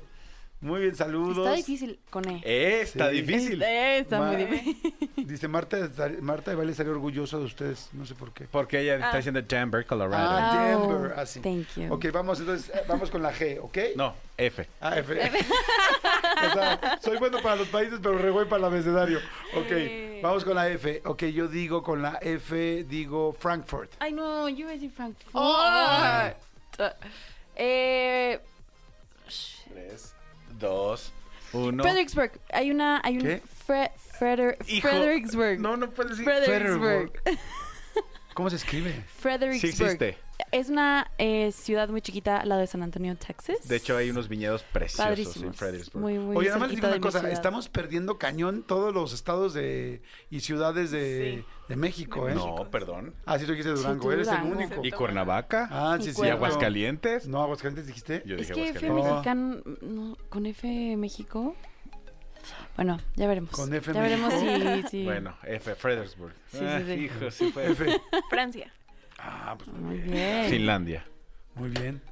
Muy 0.67 0.81
bien, 0.81 0.97
saludos. 0.97 1.39
Está 1.39 1.53
difícil 1.53 1.99
con 2.11 2.29
E. 2.29 2.41
Eh, 2.45 2.81
está 2.83 3.11
Sí. 3.11 3.21
difícil. 3.23 3.63
Está, 3.63 3.97
está 3.97 4.21
muy 4.21 4.37
difícil. 4.37 4.95
Dice 5.25 5.47
Marta, 5.47 5.79
Marta 6.21 6.51
de 6.51 6.57
Valle 6.57 6.73
estaría 6.73 6.91
orgulloso 6.91 7.39
de 7.39 7.45
ustedes, 7.45 7.89
no 7.93 8.05
sé 8.05 8.17
por 8.17 8.33
qué. 8.33 8.47
Porque 8.51 8.81
ella 8.81 8.95
Ah. 8.95 9.07
está 9.07 9.17
diciendo 9.19 9.41
Denver, 9.43 9.87
Colorado. 9.87 10.29
Ah, 10.39 10.77
Oh, 10.77 10.93
Denver, 10.93 11.15
ah, 11.17 11.25
sí. 11.25 11.41
Thank 11.41 11.69
you. 11.77 11.93
Ok, 11.95 12.07
vamos 12.13 12.41
entonces, 12.41 12.69
eh, 12.75 12.83
vamos 12.89 13.11
con 13.11 13.23
la 13.23 13.33
G, 13.33 13.61
¿ok? 13.63 13.79
No, 13.95 14.15
F. 14.37 14.69
Ah, 14.81 14.99
F. 14.99 15.13
o 16.51 16.53
sea, 16.53 16.99
soy 17.01 17.17
bueno 17.19 17.39
para 17.41 17.55
los 17.57 17.69
países, 17.69 18.01
pero 18.03 18.19
re 18.19 18.33
para 18.47 18.57
el 18.57 18.65
abecedario. 18.65 19.19
Ok, 19.55 19.67
Eh. 19.71 20.21
vamos 20.21 20.45
con 20.45 20.57
la 20.57 20.69
F. 20.69 21.01
Ok, 21.05 21.25
yo 21.27 21.47
digo 21.47 21.85
con 21.85 22.03
la 22.03 22.19
F, 22.21 22.83
digo 22.89 23.33
Frankfurt. 23.39 23.93
Ay, 24.01 24.13
no, 24.13 24.49
yo 24.49 24.59
iba 24.61 24.71
a 24.71 24.75
decir 24.75 24.91
Frankfurt. 24.91 25.31
Ah. 25.33 26.35
Eh, 27.55 28.41
Tres, 29.73 30.15
dos, 30.59 31.13
uno. 31.53 31.83
Fredericksburg. 31.83 32.33
Hay 32.53 32.71
una. 32.71 33.01
Hay 33.05 33.17
un. 33.17 33.23
¿Qué? 33.23 33.43
Fre- 33.67 33.91
Freder- 34.19 34.57
Hijo, 34.69 34.89
Fredericksburg. 34.89 35.61
No, 35.61 35.77
no 35.77 35.91
puedes 35.91 36.19
decir. 36.19 36.25
Fredericksburg. 36.25 37.13
¿Cómo 38.35 38.51
se 38.51 38.57
escribe? 38.57 38.93
Sí 38.93 39.03
Fredericksburg. 39.21 39.71
existe. 39.93 40.19
Es 40.53 40.69
una 40.69 41.11
eh, 41.19 41.51
ciudad 41.53 41.89
muy 41.89 42.01
chiquita, 42.03 42.45
la 42.45 42.57
de 42.59 42.67
San 42.67 42.83
Antonio, 42.83 43.17
Texas. 43.17 43.67
De 43.69 43.77
hecho, 43.77 43.97
hay 43.97 44.11
unos 44.11 44.29
viñedos 44.29 44.63
preciosos 44.65 45.37
en. 45.43 45.55
Fredericksburg. 45.55 46.03
Muy, 46.03 46.19
muy 46.19 46.37
Oye, 46.37 46.49
nada 46.49 46.61
más 46.61 46.69
les 46.71 46.77
digo 46.77 46.89
una 46.89 47.01
cosa, 47.01 47.19
ciudad. 47.21 47.33
estamos 47.33 47.69
perdiendo 47.69 48.19
cañón 48.19 48.63
todos 48.63 48.93
los 48.93 49.13
estados 49.15 49.55
de 49.55 50.03
y 50.31 50.41
ciudades 50.41 50.91
de, 50.91 51.43
Sí. 51.43 51.45
de 51.69 51.77
México, 51.77 52.29
¿eh? 52.29 52.35
No, 52.35 52.71
perdón. 52.71 53.15
Ah, 53.25 53.39
sí, 53.39 53.47
tú 53.47 53.53
dijiste 53.53 53.71
Durango, 53.73 54.13
eres 54.13 54.29
el 54.29 54.43
único. 54.43 54.85
¿Y 54.85 54.91
Cuernavaca? 54.91 55.69
Ah, 55.71 55.97
Y 55.99 56.03
sí, 56.05 56.13
sí. 56.13 56.17
¿Y. 56.17 56.29
Aguascalientes? 56.31 57.27
No, 57.29 57.43
Aguascalientes 57.43 57.87
dijiste. 57.87 58.23
Yo 58.27 58.37
Es 58.37 58.43
dije 58.49 58.53
que 58.55 58.69
F 58.71 58.91
mexicano, 58.91 59.63
no, 59.81 60.17
con 60.29 60.45
F 60.47 60.97
México. 60.97 61.55
Bueno, 62.77 62.99
ya 63.17 63.27
veremos. 63.27 63.51
Con 63.51 63.73
F 63.75 63.93
ya 63.93 64.01
veremos 64.01 64.33
si, 64.35 64.89
si- 64.89 65.05
Bueno, 65.05 65.35
F, 65.45 65.75
Fredericksburg. 65.75 66.35
Sí, 66.49 66.59
sí, 66.59 66.65
Ah, 66.65 66.83
sí. 66.87 66.93
Hijo, 66.93 67.31
sí 67.31 67.51
fue. 67.53 67.71
F. 67.73 68.01
Francia. 68.31 68.73
Ah, 69.19 69.55
pues 69.57 69.69
muy 69.69 69.81
Muy 69.81 69.99
bien. 69.99 70.11
bien. 70.13 70.51
Finlandia. 70.51 71.05
Muy 71.55 71.71
bien. 71.71 72.03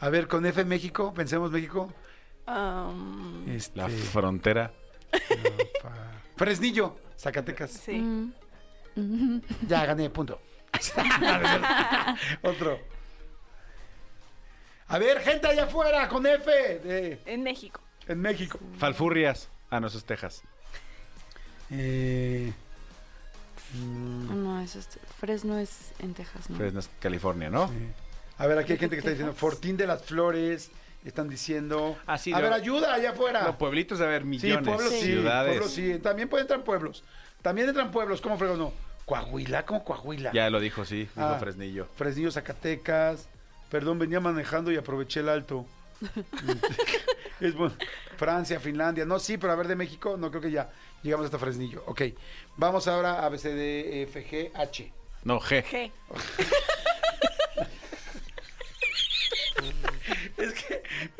A 0.00 0.08
ver, 0.10 0.28
con 0.28 0.44
F 0.46 0.64
México, 0.64 1.12
pensemos 1.14 1.50
México. 1.50 1.92
Um, 2.46 3.48
Este, 3.48 3.78
La 3.78 3.88
frontera. 3.88 4.72
Fresnillo, 6.36 6.96
Zacatecas. 7.18 7.70
sí. 7.70 7.98
Mm. 8.94 9.40
Ya 9.66 9.86
gané, 9.86 10.10
punto. 10.10 10.40
Otro. 12.42 12.78
A 14.88 14.98
ver, 14.98 15.20
gente 15.20 15.46
allá 15.46 15.64
afuera 15.64 16.08
con 16.08 16.26
F 16.26 16.50
de, 16.50 17.22
En 17.24 17.42
México. 17.42 17.80
en 18.06 18.20
México. 18.20 18.58
Falfurrias. 18.78 19.48
Ah, 19.70 19.80
no, 19.80 19.86
eso 19.86 19.96
es 19.96 20.04
Texas. 20.04 20.42
Eh, 21.70 22.52
mm, 23.74 24.44
No, 24.44 24.60
eso 24.60 24.78
es, 24.78 24.88
Fresno 25.18 25.58
es 25.58 25.92
en 25.98 26.14
Texas, 26.14 26.48
¿no? 26.50 26.56
Fresno, 26.56 26.80
California, 27.00 27.50
¿no? 27.50 27.68
sí. 27.68 27.74
A 28.38 28.46
ver, 28.46 28.58
aquí 28.58 28.72
hay 28.72 28.78
gente 28.78 28.96
que 28.96 29.00
está 29.00 29.10
diciendo 29.10 29.34
Fortín 29.34 29.76
de 29.76 29.86
las 29.86 30.02
Flores. 30.02 30.70
Están 31.04 31.28
diciendo. 31.28 31.96
Ah, 32.06 32.16
sí, 32.16 32.32
a 32.32 32.36
lo- 32.38 32.44
ver, 32.44 32.52
ayuda 32.52 32.94
allá 32.94 33.10
afuera. 33.10 33.42
No, 33.42 33.58
pueblitos, 33.58 34.00
a 34.00 34.06
ver, 34.06 34.22
Sí, 34.22 34.28
millones. 34.28 34.68
pueblos 34.68 34.92
sí, 34.92 35.00
ciudades. 35.00 35.50
pueblos 35.50 35.72
sí. 35.72 35.98
También 36.00 36.28
pueden 36.28 36.44
entrar 36.44 36.62
pueblos. 36.62 37.02
También 37.42 37.68
entran 37.68 37.90
pueblos. 37.90 38.20
¿Cómo 38.20 38.38
fregos 38.38 38.56
no? 38.58 38.72
Coahuila, 39.04 39.66
¿cómo 39.66 39.84
Coahuila? 39.84 40.30
Ya 40.32 40.48
lo 40.48 40.60
dijo, 40.60 40.84
sí. 40.84 40.98
Dijo 41.00 41.10
Ah. 41.16 41.36
Fresnillo. 41.40 41.88
Fresnillo, 41.96 42.30
Zacatecas. 42.30 43.28
Perdón, 43.68 43.98
venía 43.98 44.20
manejando 44.20 44.70
y 44.70 44.76
aproveché 44.76 45.20
el 45.20 45.28
alto. 45.28 45.66
es 47.40 47.54
bueno. 47.54 47.74
Francia, 48.16 48.60
Finlandia. 48.60 49.04
No, 49.04 49.18
sí, 49.18 49.38
pero 49.38 49.52
a 49.52 49.56
ver, 49.56 49.68
de 49.68 49.76
México, 49.76 50.16
no 50.16 50.30
creo 50.30 50.42
que 50.42 50.50
ya 50.50 50.70
llegamos 51.02 51.26
hasta 51.26 51.38
Fresnillo. 51.38 51.82
Ok. 51.86 52.02
Vamos 52.56 52.88
ahora 52.88 53.24
a 53.24 53.28
B, 53.28 53.38
C, 53.38 53.54
D, 53.54 54.00
E, 54.00 54.02
F, 54.02 54.26
G, 54.26 54.50
H. 54.54 54.92
No, 55.24 55.40
G. 55.40 55.64
G. 55.64 55.90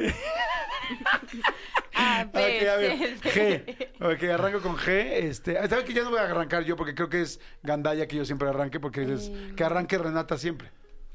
A, 1.94 2.24
B, 2.24 2.40
Ok, 2.40 2.68
a 2.68 2.76
ver, 2.76 2.98
C, 2.98 3.16
D. 3.16 3.64
G. 4.00 4.14
Ok, 4.14 4.22
arranco 4.24 4.60
con 4.60 4.76
G. 4.76 4.88
Este, 4.88 5.54
¿Sabes 5.68 5.84
que 5.84 5.92
ya 5.92 6.02
no 6.02 6.10
voy 6.10 6.18
a 6.18 6.22
arrancar 6.22 6.64
yo? 6.64 6.76
Porque 6.76 6.94
creo 6.94 7.08
que 7.08 7.22
es 7.22 7.40
Gandaya 7.62 8.06
que 8.06 8.16
yo 8.16 8.24
siempre 8.24 8.48
arranque, 8.48 8.80
porque 8.80 9.02
es 9.02 9.30
que 9.56 9.64
arranque 9.64 9.98
Renata 9.98 10.36
siempre. 10.38 10.70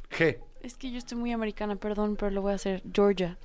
G. 0.09 0.39
Es 0.61 0.77
que 0.77 0.91
yo 0.91 0.97
estoy 0.97 1.17
muy 1.17 1.31
americana, 1.31 1.75
perdón, 1.75 2.15
pero 2.15 2.31
lo 2.31 2.41
voy 2.41 2.53
a 2.53 2.55
hacer. 2.55 2.81
Georgia. 2.91 3.37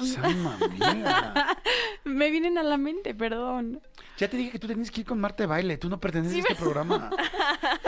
Mía. 0.00 1.58
Me 2.04 2.30
vienen 2.30 2.58
a 2.58 2.62
la 2.62 2.76
mente, 2.76 3.14
perdón. 3.14 3.80
Ya 4.18 4.28
te 4.28 4.36
dije 4.38 4.50
que 4.52 4.58
tú 4.58 4.66
tenías 4.66 4.90
que 4.90 5.02
ir 5.02 5.06
con 5.06 5.20
Marta 5.20 5.42
de 5.42 5.46
baile. 5.46 5.76
Tú 5.76 5.88
no 5.90 6.00
perteneces 6.00 6.36
a 6.36 6.38
este 6.38 6.54
programa. 6.54 7.10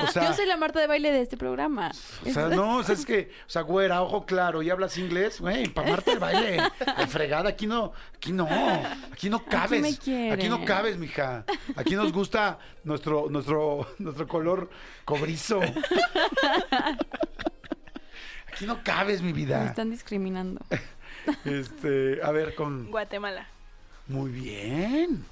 O 0.01 0.07
sea, 0.11 0.29
Yo 0.29 0.33
soy 0.33 0.47
la 0.47 0.57
Marta 0.57 0.79
de 0.81 0.87
baile 0.87 1.11
de 1.11 1.21
este 1.23 1.37
programa. 1.37 1.91
o 2.25 2.31
sea, 2.31 2.49
no, 2.49 2.77
o 2.77 2.83
sea, 2.85 2.95
es 2.95 3.05
que, 3.05 3.31
o 3.47 3.51
sea, 3.51 3.63
güera, 3.63 4.01
ojo 4.01 4.25
claro, 4.27 4.63
y 4.63 4.71
hablas 4.71 4.97
inglés, 4.97 5.41
güey, 5.41 5.69
para 5.69 5.91
Marta 5.91 6.13
de 6.13 6.19
baile. 6.19 6.63
De 6.97 7.07
fregada, 7.09 7.49
aquí 7.51 7.67
no, 7.67 7.93
aquí 8.15 8.33
no, 8.33 8.49
aquí 9.13 9.29
no 9.29 9.45
cabes. 9.45 9.83
me 9.83 9.97
quieren. 9.97 10.33
Aquí 10.33 10.49
no 10.49 10.65
cabes, 10.65 10.97
mija. 10.99 11.45
Aquí 11.77 11.95
nos 11.97 12.13
gusta 12.13 12.59
nuestro, 12.85 13.27
nuestro, 13.29 13.89
nuestro 13.99 14.29
color 14.29 14.71
cobrizo. 15.05 15.61
Aquí 18.53 18.67
no 18.67 18.83
cabes, 18.83 19.21
mi 19.23 19.29
Me 19.33 19.35
vida. 19.35 19.67
están 19.67 19.91
discriminando. 19.91 20.61
Este, 21.45 22.21
a 22.23 22.31
ver, 22.33 22.55
con. 22.55 22.91
Guatemala. 22.91 23.47
Muy 24.07 24.31
bien. 24.31 25.25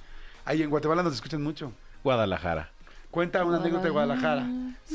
Ahí 0.44 0.62
en 0.62 0.70
Guatemala 0.70 1.02
nos 1.02 1.14
escuchan 1.14 1.42
mucho. 1.42 1.72
Guadalajara. 2.04 2.70
Cuenta 3.10 3.44
una 3.44 3.56
anécdota 3.58 3.84
de 3.84 3.90
Guadalajara. 3.90 4.46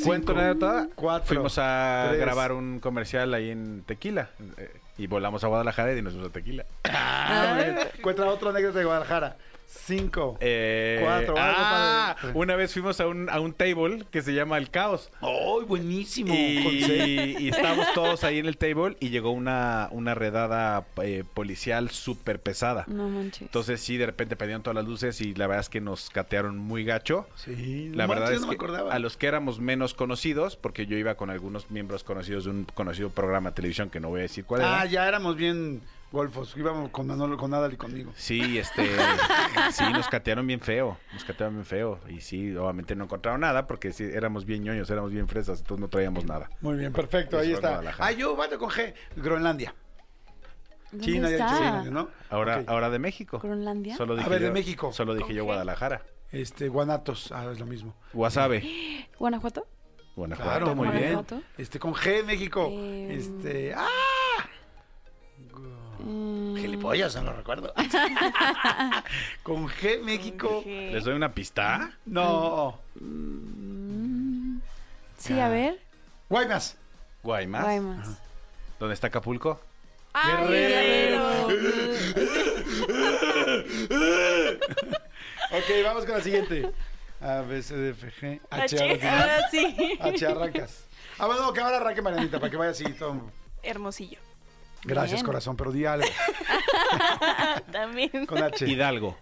¿Cuento 0.05 0.33
una 0.33 0.49
anécdota? 0.51 0.87
cuatro, 0.95 1.27
Fuimos 1.27 1.57
a 1.57 2.05
tres. 2.09 2.21
grabar 2.21 2.51
un 2.51 2.79
comercial 2.79 3.33
ahí 3.33 3.49
en 3.49 3.83
Tequila. 3.85 4.29
eh, 4.57 4.71
Y 4.97 5.07
volamos 5.07 5.43
a 5.43 5.47
Guadalajara 5.47 5.93
y 5.95 6.01
nos 6.03 6.13
fuimos 6.13 6.29
a 6.29 6.33
Tequila. 6.33 6.65
Ah, 6.83 7.53
muy 7.55 7.63
bien. 7.65 7.77
Cuenta 8.03 8.25
otra 8.27 8.51
anécdota 8.51 8.77
de 8.79 8.85
Guadalajara. 8.85 9.37
Cinco. 9.73 10.37
Eh, 10.41 10.99
Cuatro, 11.01 11.35
algo 11.37 11.57
ah, 11.59 12.15
una 12.33 12.55
vez 12.55 12.73
fuimos 12.73 12.99
a 12.99 13.07
un, 13.07 13.29
a 13.29 13.39
un 13.39 13.53
table 13.53 14.03
que 14.11 14.21
se 14.21 14.33
llama 14.33 14.57
El 14.57 14.69
Caos. 14.69 15.09
¡Ay, 15.21 15.65
buenísimo! 15.67 16.33
Y, 16.33 17.35
y 17.39 17.49
estábamos 17.49 17.87
todos 17.93 18.23
ahí 18.23 18.39
en 18.39 18.45
el 18.47 18.57
table 18.57 18.97
y 18.99 19.09
llegó 19.09 19.31
una, 19.31 19.87
una 19.91 20.13
redada 20.13 20.85
eh, 21.01 21.23
policial 21.33 21.89
súper 21.89 22.39
pesada. 22.41 22.83
No 22.87 23.07
manches. 23.09 23.43
Entonces 23.43 23.79
sí, 23.81 23.97
de 23.97 24.05
repente 24.05 24.35
prendieron 24.35 24.61
todas 24.61 24.75
las 24.75 24.85
luces 24.85 25.21
y 25.21 25.33
la 25.35 25.47
verdad 25.47 25.61
es 25.61 25.69
que 25.69 25.81
nos 25.81 26.09
catearon 26.09 26.57
muy 26.57 26.83
gacho. 26.83 27.27
Sí, 27.35 27.89
La 27.95 28.03
no 28.07 28.09
verdad 28.13 28.25
manches, 28.25 28.35
es 28.35 28.41
no 28.41 28.47
me 28.47 28.57
que 28.57 28.63
acordaba. 28.65 28.93
a 28.93 28.99
los 28.99 29.17
que 29.17 29.27
éramos 29.27 29.59
menos 29.59 29.93
conocidos, 29.93 30.57
porque 30.57 30.85
yo 30.85 30.97
iba 30.97 31.15
con 31.15 31.29
algunos 31.29 31.71
miembros 31.71 32.03
conocidos 32.03 32.43
de 32.45 32.51
un 32.51 32.65
conocido 32.73 33.09
programa 33.09 33.49
de 33.51 33.55
televisión 33.55 33.89
que 33.89 33.99
no 33.99 34.09
voy 34.09 34.19
a 34.19 34.23
decir 34.23 34.45
cuál 34.45 34.61
era. 34.61 34.81
Ah, 34.81 34.85
ya 34.85 35.07
éramos 35.07 35.35
bien 35.35 35.81
golfos. 36.11 36.55
Íbamos 36.57 36.89
con 36.89 37.07
Manolo, 37.07 37.37
con 37.37 37.53
Adal 37.53 37.73
y 37.73 37.77
conmigo. 37.77 38.11
Sí, 38.15 38.57
este, 38.57 38.85
sí, 39.71 39.83
nos 39.91 40.07
catearon 40.07 40.45
bien 40.45 40.59
feo, 40.59 40.97
nos 41.13 41.23
catearon 41.23 41.55
bien 41.55 41.65
feo. 41.65 41.99
Y 42.09 42.21
sí, 42.21 42.55
obviamente 42.55 42.95
no 42.95 43.05
encontraron 43.05 43.41
nada 43.41 43.67
porque 43.67 43.91
sí, 43.93 44.03
éramos 44.03 44.45
bien 44.45 44.63
ñoños, 44.63 44.89
éramos 44.89 45.11
bien 45.11 45.27
fresas, 45.27 45.59
entonces 45.59 45.81
no 45.81 45.89
traíamos 45.89 46.25
nada. 46.25 46.49
Muy 46.61 46.77
bien, 46.77 46.91
perfecto. 46.93 47.39
Ahí 47.39 47.53
está. 47.53 47.81
Ah, 47.99 48.11
yo 48.11 48.35
bato 48.35 48.57
con 48.59 48.69
G. 48.69 48.93
Groenlandia. 49.15 49.73
¿Dónde 50.91 51.05
China, 51.05 51.29
ya? 51.29 51.47
Groenlandia, 51.47 51.91
¿no? 51.91 52.09
Ahora, 52.29 52.63
ahora 52.67 52.89
de 52.89 52.99
México. 52.99 53.39
¿Groenlandia? 53.39 53.95
Solo 53.95 54.15
dije 54.15 54.29
ver, 54.29 54.41
de 54.41 54.51
México. 54.51 54.91
Solo 54.91 55.13
dije 55.13 55.27
¿Con 55.27 55.35
yo? 55.35 55.43
Guadalajara. 55.45 56.01
Este, 56.31 56.67
Guanatos. 56.67 57.31
Ah, 57.31 57.49
es 57.51 57.59
lo 57.59 57.65
mismo. 57.65 57.95
Wasabe. 58.13 59.07
¿Guanajuato? 59.17 59.67
Guanajuato, 60.15 60.49
Claro, 60.49 60.75
muy 60.75 60.89
bien. 60.89 61.25
Este, 61.57 61.79
con 61.79 61.93
G, 61.93 62.25
México. 62.25 62.67
Eh, 62.69 63.15
Este. 63.15 63.73
¡Ah! 63.73 63.87
Mm, 66.03 66.55
Gilipollas, 66.57 67.15
no 67.15 67.23
lo 67.23 67.33
recuerdo. 67.33 67.73
con 69.43 69.67
G, 69.67 70.01
México. 70.01 70.63
G. 70.65 70.91
¿Les 70.91 71.03
doy 71.03 71.15
una 71.15 71.33
pista? 71.33 71.91
No. 72.05 72.79
mm, 72.99 74.57
sí, 75.17 75.39
a 75.39 75.49
ver. 75.49 75.79
Guaymas. 76.29 76.77
Guaymas. 77.23 77.63
Guaymas. 77.63 78.09
¿Dónde 78.79 78.93
está 78.95 79.07
Acapulco? 79.07 79.61
¡Ay, 80.13 80.47
Guerrero. 80.47 81.47
Guerrero! 81.47 82.11
Ok, 85.51 85.83
vamos 85.83 86.05
con 86.05 86.15
la 86.15 86.21
siguiente. 86.23 86.71
A, 87.19 87.41
B, 87.41 87.61
C, 87.61 87.75
D, 87.75 87.89
F, 87.89 88.09
G. 88.21 88.39
H, 88.49 88.79
ahora 88.81 88.97
sí. 88.97 89.07
Ahora 89.07 89.49
sí. 89.51 89.97
H, 89.99 90.25
arrancas. 90.27 90.85
Ah, 91.19 91.27
bueno, 91.27 91.51
que 91.51 91.59
ahora 91.59 91.75
arranque 91.77 92.01
Marianita, 92.01 92.39
para 92.39 92.49
que 92.49 92.55
vaya 92.55 92.71
así 92.71 92.85
todo. 92.93 93.29
Hermosillo. 93.61 94.19
Gracias, 94.83 95.19
Bien. 95.19 95.25
corazón, 95.25 95.55
pero 95.57 95.71
di 95.71 95.85
algo. 95.85 96.07
También. 97.71 98.25
Con 98.25 98.41
H. 98.43 98.67
Hidalgo. 98.67 99.17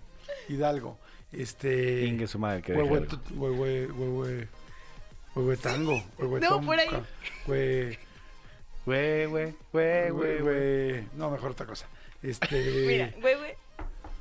Hidalgo. 0.47 0.97
Este. 1.31 2.05
Ingue 2.05 2.27
su 2.27 2.39
madre 2.39 2.61
que 2.61 2.73
Huehue, 2.73 3.07
huehue, 3.35 3.87
huehue, 3.91 4.47
huehue 5.35 5.57
tango. 5.57 6.01
Huehue 6.17 6.39
No, 6.39 6.61
por 6.61 6.79
ahí. 6.79 6.87
hue- 7.45 7.97
hue- 8.85 9.27
güey. 9.27 9.55
hue- 10.39 11.07
No, 11.15 11.29
mejor 11.29 11.51
otra 11.51 11.65
cosa. 11.65 11.87
Este. 12.23 12.47
Mira, 12.87 13.11
güey. 13.21 13.35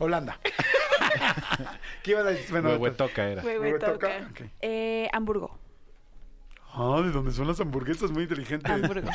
Holanda. 0.00 0.38
¿Qué 2.02 2.10
iban 2.12 2.26
a 2.26 2.30
decir? 2.30 2.50
Bueno, 2.50 2.68
Huehuetoca 2.70 3.28
era. 3.28 3.42
Huehuetoca. 3.42 4.28
Ok. 4.30 4.40
Eh, 4.60 5.08
Hamburgo. 5.12 5.58
Ah, 6.80 7.02
¿de 7.02 7.10
dónde 7.10 7.32
son 7.32 7.46
las 7.48 7.58
hamburguesas? 7.60 8.10
Muy 8.12 8.22
inteligente. 8.22 8.70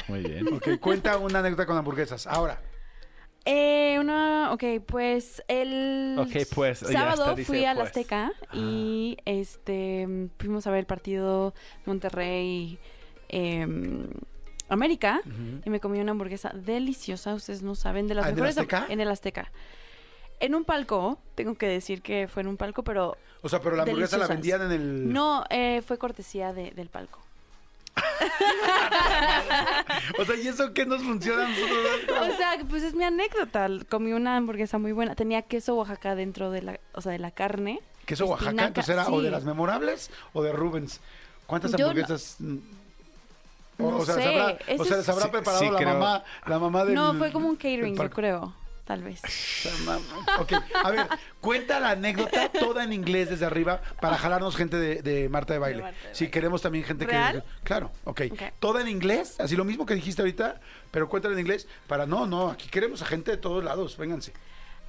Muy 0.10 0.20
bien. 0.22 0.54
Ok, 0.54 0.80
cuenta 0.82 1.18
una 1.18 1.40
anécdota 1.40 1.66
con 1.66 1.78
hamburguesas. 1.78 2.28
Ahora. 2.28 2.60
Eh, 3.46 3.98
una, 4.00 4.52
ok, 4.54 4.64
pues 4.86 5.44
el 5.50 6.16
Ok, 6.20 6.46
pues, 6.56 6.80
ya 6.82 6.88
sábado 7.16 7.36
dice, 7.36 7.46
fui 7.46 7.66
al 7.66 7.76
pues. 7.78 7.90
Azteca 7.90 8.32
y 8.54 9.18
este 9.26 10.30
fuimos 10.40 10.66
a 10.66 10.72
ver 10.72 10.80
el 10.80 10.86
partido 10.86 11.54
Monterrey 11.86 12.80
em, 13.28 14.08
América 14.70 15.20
y 15.66 15.70
me 15.70 15.82
comí 15.82 16.00
una 16.00 16.12
hamburguesa 16.12 16.52
deliciosa, 16.56 17.34
ustedes 17.34 17.64
no 17.64 17.76
saben, 17.76 18.08
de 18.08 18.16
las 18.16 18.26
Ah, 18.26 18.30
¿en 18.30 18.36
el 18.36 18.42
mejores 18.44 18.58
Azteca? 18.60 18.86
en 18.90 19.00
el 19.02 19.10
Azteca. 19.10 19.52
En 20.40 20.56
un 20.56 20.64
palco, 20.64 21.20
tengo 21.36 21.56
que 21.56 21.68
decir 21.68 22.02
que 22.02 22.30
fue 22.30 22.44
en 22.44 22.48
un 22.48 22.56
palco, 22.58 22.84
pero 22.86 23.18
O 23.42 23.50
sea, 23.50 23.60
pero 23.62 23.76
la 23.76 23.84
hamburguesa 23.84 24.18
la 24.18 24.28
Deliciosas. 24.28 24.62
vendían 24.62 24.72
en 24.72 24.82
el. 25.08 25.14
no, 25.14 25.44
eh, 25.50 25.82
fue 25.86 25.98
cortesía 25.98 26.54
de- 26.54 26.72
del 26.72 26.88
palco. 26.90 27.20
O 30.20 30.26
sea, 30.26 30.36
¿y 30.36 30.48
eso 30.48 30.74
qué 30.74 30.86
nos 30.86 31.02
funciona 31.04 31.46
a 31.46 31.50
nosotros? 31.50 32.30
O 32.34 32.38
sea, 32.38 32.58
pues 32.70 32.84
es 32.84 32.94
mi 32.94 33.04
anécdota. 33.04 33.68
Comí 33.90 34.14
una 34.14 34.38
hamburguesa 34.38 34.78
muy 34.78 34.92
buena. 34.92 35.16
Tenía 35.16 35.42
queso 35.42 35.76
Oaxaca 35.76 36.16
dentro 36.16 36.52
de 36.52 36.62
la, 36.62 36.80
o 36.94 37.02
sea, 37.02 37.12
de 37.12 37.20
la 37.20 37.32
carne. 37.32 37.80
¿Queso 38.06 38.26
Oaxaca? 38.26 38.50
espinaca, 38.50 38.68
Entonces 38.68 38.94
era 38.94 39.08
o 39.08 39.22
de 39.22 39.32
las 39.32 39.44
memorables 39.44 40.12
o 40.34 40.44
de 40.44 40.52
Rubens. 40.52 41.00
¿Cuántas 41.48 41.72
Yo 41.74 41.88
hamburguesas? 41.88 42.38
O, 43.80 43.92
No 43.92 43.98
o 43.98 44.06
sea, 44.06 44.16
sé, 44.16 44.26
¿les 44.26 44.30
habrá, 44.42 44.58
ese 44.68 44.82
o 44.82 44.86
sea, 44.86 44.94
es- 44.94 44.98
¿les 45.00 45.10
habrá 45.10 45.26
Sí, 45.26 45.32
preparado 45.32 45.64
sí, 45.64 45.70
la 45.72 45.78
creo. 45.78 45.94
mamá, 45.94 46.24
la 46.46 46.60
mamá 46.60 46.86
del 46.86 46.96
No, 46.96 47.14
fue 47.16 47.32
como 47.32 47.48
un 47.50 47.56
catering, 47.56 47.96
yo 47.96 48.10
creo. 48.10 48.54
Tal 48.86 49.02
vez. 49.02 49.22
Ok, 50.40 50.54
a 50.84 50.92
ver, 50.92 51.08
cuenta 51.40 51.80
la 51.80 51.92
anécdota 51.92 52.50
toda 52.50 52.84
en 52.84 52.92
inglés 52.92 53.30
desde 53.30 53.46
arriba 53.46 53.82
para 54.02 54.18
jalarnos 54.18 54.58
gente 54.58 54.76
de, 54.78 55.02
de 55.02 55.30
Marta 55.30 55.54
de 55.54 55.60
Baile. 55.60 55.82
Marta 55.84 56.08
de 56.10 56.16
Si 56.16 56.28
queremos 56.28 56.62
también 56.62 56.84
gente 56.84 57.06
¿Real? 57.06 57.44
que... 57.44 57.64
Claro, 57.64 57.92
ok. 58.04 58.22
Ok. 58.32 58.42
Toda 58.60 58.82
en 58.82 58.90
inglés, 58.90 59.40
así 59.40 59.56
lo 59.56 59.64
mismo 59.64 59.86
que 59.86 59.96
dijiste 59.96 60.22
ahorita, 60.22 60.60
pero 60.92 61.08
cuéntala 61.08 61.34
en 61.34 61.40
inglés 61.40 61.68
para... 61.88 62.06
No, 62.06 62.26
no, 62.26 62.50
aquí 62.50 62.68
queremos 62.68 63.02
a 63.02 63.06
gente 63.06 63.32
de 63.32 63.38
todos 63.38 63.64
lados, 63.64 63.96
vénganse. 63.98 64.34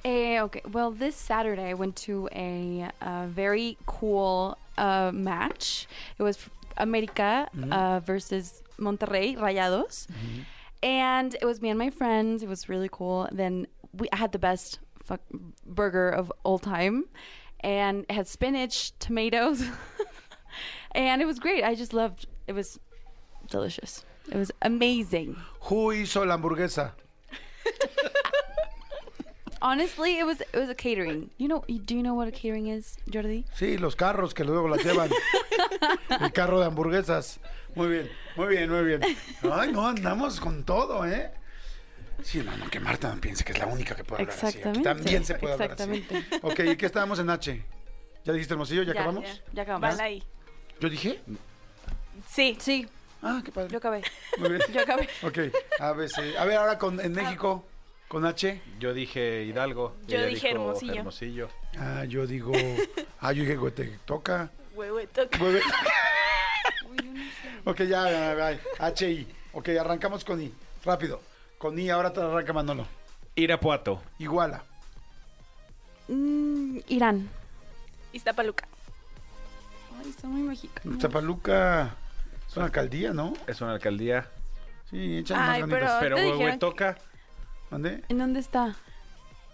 Eh, 0.03 0.39
okay. 0.41 0.61
Well, 0.71 0.91
this 0.91 1.15
Saturday 1.15 1.69
I 1.69 1.73
went 1.73 1.95
to 2.05 2.29
a, 2.31 2.91
uh 3.01 3.25
very 3.27 3.77
cool 3.87 4.55
uh, 4.77 5.11
match. 5.11 5.87
It 6.19 6.23
was 6.23 6.37
America 6.77 7.47
uh, 7.71 8.01
versus 8.01 8.61
Monterrey 8.77 9.35
Rayados, 9.35 10.07
and 10.83 11.33
it 11.33 11.45
was 11.45 11.59
me 11.59 11.69
and 11.69 11.79
my 11.79 11.89
friends. 11.89 12.43
It 12.43 12.49
was 12.49 12.69
really 12.69 12.89
cool. 12.91 13.27
Then 13.31 13.65
we 13.97 14.07
I 14.11 14.17
had 14.17 14.31
the 14.31 14.39
best 14.39 14.79
fuck 15.03 15.21
burger 15.65 16.09
of 16.09 16.31
all 16.43 16.59
time, 16.59 17.05
and 17.61 18.05
it 18.09 18.11
had 18.11 18.27
spinach, 18.27 18.97
tomatoes, 18.99 19.63
and 20.91 21.21
it 21.21 21.25
was 21.25 21.39
great. 21.39 21.63
I 21.63 21.75
just 21.75 21.93
loved. 21.93 22.27
It 22.47 22.53
was 22.53 22.79
delicious. 23.49 24.05
It 24.31 24.37
was 24.37 24.51
amazing. 24.61 25.35
Who 25.61 25.89
hizo 25.91 26.25
la 26.25 26.37
hamburguesa? 26.37 26.91
Honestly, 29.61 30.19
it 30.19 30.25
was 30.25 30.41
it 30.41 30.55
was 30.57 30.69
a 30.69 30.75
catering. 30.75 31.29
You 31.37 31.47
know, 31.47 31.63
do 31.67 31.95
you 31.95 32.03
know 32.03 32.13
what 32.13 32.27
a 32.27 32.31
catering 32.31 32.67
is, 32.67 32.97
Jordi? 33.09 33.45
Sí, 33.57 33.79
los 33.79 33.95
carros 33.95 34.33
que 34.33 34.43
luego 34.43 34.67
las 34.67 34.83
llevan. 34.83 35.09
El 36.21 36.31
carro 36.31 36.59
de 36.59 36.65
hamburguesas. 36.65 37.39
Muy 37.75 37.87
bien, 37.89 38.09
muy 38.37 38.47
bien, 38.47 38.69
muy 38.69 38.83
bien. 38.83 39.01
Ay, 39.43 39.71
no, 39.71 39.87
andamos 39.87 40.39
con 40.39 40.63
todo, 40.63 41.05
¿eh? 41.05 41.31
Sí, 42.23 42.39
no, 42.43 42.55
no, 42.57 42.69
que 42.69 42.79
Marta 42.79 43.13
no 43.13 43.21
piense 43.21 43.43
que 43.43 43.51
es 43.53 43.59
la 43.59 43.67
única 43.67 43.95
que 43.95 44.03
puede 44.03 44.23
hablar 44.23 44.37
así. 44.43 44.59
Aquí 44.63 44.81
también 44.81 45.23
se 45.25 45.35
puede 45.35 45.53
hablar 45.53 45.71
Exactamente. 45.71 46.17
así. 46.17 46.39
Ok, 46.41 46.59
¿y 46.59 46.75
qué 46.75 46.85
estábamos 46.87 47.19
en 47.19 47.29
H? 47.29 47.63
¿Ya 48.23 48.33
dijiste 48.33 48.53
Hermosillo? 48.53 48.83
¿Ya, 48.83 48.93
acabamos? 48.93 49.23
Ya, 49.23 49.41
ya 49.53 49.61
acabamos. 49.63 49.97
Van 49.97 50.01
ahí. 50.05 50.23
¿Yo 50.79 50.89
dije? 50.89 51.21
Sí. 52.27 52.57
Sí, 52.59 52.87
Ah, 53.21 53.41
qué 53.43 53.51
padre. 53.51 53.69
yo 53.71 53.77
acabé. 53.77 54.03
Muy 54.37 54.49
bien. 54.49 54.61
Yo 54.71 54.81
acabé. 54.81 55.09
Ok, 55.23 55.37
a 55.79 55.91
ver, 55.93 56.09
sí. 56.09 56.35
A 56.37 56.45
ver, 56.45 56.57
ahora 56.57 56.77
con, 56.77 56.99
en 56.99 57.11
México, 57.11 57.65
con 58.07 58.25
H. 58.25 58.61
Yo 58.79 58.93
dije 58.93 59.43
Hidalgo. 59.43 59.95
Yo 60.07 60.17
ella 60.17 60.27
dije 60.27 60.47
dijo 60.49 60.59
Hermosillo. 60.61 60.93
Hermosillo. 60.95 61.49
Ah, 61.77 62.05
yo 62.05 62.25
digo... 62.27 62.51
Ah, 63.19 63.31
yo 63.31 63.41
dije, 63.43 63.55
güey, 63.57 63.73
te 63.73 63.85
toca. 64.05 64.51
Huehuetoca. 64.75 65.37
Muy 65.39 65.53
bien. 65.53 65.63
Ok, 67.63 67.77
ya, 67.79 68.09
ya, 68.09 68.35
ya, 68.51 68.59
H, 68.79 69.09
I. 69.09 69.27
Ok, 69.53 69.69
arrancamos 69.69 70.23
con 70.23 70.41
I. 70.41 70.53
Rápido. 70.83 71.21
Con 71.57 71.79
I, 71.79 71.89
ahora 71.89 72.11
te 72.13 72.21
arranca 72.21 72.53
Manolo. 72.53 72.85
Irapuato. 73.35 74.01
Iguala. 74.19 74.63
Mm, 76.07 76.79
Irán. 76.87 77.29
Iztapaluca. 78.13 78.67
Ay, 79.99 80.09
está 80.09 80.27
muy 80.27 80.41
mexicano. 80.41 80.99
Zapaluca 80.99 81.95
es 82.47 82.55
una 82.57 82.65
alcaldía, 82.65 83.11
¿no? 83.13 83.33
Es 83.47 83.61
una 83.61 83.73
alcaldía. 83.73 84.27
Sí, 84.89 85.17
échale 85.17 85.39
más 85.41 85.59
ganitas. 85.59 85.69
pero- 85.69 85.99
Pero 85.99 86.15
dijeron 86.17 86.39
Huehuetoca. 86.39 86.97
¿Mande? 87.71 88.03
¿En 88.07 88.17
dónde 88.19 88.39
está? 88.39 88.75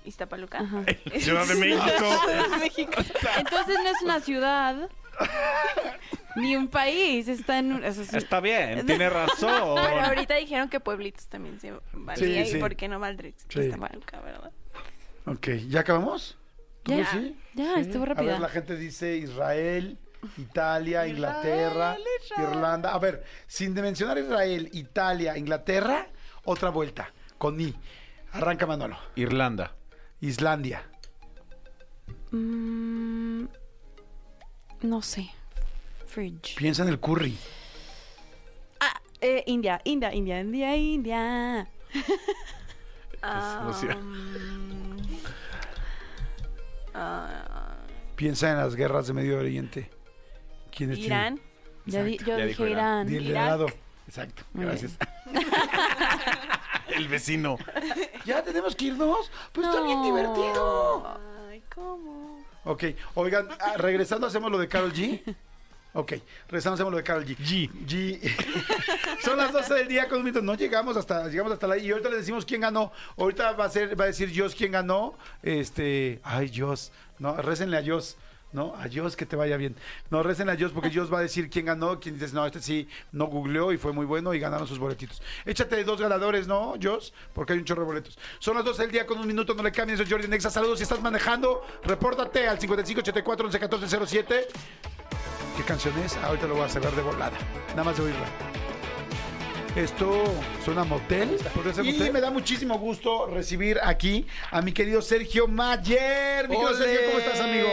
Iztapaluca. 0.03 0.59
Ajá. 0.59 0.83
Ciudad 1.19 1.47
de 1.47 1.55
México. 1.65 2.05
México. 2.59 2.91
Entonces 3.37 3.77
no 3.83 3.89
es 3.89 4.01
una 4.03 4.19
ciudad. 4.19 4.89
Ni 6.35 6.55
un 6.55 6.67
país. 6.69 7.27
Está 7.27 7.59
en 7.59 7.73
un. 7.73 7.83
eso 7.83 8.01
es- 8.01 8.13
Está 8.13 8.39
bien, 8.39 8.85
tiene 8.87 9.09
razón. 9.09 9.75
Pero 9.75 10.01
ahorita 10.01 10.35
dijeron 10.35 10.69
que 10.69 10.79
pueblitos 10.79 11.27
también 11.27 11.59
se 11.59 11.73
valía. 11.93 12.45
Sí, 12.45 12.51
sí. 12.51 12.57
¿Y 12.57 12.59
por 12.59 12.75
qué 12.75 12.87
no 12.87 12.99
Maldrix? 12.99 13.45
Sí. 13.49 13.59
Iztapaluca, 13.61 14.19
¿verdad? 14.21 14.51
Ok, 15.25 15.47
¿ya 15.67 15.81
acabamos? 15.81 16.37
¿Tú 16.83 16.93
Ya. 16.97 17.05
sí? 17.11 17.35
Ya, 17.53 17.79
estuvo 17.79 18.03
A 18.03 18.07
ver, 18.07 18.17
rápida. 18.17 18.39
la 18.39 18.49
gente 18.49 18.75
dice 18.75 19.17
Israel, 19.17 19.99
Italia, 20.37 21.05
Inglaterra, 21.05 21.97
Irlanda. 22.37 22.93
A 22.93 22.97
ver, 22.99 23.23
sin 23.45 23.75
de 23.75 23.81
mencionar 23.81 24.17
Israel, 24.17 24.69
Italia, 24.73 25.37
Inglaterra, 25.37 26.07
otra 26.45 26.69
vuelta. 26.69 27.11
Con 27.37 27.59
I. 27.59 27.75
Arranca 28.31 28.65
Manolo. 28.65 28.97
Irlanda. 29.15 29.75
Islandia. 30.21 30.83
Mm, 32.31 33.45
no 34.81 35.01
sé. 35.01 35.29
Fridge. 36.07 36.55
Piensa 36.55 36.83
en 36.83 36.89
el 36.89 36.99
curry. 36.99 37.37
Ah, 38.79 38.99
eh, 39.21 39.43
India, 39.47 39.79
India, 39.85 40.13
India, 40.13 40.39
India, 40.41 40.75
India. 40.75 41.67
Um, 43.23 44.97
Piensa 48.15 48.51
en 48.51 48.57
las 48.57 48.75
guerras 48.75 49.07
de 49.07 49.13
Medio 49.13 49.39
Oriente. 49.39 49.89
¿Quién 50.75 50.91
es 50.91 50.99
Irán. 50.99 51.39
Ya 51.85 52.03
di- 52.03 52.17
yo 52.17 52.25
Ya 52.25 52.35
dije 52.37 52.47
dijo 52.47 52.67
Irán. 52.67 53.09
Irán. 53.11 53.33
Lado. 53.33 53.65
Exacto. 54.07 54.43
Muy 54.53 54.65
Gracias. 54.65 54.97
El 56.95 57.07
vecino. 57.07 57.57
¿Ya 58.25 58.43
tenemos 58.43 58.75
que 58.75 58.85
irnos? 58.85 59.31
Pues 59.53 59.67
está 59.67 59.81
bien 59.83 59.99
No. 59.99 60.05
divertido. 60.05 61.19
Ok, 62.63 62.83
oigan, 63.15 63.47
ah, 63.59 63.73
regresando 63.77 64.27
hacemos 64.27 64.51
lo 64.51 64.57
de 64.57 64.67
Carol 64.67 64.93
G. 64.93 65.21
Ok, 65.93 66.13
regresando 66.47 66.75
hacemos 66.75 66.91
lo 66.91 66.97
de 66.97 67.03
Carol 67.03 67.25
G. 67.25 67.35
G. 67.37 67.69
G. 67.85 69.21
Son 69.23 69.37
las 69.37 69.51
12 69.51 69.73
del 69.73 69.87
día 69.87 70.07
con 70.07 70.19
un 70.19 70.25
minuto. 70.25 70.41
No 70.41 70.55
llegamos 70.55 70.95
hasta, 70.95 71.27
llegamos 71.27 71.51
hasta 71.51 71.67
la. 71.67 71.77
Y 71.77 71.91
ahorita 71.91 72.09
le 72.09 72.17
decimos 72.17 72.45
quién 72.45 72.61
ganó. 72.61 72.91
Ahorita 73.17 73.51
va 73.53 73.65
a 73.65 73.69
ser, 73.69 73.99
va 73.99 74.05
a 74.05 74.07
decir 74.07 74.29
Dios 74.29 74.55
quién 74.55 74.71
ganó. 74.71 75.15
Este. 75.43 76.21
Ay, 76.23 76.49
Dios. 76.49 76.91
No, 77.19 77.35
récenle 77.35 77.77
a 77.77 77.81
Dios. 77.81 78.15
¿No? 78.53 78.75
A 78.75 78.87
Dios 78.87 79.15
que 79.15 79.25
te 79.25 79.35
vaya 79.35 79.57
bien. 79.57 79.75
No, 80.09 80.23
récenle 80.23 80.53
a 80.53 80.55
Dios 80.55 80.71
porque 80.71 80.89
Dios 80.89 81.11
va 81.11 81.19
a 81.19 81.21
decir 81.21 81.49
quién 81.49 81.65
ganó, 81.65 81.99
quién 81.99 82.15
dices, 82.15 82.33
no, 82.33 82.45
este 82.45 82.61
sí 82.61 82.87
no 83.11 83.27
googleó 83.27 83.71
y 83.71 83.77
fue 83.77 83.93
muy 83.93 84.05
bueno 84.05 84.33
y 84.33 84.39
ganaron 84.39 84.67
sus 84.67 84.79
boletitos. 84.79 85.21
Échate 85.45 85.83
dos 85.83 85.99
ganadores, 86.01 86.47
¿no, 86.47 86.75
Dios? 86.77 87.13
Porque 87.33 87.53
hay 87.53 87.59
un 87.59 87.65
chorro 87.65 87.81
de 87.81 87.87
boletos. 87.87 88.17
Son 88.39 88.55
las 88.55 88.65
12 88.65 88.83
del 88.83 88.91
día 88.91 89.05
con 89.05 89.19
un 89.19 89.27
minuto, 89.27 89.53
no 89.53 89.63
le 89.63 89.71
cambien, 89.71 89.97
soy 89.97 90.09
Jordi 90.09 90.27
Nexa. 90.27 90.49
Saludos 90.49 90.79
si 90.79 90.83
estás 90.83 91.01
manejando, 91.01 91.65
repórtate 91.83 92.47
al 92.47 92.59
5584 92.59 93.45
11 93.45 93.59
14 93.59 94.05
07. 94.07 94.47
¿Qué 95.57 95.63
canción 95.63 95.97
es? 95.99 96.15
Ahorita 96.17 96.47
lo 96.47 96.55
voy 96.55 96.63
a 96.63 96.69
cerrar 96.69 96.95
de 96.95 97.01
volada. 97.01 97.37
Nada 97.69 97.83
más 97.83 97.97
de 97.97 98.03
oírla. 98.03 98.25
Esto 99.75 100.23
suena 100.65 100.83
motel. 100.83 101.37
Y 101.83 102.09
me 102.11 102.19
da 102.19 102.29
muchísimo 102.29 102.77
gusto 102.77 103.27
recibir 103.27 103.79
aquí 103.81 104.25
a 104.49 104.61
mi 104.61 104.73
querido 104.73 105.01
Sergio 105.01 105.47
Mayer. 105.47 106.49
Mi 106.49 106.55
querido. 106.57 106.75
Sergio, 106.75 106.99
¿cómo 107.07 107.19
estás, 107.19 107.39
amigo? 107.39 107.67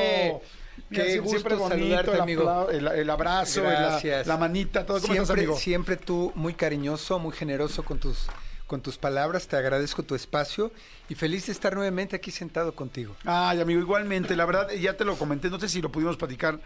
Mira, 0.91 1.05
Qué 1.05 1.13
siempre 1.13 1.55
gusto 1.55 1.59
bonito, 1.59 1.69
saludarte, 1.69 2.11
el 2.13 2.21
amigo. 2.21 2.69
El, 2.71 2.89
el 2.89 3.11
abrazo, 3.11 3.63
la, 3.63 3.71
Gracias. 3.71 4.27
la 4.27 4.37
manita, 4.37 4.87
todo. 4.87 5.01
¿Cómo 5.01 5.13
siempre, 5.13 5.23
estás, 5.23 5.37
amigo? 5.37 5.57
siempre 5.57 5.97
tú 5.97 6.33
muy 6.35 6.55
cariñoso, 6.55 7.19
muy 7.19 7.33
generoso 7.33 7.85
con 7.85 7.99
tus, 7.99 8.27
con 8.67 8.81
tus 8.81 8.97
palabras. 8.97 9.47
Te 9.49 9.57
agradezco 9.57 10.03
tu 10.03 10.15
espacio 10.15 10.73
y 11.09 11.15
feliz 11.15 11.47
de 11.47 11.53
estar 11.53 11.75
nuevamente 11.75 12.17
aquí 12.17 12.31
sentado 12.31 12.75
contigo. 12.75 13.15
Ay, 13.25 13.61
amigo, 13.61 13.81
igualmente. 13.81 14.35
La 14.35 14.47
verdad, 14.47 14.71
ya 14.71 14.97
te 14.97 15.05
lo 15.05 15.17
comenté, 15.17 15.51
no 15.51 15.61
sé 15.61 15.69
si 15.69 15.83
lo 15.83 15.93
pudimos 15.93 16.17
platicar. 16.17 16.59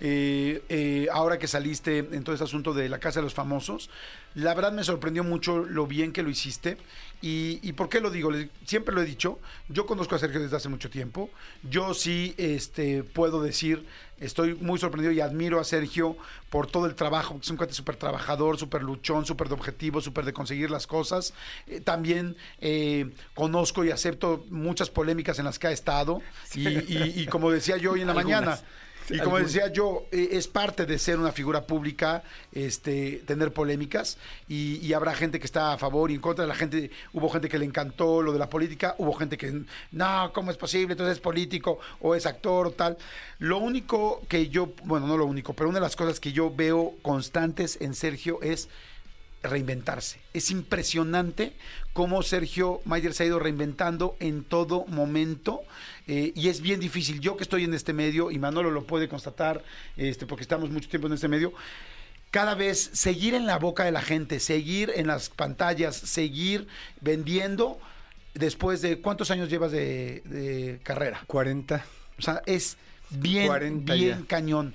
Eh, 0.00 0.62
eh, 0.68 1.08
ahora 1.12 1.38
que 1.38 1.46
saliste 1.46 1.98
en 1.98 2.22
todo 2.24 2.34
este 2.34 2.44
asunto 2.44 2.74
de 2.74 2.88
la 2.88 2.98
Casa 2.98 3.20
de 3.20 3.24
los 3.24 3.34
Famosos. 3.34 3.90
La 4.34 4.52
verdad 4.54 4.72
me 4.72 4.84
sorprendió 4.84 5.24
mucho 5.24 5.58
lo 5.64 5.86
bien 5.86 6.12
que 6.12 6.22
lo 6.22 6.28
hiciste. 6.30 6.76
¿Y, 7.22 7.58
y 7.62 7.72
por 7.72 7.88
qué 7.88 8.00
lo 8.00 8.10
digo? 8.10 8.30
Le- 8.30 8.50
Siempre 8.66 8.94
lo 8.94 9.00
he 9.00 9.06
dicho. 9.06 9.38
Yo 9.70 9.86
conozco 9.86 10.14
a 10.14 10.18
Sergio 10.18 10.40
desde 10.40 10.56
hace 10.56 10.68
mucho 10.68 10.90
tiempo. 10.90 11.30
Yo 11.62 11.94
sí 11.94 12.34
este, 12.36 13.02
puedo 13.02 13.42
decir, 13.42 13.86
estoy 14.20 14.54
muy 14.54 14.78
sorprendido 14.78 15.12
y 15.14 15.20
admiro 15.20 15.58
a 15.58 15.64
Sergio 15.64 16.18
por 16.50 16.66
todo 16.66 16.84
el 16.84 16.94
trabajo. 16.94 17.32
porque 17.32 17.46
Es 17.46 17.50
un 17.50 17.56
cuate 17.56 17.72
súper 17.72 17.96
trabajador, 17.96 18.58
súper 18.58 18.82
luchón, 18.82 19.24
súper 19.24 19.48
de 19.48 19.54
objetivo, 19.54 20.02
súper 20.02 20.26
de 20.26 20.34
conseguir 20.34 20.70
las 20.70 20.86
cosas. 20.86 21.32
Eh, 21.66 21.80
también 21.80 22.36
eh, 22.60 23.10
conozco 23.34 23.82
y 23.86 23.90
acepto 23.90 24.44
muchas 24.50 24.90
polémicas 24.90 25.38
en 25.38 25.46
las 25.46 25.58
que 25.58 25.68
ha 25.68 25.72
estado. 25.72 26.20
Y, 26.54 26.68
y- 26.68 27.12
y 27.22 27.26
como 27.26 27.50
decía 27.50 27.78
yo 27.78 27.92
hoy 27.92 28.02
en 28.02 28.08
la 28.08 28.12
Algunas. 28.12 28.40
mañana, 28.42 28.60
y 29.08 29.18
como 29.20 29.38
decía 29.38 29.72
yo, 29.72 30.06
eh, 30.10 30.30
es 30.32 30.48
parte 30.48 30.86
de 30.86 30.98
ser 30.98 31.18
una 31.18 31.32
figura 31.32 31.66
pública, 31.66 32.22
este, 32.52 33.22
tener 33.26 33.52
polémicas, 33.52 34.18
y, 34.48 34.76
y 34.84 34.92
habrá 34.92 35.14
gente 35.14 35.38
que 35.38 35.46
está 35.46 35.72
a 35.72 35.78
favor 35.78 36.10
y 36.10 36.14
en 36.14 36.20
contra 36.20 36.46
la 36.46 36.54
gente. 36.54 36.90
Hubo 37.12 37.28
gente 37.28 37.48
que 37.48 37.58
le 37.58 37.64
encantó 37.64 38.22
lo 38.22 38.32
de 38.32 38.38
la 38.38 38.50
política, 38.50 38.94
hubo 38.98 39.12
gente 39.14 39.36
que, 39.36 39.62
no, 39.92 40.30
¿cómo 40.32 40.50
es 40.50 40.56
posible? 40.56 40.92
Entonces 40.92 41.16
es 41.16 41.20
político 41.20 41.78
o 42.00 42.14
es 42.14 42.26
actor 42.26 42.66
o 42.66 42.70
tal. 42.72 42.96
Lo 43.38 43.58
único 43.58 44.22
que 44.28 44.48
yo, 44.48 44.72
bueno, 44.84 45.06
no 45.06 45.16
lo 45.16 45.26
único, 45.26 45.54
pero 45.54 45.68
una 45.68 45.78
de 45.78 45.84
las 45.84 45.96
cosas 45.96 46.20
que 46.20 46.32
yo 46.32 46.54
veo 46.54 46.94
constantes 47.02 47.78
en 47.80 47.94
Sergio 47.94 48.40
es 48.42 48.68
reinventarse. 49.42 50.18
Es 50.32 50.50
impresionante 50.50 51.52
cómo 51.92 52.22
Sergio 52.22 52.80
Mayer 52.84 53.14
se 53.14 53.22
ha 53.22 53.26
ido 53.26 53.38
reinventando 53.38 54.16
en 54.20 54.44
todo 54.44 54.84
momento 54.86 55.62
eh, 56.06 56.32
y 56.34 56.48
es 56.48 56.60
bien 56.60 56.80
difícil. 56.80 57.20
Yo 57.20 57.36
que 57.36 57.42
estoy 57.42 57.64
en 57.64 57.74
este 57.74 57.92
medio, 57.92 58.30
y 58.30 58.38
Manolo 58.38 58.70
lo 58.70 58.84
puede 58.84 59.08
constatar, 59.08 59.64
este, 59.96 60.26
porque 60.26 60.42
estamos 60.42 60.70
mucho 60.70 60.88
tiempo 60.88 61.08
en 61.08 61.14
este 61.14 61.28
medio, 61.28 61.52
cada 62.30 62.54
vez 62.54 62.90
seguir 62.92 63.34
en 63.34 63.46
la 63.46 63.58
boca 63.58 63.84
de 63.84 63.92
la 63.92 64.02
gente, 64.02 64.40
seguir 64.40 64.92
en 64.94 65.06
las 65.06 65.28
pantallas, 65.30 65.96
seguir 65.96 66.66
vendiendo 67.00 67.78
después 68.34 68.82
de 68.82 69.00
cuántos 69.00 69.30
años 69.30 69.48
llevas 69.48 69.72
de, 69.72 70.22
de 70.24 70.80
carrera. 70.82 71.22
40. 71.26 71.84
O 72.18 72.22
sea, 72.22 72.42
es 72.46 72.76
bien, 73.10 73.46
40 73.46 73.94
bien 73.94 74.20
ya. 74.20 74.26
cañón. 74.26 74.74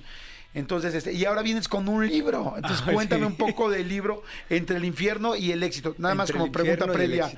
Entonces, 0.54 0.94
este, 0.94 1.12
y 1.14 1.24
ahora 1.24 1.42
vienes 1.42 1.66
con 1.66 1.88
un 1.88 2.06
libro. 2.06 2.54
Entonces, 2.56 2.82
cuéntame 2.82 3.22
sí. 3.22 3.26
un 3.26 3.36
poco 3.36 3.70
del 3.70 3.88
libro 3.88 4.22
Entre 4.50 4.76
el 4.76 4.84
infierno 4.84 5.34
y 5.34 5.50
el 5.50 5.62
éxito. 5.62 5.94
Nada 5.98 6.14
más 6.14 6.30
como 6.30 6.52
pregunta 6.52 6.86
previa. 6.86 7.32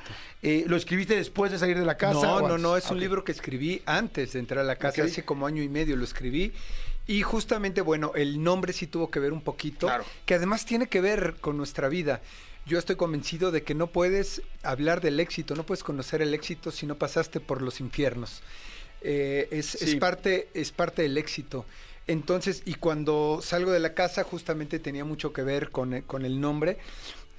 Eh, 0.44 0.64
¿Lo 0.68 0.76
escribiste 0.76 1.16
después 1.16 1.50
de 1.50 1.58
salir 1.58 1.78
de 1.78 1.84
la 1.84 1.96
casa? 1.96 2.20
No, 2.20 2.46
no, 2.46 2.58
no, 2.58 2.76
es 2.76 2.90
un 2.90 3.00
libro 3.00 3.24
que 3.24 3.32
escribí 3.32 3.82
antes 3.86 4.34
de 4.34 4.38
entrar 4.38 4.60
a 4.60 4.64
la 4.64 4.76
casa, 4.76 5.02
hace 5.04 5.24
como 5.24 5.46
año 5.46 5.62
y 5.62 5.68
medio 5.68 5.96
lo 5.96 6.04
escribí. 6.04 6.52
Y 7.06 7.22
justamente, 7.22 7.80
bueno, 7.80 8.12
el 8.14 8.42
nombre 8.42 8.72
sí 8.72 8.86
tuvo 8.86 9.10
que 9.10 9.18
ver 9.20 9.32
un 9.32 9.42
poquito, 9.42 9.86
Claro. 9.88 10.04
que 10.24 10.34
además 10.34 10.64
tiene 10.64 10.86
que 10.86 11.00
ver 11.00 11.34
con 11.40 11.56
nuestra 11.56 11.88
vida. 11.88 12.20
Yo 12.66 12.78
estoy 12.78 12.96
convencido 12.96 13.50
de 13.50 13.62
que 13.62 13.74
no 13.74 13.88
puedes 13.88 14.40
hablar 14.62 15.02
del 15.02 15.20
éxito, 15.20 15.54
no 15.54 15.64
puedes 15.66 15.82
conocer 15.84 16.22
el 16.22 16.32
éxito 16.32 16.70
si 16.70 16.86
no 16.86 16.94
pasaste 16.94 17.40
por 17.40 17.60
los 17.60 17.80
infiernos. 17.80 18.40
Eh, 19.02 19.48
es, 19.50 19.96
parte, 19.96 20.48
es 20.54 20.72
parte 20.72 21.02
del 21.02 21.18
éxito. 21.18 21.66
Entonces, 22.06 22.62
y 22.64 22.74
cuando 22.74 23.40
salgo 23.42 23.70
de 23.70 23.80
la 23.80 23.92
casa, 23.92 24.24
justamente 24.24 24.78
tenía 24.78 25.04
mucho 25.04 25.32
que 25.34 25.42
ver 25.42 25.68
con, 25.70 25.92
el- 25.92 26.04
con 26.04 26.24
el 26.24 26.40
nombre 26.40 26.78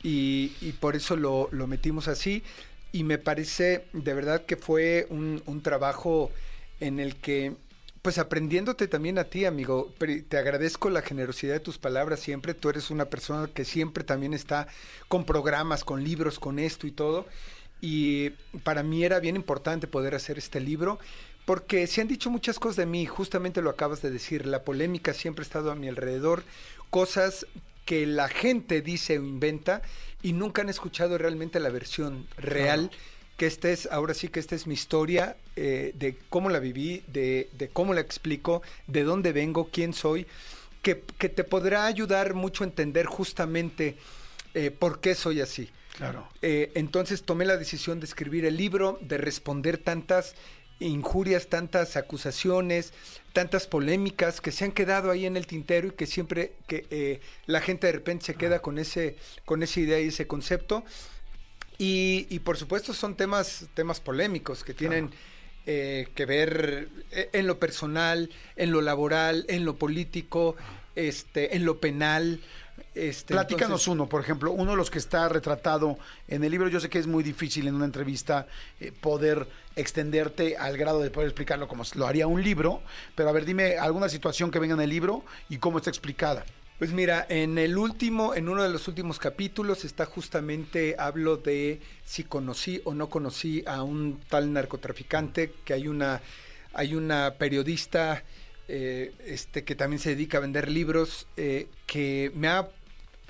y, 0.03 0.53
y 0.61 0.73
por 0.73 0.95
eso 0.95 1.15
lo, 1.15 1.49
lo 1.51 1.65
metimos 1.65 2.07
así. 2.07 2.43
Y 2.95 3.03
me 3.03 3.17
parece 3.17 3.87
de 3.91 4.13
verdad 4.13 4.45
que 4.45 4.55
fue 4.55 5.05
un, 5.09 5.61
trabajo 5.61 6.31
en 6.79 7.01
el 7.01 7.17
que, 7.17 7.51
pues 8.01 8.17
aprendiéndote 8.17 8.87
también 8.87 9.17
a 9.17 9.25
ti, 9.25 9.43
amigo, 9.43 9.93
te 10.29 10.37
agradezco 10.37 10.89
la 10.89 11.01
generosidad 11.01 11.55
de 11.55 11.59
tus 11.59 11.77
palabras 11.77 12.21
siempre. 12.21 12.53
Tú 12.53 12.69
eres 12.69 12.91
una 12.91 13.03
persona 13.03 13.49
que 13.53 13.65
siempre 13.65 14.05
también 14.05 14.33
está 14.33 14.69
con 15.09 15.25
programas, 15.25 15.83
con 15.83 16.05
libros, 16.05 16.39
con 16.39 16.57
esto 16.57 16.87
y 16.87 16.91
todo. 16.91 17.25
Y 17.81 18.29
para 18.63 18.81
mí 18.81 19.03
era 19.03 19.19
bien 19.19 19.35
importante 19.35 19.87
poder 19.87 20.15
hacer 20.15 20.37
este 20.37 20.61
libro 20.61 20.97
porque 21.43 21.87
se 21.87 21.99
han 21.99 22.07
dicho 22.07 22.29
muchas 22.29 22.59
cosas 22.59 22.77
de 22.77 22.85
mí, 22.85 23.05
justamente 23.05 23.61
lo 23.61 23.71
acabas 23.71 24.01
de 24.01 24.09
decir, 24.09 24.45
la 24.45 24.63
polémica 24.63 25.13
siempre 25.13 25.41
ha 25.41 25.47
estado 25.47 25.69
a 25.69 25.75
mi 25.75 25.89
alrededor, 25.89 26.45
cosas 26.91 27.45
que 27.83 28.07
la 28.07 28.29
gente 28.29 28.81
dice 28.81 29.19
o 29.19 29.21
inventa 29.21 29.81
y 30.25 30.33
nunca 30.33 30.63
han 30.63 30.69
escuchado 30.69 31.19
realmente 31.19 31.59
la 31.59 31.69
versión 31.69 32.25
real, 32.35 32.89
que 33.37 33.45
esta 33.45 33.69
es, 33.69 33.87
ahora 33.91 34.15
sí 34.15 34.27
que 34.27 34.39
esta 34.39 34.55
es 34.55 34.65
mi 34.65 34.73
historia 34.73 35.37
eh, 35.55 35.91
de 35.93 36.17
cómo 36.29 36.49
la 36.49 36.57
viví, 36.57 37.03
de, 37.05 37.47
de 37.53 37.69
cómo 37.69 37.93
la 37.93 38.01
explico, 38.01 38.63
de 38.87 39.03
dónde 39.03 39.33
vengo, 39.33 39.69
quién 39.71 39.93
soy, 39.93 40.25
que, 40.81 41.03
que 41.19 41.29
te 41.29 41.43
podrá 41.43 41.85
ayudar 41.85 42.33
mucho 42.33 42.63
a 42.63 42.67
entender 42.67 43.05
justamente 43.05 43.97
eh, 44.55 44.71
por 44.71 44.99
qué 44.99 45.13
soy 45.13 45.41
así. 45.41 45.69
Claro. 45.95 46.27
Eh, 46.41 46.71
entonces 46.73 47.21
tomé 47.21 47.45
la 47.45 47.57
decisión 47.57 47.99
de 47.99 48.07
escribir 48.07 48.45
el 48.45 48.57
libro, 48.57 48.97
de 49.01 49.19
responder 49.19 49.77
tantas 49.77 50.33
injurias, 50.79 51.47
tantas 51.47 51.95
acusaciones, 51.95 52.93
tantas 53.33 53.67
polémicas 53.67 54.41
que 54.41 54.51
se 54.51 54.65
han 54.65 54.71
quedado 54.71 55.11
ahí 55.11 55.25
en 55.25 55.37
el 55.37 55.47
tintero 55.47 55.87
y 55.87 55.91
que 55.91 56.05
siempre 56.05 56.53
que 56.67 56.85
eh, 56.89 57.21
la 57.45 57.61
gente 57.61 57.87
de 57.87 57.93
repente 57.93 58.25
se 58.25 58.35
queda 58.35 58.59
con 58.59 58.77
ese 58.77 59.15
con 59.45 59.63
esa 59.63 59.79
idea 59.79 59.99
y 59.99 60.07
ese 60.07 60.27
concepto 60.27 60.83
y, 61.77 62.27
y 62.29 62.39
por 62.39 62.57
supuesto 62.57 62.93
son 62.93 63.15
temas 63.15 63.65
temas 63.73 63.99
polémicos 63.99 64.63
que 64.63 64.73
tienen 64.73 65.11
eh, 65.65 66.07
que 66.13 66.25
ver 66.25 66.89
eh, 67.11 67.29
en 67.33 67.47
lo 67.47 67.59
personal, 67.59 68.29
en 68.55 68.71
lo 68.71 68.81
laboral, 68.81 69.45
en 69.49 69.65
lo 69.65 69.75
político, 69.77 70.55
este, 70.95 71.55
en 71.55 71.65
lo 71.65 71.79
penal. 71.79 72.39
Este, 72.93 73.33
Platícanos 73.33 73.63
entonces- 73.81 73.87
uno, 73.87 74.07
por 74.07 74.21
ejemplo, 74.21 74.51
uno 74.51 74.71
de 74.71 74.77
los 74.77 74.91
que 74.91 74.99
está 74.99 75.27
retratado 75.27 75.97
en 76.27 76.43
el 76.43 76.51
libro. 76.51 76.67
Yo 76.69 76.79
sé 76.79 76.87
que 76.89 76.99
es 76.99 77.07
muy 77.07 77.23
difícil 77.23 77.67
en 77.67 77.73
una 77.75 77.85
entrevista 77.85 78.47
eh, 78.79 78.91
poder 78.91 79.47
extenderte 79.75 80.57
al 80.57 80.77
grado 80.77 81.01
de 81.01 81.09
poder 81.11 81.29
explicarlo 81.29 81.67
como 81.67 81.83
lo 81.95 82.07
haría 82.07 82.27
un 82.27 82.43
libro, 82.43 82.81
pero 83.15 83.29
a 83.29 83.31
ver, 83.31 83.45
dime 83.45 83.77
alguna 83.77 84.09
situación 84.09 84.51
que 84.51 84.59
venga 84.59 84.73
en 84.75 84.81
el 84.81 84.89
libro 84.89 85.23
y 85.49 85.57
cómo 85.57 85.77
está 85.77 85.89
explicada. 85.89 86.45
Pues 86.79 86.91
mira, 86.91 87.25
en 87.29 87.57
el 87.57 87.77
último, 87.77 88.35
en 88.35 88.49
uno 88.49 88.61
de 88.61 88.69
los 88.69 88.87
últimos 88.89 89.17
capítulos 89.17 89.85
está 89.85 90.05
justamente, 90.05 90.95
hablo 90.99 91.37
de 91.37 91.79
si 92.03 92.25
conocí 92.25 92.81
o 92.83 92.93
no 92.93 93.09
conocí 93.09 93.63
a 93.65 93.81
un 93.83 94.19
tal 94.29 94.51
narcotraficante, 94.51 95.53
que 95.63 95.73
hay 95.73 95.87
una, 95.87 96.21
hay 96.73 96.95
una 96.95 97.35
periodista 97.37 98.23
eh, 98.67 99.13
este, 99.25 99.63
que 99.63 99.75
también 99.75 99.99
se 100.01 100.09
dedica 100.09 100.37
a 100.37 100.41
vender 100.41 100.69
libros, 100.69 101.27
eh, 101.37 101.67
que 101.85 102.31
me 102.35 102.49
ha 102.49 102.67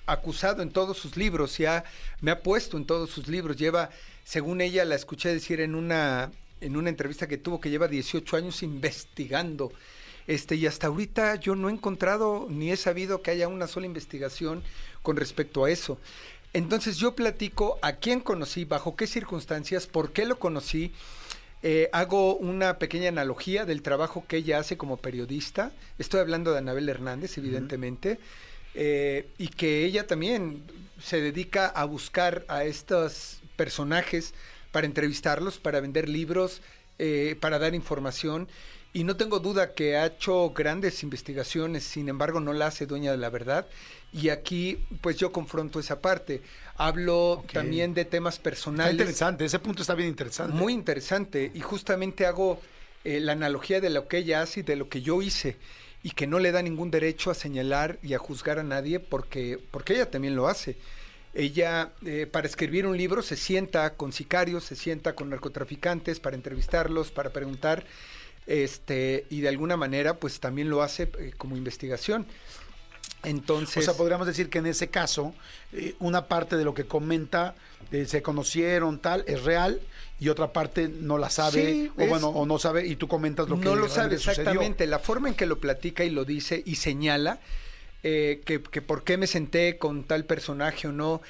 acusado 0.07 0.63
en 0.63 0.71
todos 0.71 0.97
sus 0.97 1.15
libros, 1.15 1.59
y 1.59 1.65
ha- 1.65 1.83
me 2.21 2.31
ha 2.31 2.39
puesto 2.41 2.77
en 2.77 2.85
todos 2.85 3.11
sus 3.11 3.27
libros. 3.27 3.57
Lleva, 3.57 3.89
según 4.25 4.59
ella, 4.59 4.83
la 4.85 4.95
escuché 4.95 5.29
decir 5.29 5.61
en 5.61 5.75
una, 5.75 6.31
en 6.59 6.75
una 6.75 6.89
entrevista 6.89 7.27
que 7.27 7.37
tuvo, 7.37 7.61
que 7.61 7.69
lleva 7.69 7.87
18 7.87 8.35
años 8.35 8.63
investigando. 8.63 9.71
Este, 10.27 10.55
y 10.55 10.65
hasta 10.65 10.87
ahorita 10.87 11.35
yo 11.35 11.55
no 11.55 11.69
he 11.69 11.71
encontrado 11.71 12.47
ni 12.49 12.71
he 12.71 12.75
sabido 12.75 13.21
que 13.21 13.29
haya 13.29 13.47
una 13.47 13.67
sola 13.67 13.85
investigación 13.85 14.63
con 15.03 15.15
respecto 15.15 15.63
a 15.63 15.69
eso. 15.69 15.99
Entonces 16.53 16.97
yo 16.97 17.15
platico 17.15 17.77
a 17.83 17.97
quién 17.97 18.19
conocí, 18.19 18.65
bajo 18.65 18.95
qué 18.95 19.05
circunstancias, 19.05 19.85
por 19.85 20.11
qué 20.11 20.25
lo 20.25 20.39
conocí. 20.39 20.91
Eh, 21.61 21.89
hago 21.93 22.35
una 22.35 22.79
pequeña 22.79 23.09
analogía 23.09 23.65
del 23.65 23.83
trabajo 23.83 24.25
que 24.27 24.37
ella 24.37 24.57
hace 24.57 24.75
como 24.75 24.97
periodista. 24.97 25.71
Estoy 25.99 26.21
hablando 26.21 26.51
de 26.51 26.59
Anabel 26.59 26.89
Hernández, 26.89 27.37
evidentemente, 27.37 28.17
eh, 28.73 29.27
y 29.37 29.49
que 29.49 29.85
ella 29.85 30.07
también 30.07 30.63
se 30.99 31.21
dedica 31.21 31.67
a 31.67 31.85
buscar 31.85 32.45
a 32.47 32.63
estos 32.63 33.41
personajes 33.55 34.33
para 34.71 34.87
entrevistarlos, 34.87 35.57
para 35.57 35.79
vender 35.79 36.09
libros, 36.09 36.61
eh, 36.99 37.35
para 37.39 37.59
dar 37.59 37.75
información. 37.75 38.47
Y 38.93 39.03
no 39.03 39.17
tengo 39.17 39.39
duda 39.39 39.73
que 39.73 39.97
ha 39.97 40.05
hecho 40.05 40.51
grandes 40.51 41.03
investigaciones, 41.03 41.83
sin 41.83 42.07
embargo 42.07 42.39
no 42.39 42.53
la 42.53 42.67
hace 42.67 42.85
dueña 42.85 43.11
de 43.11 43.17
la 43.17 43.29
verdad. 43.29 43.67
Y 44.13 44.29
aquí 44.29 44.79
pues 45.01 45.17
yo 45.17 45.33
confronto 45.33 45.81
esa 45.81 45.99
parte. 45.99 46.41
Hablo 46.77 47.43
también 47.51 47.93
de 47.93 48.05
temas 48.05 48.35
Está 48.35 48.43
personales. 48.43 48.93
interesante, 48.93 49.43
ese 49.43 49.59
punto 49.59 49.81
está 49.81 49.95
bien 49.95 50.07
interesante. 50.07 50.53
Muy 50.53 50.71
interesante. 50.71 51.51
Y 51.53 51.59
justamente 51.59 52.25
hago 52.25 52.61
eh, 53.03 53.19
la 53.19 53.33
analogía 53.33 53.81
de 53.81 53.89
lo 53.89 54.07
que 54.07 54.19
ella 54.19 54.41
hace 54.41 54.61
y 54.61 54.63
de 54.63 54.77
lo 54.77 54.87
que 54.87 55.01
yo 55.01 55.21
hice. 55.21 55.57
Y 56.01 56.11
que 56.11 56.27
no 56.27 56.39
le 56.39 56.53
da 56.53 56.61
ningún 56.61 56.89
derecho 56.91 57.31
a 57.31 57.33
señalar 57.33 57.99
y 58.01 58.13
a 58.13 58.17
juzgar 58.17 58.59
a 58.59 58.63
nadie 58.63 59.01
porque, 59.01 59.59
porque 59.71 59.95
ella 59.95 60.09
también 60.09 60.35
lo 60.37 60.47
hace. 60.47 60.77
Ella, 61.35 61.91
eh, 62.05 62.27
para 62.31 62.47
escribir 62.47 62.87
un 62.87 62.97
libro, 62.97 63.21
se 63.21 63.35
sienta 63.35 63.93
con 63.95 64.13
sicarios, 64.13 64.63
se 64.63 64.75
sienta 64.75 65.13
con 65.15 65.29
narcotraficantes 65.29 66.19
para 66.21 66.35
entrevistarlos, 66.37 67.11
para 67.11 67.29
preguntar, 67.31 67.85
este, 68.47 69.25
y 69.29 69.41
de 69.41 69.49
alguna 69.49 69.75
manera, 69.75 70.13
pues 70.15 70.39
también 70.39 70.69
lo 70.69 70.81
hace 70.81 71.09
eh, 71.19 71.33
como 71.37 71.57
investigación. 71.57 72.25
Entonces, 73.23 73.77
O 73.77 73.81
sea, 73.91 73.97
podríamos 73.97 74.27
decir 74.27 74.49
que 74.49 74.59
en 74.59 74.67
ese 74.67 74.89
caso, 74.89 75.33
eh, 75.73 75.95
una 75.99 76.27
parte 76.27 76.57
de 76.57 76.63
lo 76.63 76.73
que 76.73 76.85
comenta, 76.85 77.55
se 78.07 78.21
conocieron, 78.21 78.99
tal, 78.99 79.23
es 79.27 79.43
real, 79.43 79.79
y 80.19 80.29
otra 80.29 80.51
parte 80.53 80.87
no 80.89 81.17
la 81.17 81.29
sabe, 81.29 81.71
Sí, 81.73 81.91
o 81.97 82.01
es- 82.01 82.09
bueno, 82.09 82.29
o 82.29 82.45
no 82.45 82.57
sabe, 82.59 82.85
y 82.87 82.95
tú 82.95 83.07
comentas 83.07 83.47
lo 83.47 83.59
que 83.59 83.65
no 83.65 83.75
lo 83.75 83.87
sabe 83.89 84.17
sucedió. 84.17 84.41
exactamente. 84.43 84.87
La 84.87 84.99
forma 84.99 85.29
en 85.29 85.35
que 85.35 85.45
lo 85.45 85.59
platica 85.59 86.03
y 86.03 86.09
lo 86.09 86.25
dice 86.25 86.61
y 86.65 86.75
señala 86.75 87.39
eh, 88.07 88.41
que, 88.45 88.61
que 88.61 88.83
por 88.83 89.03
qué 89.03 89.17
me 89.17 89.25
senté 89.25 89.79
con 89.79 90.03
tal 90.03 90.25
personaje 90.25 90.87
o 90.87 90.91
no, 90.91 91.23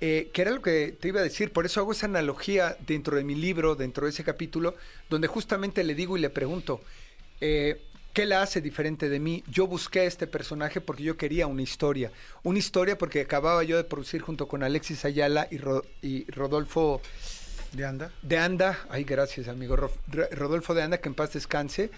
eh, 0.00 0.30
que 0.32 0.40
era 0.42 0.50
lo 0.50 0.62
que 0.62 0.96
te 0.98 1.08
iba 1.08 1.20
a 1.20 1.22
decir. 1.22 1.52
Por 1.52 1.66
eso 1.66 1.80
hago 1.80 1.92
esa 1.92 2.06
analogía 2.06 2.74
dentro 2.86 3.16
de 3.18 3.22
mi 3.22 3.34
libro, 3.34 3.74
dentro 3.76 4.06
de 4.06 4.10
ese 4.10 4.24
capítulo, 4.24 4.74
donde 5.10 5.28
justamente 5.28 5.84
le 5.84 5.94
digo 5.94 6.16
y 6.16 6.20
le 6.20 6.30
pregunto, 6.30 6.80
eh, 7.42 7.82
¿qué 8.14 8.24
la 8.24 8.40
hace 8.40 8.62
diferente 8.62 9.10
de 9.10 9.20
mí? 9.20 9.44
Yo 9.46 9.66
busqué 9.66 10.00
a 10.00 10.04
este 10.04 10.26
personaje 10.26 10.80
porque 10.80 11.02
yo 11.02 11.18
quería 11.18 11.46
una 11.46 11.60
historia. 11.62 12.10
Una 12.44 12.58
historia 12.58 12.96
porque 12.96 13.20
acababa 13.20 13.62
yo 13.62 13.76
de 13.76 13.84
producir 13.84 14.22
junto 14.22 14.48
con 14.48 14.62
Alexis 14.62 15.04
Ayala 15.04 15.48
y, 15.50 15.58
Ro- 15.58 15.84
y 16.00 16.24
Rodolfo 16.30 17.02
¿De 17.72 17.84
anda? 17.84 18.10
de 18.22 18.38
Anda, 18.38 18.78
ay 18.90 19.04
gracias 19.04 19.48
amigo, 19.48 19.76
Ro- 19.76 19.92
Ro- 20.08 20.28
Rodolfo 20.32 20.74
de 20.74 20.82
Anda, 20.82 20.98
que 20.98 21.08
en 21.08 21.14
paz 21.14 21.32
descanse, 21.32 21.90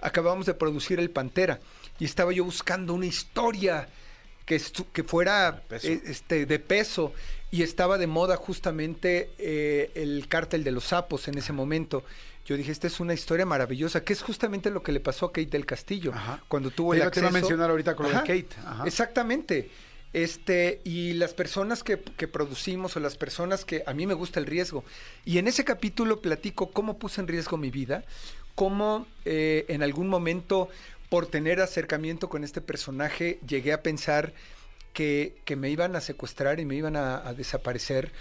acabamos 0.00 0.46
de 0.46 0.54
producir 0.54 1.00
El 1.00 1.10
Pantera 1.10 1.58
y 1.98 2.04
estaba 2.04 2.32
yo 2.32 2.44
buscando 2.44 2.94
una 2.94 3.06
historia 3.06 3.88
que, 4.44 4.58
fuera 5.04 5.62
peso. 5.68 5.88
eh, 5.88 6.00
este, 6.06 6.46
de 6.46 6.58
peso 6.58 7.12
y 7.50 7.62
estaba 7.62 7.98
de 7.98 8.06
moda 8.06 8.36
justamente 8.36 9.30
eh, 9.38 9.90
el 9.94 10.26
cártel 10.28 10.62
de 10.64 10.70
los 10.70 10.84
sapos 10.84 11.26
en 11.28 11.38
ese 11.38 11.52
momento. 11.52 12.04
Yo 12.44 12.56
dije, 12.56 12.70
esta 12.70 12.86
es 12.86 13.00
una 13.00 13.12
historia 13.12 13.44
maravillosa, 13.44 14.04
que 14.04 14.12
es 14.12 14.22
justamente 14.22 14.70
lo 14.70 14.82
que 14.82 14.92
le 14.92 15.00
pasó 15.00 15.26
a 15.26 15.32
Kate 15.32 15.46
del 15.46 15.66
Castillo, 15.66 16.12
Ajá. 16.14 16.40
cuando 16.46 16.70
tuvo 16.70 16.92
Te 16.92 16.98
el 16.98 17.02
iba- 17.02 17.10
te 17.10 17.18
iba 17.18 17.26
a 17.26 17.30
acceso. 17.30 17.42
mencionar 17.44 17.70
ahorita 17.70 17.96
con 17.96 18.06
lo 18.06 18.12
de 18.12 18.18
Kate, 18.20 18.48
ajá. 18.64 18.84
Exactamente. 18.86 19.68
Este, 20.12 20.80
y 20.84 21.14
las 21.14 21.34
personas 21.34 21.82
que, 21.82 21.98
que 21.98 22.28
producimos 22.28 22.96
o 22.96 23.00
las 23.00 23.16
personas 23.16 23.64
que 23.64 23.82
a 23.84 23.92
mí 23.92 24.06
me 24.06 24.14
gusta 24.14 24.38
el 24.38 24.46
riesgo. 24.46 24.84
Y 25.24 25.38
en 25.38 25.48
ese 25.48 25.64
capítulo 25.64 26.20
platico 26.22 26.70
cómo 26.70 26.98
puse 26.98 27.20
en 27.20 27.26
riesgo 27.26 27.56
mi 27.56 27.70
vida, 27.70 28.04
cómo 28.54 29.06
eh, 29.24 29.64
en 29.68 29.82
algún 29.82 30.08
momento, 30.08 30.68
por 31.08 31.26
tener 31.26 31.60
acercamiento 31.60 32.28
con 32.28 32.44
este 32.44 32.60
personaje, 32.60 33.38
llegué 33.46 33.72
a 33.72 33.82
pensar 33.82 34.32
que, 34.92 35.36
que 35.44 35.56
me 35.56 35.70
iban 35.70 35.94
a 35.96 36.00
secuestrar 36.00 36.58
y 36.58 36.64
me 36.64 36.74
iban 36.74 36.96
a, 36.96 37.32
desaparecer. 37.34 38.12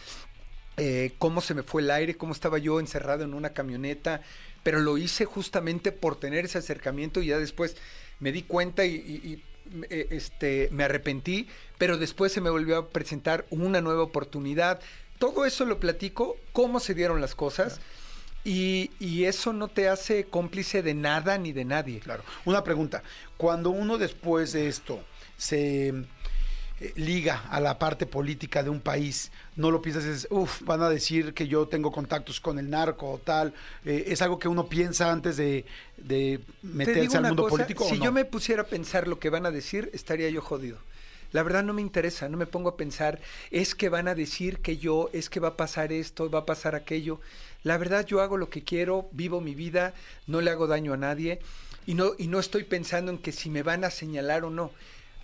eh, 0.77 1.13
cómo 1.19 1.39
se 1.39 1.53
me 1.53 1.63
fue 1.63 1.81
el 1.81 1.89
aire, 1.89 2.15
cómo 2.17 2.33
estaba 2.33 2.57
yo 2.57 2.81
encerrado 2.81 3.23
en 3.23 3.33
una 3.33 3.51
camioneta, 3.51 4.21
pero 4.61 4.79
lo 4.79 4.97
hice 4.97 5.23
justamente 5.25 5.91
por 5.93 6.19
tener 6.19 6.45
ese 6.45 6.57
acercamiento 6.57 7.21
y 7.21 7.27
ya 7.27 7.37
después 7.37 7.77
me 8.19 8.31
di 8.31 8.43
cuenta 8.43 8.85
y, 8.85 9.41
eh, 9.89 10.07
este, 10.11 10.69
me 10.71 10.83
arrepentí, 10.83 11.47
pero 11.77 11.97
después 11.97 12.31
se 12.31 12.41
me 12.41 12.49
volvió 12.49 12.77
a 12.77 12.89
presentar 12.89 13.45
una 13.49 13.81
nueva 13.81 14.03
oportunidad. 14.03 14.79
Todo 15.17 15.45
eso 15.45 15.65
lo 15.65 15.79
platico, 15.79 16.35
cómo 16.51 16.79
se 16.79 16.93
dieron 16.93 17.21
las 17.21 17.35
cosas. 17.35 17.79
Y, 18.45 18.91
y 18.99 19.25
eso 19.25 19.51
no 19.53 19.67
te 19.67 19.89
hace 19.89 20.25
cómplice 20.25 20.83
de 20.83 20.93
nada 20.93 21.37
ni 21.37 21.51
de 21.51 21.65
nadie. 21.65 21.99
Claro. 21.99 22.23
Una 22.45 22.63
pregunta. 22.63 23.01
Cuando 23.37 23.71
uno 23.71 23.97
después 23.97 24.53
de 24.53 24.67
esto 24.67 25.03
se 25.35 25.87
eh, 25.89 26.93
liga 26.95 27.45
a 27.49 27.59
la 27.59 27.79
parte 27.79 28.05
política 28.05 28.61
de 28.61 28.69
un 28.69 28.81
país, 28.81 29.31
no 29.55 29.71
lo 29.71 29.81
piensas, 29.81 30.05
es, 30.05 30.27
uff, 30.29 30.61
van 30.61 30.81
a 30.83 30.89
decir 30.89 31.33
que 31.33 31.47
yo 31.47 31.67
tengo 31.67 31.91
contactos 31.91 32.39
con 32.39 32.59
el 32.59 32.69
narco 32.69 33.11
o 33.13 33.17
tal. 33.17 33.53
Eh, 33.83 34.05
¿Es 34.09 34.21
algo 34.21 34.37
que 34.37 34.47
uno 34.47 34.69
piensa 34.69 35.11
antes 35.11 35.37
de, 35.37 35.65
de 35.97 36.39
Te 36.39 36.67
meterse 36.67 37.17
al 37.17 37.25
mundo 37.25 37.43
cosa, 37.43 37.65
político? 37.65 37.85
o 37.85 37.89
Si 37.89 37.97
no? 37.97 38.05
yo 38.05 38.11
me 38.11 38.25
pusiera 38.25 38.61
a 38.61 38.67
pensar 38.67 39.07
lo 39.07 39.19
que 39.19 39.29
van 39.31 39.45
a 39.47 39.51
decir, 39.51 39.89
estaría 39.93 40.29
yo 40.29 40.41
jodido. 40.41 40.77
La 41.31 41.43
verdad 41.43 41.63
no 41.63 41.73
me 41.73 41.81
interesa, 41.81 42.29
no 42.29 42.37
me 42.37 42.45
pongo 42.45 42.69
a 42.69 42.77
pensar, 42.77 43.19
es 43.51 43.75
que 43.75 43.89
van 43.89 44.07
a 44.07 44.15
decir 44.15 44.59
que 44.59 44.77
yo, 44.77 45.09
es 45.11 45.29
que 45.29 45.41
va 45.41 45.49
a 45.49 45.57
pasar 45.57 45.91
esto, 45.91 46.29
va 46.29 46.39
a 46.39 46.45
pasar 46.45 46.75
aquello. 46.75 47.19
La 47.65 47.79
verdad 47.79 48.05
yo 48.05 48.21
hago 48.21 48.37
lo 48.37 48.51
que 48.51 48.63
quiero, 48.63 49.09
vivo 49.11 49.41
mi 49.41 49.55
vida, 49.55 49.95
no 50.27 50.39
le 50.39 50.51
hago 50.51 50.67
daño 50.67 50.93
a 50.93 50.97
nadie 50.97 51.39
y 51.87 51.95
no, 51.95 52.11
y 52.15 52.27
no 52.27 52.39
estoy 52.39 52.63
pensando 52.63 53.11
en 53.11 53.17
que 53.17 53.31
si 53.31 53.49
me 53.49 53.63
van 53.63 53.83
a 53.83 53.89
señalar 53.89 54.45
o 54.45 54.51
no. 54.51 54.71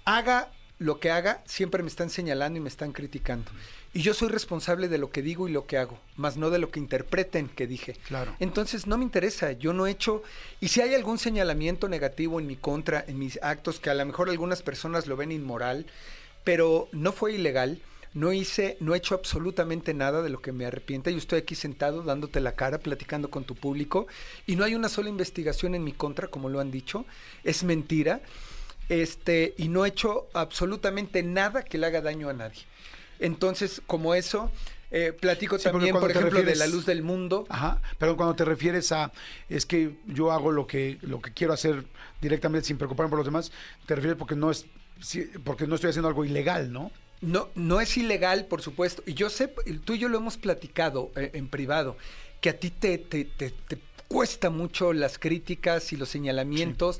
Haga 0.05 0.49
lo 0.79 0.99
que 0.99 1.11
haga, 1.11 1.43
siempre 1.45 1.83
me 1.83 1.89
están 1.89 2.09
señalando 2.09 2.57
y 2.57 2.61
me 2.61 2.69
están 2.69 2.93
criticando. 2.93 3.51
Y 3.93 4.01
yo 4.01 4.15
soy 4.15 4.29
responsable 4.29 4.87
de 4.87 4.97
lo 4.97 5.11
que 5.11 5.21
digo 5.21 5.47
y 5.47 5.51
lo 5.51 5.67
que 5.67 5.77
hago, 5.77 5.99
más 6.15 6.35
no 6.35 6.49
de 6.49 6.57
lo 6.57 6.71
que 6.71 6.79
interpreten 6.79 7.47
que 7.47 7.67
dije. 7.67 7.93
Claro. 8.07 8.35
Entonces 8.39 8.87
no 8.87 8.97
me 8.97 9.03
interesa, 9.03 9.51
yo 9.51 9.71
no 9.71 9.85
he 9.85 9.91
hecho, 9.91 10.23
y 10.59 10.69
si 10.69 10.81
hay 10.81 10.95
algún 10.95 11.19
señalamiento 11.19 11.89
negativo 11.89 12.39
en 12.39 12.47
mi 12.47 12.55
contra, 12.55 13.05
en 13.07 13.19
mis 13.19 13.37
actos, 13.43 13.79
que 13.79 13.91
a 13.91 13.93
lo 13.93 14.03
mejor 14.03 14.31
algunas 14.31 14.63
personas 14.63 15.05
lo 15.05 15.15
ven 15.15 15.31
inmoral, 15.31 15.85
pero 16.43 16.89
no 16.91 17.11
fue 17.11 17.33
ilegal, 17.33 17.83
no 18.13 18.33
hice, 18.33 18.77
no 18.79 18.93
he 18.93 18.97
hecho 18.97 19.15
absolutamente 19.15 19.93
nada 19.93 20.21
de 20.21 20.29
lo 20.29 20.41
que 20.41 20.51
me 20.51 20.65
arrepienta, 20.65 21.11
yo 21.11 21.17
estoy 21.17 21.39
aquí 21.39 21.55
sentado 21.55 22.03
dándote 22.03 22.39
la 22.41 22.53
cara, 22.53 22.79
platicando 22.79 23.29
con 23.29 23.43
tu 23.43 23.55
público, 23.55 24.07
y 24.45 24.55
no 24.55 24.63
hay 24.63 24.75
una 24.75 24.89
sola 24.89 25.09
investigación 25.09 25.75
en 25.75 25.83
mi 25.83 25.93
contra, 25.93 26.27
como 26.27 26.49
lo 26.49 26.59
han 26.59 26.71
dicho, 26.71 27.05
es 27.43 27.63
mentira, 27.63 28.21
este, 28.89 29.53
y 29.57 29.69
no 29.69 29.85
he 29.85 29.89
hecho 29.89 30.27
absolutamente 30.33 31.23
nada 31.23 31.63
que 31.63 31.77
le 31.77 31.87
haga 31.87 32.01
daño 32.01 32.29
a 32.29 32.33
nadie. 32.33 32.61
Entonces, 33.19 33.81
como 33.85 34.15
eso, 34.15 34.51
eh, 34.89 35.13
platico 35.13 35.57
Sí, 35.57 35.63
también, 35.63 35.97
por 35.97 36.11
ejemplo, 36.11 36.43
de 36.43 36.55
la 36.55 36.67
luz 36.67 36.85
del 36.85 37.01
mundo. 37.01 37.45
Ajá, 37.47 37.81
pero 37.97 38.17
cuando 38.17 38.35
te 38.35 38.43
refieres 38.43 38.91
a 38.91 39.13
es 39.47 39.65
que 39.65 39.95
yo 40.07 40.31
hago 40.33 40.51
lo 40.51 40.67
que 40.67 40.97
lo 41.01 41.21
que 41.21 41.31
quiero 41.31 41.53
hacer 41.53 41.85
directamente 42.19 42.67
sin 42.67 42.77
preocuparme 42.77 43.09
por 43.09 43.19
los 43.19 43.25
demás, 43.25 43.53
te 43.85 43.95
refieres 43.95 44.17
porque 44.17 44.35
no 44.35 44.51
es 44.51 44.65
sí, 44.99 45.29
porque 45.45 45.65
no 45.65 45.75
estoy 45.75 45.91
haciendo 45.91 46.09
algo 46.09 46.25
ilegal, 46.25 46.73
¿no? 46.73 46.91
No, 47.21 47.49
no 47.53 47.79
es 47.81 47.97
ilegal, 47.97 48.45
por 48.45 48.61
supuesto. 48.61 49.03
Y 49.05 49.13
yo 49.13 49.29
sé, 49.29 49.47
tú 49.85 49.93
y 49.93 49.99
yo 49.99 50.09
lo 50.09 50.17
hemos 50.17 50.37
platicado 50.37 51.11
eh, 51.15 51.31
en 51.33 51.47
privado, 51.47 51.95
que 52.41 52.49
a 52.49 52.57
ti 52.59 52.71
te, 52.71 52.97
te, 52.97 53.25
te- 53.25 53.51
te 53.51 53.77
cuesta 54.07 54.49
mucho 54.49 54.91
las 54.91 55.19
críticas 55.19 55.93
y 55.93 55.97
los 55.97 56.09
señalamientos. 56.09 56.99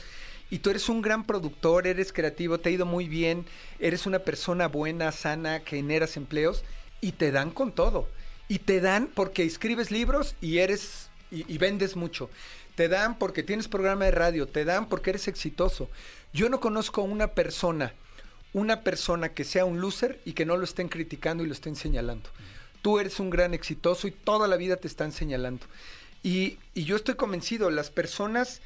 Y 0.52 0.60
tú 0.60 0.70
eres 0.70 0.90
un 0.90 1.02
gran 1.02 1.26
productor, 1.26 1.88
eres 1.88 2.14
creativo, 2.14 2.60
te 2.60 2.70
ha 2.70 2.72
ido 2.74 2.86
muy 2.86 3.08
bien, 3.08 3.46
eres 3.80 4.06
una 4.06 4.20
persona 4.20 4.68
buena, 4.68 5.12
sana, 5.12 5.62
que 5.62 5.78
generas 5.78 6.18
empleos 6.18 6.64
y 7.00 7.14
te 7.14 7.32
dan 7.32 7.52
con 7.52 7.72
todo. 7.72 8.08
Y 8.48 8.60
te 8.60 8.80
dan 8.82 9.08
porque 9.14 9.44
escribes 9.44 9.92
libros 9.92 10.36
y 10.42 10.60
eres 10.60 11.10
y, 11.32 11.52
y 11.52 11.58
vendes 11.58 11.96
mucho. 11.96 12.30
Te 12.76 12.90
dan 12.90 13.18
porque 13.18 13.44
tienes 13.44 13.68
programa 13.70 14.06
de 14.06 14.12
radio, 14.12 14.46
te 14.48 14.66
dan 14.66 14.88
porque 14.88 15.12
eres 15.12 15.28
exitoso. 15.28 15.90
Yo 16.34 16.50
no 16.50 16.60
conozco 16.60 17.02
a 17.02 17.06
una 17.06 17.28
persona 17.28 17.94
una 18.54 18.82
persona 18.82 19.30
que 19.30 19.44
sea 19.44 19.66
un 19.66 19.80
loser 19.80 20.20
y 20.26 20.34
que 20.34 20.46
no 20.46 20.58
lo 20.58 20.64
estén 20.64 20.90
criticando 20.90 21.44
y 21.44 21.48
lo 21.48 21.54
estén 21.54 21.76
señalando. 21.76 22.30
Tú 22.82 23.00
eres 23.00 23.20
un 23.20 23.30
gran 23.30 23.54
exitoso 23.54 24.08
y 24.08 24.12
toda 24.12 24.48
la 24.48 24.58
vida 24.58 24.78
te 24.78 24.88
están 24.88 25.12
señalando. 25.12 25.66
Y, 26.24 26.58
y 26.74 26.84
yo 26.84 26.96
estoy 26.96 27.16
convencido, 27.16 27.70
las 27.70 27.90
personas 27.90 28.62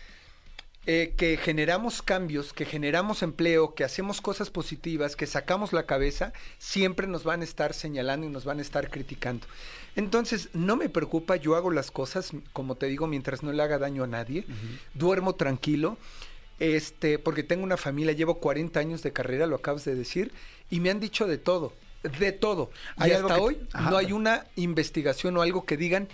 eh, 0.87 1.15
que 1.17 1.37
generamos 1.37 2.03
cambios, 2.03 2.53
que 2.53 2.63
generamos 2.63 3.23
empleo, 3.23 3.73
que 3.73 3.83
hacemos 3.83 4.21
cosas 4.21 4.51
positivas, 4.51 5.15
que 5.15 5.25
sacamos 5.25 5.73
la 5.73 5.87
cabeza, 5.87 6.31
siempre 6.59 7.07
nos 7.07 7.23
van 7.23 7.41
a 7.41 7.43
estar 7.43 7.73
señalando 7.73 8.27
y 8.27 8.29
nos 8.29 8.45
van 8.45 8.59
a 8.59 8.61
estar 8.61 8.91
criticando. 8.91 9.47
Entonces, 9.95 10.49
no 10.53 10.75
me 10.75 10.87
preocupa, 10.87 11.37
yo 11.37 11.55
hago 11.55 11.71
las 11.71 11.89
cosas, 11.89 12.33
como 12.53 12.75
te 12.75 12.85
digo, 12.85 13.07
mientras 13.07 13.41
no 13.41 13.51
le 13.51 13.63
haga 13.63 13.79
daño 13.79 14.03
a 14.03 14.07
nadie, 14.07 14.45
duermo 14.93 15.33
tranquilo, 15.33 15.97
este, 16.60 17.19
porque 17.19 17.44
tengo 17.44 17.64
una 17.64 17.77
familia, 17.77 18.14
llevo 18.14 18.36
40 18.40 18.80
años 18.80 19.03
de 19.03 19.11
carrera, 19.14 19.45
lo 19.48 19.56
acabas 19.57 19.86
de 19.86 19.95
decir, 19.95 20.32
y 20.69 20.80
me 20.80 20.90
han 20.90 20.99
dicho 20.99 21.27
de 21.27 21.38
todo, 21.38 21.73
de 22.19 22.32
todo. 22.32 22.72
Hay 22.98 23.11
y 23.11 23.14
hasta 23.14 23.36
que- 23.36 23.41
hoy 23.41 23.57
Ajá. 23.73 23.90
no 23.90 23.98
hay 23.98 24.11
una 24.11 24.45
investigación 24.56 25.36
o 25.38 25.41
algo 25.41 25.65
que 25.65 25.77
digan 25.77 26.07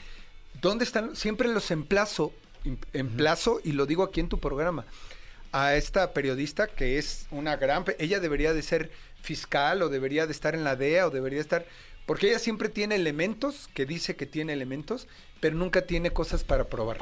dónde 0.61 0.83
están. 0.83 1.15
Siempre 1.15 1.47
los 1.47 1.69
emplazo, 1.71 2.33
em- 2.65 2.77
emplazo 2.93 3.61
y 3.63 3.71
lo 3.73 3.85
digo 3.85 4.03
aquí 4.03 4.19
en 4.19 4.29
tu 4.29 4.39
programa 4.39 4.85
a 5.53 5.75
esta 5.75 6.13
periodista 6.13 6.67
que 6.67 6.97
es 6.97 7.27
una 7.29 7.57
gran, 7.57 7.83
ella 7.99 8.19
debería 8.21 8.53
de 8.53 8.61
ser 8.61 8.89
fiscal 9.21 9.81
o 9.81 9.89
debería 9.89 10.25
de 10.25 10.31
estar 10.31 10.55
en 10.55 10.63
la 10.63 10.75
DEA 10.75 11.07
o 11.07 11.09
debería 11.11 11.41
estar 11.41 11.65
porque 12.05 12.29
ella 12.29 12.39
siempre 12.39 12.69
tiene 12.69 12.95
elementos 12.95 13.69
que 13.73 13.85
dice 13.85 14.15
que 14.15 14.25
tiene 14.25 14.53
elementos, 14.53 15.07
pero 15.39 15.55
nunca 15.55 15.81
tiene 15.83 16.11
cosas 16.11 16.43
para 16.43 16.65
probar. 16.65 16.97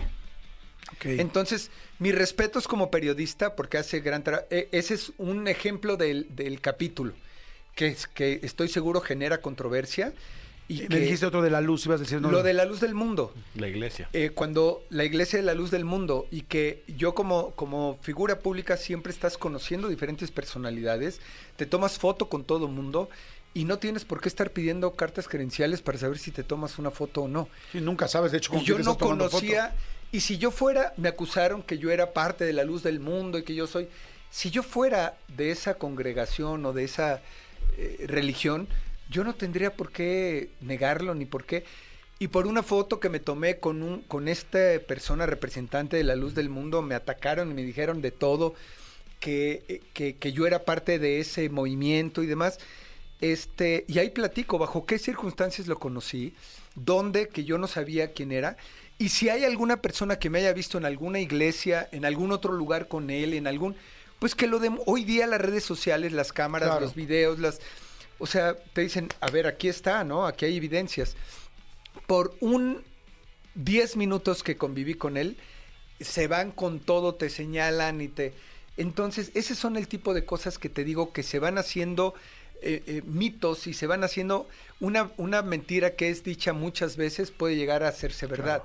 Entonces, 1.04 1.72
mis 2.00 2.16
respetos 2.16 2.68
como 2.68 2.92
periodista, 2.92 3.56
porque 3.56 3.78
hace 3.78 4.00
gran 4.02 4.24
trabajo. 4.24 4.48
ese 4.50 4.94
es 4.94 5.12
un 5.18 5.48
ejemplo 5.48 5.98
del, 5.98 6.28
del 6.36 6.62
capítulo, 6.62 7.14
que, 7.76 7.88
es- 7.88 8.08
que 8.08 8.40
estoy 8.44 8.68
seguro 8.70 9.02
genera 9.02 9.42
controversia. 9.42 10.14
Y 10.68 10.82
Me 10.84 10.88
que- 10.90 11.00
dijiste 11.00 11.26
otro 11.26 11.42
de 11.42 11.50
la 11.50 11.62
luz, 11.62 11.86
ibas 11.88 12.12
no. 12.22 12.30
lo 12.30 12.44
de 12.44 12.54
la 12.54 12.64
luz 12.66 12.80
del 12.80 12.94
mundo. 12.94 13.34
La 13.56 13.68
iglesia. 13.68 14.08
Eh, 14.14 14.30
cuando 14.30 14.84
la 14.92 15.04
iglesia 15.04 15.40
de 15.40 15.46
la 15.46 15.56
luz 15.56 15.72
del 15.72 15.84
mundo 15.84 16.28
y 16.30 16.44
que 16.44 16.84
yo 16.96 17.16
como, 17.16 17.52
como 17.56 17.98
figura 18.04 18.38
pública 18.40 18.78
siempre 18.78 19.12
estás 19.12 19.36
conociendo 19.38 19.88
diferentes 19.90 20.30
personalidades, 20.30 21.22
te 21.56 21.66
tomas 21.66 21.98
foto 21.98 22.30
con 22.30 22.44
todo 22.44 22.68
mundo 22.68 23.10
y 23.56 23.64
no 23.64 23.80
tienes 23.80 24.06
por 24.06 24.22
qué 24.22 24.30
estar 24.30 24.52
pidiendo 24.52 24.92
cartas 24.94 25.28
credenciales 25.28 25.82
para 25.82 25.98
saber 25.98 26.20
si 26.20 26.30
te 26.30 26.44
tomas 26.44 26.78
una 26.78 26.92
foto 26.92 27.24
o 27.24 27.28
no. 27.28 27.50
Sí, 27.72 27.82
nunca 27.82 28.08
sabes, 28.08 28.32
de 28.32 28.38
hecho, 28.38 28.52
con 28.52 28.60
Y 28.62 28.64
yo 28.66 28.78
no 28.78 28.96
conocía, 28.96 29.74
y 30.12 30.22
si 30.22 30.38
yo 30.38 30.52
fuera, 30.52 30.94
me 30.98 31.10
acusaron 31.10 31.64
que 31.64 31.78
yo 31.78 31.92
era 31.92 32.14
parte 32.14 32.46
de 32.46 32.54
la 32.54 32.64
luz 32.64 32.84
del 32.84 33.00
mundo 33.00 33.38
y 33.38 33.44
que 33.44 33.56
yo 33.56 33.68
soy, 33.68 33.88
si 34.32 34.50
yo 34.50 34.64
fuera 34.64 35.18
de 35.28 35.52
esa 35.52 35.76
congregación 35.76 36.66
o 36.66 36.74
de 36.74 36.84
esa 36.84 37.22
eh, 37.78 38.06
religión, 38.08 38.68
yo 39.10 39.24
no 39.24 39.36
tendría 39.36 39.74
por 39.74 39.92
qué 39.92 40.50
negarlo 40.62 41.16
ni 41.16 41.26
por 41.26 41.46
qué. 41.46 41.64
Y 42.20 42.28
por 42.28 42.48
una 42.48 42.64
foto 42.64 43.00
que 43.00 43.10
me 43.10 43.20
tomé 43.20 43.60
con 43.60 43.82
un 43.82 44.02
con 44.02 44.28
esta 44.28 44.80
persona 44.86 45.26
representante 45.26 45.96
de 45.96 46.04
la 46.04 46.16
luz 46.16 46.36
del 46.36 46.50
mundo, 46.50 46.82
me 46.82 46.96
atacaron 46.96 47.52
y 47.52 47.54
me 47.54 47.64
dijeron 47.64 48.02
de 48.02 48.12
todo, 48.12 48.56
que, 49.20 49.64
eh, 49.68 49.82
que, 49.94 50.16
que 50.16 50.32
yo 50.32 50.48
era 50.48 50.66
parte 50.66 51.00
de 51.00 51.20
ese 51.20 51.50
movimiento 51.50 52.24
y 52.24 52.28
demás. 52.28 52.60
Este, 53.22 53.86
y 53.88 54.00
ahí 54.00 54.10
platico 54.10 54.58
bajo 54.58 54.86
qué 54.86 54.98
circunstancias 54.98 55.68
lo 55.68 55.78
conocí, 55.78 56.34
dónde, 56.76 57.28
que 57.28 57.44
yo 57.44 57.58
no 57.58 57.68
sabía 57.68 58.14
quién 58.14 58.32
era, 58.32 58.58
y 59.00 59.10
si 59.10 59.30
hay 59.30 59.46
alguna 59.46 59.82
persona 59.82 60.20
que 60.20 60.30
me 60.30 60.40
haya 60.40 60.52
visto 60.54 60.78
en 60.78 60.84
alguna 60.86 61.20
iglesia, 61.20 61.88
en 61.94 62.04
algún 62.04 62.34
otro 62.34 62.52
lugar 62.52 62.90
con 62.90 63.10
él, 63.10 63.34
en 63.34 63.48
algún, 63.48 63.76
pues 64.20 64.36
que 64.36 64.46
lo 64.46 64.60
de 64.60 64.72
hoy 64.86 65.06
día 65.06 65.26
las 65.26 65.40
redes 65.40 65.64
sociales, 65.64 66.12
las 66.12 66.34
cámaras, 66.34 66.70
Claro. 66.70 66.86
los 66.86 66.96
videos, 66.96 67.40
las, 67.40 67.62
o 68.20 68.28
sea, 68.28 68.56
te 68.74 68.82
dicen, 68.82 69.08
a 69.22 69.32
ver, 69.32 69.48
aquí 69.48 69.70
está, 69.70 70.04
¿no? 70.04 70.28
Aquí 70.28 70.44
hay 70.44 70.58
evidencias. 70.58 71.16
Por 72.08 72.36
un 72.42 72.84
10 73.56 73.96
minutos 73.96 74.44
que 74.44 74.58
conviví 74.58 74.96
con 74.96 75.16
él, 75.16 75.38
se 76.02 76.28
van 76.28 76.52
con 76.52 76.82
todo, 76.82 77.16
te 77.16 77.30
señalan 77.30 78.02
y 78.02 78.10
te... 78.10 78.34
Entonces, 78.76 79.32
ese 79.34 79.56
son 79.56 79.78
el 79.78 79.88
tipo 79.88 80.14
de 80.14 80.26
cosas 80.26 80.58
que 80.58 80.70
te 80.70 80.84
digo 80.84 81.14
que 81.14 81.24
se 81.24 81.40
van 81.40 81.58
haciendo 81.58 82.14
eh, 82.62 82.84
eh, 82.88 83.02
mitos 83.06 83.68
y 83.68 83.74
se 83.74 83.88
van 83.88 84.04
haciendo 84.04 84.50
una, 84.82 85.12
una 85.16 85.42
mentira 85.42 85.96
que 85.96 86.10
es 86.10 86.24
dicha 86.24 86.52
muchas 86.52 86.98
veces 86.98 87.32
puede 87.32 87.56
llegar 87.56 87.84
a 87.84 87.88
hacerse 87.88 88.26
verdad. 88.26 88.64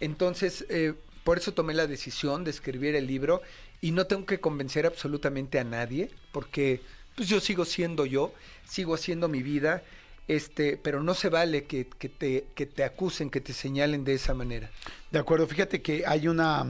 Entonces, 0.00 0.64
eh, 0.68 0.94
por 1.24 1.38
eso 1.38 1.52
tomé 1.52 1.74
la 1.74 1.86
decisión 1.86 2.44
de 2.44 2.50
escribir 2.50 2.96
el 2.96 3.06
libro 3.06 3.42
y 3.80 3.92
no 3.92 4.06
tengo 4.06 4.26
que 4.26 4.40
convencer 4.40 4.86
absolutamente 4.86 5.58
a 5.58 5.64
nadie 5.64 6.10
porque 6.32 6.80
pues 7.14 7.28
yo 7.28 7.40
sigo 7.40 7.64
siendo 7.64 8.06
yo, 8.06 8.32
sigo 8.66 8.94
haciendo 8.94 9.28
mi 9.28 9.42
vida, 9.42 9.82
este, 10.28 10.76
pero 10.76 11.02
no 11.02 11.14
se 11.14 11.28
vale 11.28 11.64
que, 11.64 11.86
que 11.86 12.08
te, 12.08 12.46
que 12.54 12.66
te 12.66 12.84
acusen, 12.84 13.30
que 13.30 13.40
te 13.40 13.52
señalen 13.52 14.04
de 14.04 14.14
esa 14.14 14.32
manera. 14.32 14.70
De 15.10 15.18
acuerdo, 15.18 15.46
fíjate 15.46 15.82
que 15.82 16.04
hay 16.06 16.28
una 16.28 16.66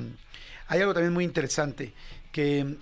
hay 0.66 0.80
algo 0.80 0.94
también 0.94 1.12
muy 1.12 1.24
interesante 1.24 1.92
que 2.30 2.76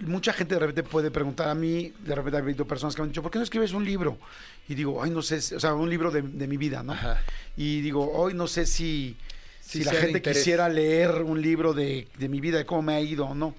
mucha 0.00 0.32
gente 0.32 0.54
de 0.54 0.60
repente 0.60 0.84
puede 0.84 1.10
preguntar 1.10 1.48
a 1.48 1.54
mí, 1.54 1.92
de 1.98 2.14
repente 2.14 2.36
ha 2.36 2.40
habido 2.40 2.64
personas 2.66 2.94
que 2.94 3.02
me 3.02 3.06
han 3.06 3.10
dicho, 3.10 3.22
¿por 3.22 3.32
qué 3.32 3.38
no 3.38 3.44
escribes 3.44 3.72
un 3.72 3.84
libro? 3.84 4.18
Y 4.68 4.74
digo, 4.74 5.02
ay, 5.02 5.10
no 5.10 5.22
sé, 5.22 5.56
o 5.56 5.60
sea, 5.60 5.74
un 5.74 5.90
libro 5.90 6.10
de, 6.10 6.22
de 6.22 6.46
mi 6.46 6.56
vida, 6.56 6.82
¿no? 6.82 6.92
Ajá. 6.92 7.20
Y 7.56 7.80
digo, 7.80 8.12
hoy 8.12 8.34
no 8.34 8.46
sé 8.46 8.64
si, 8.64 9.16
si, 9.72 9.78
Si 9.78 9.84
la 9.84 9.92
gente 9.92 10.18
interés. 10.18 10.38
quisiera 10.38 10.68
leer 10.68 11.22
un 11.22 11.40
libro 11.40 11.72
de, 11.72 12.08
de 12.18 12.28
mi 12.28 12.40
vida, 12.40 12.58
de 12.58 12.66
cómo 12.66 12.82
me 12.82 12.94
ha 12.94 13.00
ido 13.00 13.26
o 13.26 13.34
no. 13.34 13.54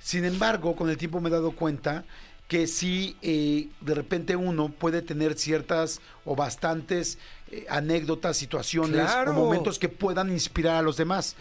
Sin 0.00 0.24
embargo, 0.24 0.74
con 0.76 0.90
el 0.90 0.96
tiempo 0.96 1.20
me 1.20 1.28
he 1.28 1.32
dado 1.32 1.52
cuenta 1.52 2.04
que 2.48 2.66
sí, 2.66 3.16
eh, 3.22 3.68
de 3.80 3.94
repente 3.94 4.36
uno 4.36 4.68
puede 4.68 5.00
tener 5.00 5.38
ciertas 5.38 6.00
o 6.26 6.36
bastantes 6.36 7.18
eh, 7.50 7.64
anécdotas, 7.70 8.36
situaciones 8.36 9.00
Claro. 9.00 9.30
o 9.30 9.34
momentos 9.34 9.78
que 9.78 9.88
puedan 9.88 10.30
inspirar 10.30 10.76
a 10.76 10.82
los 10.82 10.96
demás. 10.98 11.36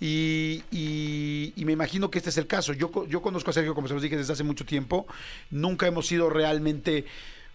Y, 0.00 0.64
y- 0.72 1.52
y 1.56 1.64
me 1.64 1.72
imagino 1.72 2.10
que 2.10 2.18
este 2.18 2.30
es 2.30 2.38
el 2.38 2.46
caso. 2.46 2.72
Yo, 2.72 2.90
yo 3.06 3.22
conozco 3.22 3.50
a 3.50 3.52
Sergio, 3.52 3.74
como 3.74 3.86
se 3.88 3.94
los 3.94 4.02
dije, 4.02 4.16
desde 4.16 4.32
hace 4.32 4.44
mucho 4.44 4.64
tiempo. 4.64 5.06
Nunca 5.50 5.86
hemos 5.86 6.06
sido 6.06 6.28
realmente 6.30 7.04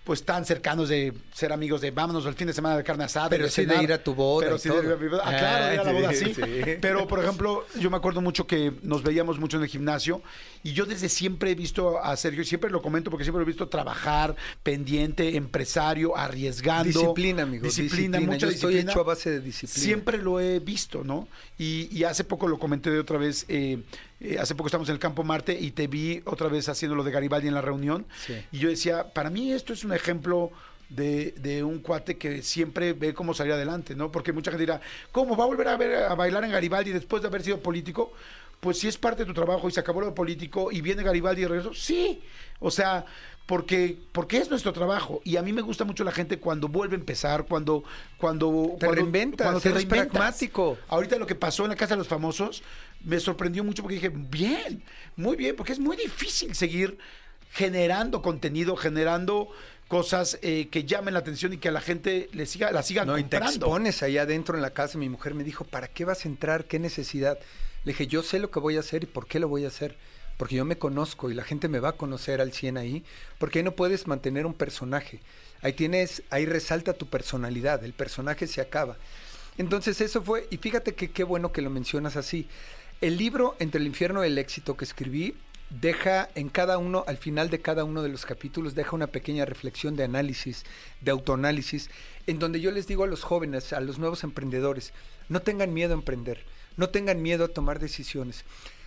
pues 0.03 0.23
tan 0.25 0.45
cercanos 0.45 0.89
de 0.89 1.13
ser 1.34 1.53
amigos 1.53 1.80
de 1.80 1.91
vámonos 1.91 2.25
el 2.25 2.34
fin 2.34 2.47
de 2.47 2.53
semana 2.53 2.75
de 2.75 2.84
carne 2.84 3.05
asada. 3.05 3.30
Pero 3.30 3.45
de 3.45 3.49
sí 3.51 3.63
de 3.65 3.81
ir 3.84 3.93
a 3.93 4.03
tu 4.03 4.13
boda 4.13 4.45
Pero 4.45 4.55
y 4.57 4.59
sí 4.59 4.69
de 4.69 4.75
ir 4.80 4.91
a 4.91 4.95
mi 4.97 5.07
boda. 5.07 5.23
Ah, 5.25 5.38
claro, 5.38 5.65
de 5.67 5.73
ir 5.75 5.80
a 5.80 5.84
la 5.84 5.89
Ah, 5.89 5.93
boda, 5.93 6.13
sí, 6.13 6.25
sí. 6.25 6.34
sí. 6.35 6.71
Pero, 6.81 7.07
por 7.07 7.19
ejemplo, 7.23 7.65
yo 7.80 7.89
me 7.89 7.95
acuerdo 7.97 8.19
mucho 8.21 8.45
que 8.45 8.73
nos 8.81 9.01
veíamos 9.03 9.39
mucho 9.39 9.57
en 9.57 9.63
el 9.63 9.69
gimnasio 9.69 10.21
y 10.61 10.73
yo 10.73 10.85
desde 10.85 11.07
siempre 11.09 11.51
he 11.51 11.55
visto 11.55 12.03
a 12.03 12.15
Sergio, 12.17 12.41
y 12.41 12.45
siempre 12.45 12.69
lo 12.69 12.81
comento 12.81 13.09
porque 13.11 13.23
siempre 13.23 13.39
lo 13.39 13.43
he 13.43 13.47
visto 13.47 13.67
trabajar, 13.69 14.35
pendiente, 14.61 15.35
empresario, 15.38 16.17
arriesgando. 16.17 16.85
Disciplina, 16.99 17.43
amigo. 17.43 17.63
Disciplina, 17.65 18.19
mucha 18.19 18.38
Yo 18.38 18.47
estoy 18.49 18.73
disciplina. 18.73 18.91
hecho 18.91 18.99
a 18.99 19.03
base 19.03 19.30
de 19.30 19.39
disciplina. 19.41 19.84
Siempre 19.85 20.17
lo 20.17 20.39
he 20.39 20.59
visto, 20.59 21.03
¿no? 21.03 21.27
Y, 21.57 21.88
y 21.97 22.03
hace 22.05 22.23
poco 22.23 22.47
lo 22.47 22.59
comenté 22.59 22.89
de 22.89 22.99
otra 22.99 23.17
vez, 23.17 23.45
eh, 23.47 23.84
eh, 24.19 24.38
hace 24.40 24.56
poco 24.56 24.68
estamos 24.68 24.88
en 24.90 24.94
el 24.94 24.99
Campo 24.99 25.23
Marte 25.23 25.57
y 25.60 25.72
te 25.72 25.88
vi 25.88 26.22
otra 26.26 26.48
vez 26.48 26.69
haciendo 26.69 26.95
lo 26.95 27.03
de 27.03 27.11
Garibaldi 27.11 27.48
en 27.48 27.53
la 27.53 27.61
reunión. 27.61 28.06
Sí. 28.26 28.35
Y 28.52 28.60
yo 28.60 28.69
decía, 28.69 29.14
para 29.14 29.30
mí 29.30 29.52
esto 29.52 29.73
es 29.73 29.84
un 29.84 29.94
ejemplo 29.94 30.52
de, 30.90 31.31
de 31.38 31.64
un 31.64 31.80
cuate 31.80 32.18
que 32.18 32.41
siempre 32.44 32.94
ve 32.94 33.14
cómo 33.14 33.34
salir 33.34 33.53
adelante, 33.53 33.95
¿no? 33.95 34.11
Porque 34.11 34.31
mucha 34.31 34.52
gente 34.52 34.64
dirá, 34.64 34.81
¿cómo 35.11 35.35
va 35.35 35.44
a 35.45 35.48
volver 35.48 35.68
a, 35.68 35.77
ver, 35.77 36.03
a 36.03 36.14
bailar 36.15 36.44
en 36.44 36.52
Garibaldi 36.52 36.91
después 36.91 37.22
de 37.22 37.27
haber 37.30 37.41
sido 37.44 37.60
político? 37.61 38.14
Pues 38.60 38.80
si 38.80 38.88
es 38.88 38.98
parte 38.98 39.23
de 39.23 39.26
tu 39.26 39.34
trabajo 39.34 39.68
y 39.68 39.72
se 39.72 39.80
acabó 39.80 39.99
lo 40.02 40.14
político 40.15 40.72
y 40.72 40.81
viene 40.81 41.03
Garibaldi 41.03 41.41
y 41.41 41.45
regreso, 41.45 41.73
sí. 41.73 42.22
O 42.60 42.72
sea, 42.72 43.06
porque, 43.45 43.98
porque 44.14 44.38
es 44.38 44.49
nuestro 44.49 44.72
trabajo. 44.72 45.19
Y 45.26 45.35
a 45.35 45.41
mí 45.41 45.52
me 45.52 45.61
gusta 45.61 45.84
mucho 45.84 46.06
la 46.06 46.14
gente 46.14 46.40
cuando 46.40 46.69
vuelve 46.69 46.95
a 46.95 46.99
empezar, 46.99 47.45
cuando... 47.45 47.84
cuando 48.18 48.48
Te 48.80 48.85
cuando- 48.85 48.91
reinventas, 48.95 49.45
cuando 49.45 49.60
te 49.60 49.69
eres 49.69 49.85
pragmático. 49.85 50.77
Ahorita 50.88 51.18
lo 51.18 51.27
que 51.27 51.35
pasó 51.35 51.64
en 51.64 51.69
la 51.72 51.76
Casa 51.76 51.95
de 51.95 51.98
los 51.99 52.07
Famosos 52.07 52.64
me 53.03 53.19
sorprendió 53.19 53.63
mucho 53.63 53.81
porque 53.84 53.95
dije, 53.95 54.09
bien, 54.09 54.84
muy 55.15 55.35
bien, 55.35 55.55
porque 55.55 55.73
es 55.73 55.80
muy 55.80 55.97
difícil 55.97 56.55
seguir 56.55 56.97
generando 57.51 58.21
contenido, 58.21 58.75
generando 58.75 59.49
cosas 59.88 60.39
eh, 60.41 60.69
que 60.71 60.85
llamen 60.85 61.13
la 61.13 61.19
atención 61.19 61.53
y 61.53 61.57
que 61.57 61.69
a 61.69 61.71
la 61.71 61.81
gente 61.81 62.30
le 62.34 62.45
siga, 62.45 62.71
la 62.71 62.81
siga 62.81 63.05
No, 63.05 63.17
y 63.17 63.23
te 63.23 63.38
comprando. 63.38 63.65
expones 63.67 64.01
allá 64.01 64.23
adentro 64.23 64.55
en 64.55 64.61
la 64.61 64.71
casa. 64.71 64.97
Mi 64.97 65.09
mujer 65.09 65.35
me 65.35 65.43
dijo, 65.43 65.65
¿para 65.65 65.88
qué 65.88 66.05
vas 66.05 66.25
a 66.25 66.27
entrar? 66.30 66.65
¿Qué 66.65 66.80
necesidad? 66.80 67.38
Le 67.84 67.91
dije, 67.91 68.07
yo 68.07 68.23
sé 68.23 68.39
lo 68.39 68.49
que 68.49 68.59
voy 68.59 68.77
a 68.77 68.80
hacer 68.80 69.03
y 69.03 69.05
por 69.07 69.27
qué 69.27 69.39
lo 69.39 69.47
voy 69.47 69.65
a 69.65 69.67
hacer. 69.67 69.95
Porque 70.38 70.55
yo 70.55 70.65
me 70.65 70.77
conozco 70.80 71.30
y 71.30 71.35
la 71.35 71.43
gente 71.43 71.67
me 71.67 71.80
va 71.80 71.89
a 71.89 71.97
conocer 71.97 72.41
al 72.41 72.53
100 72.53 72.77
ahí. 72.77 73.03
Porque 73.38 73.59
ahí 73.59 73.63
no 73.63 73.75
puedes 73.75 74.07
mantener 74.07 74.47
un 74.47 74.55
personaje. 74.55 75.19
Ahí 75.61 75.73
tienes, 75.73 76.23
ahí 76.31 76.45
resalta 76.47 76.93
tu 76.93 77.07
personalidad. 77.07 77.84
El 77.84 77.93
personaje 77.93 78.47
se 78.47 78.61
acaba. 78.61 78.97
Entonces 79.59 80.01
eso 80.01 80.23
fue, 80.23 80.47
y 80.49 80.57
fíjate 80.57 80.95
que 80.95 81.11
qué 81.11 81.23
bueno 81.23 81.51
que 81.51 81.61
lo 81.61 81.69
mencionas 81.69 82.15
así. 82.15 82.47
El 83.03 83.17
libro 83.17 83.57
Entre 83.59 83.81
el 83.81 83.88
infierno 83.88 84.23
y 84.23 84.27
el 84.27 84.38
éxito 84.38 84.77
que 84.77 84.85
escribí 84.85 85.35
deja 85.69 86.30
en 86.35 86.47
cada 86.47 86.77
uno, 86.77 87.03
al 87.05 87.17
final 87.17 87.49
de 87.49 87.59
cada 87.59 87.84
uno 87.84 88.01
de 88.01 88.07
los 88.07 88.25
capítulos, 88.25 88.75
deja 88.75 88.95
una 88.95 89.07
pequeña 89.07 89.43
reflexión 89.43 89.97
de 89.97 90.05
análisis, 90.05 90.63
de 91.01 91.11
autoanálisis, 91.11 91.89
en 92.27 92.39
donde 92.39 92.61
yo 92.61 92.71
les 92.71 92.88
digo 92.88 93.03
a 93.03 93.07
los 93.07 93.23
jóvenes, 93.23 93.73
a 93.73 93.81
los 93.81 93.99
nuevos 93.99 94.23
emprendedores, 94.23 94.93
no 95.27 95.41
tengan 95.41 95.73
miedo 95.73 95.91
a 95.91 95.97
emprender, 95.97 96.45
no 96.77 96.91
tengan 96.91 97.21
miedo 97.21 97.43
a 97.43 97.49
tomar 97.49 97.80
decisiones. 97.80 98.45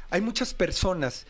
Hay 0.09 0.23
muchas 0.23 0.55
personas 0.55 1.27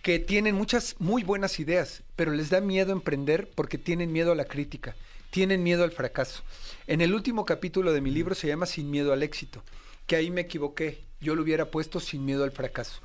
que 0.00 0.18
tienen 0.18 0.54
muchas 0.54 0.96
muy 0.98 1.22
buenas 1.22 1.60
ideas, 1.60 2.02
pero 2.16 2.32
les 2.32 2.48
da 2.48 2.62
miedo 2.62 2.92
emprender 2.92 3.50
porque 3.54 3.76
tienen 3.76 4.10
miedo 4.10 4.32
a 4.32 4.36
la 4.36 4.46
crítica, 4.46 4.96
tienen 5.28 5.62
miedo 5.62 5.84
al 5.84 5.92
fracaso. 5.92 6.44
En 6.86 7.02
el 7.02 7.12
último 7.12 7.44
capítulo 7.44 7.92
de 7.92 8.00
mi 8.00 8.10
libro 8.10 8.34
se 8.34 8.48
llama 8.48 8.64
Sin 8.64 8.90
miedo 8.90 9.12
al 9.12 9.22
éxito, 9.22 9.62
que 10.06 10.16
ahí 10.16 10.30
me 10.30 10.42
equivoqué, 10.42 11.00
yo 11.20 11.34
lo 11.34 11.42
hubiera 11.42 11.70
puesto 11.70 12.00
sin 12.00 12.24
miedo 12.24 12.44
al 12.44 12.52
fracaso, 12.52 13.00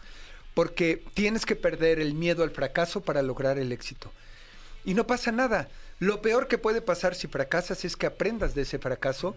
porque 0.54 1.04
tienes 1.14 1.46
que 1.46 1.56
perder 1.56 2.00
el 2.00 2.14
miedo 2.14 2.44
al 2.44 2.52
fracaso 2.52 3.02
para 3.02 3.22
lograr 3.22 3.58
el 3.58 3.72
éxito. 3.72 4.12
Y 4.84 4.94
no 4.94 5.06
pasa 5.08 5.32
nada. 5.32 5.70
Lo 6.00 6.22
peor 6.22 6.48
que 6.48 6.58
puede 6.58 6.82
pasar 6.82 7.14
si 7.14 7.28
fracasas 7.28 7.86
es 7.86 7.96
que 7.96 8.08
aprendas 8.08 8.56
de 8.56 8.64
ese 8.64 8.80
fracaso. 8.80 9.36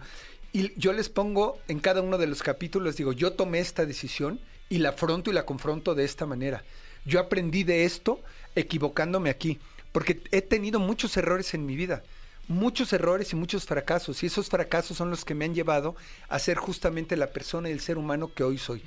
Y 0.51 0.73
yo 0.79 0.93
les 0.93 1.09
pongo 1.09 1.59
en 1.67 1.79
cada 1.79 2.01
uno 2.01 2.17
de 2.17 2.27
los 2.27 2.41
capítulos, 2.41 2.95
digo, 2.95 3.13
yo 3.13 3.33
tomé 3.33 3.59
esta 3.59 3.85
decisión 3.85 4.39
y 4.69 4.79
la 4.79 4.89
afronto 4.89 5.29
y 5.29 5.33
la 5.33 5.45
confronto 5.45 5.93
de 5.93 6.05
esta 6.05 6.25
manera. 6.25 6.63
Yo 7.05 7.19
aprendí 7.19 7.63
de 7.63 7.85
esto 7.85 8.21
equivocándome 8.55 9.29
aquí, 9.29 9.59
porque 9.91 10.21
he 10.31 10.41
tenido 10.41 10.79
muchos 10.79 11.15
errores 11.17 11.53
en 11.53 11.65
mi 11.65 11.75
vida, 11.75 12.03
muchos 12.47 12.93
errores 12.93 13.33
y 13.33 13.35
muchos 13.35 13.65
fracasos, 13.65 14.21
y 14.23 14.27
esos 14.27 14.49
fracasos 14.49 14.97
son 14.97 15.09
los 15.09 15.25
que 15.25 15.35
me 15.35 15.45
han 15.45 15.55
llevado 15.55 15.95
a 16.29 16.39
ser 16.39 16.57
justamente 16.57 17.17
la 17.17 17.31
persona 17.31 17.69
y 17.69 17.71
el 17.71 17.79
ser 17.79 17.97
humano 17.97 18.31
que 18.33 18.43
hoy 18.43 18.57
soy. 18.57 18.83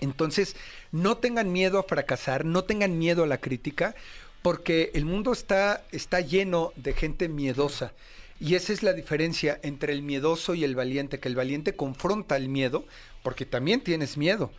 Entonces, 0.00 0.56
no 0.90 1.18
tengan 1.18 1.52
miedo 1.52 1.78
a 1.78 1.84
fracasar, 1.84 2.44
no 2.44 2.64
tengan 2.64 2.98
miedo 2.98 3.22
a 3.22 3.28
la 3.28 3.38
crítica, 3.38 3.94
porque 4.42 4.90
el 4.94 5.04
mundo 5.04 5.32
está, 5.32 5.84
está 5.92 6.20
lleno 6.20 6.72
de 6.76 6.92
gente 6.92 7.28
miedosa. 7.28 7.92
Y 8.40 8.56
esa 8.56 8.72
es 8.72 8.82
la 8.82 8.92
diferencia 8.92 9.60
entre 9.62 9.92
el 9.92 10.02
miedoso 10.02 10.56
y 10.56 10.64
el 10.64 10.74
valiente, 10.74 11.20
que 11.20 11.28
el 11.28 11.36
valiente 11.36 11.76
confronta 11.76 12.36
el 12.36 12.48
miedo, 12.48 12.84
porque 13.22 13.46
también 13.46 13.80
tienes 13.80 14.16
miedo. 14.16 14.50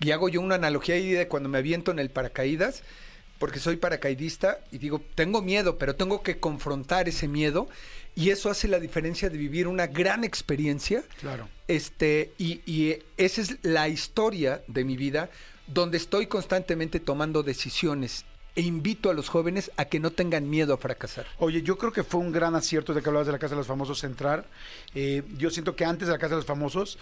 Y 0.00 0.10
hago 0.10 0.28
yo 0.28 0.40
una 0.40 0.56
analogía 0.56 0.96
ahí 0.96 1.12
de 1.12 1.28
cuando 1.28 1.48
me 1.48 1.58
aviento 1.58 1.92
en 1.92 2.00
el 2.00 2.10
paracaídas, 2.10 2.82
porque 3.40 3.58
soy 3.58 3.76
paracaidista, 3.76 4.60
y 4.70 4.78
digo, 4.78 5.00
tengo 5.16 5.42
miedo, 5.42 5.78
pero 5.78 5.96
tengo 5.96 6.22
que 6.22 6.38
confrontar 6.38 7.08
ese 7.08 7.26
miedo, 7.26 7.68
y 8.14 8.30
eso 8.30 8.50
hace 8.50 8.68
la 8.68 8.78
diferencia 8.78 9.30
de 9.30 9.38
vivir 9.38 9.66
una 9.66 9.86
gran 9.88 10.22
experiencia 10.24 11.02
Claro. 11.20 11.48
este, 11.66 12.32
y, 12.38 12.60
y 12.70 12.98
esa 13.16 13.40
es 13.40 13.56
la 13.62 13.88
historia 13.88 14.62
de 14.68 14.84
mi 14.84 14.96
vida, 14.96 15.30
donde 15.66 15.96
estoy 15.96 16.26
constantemente 16.26 17.00
tomando 17.00 17.42
decisiones 17.42 18.24
e 18.56 18.62
invito 18.62 19.08
a 19.10 19.14
los 19.14 19.28
jóvenes 19.28 19.70
a 19.76 19.84
que 19.84 20.00
no 20.00 20.10
tengan 20.10 20.50
miedo 20.50 20.74
a 20.74 20.76
fracasar. 20.76 21.24
Oye, 21.38 21.62
yo 21.62 21.78
creo 21.78 21.92
que 21.92 22.02
fue 22.02 22.20
un 22.20 22.32
gran 22.32 22.54
acierto 22.56 22.92
de 22.92 23.00
que 23.00 23.08
hablabas 23.08 23.26
de 23.26 23.32
la 23.32 23.38
Casa 23.38 23.54
de 23.54 23.58
los 23.60 23.66
Famosos 23.68 24.02
entrar. 24.04 24.44
Eh, 24.94 25.22
yo 25.38 25.50
siento 25.50 25.76
que 25.76 25.84
antes 25.84 26.08
de 26.08 26.12
la 26.12 26.18
Casa 26.18 26.30
de 26.34 26.38
los 26.38 26.46
Famosos 26.46 26.98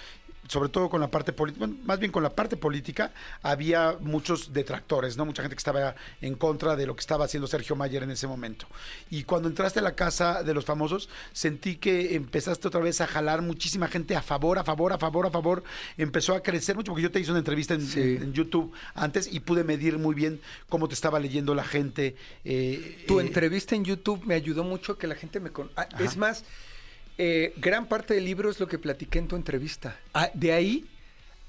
sobre 0.49 0.69
todo 0.71 0.89
con 0.91 1.01
la 1.01 1.11
parte 1.11 1.33
política, 1.33 1.67
bueno, 1.67 1.81
más 1.85 1.99
bien 1.99 2.11
con 2.11 2.23
la 2.23 2.31
parte 2.31 2.57
política, 2.57 3.13
había 3.43 3.97
muchos 4.01 4.53
detractores, 4.53 5.17
¿no? 5.17 5.25
Mucha 5.27 5.43
gente 5.43 5.55
que 5.55 5.61
estaba 5.61 5.95
en 6.21 6.35
contra 6.35 6.75
de 6.75 6.87
lo 6.87 6.97
que 6.97 7.01
estaba 7.01 7.27
haciendo 7.27 7.47
Sergio 7.47 7.77
Mayer 7.77 8.03
en 8.03 8.11
ese 8.11 8.27
momento. 8.27 8.67
Y 9.11 9.25
cuando 9.25 9.49
entraste 9.49 9.79
a 9.79 9.83
la 9.83 9.95
casa 9.95 10.43
de 10.43 10.55
los 10.55 10.65
famosos, 10.65 11.09
sentí 11.33 11.77
que 11.77 12.15
empezaste 12.17 12.67
otra 12.69 12.81
vez 12.81 13.01
a 13.01 13.07
jalar 13.07 13.43
muchísima 13.43 13.89
gente 13.89 14.17
a 14.17 14.23
favor, 14.23 14.59
a 14.59 14.65
favor, 14.65 14.93
a 14.93 14.99
favor, 14.99 15.27
a 15.27 15.31
favor. 15.31 15.63
Empezó 15.97 16.35
a 16.35 16.43
crecer 16.43 16.77
mucho, 16.77 16.93
porque 16.93 17.03
yo 17.03 17.11
te 17.11 17.21
hice 17.21 17.31
una 17.31 17.41
entrevista 17.41 17.75
en, 17.75 17.87
Sí. 17.87 18.01
en- 18.01 18.23
en 18.23 18.33
YouTube 18.33 18.73
antes 18.95 19.29
y 19.33 19.41
pude 19.41 19.65
medir 19.65 19.99
muy 19.99 20.15
bien 20.15 20.41
cómo 20.69 20.89
te 20.89 20.95
estaba 20.95 21.21
leyendo 21.21 21.55
la 21.55 21.65
gente. 21.65 22.17
eh, 22.45 23.05
Tu 23.07 23.21
eh, 23.21 23.23
entrevista 23.23 23.75
en 23.75 23.85
YouTube 23.85 24.25
me 24.25 24.35
ayudó 24.35 24.65
mucho 24.65 24.97
que 24.97 25.07
la 25.07 25.15
gente 25.15 25.41
me... 25.41 25.51
con- 25.51 25.71
Ah, 25.77 25.89
es 25.99 26.17
más, 26.17 26.45
eh, 27.19 27.53
gran 27.57 27.87
parte 27.87 28.15
del 28.15 28.25
libro 28.25 28.51
es 28.51 28.61
lo 28.61 28.67
que 28.69 28.79
platiqué 28.79 29.19
en 29.19 29.29
tu 29.29 29.37
entrevista. 29.37 29.97
Ah, 30.15 30.31
de 30.35 30.53
ahí, 30.53 30.85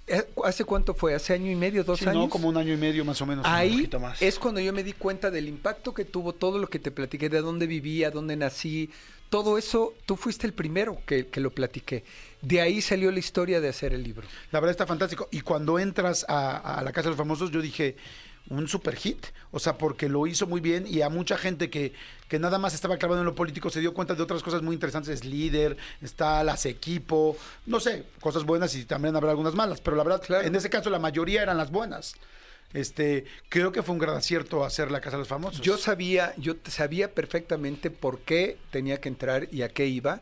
eh, 0.08 0.24
¿hace 0.44 0.66
cuánto 0.66 0.94
fue? 0.94 1.14
¿Hace 1.14 1.34
año 1.34 1.52
y 1.52 1.56
medio, 1.56 1.84
dos 1.84 2.00
sí, 2.00 2.06
años? 2.06 2.24
no, 2.24 2.30
como 2.30 2.50
un 2.50 2.58
año 2.58 2.74
y 2.74 2.78
medio 2.78 3.06
más 3.06 3.22
o 3.22 3.26
menos. 3.26 3.46
un 3.46 3.52
Ahí 3.52 3.72
poquito 3.78 4.00
más. 4.00 4.22
es 4.22 4.40
cuando 4.40 4.60
yo 4.60 4.74
me 4.74 4.84
di 4.84 4.94
cuenta 4.94 5.30
del 5.32 5.48
impacto 5.48 5.94
que 5.94 6.06
tuvo 6.06 6.34
todo 6.34 6.58
lo 6.60 6.68
que 6.70 6.80
te 6.80 6.92
platiqué, 6.92 7.30
de 7.30 7.42
dónde 7.42 7.68
vivía, 7.68 8.10
dónde 8.12 8.36
nací, 8.36 8.90
todo 9.30 9.60
eso, 9.60 9.94
tú 10.08 10.16
fuiste 10.16 10.48
el 10.48 10.54
primero 10.54 11.00
que, 11.06 11.28
que 11.28 11.40
lo 11.40 11.52
platiqué. 11.52 12.04
De 12.42 12.62
ahí 12.62 12.82
salió 12.82 13.12
la 13.12 13.20
historia 13.20 13.62
de 13.62 13.70
hacer 13.70 13.94
el 13.94 14.02
libro. 14.04 14.28
La 14.52 14.60
verdad 14.60 14.72
está 14.72 14.88
fantástico. 14.88 15.28
Y 15.32 15.42
cuando 15.42 15.78
entras 15.78 16.26
a, 16.28 16.80
a 16.80 16.84
la 16.84 16.92
Casa 16.92 17.04
de 17.04 17.10
los 17.10 17.18
Famosos, 17.18 17.52
yo 17.52 17.62
dije, 17.62 17.96
un 18.50 18.68
super 18.68 18.96
hit. 18.96 19.26
O 19.52 19.60
sea, 19.60 19.78
porque 19.78 20.10
lo 20.10 20.28
hizo 20.28 20.46
muy 20.48 20.62
bien 20.62 20.86
y 20.88 21.02
a 21.02 21.10
mucha 21.10 21.38
gente 21.38 21.70
que, 21.70 21.94
que 22.28 22.40
nada 22.40 22.58
más 22.58 22.74
estaba 22.74 22.98
clavado 22.98 23.22
en 23.22 23.26
lo 23.26 23.36
político 23.36 23.70
se 23.70 23.80
dio 23.80 23.94
cuenta 23.94 24.16
de 24.16 24.22
otras 24.24 24.44
cosas 24.44 24.62
muy 24.62 24.74
interesantes. 24.76 25.14
Es 25.14 25.26
líder, 25.26 25.78
está 26.02 26.44
las 26.44 26.66
equipo, 26.66 27.38
no 27.66 27.80
sé, 27.80 28.04
cosas 28.22 28.44
buenas 28.44 28.76
y 28.76 28.86
también 28.86 29.16
habrá 29.16 29.32
algunas 29.32 29.56
malas. 29.56 29.82
Pero 29.82 29.96
la 29.98 30.04
verdad, 30.04 30.22
Claro. 30.22 30.46
en 30.48 30.56
ese 30.56 30.70
caso 30.70 30.90
la 30.90 31.00
mayoría 31.00 31.42
eran 31.44 31.58
las 31.58 31.72
buenas. 31.72 32.16
Este, 32.74 33.26
creo 33.50 33.72
que 33.72 33.82
fue 33.82 33.94
un 33.94 34.00
gran 34.00 34.16
acierto 34.16 34.64
hacer 34.64 34.92
la 34.92 35.02
Casa 35.02 35.18
de 35.18 35.22
los 35.22 35.28
Famosos. 35.28 35.62
Yo 35.62 35.78
sabía, 35.78 36.34
yo 36.38 36.54
sabía 36.68 37.14
perfectamente 37.16 37.90
por 37.90 38.20
qué 38.20 38.58
tenía 38.70 39.02
que 39.02 39.10
entrar 39.10 39.48
y 39.52 39.64
a 39.64 39.70
qué 39.70 39.88
iba. 39.88 40.22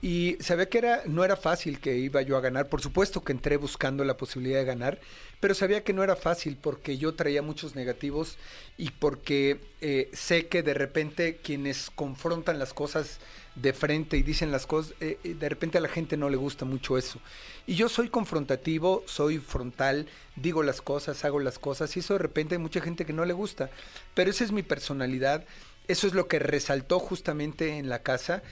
Y 0.00 0.36
sabía 0.40 0.68
que 0.68 0.78
era, 0.78 1.02
no 1.06 1.24
era 1.24 1.34
fácil 1.34 1.80
que 1.80 1.96
iba 1.96 2.22
yo 2.22 2.36
a 2.36 2.40
ganar. 2.40 2.68
Por 2.68 2.80
supuesto 2.80 3.24
que 3.24 3.32
entré 3.32 3.56
buscando 3.56 4.04
la 4.04 4.16
posibilidad 4.16 4.60
de 4.60 4.64
ganar, 4.64 5.00
pero 5.40 5.54
sabía 5.54 5.82
que 5.82 5.92
no 5.92 6.04
era 6.04 6.14
fácil 6.14 6.56
porque 6.60 6.98
yo 6.98 7.14
traía 7.14 7.42
muchos 7.42 7.74
negativos 7.74 8.38
y 8.76 8.90
porque 8.90 9.60
eh, 9.80 10.08
sé 10.12 10.46
que 10.46 10.62
de 10.62 10.74
repente 10.74 11.38
quienes 11.42 11.90
confrontan 11.90 12.60
las 12.60 12.74
cosas 12.74 13.18
de 13.56 13.72
frente 13.72 14.16
y 14.16 14.22
dicen 14.22 14.52
las 14.52 14.66
cosas, 14.66 14.94
eh, 15.00 15.18
eh, 15.24 15.34
de 15.34 15.48
repente 15.48 15.78
a 15.78 15.80
la 15.80 15.88
gente 15.88 16.16
no 16.16 16.30
le 16.30 16.36
gusta 16.36 16.64
mucho 16.64 16.96
eso. 16.96 17.20
Y 17.66 17.74
yo 17.74 17.88
soy 17.88 18.08
confrontativo, 18.08 19.02
soy 19.06 19.38
frontal, 19.38 20.06
digo 20.36 20.62
las 20.62 20.80
cosas, 20.80 21.24
hago 21.24 21.40
las 21.40 21.58
cosas, 21.58 21.96
y 21.96 22.00
eso 22.00 22.14
de 22.14 22.20
repente 22.20 22.54
hay 22.54 22.60
mucha 22.60 22.80
gente 22.80 23.04
que 23.04 23.12
no 23.12 23.24
le 23.24 23.32
gusta. 23.32 23.70
Pero 24.14 24.30
esa 24.30 24.44
es 24.44 24.52
mi 24.52 24.62
personalidad, 24.62 25.44
eso 25.88 26.06
es 26.06 26.14
lo 26.14 26.28
que 26.28 26.38
resaltó 26.38 27.00
justamente 27.00 27.78
en 27.78 27.88
la 27.88 28.02
casa, 28.02 28.42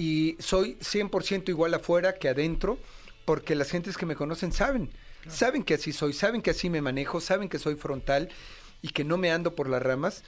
y 0.00 0.38
soy 0.38 0.78
100% 0.80 1.50
igual 1.50 1.74
afuera 1.74 2.14
que 2.14 2.30
adentro, 2.30 2.78
porque 3.26 3.54
las 3.54 3.70
gentes 3.70 3.98
que 3.98 4.06
me 4.06 4.16
conocen 4.16 4.50
saben, 4.50 4.88
saben 5.28 5.62
que 5.62 5.74
así 5.74 5.92
soy, 5.92 6.14
saben 6.14 6.40
que 6.40 6.52
así 6.52 6.70
me 6.70 6.80
manejo, 6.80 7.20
saben 7.20 7.50
que 7.50 7.58
soy 7.58 7.74
frontal 7.74 8.30
y 8.80 8.88
que 8.88 9.04
no 9.04 9.18
me 9.18 9.30
ando 9.30 9.54
por 9.54 9.68
las 9.68 9.82
ramas. 9.82 10.24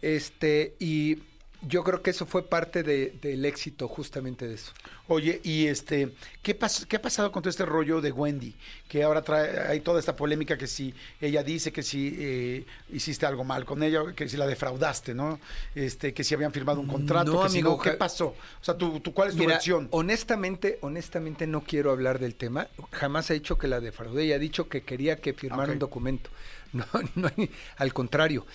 Este, 0.00 0.76
y 0.78 1.16
yo 1.62 1.84
creo 1.84 2.02
que 2.02 2.10
eso 2.10 2.26
fue 2.26 2.48
parte 2.48 2.82
de- 2.82 3.14
del 3.22 3.44
éxito 3.44 3.86
justamente 3.88 4.46
de 4.48 4.54
eso. 4.54 4.72
Oye, 5.08 5.40
y 5.44 5.66
este, 5.66 6.12
¿qué, 6.42 6.58
pas- 6.58 6.86
¿qué 6.86 6.96
ha 6.96 7.02
pasado 7.02 7.30
con 7.30 7.42
todo 7.42 7.50
este 7.50 7.64
rollo 7.64 8.00
de 8.00 8.10
Wendy? 8.12 8.54
Que 8.88 9.02
ahora 9.02 9.22
trae, 9.22 9.60
hay 9.68 9.80
toda 9.80 10.00
esta 10.00 10.16
polémica 10.16 10.56
que 10.58 10.66
si 10.66 10.94
ella 11.20 11.42
dice 11.42 11.72
que 11.72 11.82
si 11.82 12.16
eh, 12.18 12.66
hiciste 12.92 13.26
algo 13.26 13.44
mal 13.44 13.64
con 13.64 13.82
ella, 13.82 14.00
que 14.14 14.28
si 14.28 14.36
la 14.36 14.46
defraudaste, 14.46 15.14
¿no? 15.14 15.38
Este, 15.74 16.12
que 16.12 16.24
si 16.24 16.34
habían 16.34 16.52
firmado 16.52 16.80
un 16.80 16.86
contrato, 16.88 17.32
No, 17.32 17.42
que 17.42 17.48
si 17.48 17.58
amigo, 17.58 17.76
no, 17.76 17.78
¿qué 17.82 17.92
pasó? 17.92 18.28
O 18.28 18.64
sea, 18.64 18.76
tú, 18.76 19.00
tú, 19.00 19.12
¿cuál 19.14 19.28
es 19.28 19.34
tu 19.34 19.40
Mira, 19.40 19.54
versión? 19.54 19.88
honestamente, 19.92 20.78
honestamente 20.82 21.46
no 21.46 21.62
quiero 21.62 21.90
hablar 21.90 22.18
del 22.18 22.34
tema. 22.34 22.68
Jamás 22.92 23.30
ha 23.30 23.34
dicho 23.34 23.58
que 23.58 23.68
la 23.68 23.80
defraudé. 23.80 24.24
Ella 24.24 24.36
ha 24.36 24.38
dicho 24.38 24.68
que 24.68 24.82
quería 24.82 25.16
que 25.16 25.32
firmara 25.32 25.72
un 25.72 25.78
documento. 25.78 26.30
No, 26.72 26.86
no 27.16 27.28
al 27.76 27.92
contrario. 27.92 28.46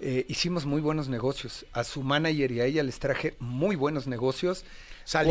Eh, 0.00 0.26
hicimos 0.28 0.66
muy 0.66 0.80
buenos 0.80 1.08
negocios. 1.08 1.66
A 1.72 1.84
su 1.84 2.02
manager 2.02 2.50
y 2.52 2.60
a 2.60 2.64
ella 2.66 2.82
les 2.82 2.98
traje 2.98 3.36
muy 3.38 3.76
buenos 3.76 4.06
negocios. 4.06 4.64
Salieron- 5.04 5.28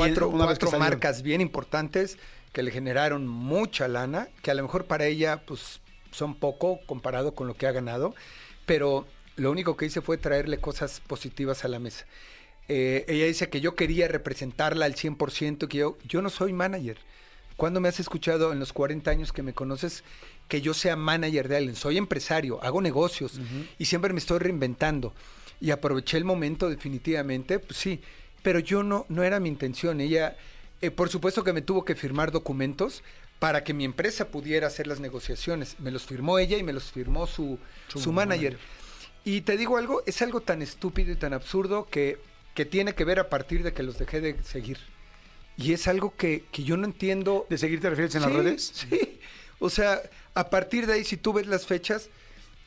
cuatro 0.48 0.68
marcas 0.80 1.22
bien 1.22 1.41
importantes 1.41 2.18
que 2.52 2.64
le 2.64 2.72
generaron 2.72 3.27
mucha 3.27 3.88
lana, 3.88 4.30
que 4.41 4.52
a 4.52 4.53
lo 4.53 4.64
mejor 4.64 4.85
para 4.85 5.06
ella 5.07 5.44
pues 5.45 5.81
son 6.11 6.35
poco 6.35 6.80
comparado 6.85 7.34
con 7.34 7.48
lo 7.48 7.56
que 7.56 7.65
ha 7.65 7.72
ganado, 7.72 8.14
pero 8.65 9.07
lo 9.35 9.49
único 9.52 9.76
que 9.76 9.85
hice 9.88 10.02
fue 10.02 10.18
traerle 10.18 10.60
cosas 10.60 10.99
positivas 10.99 11.65
a 11.65 11.68
la 11.68 11.80
mesa. 11.80 12.06
Eh, 12.69 13.03
ella 13.07 13.26
dice 13.26 13.49
que 13.49 13.60
yo 13.61 13.76
quería 13.76 14.07
representarla 14.07 14.85
al 14.85 14.94
100%, 14.95 15.68
que 15.68 15.80
yo, 15.80 15.98
yo 16.07 16.22
no 16.22 16.30
soy 16.30 16.53
manager. 16.53 16.98
¿Cuándo 17.57 17.80
me 17.81 17.90
has 17.90 17.99
escuchado 17.99 18.52
en 18.53 18.60
los 18.60 18.72
40 18.73 19.10
años 19.11 19.34
que 19.34 19.44
me 19.44 19.53
conoces 19.53 20.03
que 20.53 20.61
yo 20.61 20.75
sea 20.75 20.95
manager 20.95 21.47
de 21.47 21.57
alguien? 21.57 21.75
Soy 21.75 21.97
empresario, 21.97 22.63
hago 22.63 22.80
negocios 22.80 23.39
y 23.80 23.85
siempre 23.85 24.13
me 24.13 24.19
estoy 24.19 24.38
reinventando. 24.38 25.11
Y 25.59 25.71
aproveché 25.71 26.15
el 26.17 26.25
momento 26.25 26.69
definitivamente, 26.69 27.57
pues 27.57 27.80
sí, 27.80 28.01
pero 28.43 28.59
yo 28.59 28.84
no, 28.84 29.07
no 29.09 29.23
era 29.23 29.39
mi 29.39 29.49
intención. 29.49 29.99
Ella, 29.99 30.38
eh, 30.80 30.91
por 30.91 31.09
supuesto 31.09 31.43
que 31.43 31.53
me 31.53 31.63
tuvo 31.63 31.84
que 31.84 31.95
firmar 31.95 32.31
documentos 32.31 33.01
para 33.39 33.63
que 33.63 33.73
mi 33.73 33.84
empresa 33.84 34.27
pudiera 34.27 34.67
hacer 34.67 34.85
las 34.85 34.99
negociaciones. 34.99 35.75
Me 35.80 35.89
los 35.89 36.03
firmó 36.03 36.38
ella 36.38 36.55
y 36.59 36.61
me 36.61 36.71
los 36.71 36.91
firmó 36.91 37.25
su, 37.25 37.57
su, 37.88 38.13
manager. 38.13 38.59
Y 39.25 39.41
te 39.41 39.57
digo 39.57 39.77
algo, 39.77 40.03
es 40.05 40.21
algo 40.21 40.41
tan 40.41 40.61
estúpido 40.61 41.11
y 41.13 41.15
tan 41.15 41.34
absurdo 41.34 41.88
que, 41.89 42.19
que 42.53 42.65
tiene 42.65 42.93
que 42.93 43.05
ver 43.05 43.19
a 43.19 43.27
partir 43.27 43.63
de 43.63 43.73
que 43.73 43.81
los 43.81 43.97
dejé 43.97 44.21
de 44.21 44.43
seguir. 44.43 44.77
Y 45.57 45.73
es 45.73 45.88
algo 45.88 46.15
que, 46.15 46.45
que 46.51 46.63
yo 46.63 46.77
no 46.77 46.85
entiendo. 46.85 47.47
¿De 47.49 47.57
seguir 47.57 47.81
te 47.81 47.89
refieres 47.89 48.13
en 48.13 48.21
las 48.21 48.30
Sí, 48.30 48.38
redes? 48.38 48.71
Sí. 48.75 49.19
O 49.63 49.69
sea, 49.69 50.01
a 50.35 50.49
partir 50.49 50.88
de 50.88 50.93
ahí, 50.93 51.03
si 51.03 51.18
tú 51.18 51.34
ves 51.34 51.47
las 51.47 51.65
fechas, 51.65 52.10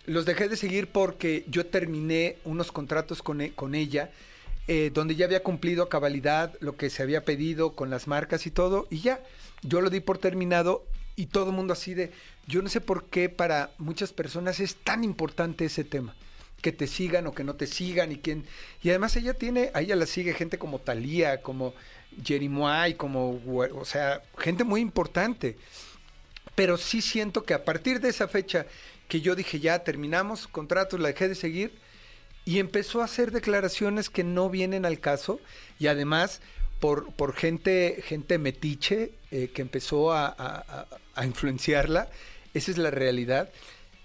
los 0.06 0.24
dejé 0.24 0.48
de 0.48 0.56
seguir 0.56 0.88
porque 0.88 1.44
yo 1.48 1.66
terminé 1.66 2.36
unos 2.44 2.70
contratos 2.70 3.22
con, 3.22 3.40
e- 3.40 3.52
con 3.52 3.74
ella, 3.74 4.10
eh, 4.68 4.90
donde 4.92 5.14
ya 5.16 5.26
había 5.26 5.42
cumplido 5.42 5.82
a 5.84 5.88
cabalidad 5.88 6.54
lo 6.60 6.76
que 6.76 6.90
se 6.90 7.02
había 7.02 7.24
pedido 7.24 7.72
con 7.74 7.90
las 7.90 8.06
marcas 8.06 8.46
y 8.46 8.50
todo, 8.50 8.86
y 8.90 9.00
ya, 9.00 9.20
yo 9.62 9.80
lo 9.80 9.90
di 9.90 10.00
por 10.00 10.18
terminado 10.18 10.84
y 11.16 11.26
todo 11.26 11.50
el 11.50 11.56
mundo 11.56 11.72
así 11.72 11.94
de, 11.94 12.12
yo 12.46 12.62
no 12.62 12.68
sé 12.68 12.80
por 12.80 13.04
qué 13.06 13.28
para 13.28 13.70
muchas 13.78 14.12
personas 14.12 14.60
es 14.60 14.76
tan 14.76 15.02
importante 15.02 15.64
ese 15.64 15.82
tema 15.84 16.14
que 16.62 16.72
te 16.72 16.86
sigan 16.86 17.26
o 17.26 17.32
que 17.34 17.44
no 17.44 17.54
te 17.54 17.66
sigan 17.66 18.12
y 18.12 18.16
quién 18.16 18.44
y 18.82 18.88
además 18.90 19.14
ella 19.16 19.34
tiene 19.34 19.70
a 19.74 19.82
ella 19.82 19.94
la 19.94 20.06
sigue 20.06 20.32
gente 20.34 20.58
como 20.58 20.78
Talía 20.78 21.42
como 21.42 21.74
Jerimoy 22.24 22.94
como 22.94 23.38
Hue- 23.40 23.70
o 23.74 23.84
sea 23.84 24.22
gente 24.38 24.64
muy 24.64 24.80
importante 24.80 25.56
pero 26.56 26.76
sí 26.76 27.00
siento 27.02 27.44
que 27.44 27.54
a 27.54 27.64
partir 27.64 28.00
de 28.00 28.08
esa 28.08 28.26
fecha 28.26 28.66
que 29.08 29.20
yo 29.20 29.36
dije 29.36 29.60
ya 29.60 29.78
terminamos 29.84 30.48
contratos 30.48 30.98
la 30.98 31.08
dejé 31.08 31.28
de 31.28 31.34
seguir 31.36 31.78
y 32.44 32.58
empezó 32.58 33.00
a 33.02 33.04
hacer 33.04 33.30
declaraciones 33.30 34.10
que 34.10 34.24
no 34.24 34.50
vienen 34.50 34.84
al 34.84 34.98
caso 34.98 35.38
y 35.78 35.86
además 35.86 36.40
por, 36.80 37.12
por 37.12 37.34
gente 37.34 38.02
gente 38.04 38.38
metiche 38.38 39.12
eh, 39.30 39.50
que 39.54 39.62
empezó 39.62 40.12
a, 40.12 40.26
a- 40.26 40.34
a- 40.36 40.86
a 41.14 41.24
influenciarla 41.26 42.08
esa 42.54 42.70
es 42.72 42.78
la 42.78 42.90
realidad 42.90 43.50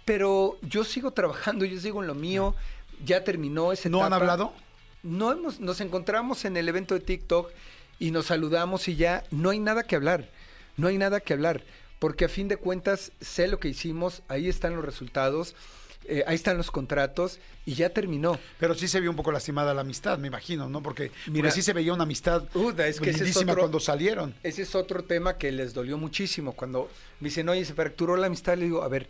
pero 0.05 0.57
yo 0.61 0.83
sigo 0.83 1.11
trabajando 1.11 1.65
yo 1.65 1.79
sigo 1.79 2.01
en 2.01 2.07
lo 2.07 2.15
mío 2.15 2.53
ya 3.05 3.23
terminó 3.23 3.71
ese 3.71 3.89
¿No 3.89 4.03
han 4.03 4.13
hablado? 4.13 4.53
no 5.03 5.31
hemos, 5.31 5.59
nos 5.59 5.81
encontramos 5.81 6.45
en 6.45 6.57
el 6.57 6.69
evento 6.69 6.93
de 6.93 6.99
TikTok 7.01 7.49
y 7.97 8.11
nos 8.11 8.27
saludamos 8.27 8.87
y 8.87 8.95
ya 8.95 9.23
no 9.31 9.49
hay 9.51 9.59
nada 9.59 9.83
que 9.83 9.95
hablar. 9.95 10.27
No 10.77 10.87
hay 10.87 10.97
nada 10.97 11.19
que 11.19 11.33
hablar. 11.33 11.61
Porque 12.01 12.25
a 12.25 12.29
fin 12.29 12.47
de 12.47 12.57
cuentas 12.57 13.11
sé 13.21 13.47
lo 13.47 13.59
que 13.59 13.67
hicimos, 13.67 14.23
ahí 14.27 14.49
están 14.49 14.75
los 14.75 14.83
resultados, 14.83 15.55
eh, 16.05 16.23
ahí 16.25 16.33
están 16.33 16.57
los 16.57 16.71
contratos 16.71 17.37
y 17.63 17.75
ya 17.75 17.91
terminó. 17.91 18.39
Pero 18.59 18.73
sí 18.73 18.87
se 18.87 18.99
vio 18.99 19.11
un 19.11 19.15
poco 19.15 19.31
lastimada 19.31 19.71
la 19.75 19.81
amistad, 19.81 20.17
me 20.17 20.25
imagino, 20.27 20.67
¿no? 20.67 20.81
Porque, 20.81 21.11
Mira- 21.27 21.43
porque 21.43 21.51
sí 21.51 21.61
se 21.61 21.73
veía 21.73 21.93
una 21.93 22.01
amistad 22.05 22.45
Uda, 22.55 22.87
es 22.87 22.99
que 22.99 23.11
ese 23.11 23.29
es 23.29 23.37
otro- 23.37 23.55
cuando 23.55 23.79
salieron. 23.79 24.33
Ese 24.41 24.63
es 24.63 24.73
otro 24.73 25.03
tema 25.03 25.37
que 25.37 25.51
les 25.51 25.75
dolió 25.75 25.99
muchísimo. 25.99 26.53
Cuando 26.53 26.89
me 27.19 27.27
dicen, 27.29 27.47
oye, 27.49 27.63
se 27.65 27.75
fracturó 27.75 28.17
la 28.17 28.25
amistad, 28.25 28.57
le 28.57 28.65
digo, 28.65 28.81
a 28.81 28.87
ver, 28.87 29.07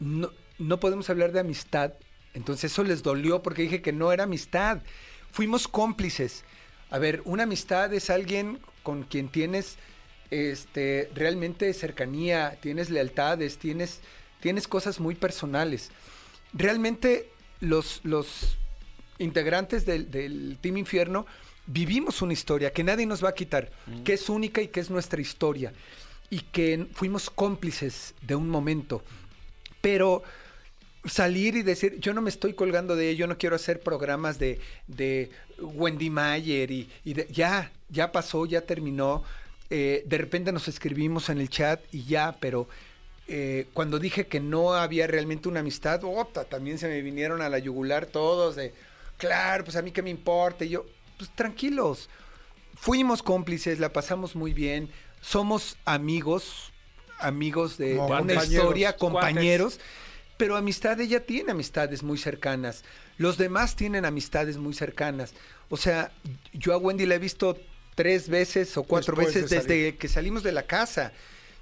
no, 0.00 0.32
no 0.58 0.80
podemos 0.80 1.08
hablar 1.08 1.30
de 1.30 1.38
amistad. 1.38 1.92
Entonces 2.34 2.72
eso 2.72 2.82
les 2.82 3.04
dolió 3.04 3.40
porque 3.40 3.62
dije 3.62 3.80
que 3.82 3.92
no 3.92 4.10
era 4.12 4.24
amistad. 4.24 4.82
Fuimos 5.30 5.68
cómplices. 5.68 6.42
A 6.90 6.98
ver, 6.98 7.22
una 7.24 7.44
amistad 7.44 7.94
es 7.94 8.10
alguien 8.10 8.58
con 8.82 9.04
quien 9.04 9.28
tienes 9.28 9.76
este, 10.30 11.10
realmente 11.14 11.72
cercanía, 11.74 12.58
tienes 12.60 12.90
lealtades, 12.90 13.58
tienes, 13.58 14.00
tienes 14.40 14.66
cosas 14.68 15.00
muy 15.00 15.14
personales. 15.14 15.90
Realmente 16.52 17.30
los, 17.60 18.00
los 18.04 18.56
integrantes 19.18 19.86
del, 19.86 20.10
del 20.10 20.58
Team 20.60 20.76
Infierno 20.78 21.26
vivimos 21.66 22.22
una 22.22 22.32
historia 22.32 22.72
que 22.72 22.84
nadie 22.84 23.06
nos 23.06 23.24
va 23.24 23.30
a 23.30 23.34
quitar, 23.34 23.70
que 24.04 24.12
es 24.14 24.28
única 24.28 24.60
y 24.62 24.68
que 24.68 24.80
es 24.80 24.90
nuestra 24.90 25.20
historia. 25.20 25.72
y 26.28 26.40
que 26.40 26.86
fuimos 26.92 27.30
cómplices 27.30 28.14
de 28.22 28.34
un 28.34 28.48
momento. 28.48 29.04
Pero 29.80 30.24
salir 31.04 31.54
y 31.54 31.62
decir, 31.62 32.00
yo 32.00 32.12
no 32.14 32.20
me 32.20 32.30
estoy 32.30 32.52
colgando 32.54 32.96
de 32.96 33.10
ello, 33.10 33.28
no 33.28 33.38
quiero 33.38 33.54
hacer 33.54 33.78
programas 33.78 34.36
de, 34.40 34.58
de 34.88 35.30
Wendy 35.60 36.10
Mayer 36.10 36.68
y, 36.72 36.88
y 37.04 37.14
de- 37.14 37.28
ya, 37.30 37.70
ya 37.90 38.10
pasó, 38.10 38.44
ya 38.44 38.62
terminó. 38.62 39.22
Eh, 39.70 40.04
de 40.06 40.18
repente 40.18 40.52
nos 40.52 40.68
escribimos 40.68 41.28
en 41.28 41.38
el 41.38 41.50
chat 41.50 41.82
y 41.92 42.04
ya, 42.04 42.36
pero 42.40 42.68
eh, 43.28 43.66
cuando 43.74 43.98
dije 43.98 44.26
que 44.28 44.38
no 44.38 44.74
había 44.74 45.06
realmente 45.06 45.48
una 45.48 45.60
amistad, 45.60 46.04
ota, 46.04 46.44
también 46.44 46.78
se 46.78 46.88
me 46.88 47.02
vinieron 47.02 47.42
a 47.42 47.48
la 47.48 47.58
yugular 47.58 48.06
todos 48.06 48.54
de, 48.54 48.72
claro, 49.16 49.64
pues 49.64 49.76
a 49.76 49.82
mí 49.82 49.90
qué 49.90 50.02
me 50.02 50.10
importa. 50.10 50.64
Y 50.64 50.70
yo, 50.70 50.86
pues 51.18 51.30
tranquilos, 51.34 52.08
fuimos 52.76 53.22
cómplices, 53.22 53.80
la 53.80 53.92
pasamos 53.92 54.36
muy 54.36 54.52
bien, 54.52 54.88
somos 55.20 55.76
amigos, 55.84 56.72
amigos 57.18 57.76
de, 57.78 57.94
una 57.94 58.06
compañeros, 58.06 58.46
historia, 58.46 58.96
compañeros, 58.96 59.80
pero 60.36 60.56
amistad 60.56 61.00
ella 61.00 61.24
tiene 61.26 61.50
amistades 61.50 62.04
muy 62.04 62.18
cercanas. 62.18 62.84
Los 63.18 63.38
demás 63.38 63.74
tienen 63.74 64.04
amistades 64.04 64.58
muy 64.58 64.74
cercanas. 64.74 65.34
O 65.70 65.76
sea, 65.76 66.12
yo 66.52 66.74
a 66.74 66.78
Wendy 66.78 67.06
la 67.06 67.16
he 67.16 67.18
visto 67.18 67.58
tres 67.96 68.28
veces 68.28 68.76
o 68.76 68.84
cuatro 68.84 69.16
Después 69.16 69.34
de 69.34 69.42
veces 69.42 69.66
desde 69.66 69.96
que 69.96 70.06
salimos 70.06 70.44
de 70.44 70.52
la 70.52 70.62
casa. 70.62 71.12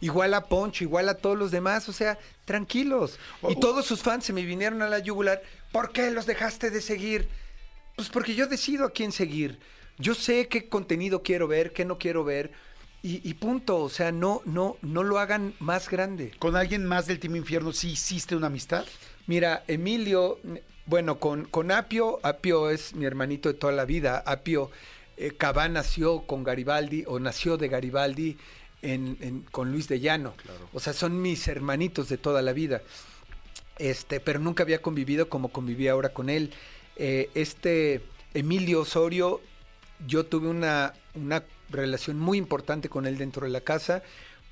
Igual 0.01 0.35
a 0.35 0.48
Poncho, 0.48 0.85
igual 0.85 1.09
a 1.09 1.15
todos 1.15 1.39
los 1.39 1.51
demás, 1.51 1.89
o 1.89 1.93
sea, 1.94 2.19
tranquilos. 2.44 3.19
Y 3.48 3.59
todos 3.59 3.86
sus 3.86 4.02
fans 4.02 4.24
se 4.24 4.35
me 4.35 4.44
vinieron 4.44 4.82
a 4.82 4.89
la 4.89 4.98
yugular. 4.98 5.40
¿Por 5.73 5.93
qué 5.93 6.11
los 6.11 6.27
dejaste 6.27 6.70
de 6.70 6.82
seguir? 6.82 7.28
Pues 7.97 8.11
porque 8.11 8.35
yo 8.35 8.47
decido 8.47 8.85
a 8.85 8.90
quién 8.90 9.12
seguir. 9.12 9.59
Yo 9.97 10.15
sé 10.15 10.48
qué 10.48 10.69
contenido 10.69 11.23
quiero 11.23 11.48
ver, 11.48 11.73
qué 11.73 11.86
no 11.86 11.97
quiero 11.97 12.24
ver. 12.24 12.51
Y, 13.02 13.27
y 13.27 13.35
punto. 13.35 13.78
O 13.78 13.89
sea, 13.89 14.12
no, 14.12 14.43
no, 14.44 14.77
no 14.82 15.05
lo 15.05 15.19
hagan 15.19 15.55
más 15.61 15.89
grande. 15.89 16.32
¿Con 16.39 16.56
alguien 16.56 16.85
más 16.85 17.06
del 17.06 17.20
Team 17.20 17.36
Infierno 17.36 17.73
sí 17.73 17.93
hiciste 17.93 18.36
una 18.36 18.48
amistad? 18.48 18.85
Mira, 19.27 19.65
Emilio, 19.69 20.39
bueno, 20.86 21.19
con, 21.19 21.47
con 21.47 21.70
Apio, 21.70 22.19
Apio 22.23 22.69
es 22.69 22.94
mi 22.94 23.06
hermanito 23.06 23.48
de 23.48 23.55
toda 23.55 23.73
la 23.73 23.86
vida. 23.86 24.23
Apio 24.27 24.70
eh, 25.16 25.32
Cabá 25.36 25.69
nació 25.69 26.23
con 26.23 26.45
Garibaldi 26.45 27.05
o 27.07 27.19
nació 27.19 27.57
de 27.57 27.69
Garibaldi 27.69 28.36
en, 28.82 29.16
en- 29.20 29.41
con 29.51 29.73
Luis 29.73 29.89
de 29.89 30.01
Llano. 30.01 30.35
O 30.73 30.81
sea, 30.81 30.93
son 30.93 31.20
mis 31.23 31.47
hermanitos 31.49 32.09
de 32.09 32.19
toda 32.19 32.43
la 32.43 32.53
vida. 32.53 32.82
Este, 33.78 34.20
pero 34.20 34.39
nunca 34.39 34.62
había 34.62 34.81
convivido 34.82 35.28
como 35.28 35.49
conviví 35.49 35.89
ahora 35.89 36.11
con 36.11 36.31
él. 36.31 36.53
Eh, 36.97 37.28
este 37.35 38.03
Emilio 38.35 38.81
Osorio, 38.82 39.41
yo 40.07 40.27
tuve 40.27 40.49
una, 40.49 40.95
una 41.15 41.43
relación 41.70 42.19
muy 42.19 42.39
importante 42.39 42.89
con 42.89 43.07
él 43.07 43.19
dentro 43.19 43.47
de 43.47 43.53
la 43.53 43.61
casa 43.62 44.03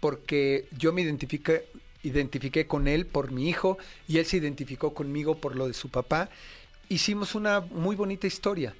porque 0.00 0.66
yo 0.76 0.92
me 0.92 1.02
identifiqué, 1.02 1.66
identifiqué 2.02 2.66
con 2.66 2.88
él 2.88 3.06
por 3.06 3.30
mi 3.30 3.48
hijo 3.48 3.78
y 4.08 4.18
él 4.18 4.26
se 4.26 4.38
identificó 4.38 4.92
conmigo 4.94 5.36
por 5.40 5.54
lo 5.54 5.68
de 5.68 5.74
su 5.74 5.88
papá. 5.88 6.28
Hicimos 6.88 7.36
una 7.36 7.60
muy 7.60 7.94
bonita 7.94 8.26
historia, 8.26 8.74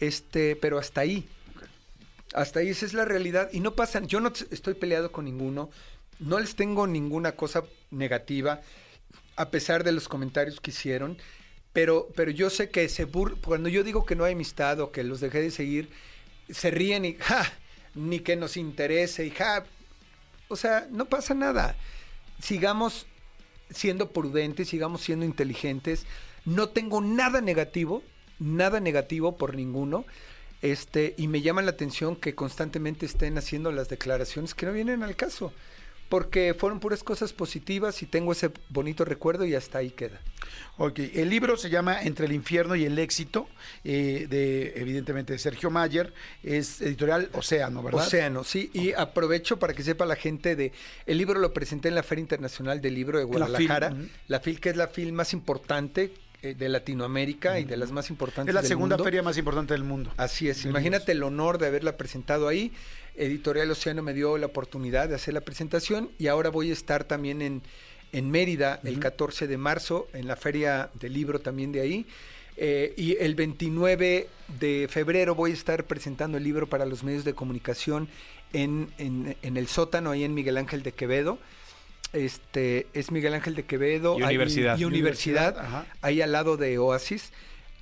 este, 0.00 0.56
pero 0.56 0.78
hasta 0.78 1.02
ahí. 1.02 1.28
Hasta 2.34 2.60
ahí 2.60 2.68
esa 2.68 2.86
es 2.86 2.94
la 2.94 3.04
realidad 3.04 3.50
y 3.52 3.60
no 3.60 3.74
pasan, 3.74 4.06
yo 4.06 4.20
no 4.20 4.32
estoy 4.50 4.74
peleado 4.74 5.10
con 5.10 5.24
ninguno, 5.24 5.70
no 6.20 6.38
les 6.38 6.54
tengo 6.54 6.86
ninguna 6.86 7.32
cosa 7.32 7.64
negativa 7.90 8.60
a 9.36 9.50
pesar 9.50 9.84
de 9.84 9.92
los 9.92 10.06
comentarios 10.06 10.60
que 10.60 10.70
hicieron, 10.70 11.18
pero 11.72 12.08
pero 12.14 12.30
yo 12.30 12.50
sé 12.50 12.70
que 12.70 12.88
se 12.88 13.04
bur 13.04 13.40
cuando 13.40 13.68
yo 13.68 13.82
digo 13.82 14.04
que 14.04 14.14
no 14.14 14.24
hay 14.24 14.34
amistad 14.34 14.78
o 14.80 14.92
que 14.92 15.02
los 15.02 15.20
dejé 15.20 15.40
de 15.40 15.50
seguir, 15.50 15.90
se 16.48 16.70
ríen 16.70 17.04
y 17.04 17.14
ja, 17.14 17.50
ni 17.94 18.20
que 18.20 18.36
nos 18.36 18.56
interese 18.56 19.26
y 19.26 19.30
ja, 19.30 19.64
o 20.48 20.56
sea, 20.56 20.86
no 20.90 21.06
pasa 21.06 21.34
nada. 21.34 21.76
Sigamos 22.40 23.06
siendo 23.70 24.10
prudentes, 24.10 24.68
sigamos 24.68 25.00
siendo 25.00 25.24
inteligentes. 25.24 26.06
No 26.44 26.70
tengo 26.70 27.00
nada 27.00 27.40
negativo, 27.40 28.02
nada 28.40 28.80
negativo 28.80 29.36
por 29.36 29.54
ninguno. 29.54 30.04
Este, 30.62 31.14
y 31.16 31.28
me 31.28 31.40
llama 31.40 31.62
la 31.62 31.70
atención 31.70 32.16
que 32.16 32.34
constantemente 32.34 33.06
estén 33.06 33.38
haciendo 33.38 33.72
las 33.72 33.88
declaraciones 33.88 34.54
que 34.54 34.66
no 34.66 34.72
vienen 34.72 35.02
al 35.02 35.16
caso. 35.16 35.52
Porque 36.08 36.54
fueron 36.58 36.80
puras 36.80 37.04
cosas 37.04 37.32
positivas 37.32 38.02
y 38.02 38.06
tengo 38.06 38.32
ese 38.32 38.50
bonito 38.68 39.04
recuerdo 39.04 39.44
y 39.44 39.54
hasta 39.54 39.78
ahí 39.78 39.90
queda. 39.90 40.20
Ok, 40.76 40.98
el 41.14 41.30
libro 41.30 41.56
se 41.56 41.70
llama 41.70 42.02
Entre 42.02 42.26
el 42.26 42.32
infierno 42.32 42.74
y 42.74 42.84
el 42.84 42.98
éxito, 42.98 43.48
eh, 43.84 44.26
de 44.28 44.72
evidentemente 44.74 45.32
de 45.32 45.38
Sergio 45.38 45.70
Mayer, 45.70 46.12
es 46.42 46.80
editorial 46.80 47.30
Océano, 47.32 47.80
¿verdad? 47.80 48.06
Océano, 48.08 48.42
sí. 48.42 48.70
Y 48.74 48.92
aprovecho 48.92 49.60
para 49.60 49.72
que 49.72 49.84
sepa 49.84 50.04
la 50.04 50.16
gente 50.16 50.56
de. 50.56 50.72
El 51.06 51.18
libro 51.18 51.38
lo 51.38 51.52
presenté 51.52 51.88
en 51.88 51.94
la 51.94 52.02
Feria 52.02 52.22
Internacional 52.22 52.80
del 52.80 52.94
Libro 52.94 53.18
de 53.18 53.26
La 53.26 53.46
FIL, 53.46 53.68
Guadalajara. 53.68 53.94
La 54.26 54.40
FIL, 54.40 54.58
que 54.58 54.70
es 54.70 54.76
la 54.76 54.88
FIL 54.88 55.12
más 55.12 55.32
importante 55.32 56.12
de 56.42 56.68
Latinoamérica 56.68 57.58
y 57.60 57.64
de 57.64 57.76
las 57.76 57.92
más 57.92 58.10
importantes 58.10 58.50
Es 58.50 58.54
la 58.54 58.62
del 58.62 58.68
segunda 58.68 58.96
mundo. 58.96 59.04
feria 59.04 59.22
más 59.22 59.36
importante 59.38 59.74
del 59.74 59.84
mundo. 59.84 60.10
Así 60.16 60.48
es, 60.48 60.64
imagínate 60.64 61.12
el 61.12 61.22
honor 61.22 61.58
de 61.58 61.66
haberla 61.66 61.96
presentado 61.96 62.48
ahí. 62.48 62.72
Editorial 63.16 63.70
Océano 63.70 64.02
me 64.02 64.14
dio 64.14 64.38
la 64.38 64.46
oportunidad 64.46 65.08
de 65.08 65.14
hacer 65.16 65.34
la 65.34 65.40
presentación 65.42 66.10
y 66.18 66.28
ahora 66.28 66.48
voy 66.48 66.70
a 66.70 66.72
estar 66.72 67.04
también 67.04 67.42
en, 67.42 67.62
en 68.12 68.30
Mérida 68.30 68.80
el 68.84 68.98
14 68.98 69.46
de 69.46 69.56
marzo, 69.58 70.08
en 70.14 70.26
la 70.26 70.36
feria 70.36 70.90
del 70.94 71.12
libro 71.12 71.40
también 71.40 71.72
de 71.72 71.80
ahí. 71.80 72.06
Eh, 72.56 72.92
y 72.96 73.16
el 73.20 73.34
29 73.34 74.28
de 74.60 74.86
febrero 74.90 75.34
voy 75.34 75.50
a 75.50 75.54
estar 75.54 75.84
presentando 75.84 76.36
el 76.38 76.44
libro 76.44 76.66
para 76.68 76.84
los 76.86 77.02
medios 77.04 77.24
de 77.24 77.34
comunicación 77.34 78.08
en, 78.52 78.88
en- 78.98 79.36
en 79.42 79.56
el 79.56 79.66
sótano, 79.66 80.10
ahí 80.10 80.24
en 80.24 80.34
Miguel 80.34 80.56
Ángel 80.58 80.82
de 80.82 80.92
Quevedo. 80.92 81.38
Este 82.12 82.86
es 82.92 83.10
Miguel 83.12 83.34
Ángel 83.34 83.54
de 83.54 83.64
Quevedo 83.64 84.18
Y 84.18 84.22
ahí- 84.22 84.28
universidad. 84.36 84.78
y 84.78 84.84
universidad, 84.84 85.58
Ajá. 85.58 85.86
ahí 86.02 86.20
al 86.22 86.32
lado 86.32 86.56
de 86.56 86.78
Oasis. 86.78 87.30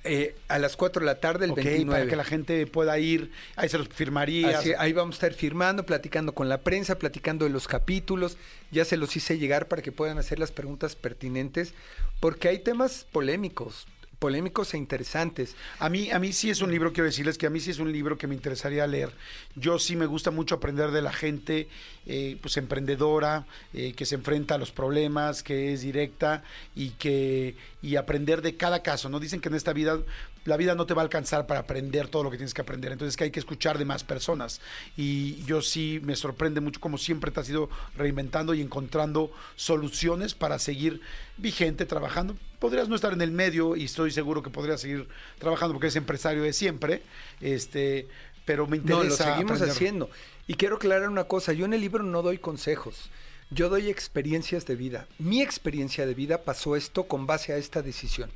eh, 0.05 0.33
a 0.47 0.59
las 0.59 0.77
4 0.77 1.01
de 1.01 1.05
la 1.07 1.19
tarde, 1.19 1.43
el 1.43 1.51
Ok, 1.51 1.57
29. 1.57 1.91
para 1.99 2.09
que 2.09 2.15
la 2.15 2.23
gente 2.23 2.65
pueda 2.67 2.97
ir, 2.99 3.31
ahí 3.57 3.67
se 3.67 3.77
los 3.77 3.89
firmarías. 3.89 4.55
Así, 4.55 4.71
ahí 4.79 4.93
vamos 4.93 5.15
a 5.15 5.17
estar 5.17 5.33
firmando, 5.33 5.85
platicando 5.85 6.33
con 6.33 6.47
la 6.47 6.59
prensa, 6.61 6.97
platicando 6.97 7.43
de 7.43 7.51
los 7.51 7.67
capítulos. 7.67 8.37
Ya 8.71 8.85
se 8.85 8.95
los 8.95 9.13
hice 9.17 9.37
llegar 9.37 9.67
para 9.67 9.81
que 9.81 9.91
puedan 9.91 10.17
hacer 10.17 10.39
las 10.39 10.51
preguntas 10.53 10.95
pertinentes, 10.95 11.73
porque 12.21 12.47
hay 12.47 12.59
temas 12.59 13.05
polémicos, 13.11 13.87
polémicos 14.19 14.73
e 14.73 14.77
interesantes. 14.77 15.55
A 15.79 15.89
mí, 15.89 16.11
a 16.11 16.19
mí 16.19 16.33
sí 16.33 16.49
es 16.49 16.61
un 16.61 16.71
libro, 16.71 16.91
quiero 16.91 17.05
decirles 17.05 17.37
que 17.37 17.47
a 17.47 17.49
mí 17.49 17.59
sí 17.59 17.71
es 17.71 17.79
un 17.79 17.91
libro 17.91 18.17
que 18.17 18.27
me 18.27 18.35
interesaría 18.35 18.85
leer. 18.85 19.11
Yo 19.55 19.79
sí 19.79 19.95
me 19.95 20.05
gusta 20.05 20.29
mucho 20.29 20.55
aprender 20.55 20.91
de 20.91 21.01
la 21.01 21.13
gente, 21.13 21.69
eh, 22.05 22.37
pues 22.41 22.57
emprendedora, 22.57 23.45
eh, 23.73 23.93
que 23.93 24.05
se 24.05 24.15
enfrenta 24.15 24.55
a 24.55 24.57
los 24.57 24.71
problemas, 24.71 25.41
que 25.41 25.73
es 25.73 25.81
directa 25.81 26.43
y 26.75 26.91
que 26.91 27.55
y 27.81 27.95
aprender 27.95 28.41
de 28.41 28.57
cada 28.57 28.83
caso. 28.83 29.09
No 29.09 29.19
dicen 29.19 29.39
que 29.39 29.47
en 29.47 29.55
esta 29.55 29.73
vida 29.73 29.99
la 30.45 30.57
vida 30.57 30.75
no 30.75 30.85
te 30.85 30.93
va 30.93 31.01
a 31.01 31.03
alcanzar 31.03 31.47
para 31.47 31.61
aprender 31.61 32.07
todo 32.07 32.23
lo 32.23 32.31
que 32.31 32.37
tienes 32.37 32.53
que 32.53 32.61
aprender. 32.61 32.91
Entonces 32.91 33.15
que 33.15 33.25
hay 33.25 33.31
que 33.31 33.39
escuchar 33.39 33.77
de 33.77 33.85
más 33.85 34.03
personas. 34.03 34.59
Y 34.97 35.43
yo 35.45 35.61
sí 35.61 36.01
me 36.03 36.15
sorprende 36.15 36.59
mucho 36.59 36.79
como 36.79 36.97
siempre 36.97 37.31
te 37.31 37.39
has 37.39 37.49
ido 37.49 37.69
reinventando 37.95 38.53
y 38.53 38.61
encontrando 38.61 39.31
soluciones 39.55 40.33
para 40.33 40.59
seguir 40.59 41.01
vigente, 41.37 41.85
trabajando. 41.85 42.35
Podrías 42.59 42.89
no 42.89 42.95
estar 42.95 43.13
en 43.13 43.21
el 43.21 43.31
medio 43.31 43.75
y 43.75 43.85
estoy 43.85 44.11
seguro 44.11 44.43
que 44.43 44.49
podrías 44.49 44.81
seguir 44.81 45.07
trabajando 45.37 45.73
porque 45.73 45.87
eres 45.87 45.95
empresario 45.95 46.43
de 46.43 46.53
siempre. 46.53 47.01
Este, 47.41 48.07
pero 48.45 48.67
me 48.67 48.77
interesa. 48.77 49.03
No, 49.03 49.09
lo 49.09 49.15
seguimos 49.15 49.51
aprender. 49.53 49.69
haciendo. 49.69 50.09
Y 50.47 50.55
quiero 50.55 50.77
aclarar 50.77 51.09
una 51.09 51.25
cosa, 51.25 51.53
yo 51.53 51.65
en 51.65 51.73
el 51.73 51.81
libro 51.81 52.03
no 52.03 52.23
doy 52.23 52.39
consejos, 52.39 53.11
yo 53.51 53.69
doy 53.69 53.89
experiencias 53.89 54.65
de 54.65 54.75
vida. 54.75 55.07
Mi 55.19 55.41
experiencia 55.41 56.05
de 56.05 56.15
vida 56.15 56.43
pasó 56.43 56.75
esto 56.75 57.03
con 57.03 57.27
base 57.27 57.53
a 57.53 57.57
esta 57.57 57.81
decisión. 57.81 58.31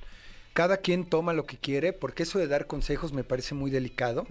Cada 0.53 0.77
quien 0.77 1.05
toma 1.05 1.33
lo 1.33 1.47
que 1.47 1.57
quiere, 1.57 1.93
porque 1.93 2.23
eso 2.23 2.37
de 2.37 2.47
dar 2.47 2.67
consejos 2.67 3.11
me 3.11 3.23
parece 3.23 3.55
muy 3.55 3.71
delicado. 3.71 4.27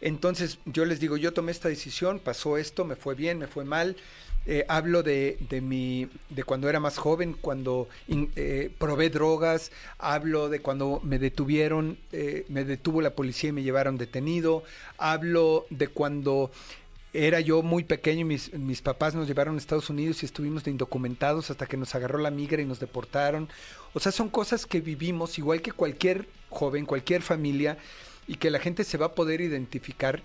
Entonces 0.00 0.58
yo 0.64 0.84
les 0.84 0.98
digo, 0.98 1.16
yo 1.16 1.32
tomé 1.32 1.52
esta 1.52 1.68
decisión, 1.68 2.18
pasó 2.18 2.58
esto, 2.58 2.84
me 2.84 2.96
fue 2.96 3.14
bien, 3.14 3.38
me 3.38 3.46
fue 3.46 3.64
mal. 3.64 3.96
Eh, 4.44 4.64
hablo 4.68 5.02
de, 5.04 5.38
de 5.50 5.60
mi 5.60 6.08
de 6.30 6.42
cuando 6.42 6.68
era 6.68 6.80
más 6.80 6.98
joven, 6.98 7.36
cuando 7.40 7.88
in- 8.08 8.30
eh, 8.34 8.70
probé 8.76 9.08
drogas, 9.08 9.70
hablo 9.98 10.48
de 10.48 10.58
cuando 10.60 11.00
me 11.04 11.20
detuvieron, 11.20 11.96
eh, 12.10 12.44
me 12.48 12.64
detuvo 12.64 13.00
la 13.02 13.10
policía 13.14 13.50
y 13.50 13.52
me 13.52 13.62
llevaron 13.62 13.98
detenido, 13.98 14.64
hablo 14.98 15.66
de 15.70 15.86
cuando 15.86 16.50
era 17.14 17.40
yo 17.40 17.62
muy 17.62 17.84
pequeño 17.84 18.22
y 18.22 18.24
mis, 18.24 18.52
mis 18.54 18.80
papás 18.82 19.14
nos 19.14 19.28
llevaron 19.28 19.54
a 19.54 19.58
Estados 19.58 19.90
Unidos 19.90 20.22
y 20.22 20.26
estuvimos 20.26 20.64
de 20.64 20.70
indocumentados 20.70 21.50
hasta 21.50 21.66
que 21.66 21.76
nos 21.76 21.94
agarró 21.94 22.18
la 22.18 22.30
migra 22.30 22.62
y 22.62 22.64
nos 22.64 22.80
deportaron. 22.80 23.48
O 23.92 24.00
sea, 24.00 24.10
son 24.12 24.28
cosas 24.30 24.66
que 24.66 24.80
vivimos 24.80 25.38
igual 25.38 25.60
que 25.60 25.72
cualquier 25.72 26.26
joven, 26.48 26.86
cualquier 26.86 27.22
familia 27.22 27.76
y 28.26 28.36
que 28.36 28.50
la 28.50 28.58
gente 28.60 28.82
se 28.84 28.96
va 28.98 29.06
a 29.06 29.14
poder 29.14 29.40
identificar 29.40 30.22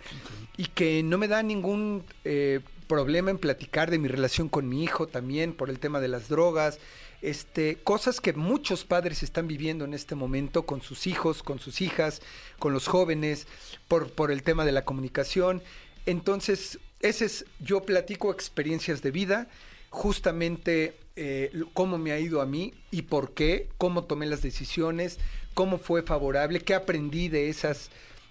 y 0.55 0.65
que 0.67 1.03
no 1.03 1.17
me 1.17 1.27
da 1.27 1.43
ningún 1.43 2.03
eh, 2.23 2.61
problema 2.87 3.31
en 3.31 3.37
platicar 3.37 3.91
de 3.91 3.99
mi 3.99 4.07
relación 4.07 4.49
con 4.49 4.67
mi 4.67 4.83
hijo 4.83 5.07
también 5.07 5.53
por 5.53 5.69
el 5.69 5.79
tema 5.79 5.99
de 5.99 6.07
las 6.07 6.29
drogas, 6.29 6.79
este, 7.21 7.77
cosas 7.83 8.21
que 8.21 8.33
muchos 8.33 8.85
padres 8.85 9.23
están 9.23 9.47
viviendo 9.47 9.85
en 9.85 9.93
este 9.93 10.15
momento 10.15 10.65
con 10.65 10.81
sus 10.81 11.07
hijos, 11.07 11.43
con 11.43 11.59
sus 11.59 11.81
hijas, 11.81 12.21
con 12.59 12.73
los 12.73 12.87
jóvenes, 12.87 13.47
por, 13.87 14.11
por 14.11 14.31
el 14.31 14.43
tema 14.43 14.65
de 14.65 14.71
la 14.71 14.85
comunicación. 14.85 15.61
Entonces, 16.05 16.79
ese 17.01 17.25
es, 17.25 17.45
yo 17.59 17.81
platico 17.81 18.31
experiencias 18.31 19.01
de 19.01 19.11
vida, 19.11 19.47
justamente 19.89 20.95
eh, 21.15 21.51
cómo 21.73 21.97
me 21.97 22.11
ha 22.11 22.19
ido 22.19 22.41
a 22.41 22.45
mí 22.45 22.73
y 22.91 23.03
por 23.03 23.33
qué, 23.33 23.69
cómo 23.77 24.03
tomé 24.03 24.25
las 24.25 24.41
decisiones, 24.41 25.19
cómo 25.53 25.79
fue 25.79 26.03
favorable, 26.03 26.59
qué 26.59 26.75
aprendí 26.75 27.29
de 27.29 27.49
esas 27.49 27.89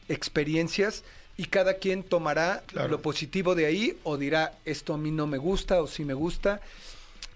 experiencias 0.08 1.02
y 1.36 1.44
cada 1.46 1.74
quien 1.74 2.02
tomará 2.02 2.62
Claro. 2.66 2.88
lo 2.88 3.02
positivo 3.02 3.54
de 3.54 3.66
ahí 3.66 3.96
o 4.04 4.16
dirá 4.16 4.52
esto 4.64 4.94
a 4.94 4.98
mí 4.98 5.10
no 5.10 5.26
me 5.26 5.38
gusta 5.38 5.80
o 5.82 5.86
sí 5.86 6.04
me 6.04 6.14
gusta. 6.14 6.60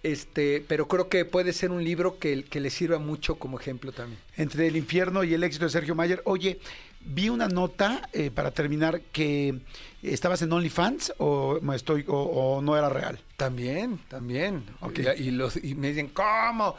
Este, 0.03 0.65
pero 0.67 0.89
creo 0.89 1.11
que 1.11 1.27
puede 1.27 1.53
ser 1.53 1.71
un 1.71 1.85
libro 1.85 2.19
que, 2.19 2.45
que 2.45 2.59
le 2.61 2.71
sirva 2.71 2.99
mucho 2.99 3.35
como 3.35 3.61
ejemplo 3.61 3.93
también. 3.93 4.19
entre 4.39 4.67
el 4.67 4.77
infierno 4.77 5.25
y 5.25 5.35
el 5.35 5.45
éxito 5.45 5.67
de 5.67 5.71
Sergio 5.71 5.95
Mayer. 5.95 6.23
Oye, 6.25 6.59
vi 7.03 7.29
una 7.29 7.49
nota 7.49 8.09
eh, 8.15 8.31
para 8.31 8.51
terminar 8.51 9.03
que 9.13 9.59
estabas 10.03 10.41
en 10.41 10.53
OnlyFans 10.53 11.13
o 11.19 11.61
estoy 11.75 12.07
o, 12.09 12.15
o 12.17 12.63
no 12.63 12.79
era 12.79 12.89
real. 12.89 13.19
También, 13.37 13.99
también. 14.09 14.65
Ok. 14.81 15.01
Y, 15.19 15.25
y 15.25 15.31
los, 15.33 15.63
y 15.63 15.75
me 15.75 15.89
dicen, 15.89 16.09
¿cómo? 16.09 16.77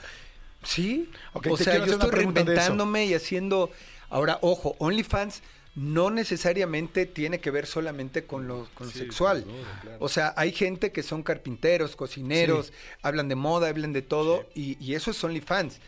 Sí. 0.64 1.08
O 1.34 1.58
sea, 1.58 1.78
yo 1.86 1.94
estoy 1.94 2.10
reinventándome 2.10 3.06
y 3.06 3.14
haciendo... 3.14 3.70
Ahora, 4.10 4.40
ojo, 4.42 4.76
OnlyFans 4.80 5.42
no 5.76 6.10
necesariamente 6.10 7.06
tiene 7.06 7.40
que 7.40 7.50
ver 7.50 7.66
solamente 7.66 8.26
con 8.26 8.48
lo, 8.48 8.68
con 8.74 8.88
lo 8.88 8.94
sexual. 8.94 9.46
O 10.00 10.10
sea, 10.10 10.34
hay 10.36 10.52
gente 10.52 10.92
que 10.92 11.02
son 11.02 11.24
carpinteros, 11.24 11.96
cocineros, 11.96 12.74
hablan 13.02 13.30
de 13.30 13.36
moda, 13.36 13.70
hablan 13.70 13.94
de 13.94 14.02
todo, 14.02 14.46
y, 14.54 14.78
y 14.84 14.96
eso 14.96 15.12
es 15.12 15.24
OnlyFans. 15.24 15.80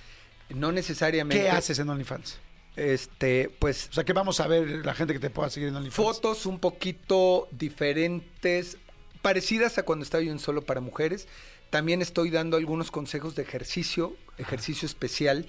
No 0.50 0.72
necesariamente... 0.72 1.44
¿Qué 1.44 1.50
haces 1.50 1.80
en 1.80 1.90
OnlyFans? 1.90 2.40
Este, 2.76 3.52
pues 3.60 3.90
O 3.92 3.94
sea, 3.94 4.04
¿qué 4.04 4.14
vamos 4.14 4.40
a 4.40 4.48
ver 4.48 4.84
la 4.84 4.96
gente 4.96 5.14
que 5.14 5.20
te 5.20 5.30
pueda 5.30 5.50
seguir 5.50 5.70
en 5.70 5.76
OnlyFans? 5.76 5.96
fotos 5.96 6.46
un 6.46 6.60
poquito 6.60 7.48
diferentes, 7.52 8.78
parecidas 9.22 9.78
a 9.78 9.84
cuando 9.84 10.04
estaba 10.04 10.24
yo 10.24 10.32
en 10.32 10.40
Solo 10.40 10.64
para 10.64 10.80
Mujeres. 10.82 11.28
También 11.70 12.02
estoy 12.02 12.30
dando 12.30 12.56
algunos 12.56 12.90
consejos 12.90 13.36
de 13.36 13.44
ejercicio, 13.44 14.16
ejercicio 14.38 14.86
especial. 14.86 15.46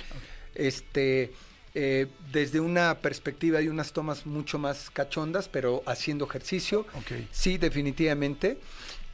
Este, 0.54 1.32
eh, 1.74 2.06
desde 2.30 2.60
una 2.60 2.98
perspectiva 2.98 3.58
hay 3.58 3.68
unas 3.68 3.92
tomas 3.92 4.26
mucho 4.26 4.58
más 4.58 4.90
cachondas, 4.90 5.48
pero 5.48 5.82
haciendo 5.86 6.24
ejercicio. 6.24 6.86
Sí, 7.32 7.58
definitivamente. 7.58 8.58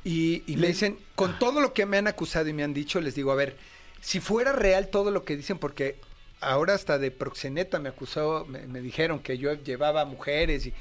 Y, 0.05 0.43
y 0.47 0.57
me 0.57 0.69
dicen, 0.69 0.99
con 1.15 1.39
todo 1.39 1.61
lo 1.61 1.73
que 1.73 1.87
me 1.87 1.99
han 1.99 2.07
acusado 2.07 2.49
y 2.49 2.53
me 2.53 2.63
han 2.63 2.75
dicho, 2.75 3.01
les 3.01 3.15
digo, 3.15 3.33
a 3.33 3.35
ver, 3.35 3.57
si 4.01 4.21
fuera 4.21 4.53
real 4.53 4.89
todo 4.89 5.11
lo 5.11 5.25
que 5.25 5.37
dicen, 5.37 5.59
porque 5.59 5.97
ahora 6.41 6.75
hasta 6.75 6.99
de 6.99 7.11
proxeneta 7.11 7.79
me 7.79 7.91
acusó, 7.91 8.47
me, 8.47 8.67
me 8.67 8.81
dijeron 8.81 9.21
que 9.21 9.39
yo 9.39 9.53
llevaba 9.55 10.05
mujeres 10.05 10.67
y 10.67 10.75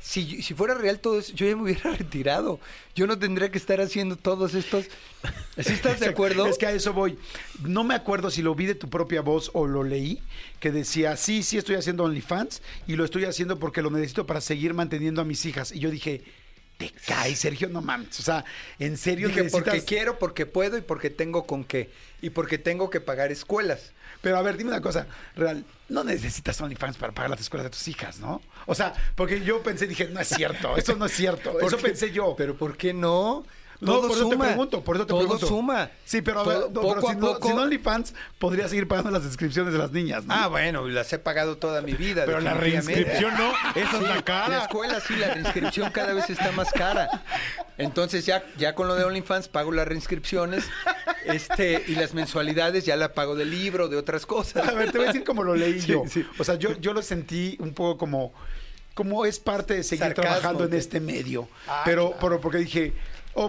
si, 0.00 0.42
si 0.42 0.54
fuera 0.54 0.74
real 0.74 1.00
todo 1.00 1.18
eso, 1.18 1.32
yo 1.34 1.46
ya 1.46 1.56
me 1.56 1.62
hubiera 1.62 1.90
retirado. 1.96 2.60
Yo 2.94 3.06
no 3.06 3.18
tendría 3.18 3.50
que 3.50 3.58
estar 3.58 3.80
haciendo 3.80 4.16
todos 4.16 4.54
estos. 4.54 4.86
¿Sí 5.58 5.72
estás 5.72 6.00
de 6.00 6.06
acuerdo? 6.06 6.46
Es 6.46 6.58
que 6.58 6.66
a 6.66 6.72
eso 6.72 6.92
voy. 6.92 7.18
No 7.62 7.84
me 7.84 7.94
acuerdo 7.94 8.30
si 8.30 8.42
lo 8.42 8.54
vi 8.54 8.66
de 8.66 8.74
tu 8.74 8.88
propia 8.88 9.20
voz 9.20 9.50
o 9.52 9.66
lo 9.66 9.82
leí, 9.82 10.20
que 10.60 10.70
decía, 10.70 11.16
sí, 11.16 11.42
sí 11.42 11.58
estoy 11.58 11.74
haciendo 11.76 12.04
OnlyFans 12.04 12.62
y 12.86 12.96
lo 12.96 13.04
estoy 13.04 13.24
haciendo 13.24 13.58
porque 13.58 13.82
lo 13.82 13.90
necesito 13.90 14.26
para 14.26 14.40
seguir 14.40 14.74
manteniendo 14.74 15.20
a 15.20 15.24
mis 15.24 15.44
hijas. 15.44 15.72
Y 15.72 15.80
yo 15.80 15.90
dije, 15.90 16.22
te 16.76 16.92
caes, 17.06 17.38
Sergio, 17.40 17.68
no 17.68 17.80
mames. 17.80 18.20
O 18.20 18.22
sea, 18.22 18.44
en 18.78 18.96
serio 18.96 19.28
Dije, 19.28 19.44
porque 19.44 19.82
quiero, 19.82 20.18
porque 20.18 20.46
puedo 20.46 20.76
y 20.76 20.82
porque 20.82 21.10
tengo 21.10 21.46
con 21.46 21.64
qué. 21.64 21.90
Y 22.20 22.30
porque 22.30 22.58
tengo 22.58 22.90
que 22.90 23.00
pagar 23.00 23.32
escuelas. 23.32 23.92
Pero 24.20 24.36
a 24.38 24.42
ver, 24.42 24.56
dime 24.56 24.70
una 24.70 24.80
cosa, 24.80 25.06
real, 25.34 25.64
no 25.88 26.04
necesitas 26.04 26.60
OnlyFans 26.60 26.96
para 26.96 27.12
pagar 27.12 27.30
las 27.30 27.40
escuelas 27.40 27.64
de 27.64 27.70
tus 27.70 27.88
hijas, 27.88 28.18
¿no? 28.18 28.42
O 28.66 28.74
sea, 28.74 28.92
porque 29.14 29.42
yo 29.42 29.62
pensé, 29.62 29.86
dije, 29.86 30.08
no 30.08 30.20
es 30.20 30.28
cierto, 30.28 30.76
eso 30.76 30.96
no 30.96 31.06
es 31.06 31.12
cierto, 31.12 31.60
eso 31.66 31.78
pensé 31.78 32.10
yo. 32.10 32.34
Pero 32.36 32.56
¿por 32.56 32.76
qué 32.76 32.92
no? 32.92 33.44
No, 33.80 33.92
Todo 33.92 34.08
por 34.08 34.16
eso 34.16 34.26
te 34.28 34.32
suma. 34.34 34.44
pregunto, 34.46 34.82
por 34.84 34.96
eso 34.96 35.04
te 35.06 35.10
Todo 35.10 35.18
pregunto. 35.20 35.46
suma. 35.46 35.90
Sí, 36.04 36.22
pero, 36.22 36.40
a 36.40 36.44
ver, 36.44 36.56
Todo- 36.58 36.70
no, 36.70 36.80
pero 36.80 36.94
poco 36.94 37.06
si, 37.08 37.12
a 37.12 37.14
no, 37.16 37.26
poco- 37.34 37.48
si 37.48 37.54
no 37.54 37.62
OnlyFans, 37.62 38.14
podría 38.38 38.68
seguir 38.68 38.88
pagando 38.88 39.10
las 39.10 39.24
inscripciones 39.24 39.72
de 39.72 39.78
las 39.78 39.92
niñas, 39.92 40.24
¿no? 40.24 40.34
Ah, 40.34 40.46
bueno, 40.48 40.88
las 40.88 41.12
he 41.12 41.18
pagado 41.18 41.58
toda 41.58 41.82
mi 41.82 41.92
vida. 41.92 42.24
Pero 42.26 42.40
la 42.40 42.54
reinscripción 42.54 43.34
no, 43.36 43.52
esa 43.74 43.96
es 43.98 44.02
la 44.02 44.22
cara. 44.22 44.48
La 44.58 44.62
escuela 44.62 45.00
sí, 45.00 45.14
la 45.16 45.34
reinscripción 45.34 45.90
cada 45.90 46.12
vez 46.14 46.30
está 46.30 46.52
más 46.52 46.72
cara. 46.72 47.08
Entonces 47.78 48.24
ya, 48.24 48.42
ya 48.56 48.74
con 48.74 48.88
lo 48.88 48.94
de 48.94 49.04
OnlyFans 49.04 49.48
pago 49.48 49.70
las 49.72 49.86
reinscripciones 49.86 50.64
este, 51.26 51.84
y 51.86 51.94
las 51.96 52.14
mensualidades 52.14 52.84
ya 52.86 52.96
la 52.96 53.12
pago 53.12 53.34
del 53.34 53.50
libro, 53.50 53.88
de 53.88 53.96
otras 53.96 54.24
cosas. 54.26 54.66
A 54.66 54.72
ver, 54.72 54.90
te 54.92 54.98
voy 54.98 55.06
a 55.06 55.10
decir 55.12 55.24
cómo 55.24 55.42
lo 55.44 55.54
leí 55.54 55.80
Sí, 55.80 55.88
yo. 55.88 56.02
sí. 56.08 56.26
O 56.38 56.44
sea, 56.44 56.54
yo, 56.54 56.72
yo 56.80 56.92
lo 56.94 57.02
sentí 57.02 57.56
un 57.60 57.74
poco 57.74 57.98
como, 57.98 58.32
como 58.94 59.26
es 59.26 59.38
parte 59.38 59.74
de 59.74 59.82
seguir 59.82 60.04
Sarcasmo, 60.06 60.22
trabajando 60.30 60.64
en 60.64 60.72
este 60.74 61.00
medio. 61.00 61.48
Ah, 61.68 61.82
pero, 61.84 62.06
claro. 62.12 62.18
pero 62.20 62.40
porque 62.40 62.58
dije, 62.58 62.94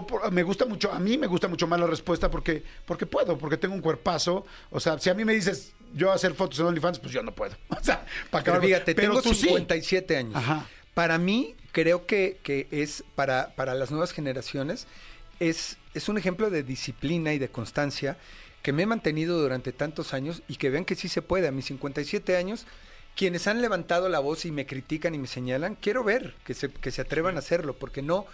por- 0.06 0.30
me 0.30 0.42
gusta 0.42 0.66
mucho, 0.66 0.92
a 0.92 0.98
mí 0.98 1.16
me 1.16 1.26
gusta 1.26 1.48
mucho 1.48 1.66
más 1.66 1.80
la 1.80 1.86
respuesta 1.86 2.30
porque, 2.30 2.62
porque 2.84 3.06
puedo, 3.06 3.38
porque 3.38 3.56
tengo 3.56 3.74
un 3.74 3.80
cuerpazo. 3.80 4.44
O 4.70 4.80
sea, 4.80 4.98
si 4.98 5.08
a 5.10 5.14
mí 5.14 5.24
me 5.24 5.32
dices 5.34 5.72
yo 5.94 6.12
hacer 6.12 6.34
fotos 6.34 6.58
en 6.60 6.66
OnlyFans, 6.66 6.98
pues 6.98 7.12
yo 7.12 7.22
no 7.22 7.32
puedo. 7.34 7.54
O 7.70 7.82
sea, 7.82 8.04
para 8.30 8.44
Pero 8.44 8.56
acabar. 8.56 8.62
fíjate, 8.62 8.94
Pero 8.94 9.08
tengo 9.08 9.22
tú 9.22 9.34
sí. 9.34 9.46
57 9.48 10.16
años. 10.16 10.36
Ajá. 10.36 10.66
Para 10.94 11.16
mí, 11.18 11.54
creo 11.72 12.06
que, 12.06 12.38
que 12.42 12.66
es 12.70 13.04
para, 13.14 13.54
para 13.56 13.74
las 13.74 13.90
nuevas 13.90 14.12
generaciones, 14.12 14.86
es, 15.40 15.76
es 15.94 16.08
un 16.08 16.18
ejemplo 16.18 16.50
de 16.50 16.62
disciplina 16.64 17.32
y 17.32 17.38
de 17.38 17.48
constancia 17.48 18.16
que 18.62 18.72
me 18.72 18.82
he 18.82 18.86
mantenido 18.86 19.40
durante 19.40 19.72
tantos 19.72 20.12
años 20.12 20.42
y 20.48 20.56
que 20.56 20.68
vean 20.70 20.84
que 20.84 20.96
sí 20.96 21.08
se 21.08 21.22
puede. 21.22 21.46
A 21.48 21.52
mis 21.52 21.66
57 21.66 22.36
años, 22.36 22.66
quienes 23.14 23.46
han 23.46 23.62
levantado 23.62 24.08
la 24.08 24.18
voz 24.18 24.44
y 24.44 24.50
me 24.50 24.66
critican 24.66 25.14
y 25.14 25.18
me 25.18 25.28
señalan, 25.28 25.76
quiero 25.76 26.02
ver 26.04 26.34
que 26.44 26.54
se, 26.54 26.70
que 26.70 26.90
se 26.90 27.00
atrevan 27.00 27.36
a 27.36 27.38
hacerlo, 27.38 27.74
porque 27.78 28.02
no, 28.02 28.26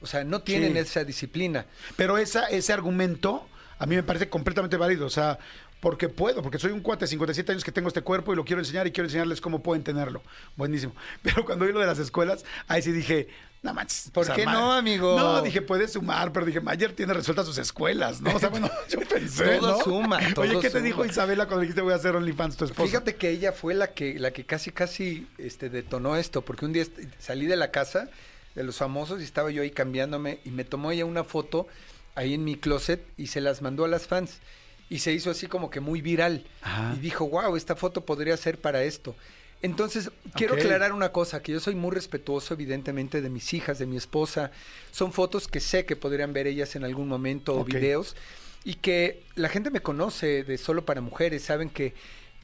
o 0.00 0.06
sea, 0.06 0.24
no 0.24 0.40
tienen 0.42 0.72
Sí. 0.72 0.78
esa 0.78 1.04
disciplina. 1.04 1.66
Pero 1.96 2.18
esa, 2.18 2.46
ese 2.46 2.72
argumento 2.72 3.46
a 3.78 3.86
mí 3.86 3.94
me 3.96 4.02
parece 4.02 4.28
completamente 4.28 4.76
válido. 4.76 5.06
O 5.06 5.10
sea, 5.10 5.38
porque 5.80 6.08
puedo, 6.08 6.42
porque 6.42 6.58
soy 6.58 6.72
un 6.72 6.80
cuate 6.80 7.04
de 7.04 7.08
57 7.08 7.52
años 7.52 7.64
que 7.64 7.72
tengo 7.72 7.88
este 7.88 8.00
cuerpo 8.02 8.32
y 8.32 8.36
lo 8.36 8.44
quiero 8.44 8.60
enseñar 8.62 8.86
y 8.86 8.92
quiero 8.92 9.06
enseñarles 9.06 9.40
cómo 9.40 9.62
pueden 9.62 9.84
tenerlo. 9.84 10.22
Buenísimo. 10.56 10.94
Pero 11.22 11.44
cuando 11.44 11.66
vi 11.66 11.72
lo 11.72 11.80
de 11.80 11.86
las 11.86 11.98
escuelas, 11.98 12.44
ahí 12.68 12.80
sí 12.82 12.92
dije, 12.92 13.28
no 13.62 13.74
manches. 13.74 14.10
¿Por 14.10 14.32
qué 14.32 14.44
no, 14.46 14.72
amigo? 14.72 15.18
No, 15.18 15.42
dije, 15.42 15.60
puede 15.60 15.88
sumar, 15.88 16.32
pero 16.32 16.46
dije, 16.46 16.60
Mayer 16.60 16.92
tiene 16.92 17.14
resueltas 17.14 17.46
sus 17.46 17.58
escuelas, 17.58 18.20
¿no? 18.20 18.34
O 18.34 18.38
sea, 18.38 18.48
bueno, 18.48 18.70
yo 18.88 19.00
pensé, 19.00 19.58
Todo 19.58 19.78
¿no? 19.78 19.82
suma, 19.84 20.20
Oye, 20.36 20.60
¿qué 20.60 20.70
te 20.70 20.80
dijo 20.80 21.04
Isabela 21.04 21.46
cuando 21.46 21.62
dijiste 21.62 21.80
voy 21.82 21.92
a 21.92 21.96
hacer 21.96 22.14
OnlyFans 22.14 22.56
tu 22.56 22.64
esposa? 22.66 22.86
Fíjate 22.86 23.16
que 23.16 23.30
ella 23.30 23.52
fue 23.52 23.74
la 23.74 23.88
que, 23.88 24.18
la 24.20 24.30
que 24.30 24.44
casi, 24.44 24.70
casi 24.70 25.26
este, 25.38 25.68
detonó 25.68 26.16
esto, 26.16 26.42
porque 26.42 26.64
un 26.64 26.72
día 26.74 26.84
salí 27.18 27.46
de 27.46 27.56
la 27.56 27.70
casa 27.72 28.08
de 28.56 28.64
los 28.64 28.78
famosos 28.78 29.20
y 29.20 29.24
estaba 29.24 29.50
yo 29.52 29.62
ahí 29.62 29.70
cambiándome 29.70 30.40
y 30.44 30.50
me 30.50 30.64
tomó 30.64 30.90
ella 30.90 31.04
una 31.04 31.22
foto 31.22 31.68
ahí 32.16 32.34
en 32.34 32.42
mi 32.42 32.56
closet 32.56 33.06
y 33.16 33.28
se 33.28 33.40
las 33.40 33.62
mandó 33.62 33.84
a 33.84 33.88
las 33.88 34.08
fans. 34.08 34.40
Y 34.88 35.00
se 35.00 35.12
hizo 35.12 35.30
así 35.30 35.46
como 35.46 35.70
que 35.70 35.80
muy 35.80 36.00
viral. 36.00 36.44
Ajá. 36.62 36.94
Y 36.96 37.00
dijo, 37.00 37.28
wow, 37.28 37.56
esta 37.56 37.76
foto 37.76 38.04
podría 38.04 38.36
ser 38.36 38.60
para 38.60 38.82
esto. 38.82 39.14
Entonces, 39.62 40.10
quiero 40.34 40.54
aclarar 40.54 40.92
una 40.92 41.12
cosa, 41.12 41.42
que 41.42 41.52
yo 41.52 41.60
soy 41.60 41.74
muy 41.74 41.90
respetuoso, 41.90 42.54
evidentemente, 42.54 43.20
de 43.20 43.30
mis 43.30 43.52
hijas, 43.52 43.78
de 43.78 43.86
mi 43.86 43.96
esposa. 43.96 44.52
Son 44.92 45.12
fotos 45.12 45.48
que 45.48 45.60
sé 45.60 45.86
que 45.86 45.96
podrían 45.96 46.32
ver 46.32 46.46
ellas 46.46 46.76
en 46.76 46.84
algún 46.84 47.08
momento 47.08 47.58
o 47.58 47.64
videos. 47.64 48.16
Y 48.64 48.74
que 48.74 49.24
la 49.34 49.48
gente 49.48 49.70
me 49.70 49.80
conoce 49.80 50.44
de 50.44 50.58
solo 50.58 50.84
para 50.84 51.00
mujeres, 51.00 51.42
saben 51.42 51.70
que, 51.70 51.94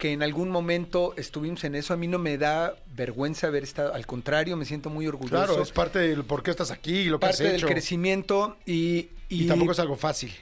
que 0.03 0.11
en 0.11 0.25
algún 0.25 0.51
momento 0.51 1.15
estuvimos 1.17 1.63
en 1.63 1.77
eso. 1.77 1.95
A 1.95 1.97
mí 1.97 2.09
no 2.09 2.19
me 2.19 2.37
da 2.37 2.75
vergüenza 2.97 3.47
haber 3.47 3.63
estado, 3.63 3.95
al 3.95 4.05
contrario, 4.05 4.57
me 4.57 4.65
siento 4.65 4.91
muy 4.91 5.07
orgulloso. 5.07 5.47
Claro, 5.47 5.63
es 5.63 5.71
parte 5.71 6.01
del 6.01 6.25
por 6.25 6.43
qué 6.43 6.51
estás 6.51 6.73
aquí 6.73 6.93
y 6.93 7.05
lo 7.05 7.21
que 7.21 7.27
parte 7.29 7.45
has 7.45 7.53
del 7.53 7.57
hecho. 7.59 7.69
crecimiento 7.69 8.57
y, 8.67 9.11
y 9.29 9.47
tampoco 9.47 9.71
es 9.71 9.79
algo 9.79 9.95
fácil. 9.95 10.33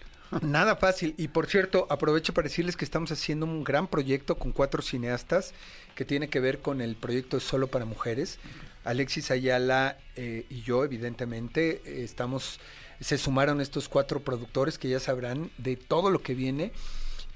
Nada 0.41 0.77
fácil. 0.77 1.15
Y 1.19 1.29
por 1.29 1.47
cierto, 1.47 1.87
aprovecho 1.91 2.33
para 2.33 2.49
decirles 2.49 2.75
que 2.75 2.87
estamos 2.87 3.13
haciendo 3.13 3.45
un 3.45 3.63
gran 3.63 3.87
proyecto 3.87 4.39
con 4.39 4.53
cuatro 4.53 4.81
cineastas 4.81 5.53
que 5.95 6.07
tiene 6.07 6.31
que 6.31 6.41
ver 6.41 6.61
con 6.61 6.81
el 6.81 6.97
proyecto 6.97 7.39
Solo 7.39 7.67
para 7.67 7.85
Mujeres. 7.85 8.39
Alexis 8.85 9.31
Ayala 9.31 9.99
eh, 10.17 10.47
y 10.49 10.63
yo, 10.63 10.87
evidentemente, 10.87 11.83
eh, 11.85 12.03
estamos, 12.03 12.61
se 12.99 13.19
sumaron 13.19 13.61
estos 13.61 13.91
cuatro 13.91 14.21
productores 14.21 14.79
que 14.79 14.89
ya 14.89 15.01
sabrán 15.01 15.51
de 15.59 15.77
todo 15.77 16.11
lo 16.11 16.23
que 16.23 16.35
viene 16.35 16.73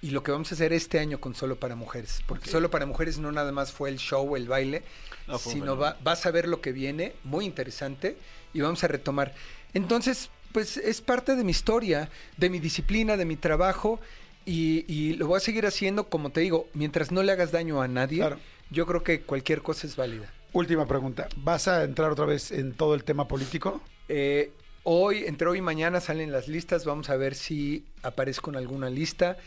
y 0.04 0.10
lo 0.10 0.22
que 0.22 0.32
vamos 0.32 0.50
a 0.52 0.54
hacer 0.54 0.74
este 0.74 0.98
año 0.98 1.18
con 1.18 1.34
Solo 1.34 1.56
para 1.56 1.76
Mujeres. 1.76 2.20
Porque 2.26 2.50
Solo 2.50 2.70
para 2.70 2.84
Mujeres 2.84 3.16
no 3.18 3.32
nada 3.32 3.52
más 3.52 3.72
fue 3.72 3.88
el 3.88 3.96
show, 3.98 4.36
el 4.36 4.46
baile, 4.48 4.82
No, 5.26 5.38
sino 5.38 5.78
va, 5.78 5.96
vas 6.02 6.26
a 6.26 6.30
ver 6.30 6.46
lo 6.46 6.60
que 6.60 6.72
viene, 6.72 7.14
muy 7.24 7.46
interesante, 7.46 8.18
y 8.52 8.60
vamos 8.60 8.84
a 8.84 8.88
retomar. 8.88 9.34
Entonces, 9.72 10.28
pues 10.52 10.76
es 10.76 11.00
parte 11.00 11.36
de 11.36 11.42
mi 11.42 11.52
historia, 11.52 12.10
de 12.36 12.50
mi 12.50 12.58
disciplina, 12.60 13.16
de 13.16 13.24
mi 13.24 13.36
trabajo, 13.36 13.98
y, 14.44 14.84
y 14.92 15.14
lo 15.14 15.26
voy 15.26 15.38
a 15.38 15.40
seguir 15.40 15.64
haciendo, 15.64 16.08
como 16.10 16.28
te 16.30 16.40
digo, 16.42 16.68
mientras 16.74 17.10
no 17.10 17.22
le 17.22 17.32
hagas 17.32 17.50
daño 17.50 17.80
a 17.80 17.88
nadie, 17.88 18.18
Claro. 18.18 18.38
yo 18.70 18.84
creo 18.86 19.02
que 19.02 19.22
cualquier 19.22 19.62
cosa 19.62 19.86
es 19.86 19.96
válida. 19.96 20.30
Última 20.52 20.86
pregunta. 20.86 21.28
¿Vas 21.38 21.66
a 21.66 21.82
entrar 21.82 22.10
otra 22.10 22.26
vez 22.26 22.52
en 22.52 22.74
todo 22.74 22.94
el 22.94 23.04
tema 23.04 23.26
político? 23.26 23.80
Eh, 24.08 24.52
hoy, 24.82 25.24
entre 25.24 25.48
hoy 25.48 25.58
y 25.58 25.62
mañana 25.62 26.00
salen 26.00 26.30
las 26.30 26.46
listas, 26.46 26.84
vamos 26.84 27.08
a 27.08 27.16
ver 27.16 27.34
si 27.34 27.86
aparezco 28.02 28.50
en 28.50 28.56
alguna 28.56 28.90
lista. 28.90 29.38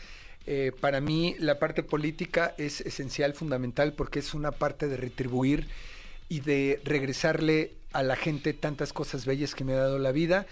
Eh, 0.50 0.72
para 0.80 1.02
mí 1.02 1.36
la 1.38 1.58
parte 1.58 1.82
política 1.82 2.54
es 2.56 2.80
esencial, 2.80 3.34
fundamental, 3.34 3.92
porque 3.92 4.20
es 4.20 4.32
una 4.32 4.50
parte 4.50 4.88
de 4.88 4.96
retribuir 4.96 5.68
y 6.30 6.40
de 6.40 6.80
regresarle 6.84 7.74
a 7.92 8.02
la 8.02 8.16
gente 8.16 8.54
tantas 8.54 8.94
cosas 8.94 9.26
bellas 9.26 9.54
que 9.54 9.64
me 9.64 9.74
ha 9.74 9.76
dado 9.76 9.98
la 9.98 10.10
vida. 10.10 10.46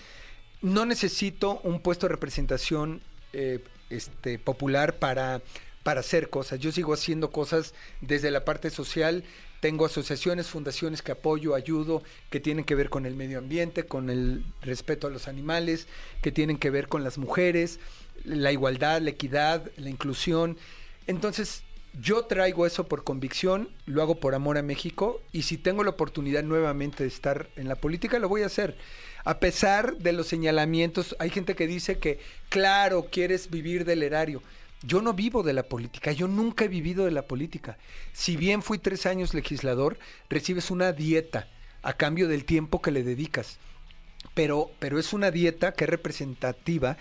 No 0.61 0.85
necesito 0.85 1.61
un 1.65 1.81
puesto 1.81 2.09
de 2.09 2.13
representación 2.13 3.01
eh, 3.33 3.65
este, 3.89 4.39
popular 4.39 4.99
para, 4.99 5.41
para 5.83 6.01
hacer 6.01 6.29
cosas. 6.29 6.61
Yo 6.61 6.73
sigo 6.73 6.93
haciendo 6.93 7.31
cosas 7.31 7.73
desde 8.03 8.31
la 8.31 8.45
parte 8.45 8.69
social. 8.69 9.25
Tengo 9.61 9.87
asociaciones, 9.87 10.49
fundaciones 10.49 11.01
que 11.01 11.13
apoyo, 11.13 11.55
ayudo, 11.55 12.03
que 12.29 12.39
tienen 12.39 12.67
que 12.67 12.75
ver 12.75 12.91
con 12.91 13.07
el 13.07 13.17
medio 13.17 13.39
ambiente, 13.39 13.87
con 13.87 14.11
el 14.11 14.45
respeto 14.61 15.07
a 15.07 15.11
los 15.11 15.27
animales, 15.27 15.89
que 16.21 16.33
tienen 16.33 16.59
que 16.59 16.69
ver 16.69 16.87
con 16.87 17.03
las 17.03 17.17
mujeres, 17.17 17.81
la 18.27 18.53
igualdad, 18.53 19.01
la 19.01 19.11
equidad, 19.11 19.71
la 19.77 19.89
inclusión. 19.89 20.59
Entonces, 21.07 21.63
yo 22.01 22.25
traigo 22.25 22.67
eso 22.67 22.89
por 22.89 23.05
convicción, 23.05 23.71
lo 23.87 24.03
hago 24.03 24.21
por 24.21 24.35
amor 24.35 24.59
a 24.59 24.63
México 24.63 25.23
y 25.33 25.43
si 25.43 25.57
tengo 25.57 25.83
la 25.83 25.91
oportunidad 25.91 26.43
nuevamente 26.43 27.05
de 27.05 27.09
estar 27.09 27.49
en 27.57 27.69
la 27.69 27.77
política, 27.77 28.19
lo 28.19 28.29
voy 28.29 28.43
a 28.43 28.47
hacer. 28.47 28.77
A 29.25 29.41
pesar 29.41 29.97
de 29.97 30.13
los 30.13 30.27
señalamientos, 30.27 31.17
hay 31.19 31.31
gente 31.31 31.55
que 31.55 31.67
dice 31.67 31.99
que, 31.99 32.21
claro, 32.49 33.07
quieres 33.11 33.51
vivir 33.51 33.85
del 33.85 34.03
erario. 34.03 34.43
Yo 34.83 35.01
no 35.01 35.15
vivo 35.15 35.43
de 35.43 35.55
la 35.55 35.63
política, 35.63 36.13
yo 36.13 36.29
nunca 36.29 36.67
he 36.67 36.69
vivido 36.69 37.07
de 37.07 37.11
la 37.11 37.23
política. 37.23 37.79
Si 38.13 38.37
bien 38.37 38.63
fui 38.63 38.79
tres 38.79 39.07
años 39.07 39.33
legislador, 39.33 39.99
recibes 40.29 40.71
una 40.71 40.93
dieta 40.93 41.49
a 41.83 41.95
cambio 41.95 42.29
del 42.29 42.45
tiempo 42.45 42.83
que 42.83 42.91
le 42.91 43.05
dedicas. 43.05 43.59
Pero, 44.35 44.71
pero 44.79 44.99
es 44.99 45.15
una 45.15 45.31
dieta 45.31 45.73
que 45.73 45.85
es 45.85 45.91
representativa 45.91 46.99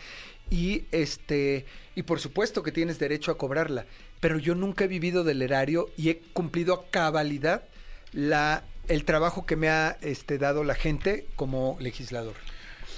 y 0.50 0.86
este 0.92 1.66
y 1.96 2.04
por 2.04 2.20
supuesto 2.20 2.64
que 2.64 2.72
tienes 2.72 3.00
derecho 3.00 3.32
a 3.32 3.38
cobrarla. 3.38 3.86
Pero 4.20 4.38
yo 4.38 4.56
nunca 4.56 4.86
he 4.86 4.88
vivido 4.88 5.24
del 5.24 5.42
erario 5.42 5.90
y 5.98 6.10
he 6.10 6.20
cumplido 6.34 6.74
a 6.74 6.90
cabalidad 6.90 7.64
la, 8.12 8.64
el 8.88 9.06
trabajo 9.06 9.46
que 9.46 9.56
me 9.56 9.70
ha 9.70 9.98
este, 10.02 10.38
dado 10.38 10.64
la 10.64 10.76
gente 10.76 11.26
como 11.36 11.78
legislador. 11.80 12.36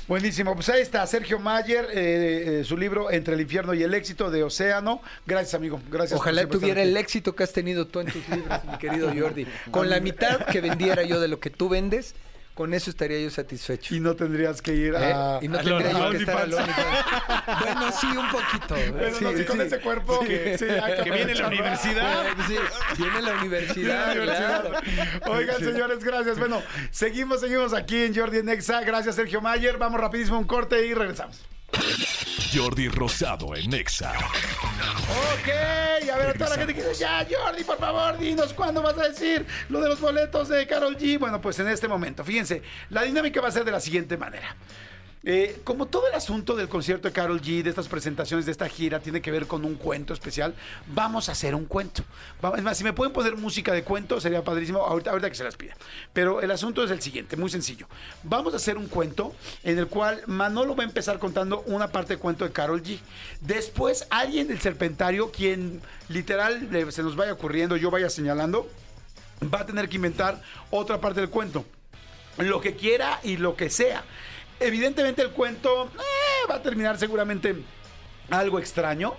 Buenísimo, 0.08 0.56
pues 0.56 0.70
ahí 0.70 0.82
está 0.82 1.06
Sergio 1.06 1.38
Mayer, 1.38 1.86
eh, 1.92 2.60
eh, 2.60 2.64
su 2.64 2.78
libro 2.78 3.12
Entre 3.12 3.34
el 3.34 3.42
infierno 3.42 3.74
y 3.74 3.84
el 3.84 3.94
éxito 3.94 4.32
de 4.32 4.42
Océano. 4.42 5.02
Gracias, 5.26 5.54
amigo. 5.54 5.82
Gracias. 5.92 6.18
Ojalá 6.18 6.48
tuviera 6.48 6.82
el 6.82 6.96
éxito 6.96 7.36
que 7.36 7.44
has 7.44 7.52
tenido 7.52 7.88
tú 7.88 8.00
en 8.00 8.08
tus 8.08 8.28
libros, 8.30 8.64
mi 8.72 8.78
querido 8.78 9.12
Jordi. 9.20 9.46
Con 9.70 9.90
la 9.90 10.00
mitad 10.00 10.46
que 10.46 10.62
vendiera 10.62 11.04
yo 11.04 11.20
de 11.20 11.28
lo 11.28 11.42
que 11.42 11.50
tú 11.50 11.68
vendes, 11.68 12.16
con 12.58 12.74
eso 12.74 12.90
estaría 12.90 13.20
yo 13.20 13.30
satisfecho. 13.30 13.94
Y 13.94 14.00
no 14.00 14.16
tendrías 14.16 14.64
que 14.64 14.74
ir 14.74 14.96
¿Eh? 14.96 15.14
a. 15.14 15.38
Y 15.44 15.48
no 15.48 15.60
a 15.60 15.62
tendría 15.64 15.92
yo 15.92 16.10
que 16.10 16.18
estar. 16.18 16.44
OnlyFans. 16.44 16.76
Bueno, 17.62 17.92
sí, 17.92 18.08
un 18.08 18.30
poquito. 18.30 18.76
Pero 18.98 19.16
Sí, 19.16 19.24
no, 19.24 19.32
sí, 19.38 19.46
con 19.46 19.58
sí. 19.58 19.64
ese 19.64 19.80
cuerpo. 19.80 20.20
Sí. 20.26 20.34
sí, 20.58 20.66
hay 20.66 21.04
Que 21.04 21.12
viene 21.12 21.36
la 21.36 21.48
universidad. 21.48 22.26
Sí, 22.48 22.56
viene 22.98 23.22
la 23.22 23.34
universidad, 23.34 24.06
Viene 24.16 24.26
la 24.26 24.36
claro. 24.38 24.70
universidad. 24.70 25.30
Oigan, 25.30 25.60
señores, 25.60 26.04
gracias. 26.04 26.40
Bueno, 26.40 26.64
seguimos, 26.90 27.42
seguimos 27.42 27.74
aquí 27.74 28.04
en 28.06 28.16
Jordi 28.16 28.40
en 28.40 28.50
Exa. 28.50 28.82
Gracias, 28.82 29.16
Sergio 29.16 29.40
Mayer. 29.40 29.78
Vamos 29.78 30.02
rapidísimo 30.02 30.38
a 30.38 30.40
un 30.40 30.48
corte 30.48 30.84
y 30.88 30.96
regresamos. 30.96 31.40
Jordi 32.54 32.88
Rosado 32.88 33.56
en 33.56 33.74
Exa. 33.74 34.14
Ok, 34.14 35.50
a 36.12 36.18
ver, 36.18 36.30
a 36.30 36.34
toda 36.34 36.52
la 36.52 36.56
gente 36.58 36.74
que 36.74 36.84
dice, 36.84 37.00
ya, 37.00 37.26
Jordi, 37.30 37.64
por 37.64 37.78
favor, 37.78 38.18
dinos 38.18 38.54
cuándo 38.54 38.82
vas 38.82 38.98
a 38.98 39.10
decir 39.10 39.46
lo 39.70 39.82
de 39.82 39.90
los 39.90 40.00
boletos 40.00 40.48
de 40.50 40.66
Carol 40.68 40.98
G. 40.98 41.20
Bueno, 41.20 41.42
pues 41.42 41.60
en 41.60 41.68
este 41.68 41.88
momento, 41.88 42.24
fíjense, 42.24 42.62
la 42.90 43.04
dinámica 43.04 43.42
va 43.42 43.50
a 43.50 43.52
ser 43.52 43.66
de 43.66 43.72
la 43.72 43.80
siguiente 43.80 44.18
manera. 44.18 44.56
Eh, 45.24 45.60
como 45.66 45.88
todo 45.88 46.08
el 46.08 46.14
asunto 46.14 46.56
del 46.56 46.70
concierto 46.70 47.08
de 47.08 47.14
Carol 47.14 47.42
G, 47.42 47.62
de 47.64 47.70
estas 47.70 47.88
presentaciones, 47.90 48.46
de 48.46 48.52
esta 48.52 48.70
gira, 48.70 49.00
tiene 49.02 49.22
que 49.22 49.32
ver 49.32 49.46
con 49.48 49.66
un 49.66 49.76
cuento 49.76 50.14
especial, 50.14 50.54
vamos 50.88 51.28
a 51.28 51.34
hacer 51.34 51.54
un 51.54 51.66
cuento. 51.66 52.04
Es 52.56 52.64
más, 52.64 52.78
si 52.78 52.84
me 52.86 52.94
pueden 52.94 53.12
poner 53.12 53.36
música 53.36 53.74
de 53.74 53.84
cuento, 53.84 54.22
sería 54.22 54.44
padrísimo, 54.44 54.80
ahorita, 54.80 55.12
ahorita 55.12 55.30
que 55.30 55.36
se 55.36 55.44
las 55.44 55.58
pida. 55.58 55.76
Pero 56.14 56.40
el 56.42 56.50
asunto 56.52 56.84
es 56.84 56.92
el 56.92 57.02
siguiente, 57.02 57.36
muy 57.36 57.50
sencillo. 57.50 57.88
Vamos 58.24 58.54
a 58.54 58.58
hacer 58.58 58.78
un 58.78 58.88
cuento 58.88 59.36
en 59.64 59.78
el 59.80 59.88
cual 59.88 60.22
Manolo 60.28 60.76
va 60.76 60.84
a 60.84 60.88
empezar 60.88 61.20
contando 61.20 61.62
una 61.66 61.90
parte 61.92 62.14
de 62.14 62.20
cuento 62.20 62.46
de 62.46 62.52
Carol 62.54 62.82
G. 62.82 63.00
Después, 63.42 64.08
alguien 64.10 64.48
del 64.48 64.62
Serpentario, 64.62 65.32
quien 65.32 65.82
literal 66.10 66.70
le- 66.72 66.92
se 66.92 67.04
nos 67.04 67.16
vaya 67.18 67.34
ocurriendo, 67.34 67.76
yo 67.76 67.92
vaya 67.92 68.10
señalando, 68.10 68.70
va 69.54 69.62
a 69.62 69.66
tener 69.66 69.90
que 69.90 69.98
inventar 69.98 70.42
otra 70.70 71.02
parte 71.02 71.20
del 71.20 71.30
cuento. 71.30 71.66
Lo 72.38 72.62
que 72.62 72.76
quiera 72.76 73.20
y 73.24 73.38
lo 73.38 73.56
que 73.56 73.70
sea. 73.72 74.04
Evidentemente 74.60 75.22
el 75.22 75.32
cuento 75.32 75.86
eh, 75.86 76.48
va 76.50 76.56
a 76.56 76.62
terminar 76.62 76.98
seguramente 76.98 77.56
algo 78.30 78.60
extraño. 78.60 79.14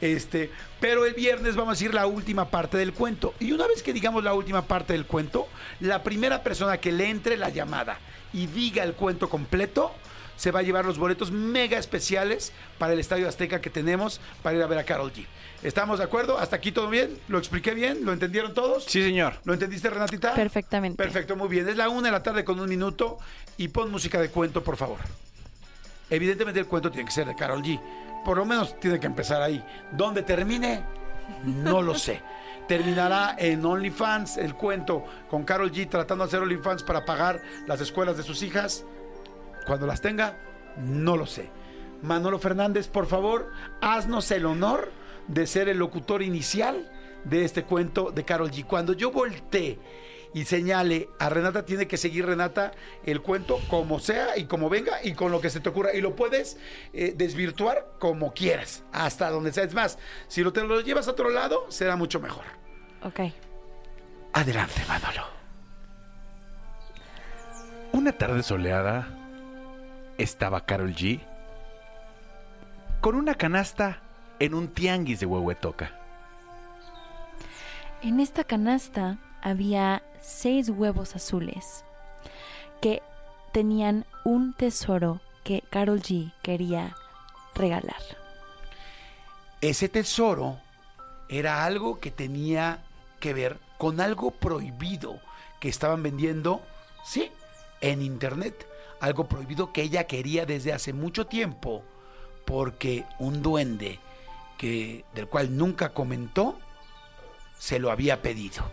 Este, 0.00 0.50
pero 0.80 1.06
el 1.06 1.14
viernes 1.14 1.54
vamos 1.56 1.70
a 1.70 1.74
decir 1.76 1.94
la 1.94 2.06
última 2.06 2.50
parte 2.50 2.76
del 2.76 2.92
cuento. 2.92 3.34
Y 3.40 3.52
una 3.52 3.66
vez 3.66 3.82
que 3.82 3.92
digamos 3.92 4.22
la 4.22 4.34
última 4.34 4.62
parte 4.62 4.92
del 4.92 5.06
cuento, 5.06 5.48
la 5.80 6.02
primera 6.02 6.42
persona 6.42 6.78
que 6.78 6.92
le 6.92 7.08
entre 7.08 7.36
la 7.36 7.48
llamada 7.48 7.98
y 8.32 8.46
diga 8.46 8.82
el 8.82 8.94
cuento 8.94 9.28
completo, 9.28 9.92
se 10.36 10.50
va 10.50 10.60
a 10.60 10.62
llevar 10.62 10.84
los 10.84 10.98
boletos 10.98 11.30
mega 11.30 11.78
especiales 11.78 12.52
para 12.78 12.92
el 12.92 12.98
Estadio 12.98 13.28
Azteca 13.28 13.60
que 13.60 13.70
tenemos 13.70 14.20
para 14.42 14.56
ir 14.56 14.62
a 14.62 14.66
ver 14.66 14.78
a 14.78 14.84
Carol 14.84 15.12
G. 15.12 15.26
¿Estamos 15.64 15.96
de 15.98 16.04
acuerdo? 16.04 16.38
¿Hasta 16.38 16.56
aquí 16.56 16.72
todo 16.72 16.90
bien? 16.90 17.18
¿Lo 17.26 17.38
expliqué 17.38 17.72
bien? 17.72 18.04
¿Lo 18.04 18.12
entendieron 18.12 18.52
todos? 18.52 18.84
Sí, 18.84 19.02
señor. 19.02 19.36
¿Lo 19.44 19.54
entendiste, 19.54 19.88
Renatita? 19.88 20.34
Perfectamente. 20.34 21.02
Perfecto, 21.02 21.36
muy 21.36 21.48
bien. 21.48 21.66
Es 21.66 21.78
la 21.78 21.88
una 21.88 22.08
de 22.08 22.12
la 22.12 22.22
tarde 22.22 22.44
con 22.44 22.60
un 22.60 22.68
minuto 22.68 23.16
y 23.56 23.68
pon 23.68 23.90
música 23.90 24.20
de 24.20 24.28
cuento, 24.28 24.62
por 24.62 24.76
favor. 24.76 24.98
Evidentemente 26.10 26.60
el 26.60 26.66
cuento 26.66 26.90
tiene 26.90 27.06
que 27.06 27.12
ser 27.12 27.26
de 27.26 27.34
Carol 27.34 27.62
G. 27.62 27.80
Por 28.26 28.36
lo 28.36 28.44
menos 28.44 28.78
tiene 28.78 29.00
que 29.00 29.06
empezar 29.06 29.40
ahí. 29.40 29.64
¿Dónde 29.90 30.22
termine? 30.22 30.84
No 31.46 31.80
lo 31.80 31.94
sé. 31.94 32.20
Terminará 32.68 33.34
en 33.38 33.64
OnlyFans 33.64 34.36
el 34.36 34.54
cuento 34.54 35.02
con 35.30 35.44
Carol 35.44 35.72
G 35.72 35.88
tratando 35.88 36.24
de 36.24 36.28
hacer 36.28 36.42
OnlyFans 36.42 36.82
para 36.82 37.06
pagar 37.06 37.40
las 37.66 37.80
escuelas 37.80 38.18
de 38.18 38.22
sus 38.22 38.42
hijas. 38.42 38.84
Cuando 39.66 39.86
las 39.86 40.02
tenga, 40.02 40.36
no 40.76 41.16
lo 41.16 41.24
sé. 41.24 41.48
Manolo 42.02 42.38
Fernández, 42.38 42.86
por 42.88 43.06
favor, 43.06 43.50
haznos 43.80 44.30
el 44.30 44.44
honor 44.44 44.92
de 45.28 45.46
ser 45.46 45.68
el 45.68 45.78
locutor 45.78 46.22
inicial 46.22 46.90
de 47.24 47.44
este 47.44 47.64
cuento 47.64 48.10
de 48.10 48.24
Carol 48.24 48.50
G. 48.50 48.66
Cuando 48.66 48.92
yo 48.92 49.10
volteé 49.10 49.78
y 50.34 50.44
señale 50.44 51.08
a 51.18 51.28
Renata, 51.28 51.64
tiene 51.64 51.86
que 51.86 51.96
seguir 51.96 52.26
Renata 52.26 52.72
el 53.04 53.22
cuento 53.22 53.60
como 53.68 54.00
sea 54.00 54.36
y 54.36 54.46
como 54.46 54.68
venga 54.68 54.98
y 55.02 55.14
con 55.14 55.30
lo 55.30 55.40
que 55.40 55.50
se 55.50 55.60
te 55.60 55.68
ocurra. 55.68 55.94
Y 55.94 56.00
lo 56.00 56.16
puedes 56.16 56.58
eh, 56.92 57.14
desvirtuar 57.16 57.92
como 57.98 58.34
quieras, 58.34 58.84
hasta 58.92 59.30
donde 59.30 59.52
sea. 59.52 59.64
Es 59.64 59.74
más, 59.74 59.98
si 60.28 60.42
lo 60.42 60.52
te 60.52 60.62
lo 60.64 60.80
llevas 60.80 61.08
a 61.08 61.12
otro 61.12 61.30
lado, 61.30 61.66
será 61.70 61.96
mucho 61.96 62.20
mejor. 62.20 62.44
Ok. 63.02 63.20
Adelante, 64.32 64.82
Manolo. 64.88 65.34
Una 67.92 68.12
tarde 68.12 68.42
soleada 68.42 69.06
estaba 70.18 70.66
Carol 70.66 70.94
G 70.94 71.20
con 73.00 73.14
una 73.14 73.34
canasta 73.34 74.00
en 74.38 74.54
un 74.54 74.68
tianguis 74.68 75.20
de 75.20 75.26
Huehuetoca. 75.26 75.92
En 78.02 78.20
esta 78.20 78.44
canasta 78.44 79.18
había 79.42 80.02
seis 80.20 80.68
huevos 80.68 81.16
azules 81.16 81.84
que 82.80 83.02
tenían 83.52 84.04
un 84.24 84.52
tesoro 84.52 85.20
que 85.44 85.62
Carol 85.70 86.00
G 86.02 86.32
quería 86.42 86.96
regalar. 87.54 88.02
Ese 89.60 89.88
tesoro 89.88 90.58
era 91.28 91.64
algo 91.64 92.00
que 92.00 92.10
tenía 92.10 92.82
que 93.20 93.32
ver 93.32 93.58
con 93.78 94.00
algo 94.00 94.30
prohibido 94.30 95.20
que 95.60 95.68
estaban 95.68 96.02
vendiendo, 96.02 96.60
sí, 97.04 97.30
en 97.80 98.02
internet. 98.02 98.66
Algo 99.00 99.28
prohibido 99.28 99.72
que 99.72 99.82
ella 99.82 100.06
quería 100.06 100.44
desde 100.46 100.72
hace 100.72 100.92
mucho 100.92 101.26
tiempo 101.26 101.82
porque 102.44 103.04
un 103.18 103.42
duende 103.42 103.98
que 104.64 105.04
del 105.14 105.28
cual 105.28 105.54
nunca 105.54 105.90
comentó 105.90 106.58
se 107.58 107.78
lo 107.78 107.90
había 107.90 108.22
pedido. 108.22 108.64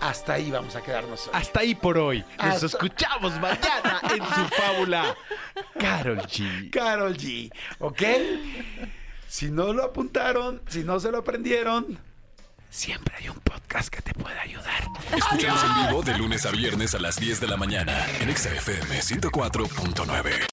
Hasta 0.00 0.32
ahí 0.34 0.50
vamos 0.50 0.76
a 0.76 0.80
quedarnos 0.82 1.26
hoy. 1.26 1.32
Hasta 1.34 1.60
ahí 1.60 1.74
por 1.74 1.98
hoy. 1.98 2.24
Nos 2.38 2.54
Hasta- 2.54 2.66
escuchamos 2.66 3.32
mañana 3.38 4.00
en 4.10 4.18
su 4.24 4.48
fábula. 4.56 5.14
Carol 5.78 6.20
G. 6.22 6.70
Carol 6.70 7.14
G, 7.18 7.52
¿ok? 7.80 8.02
Si 9.28 9.50
no 9.50 9.74
lo 9.74 9.84
apuntaron, 9.84 10.62
si 10.68 10.84
no 10.84 10.98
se 11.00 11.10
lo 11.10 11.18
aprendieron, 11.18 11.98
siempre 12.70 13.14
hay 13.18 13.28
un 13.28 13.40
podcast 13.40 13.90
que 13.90 14.00
te 14.00 14.14
puede 14.14 14.38
ayudar. 14.38 14.88
Escúchanos 15.14 15.62
en 15.64 15.86
vivo 15.88 16.02
de 16.02 16.16
lunes 16.16 16.46
a 16.46 16.50
viernes 16.50 16.94
a 16.94 16.98
las 16.98 17.16
10 17.20 17.40
de 17.40 17.46
la 17.46 17.58
mañana 17.58 18.06
en 18.20 18.30
Exa 18.30 18.54
FM 18.54 19.00
104.9. 19.00 20.46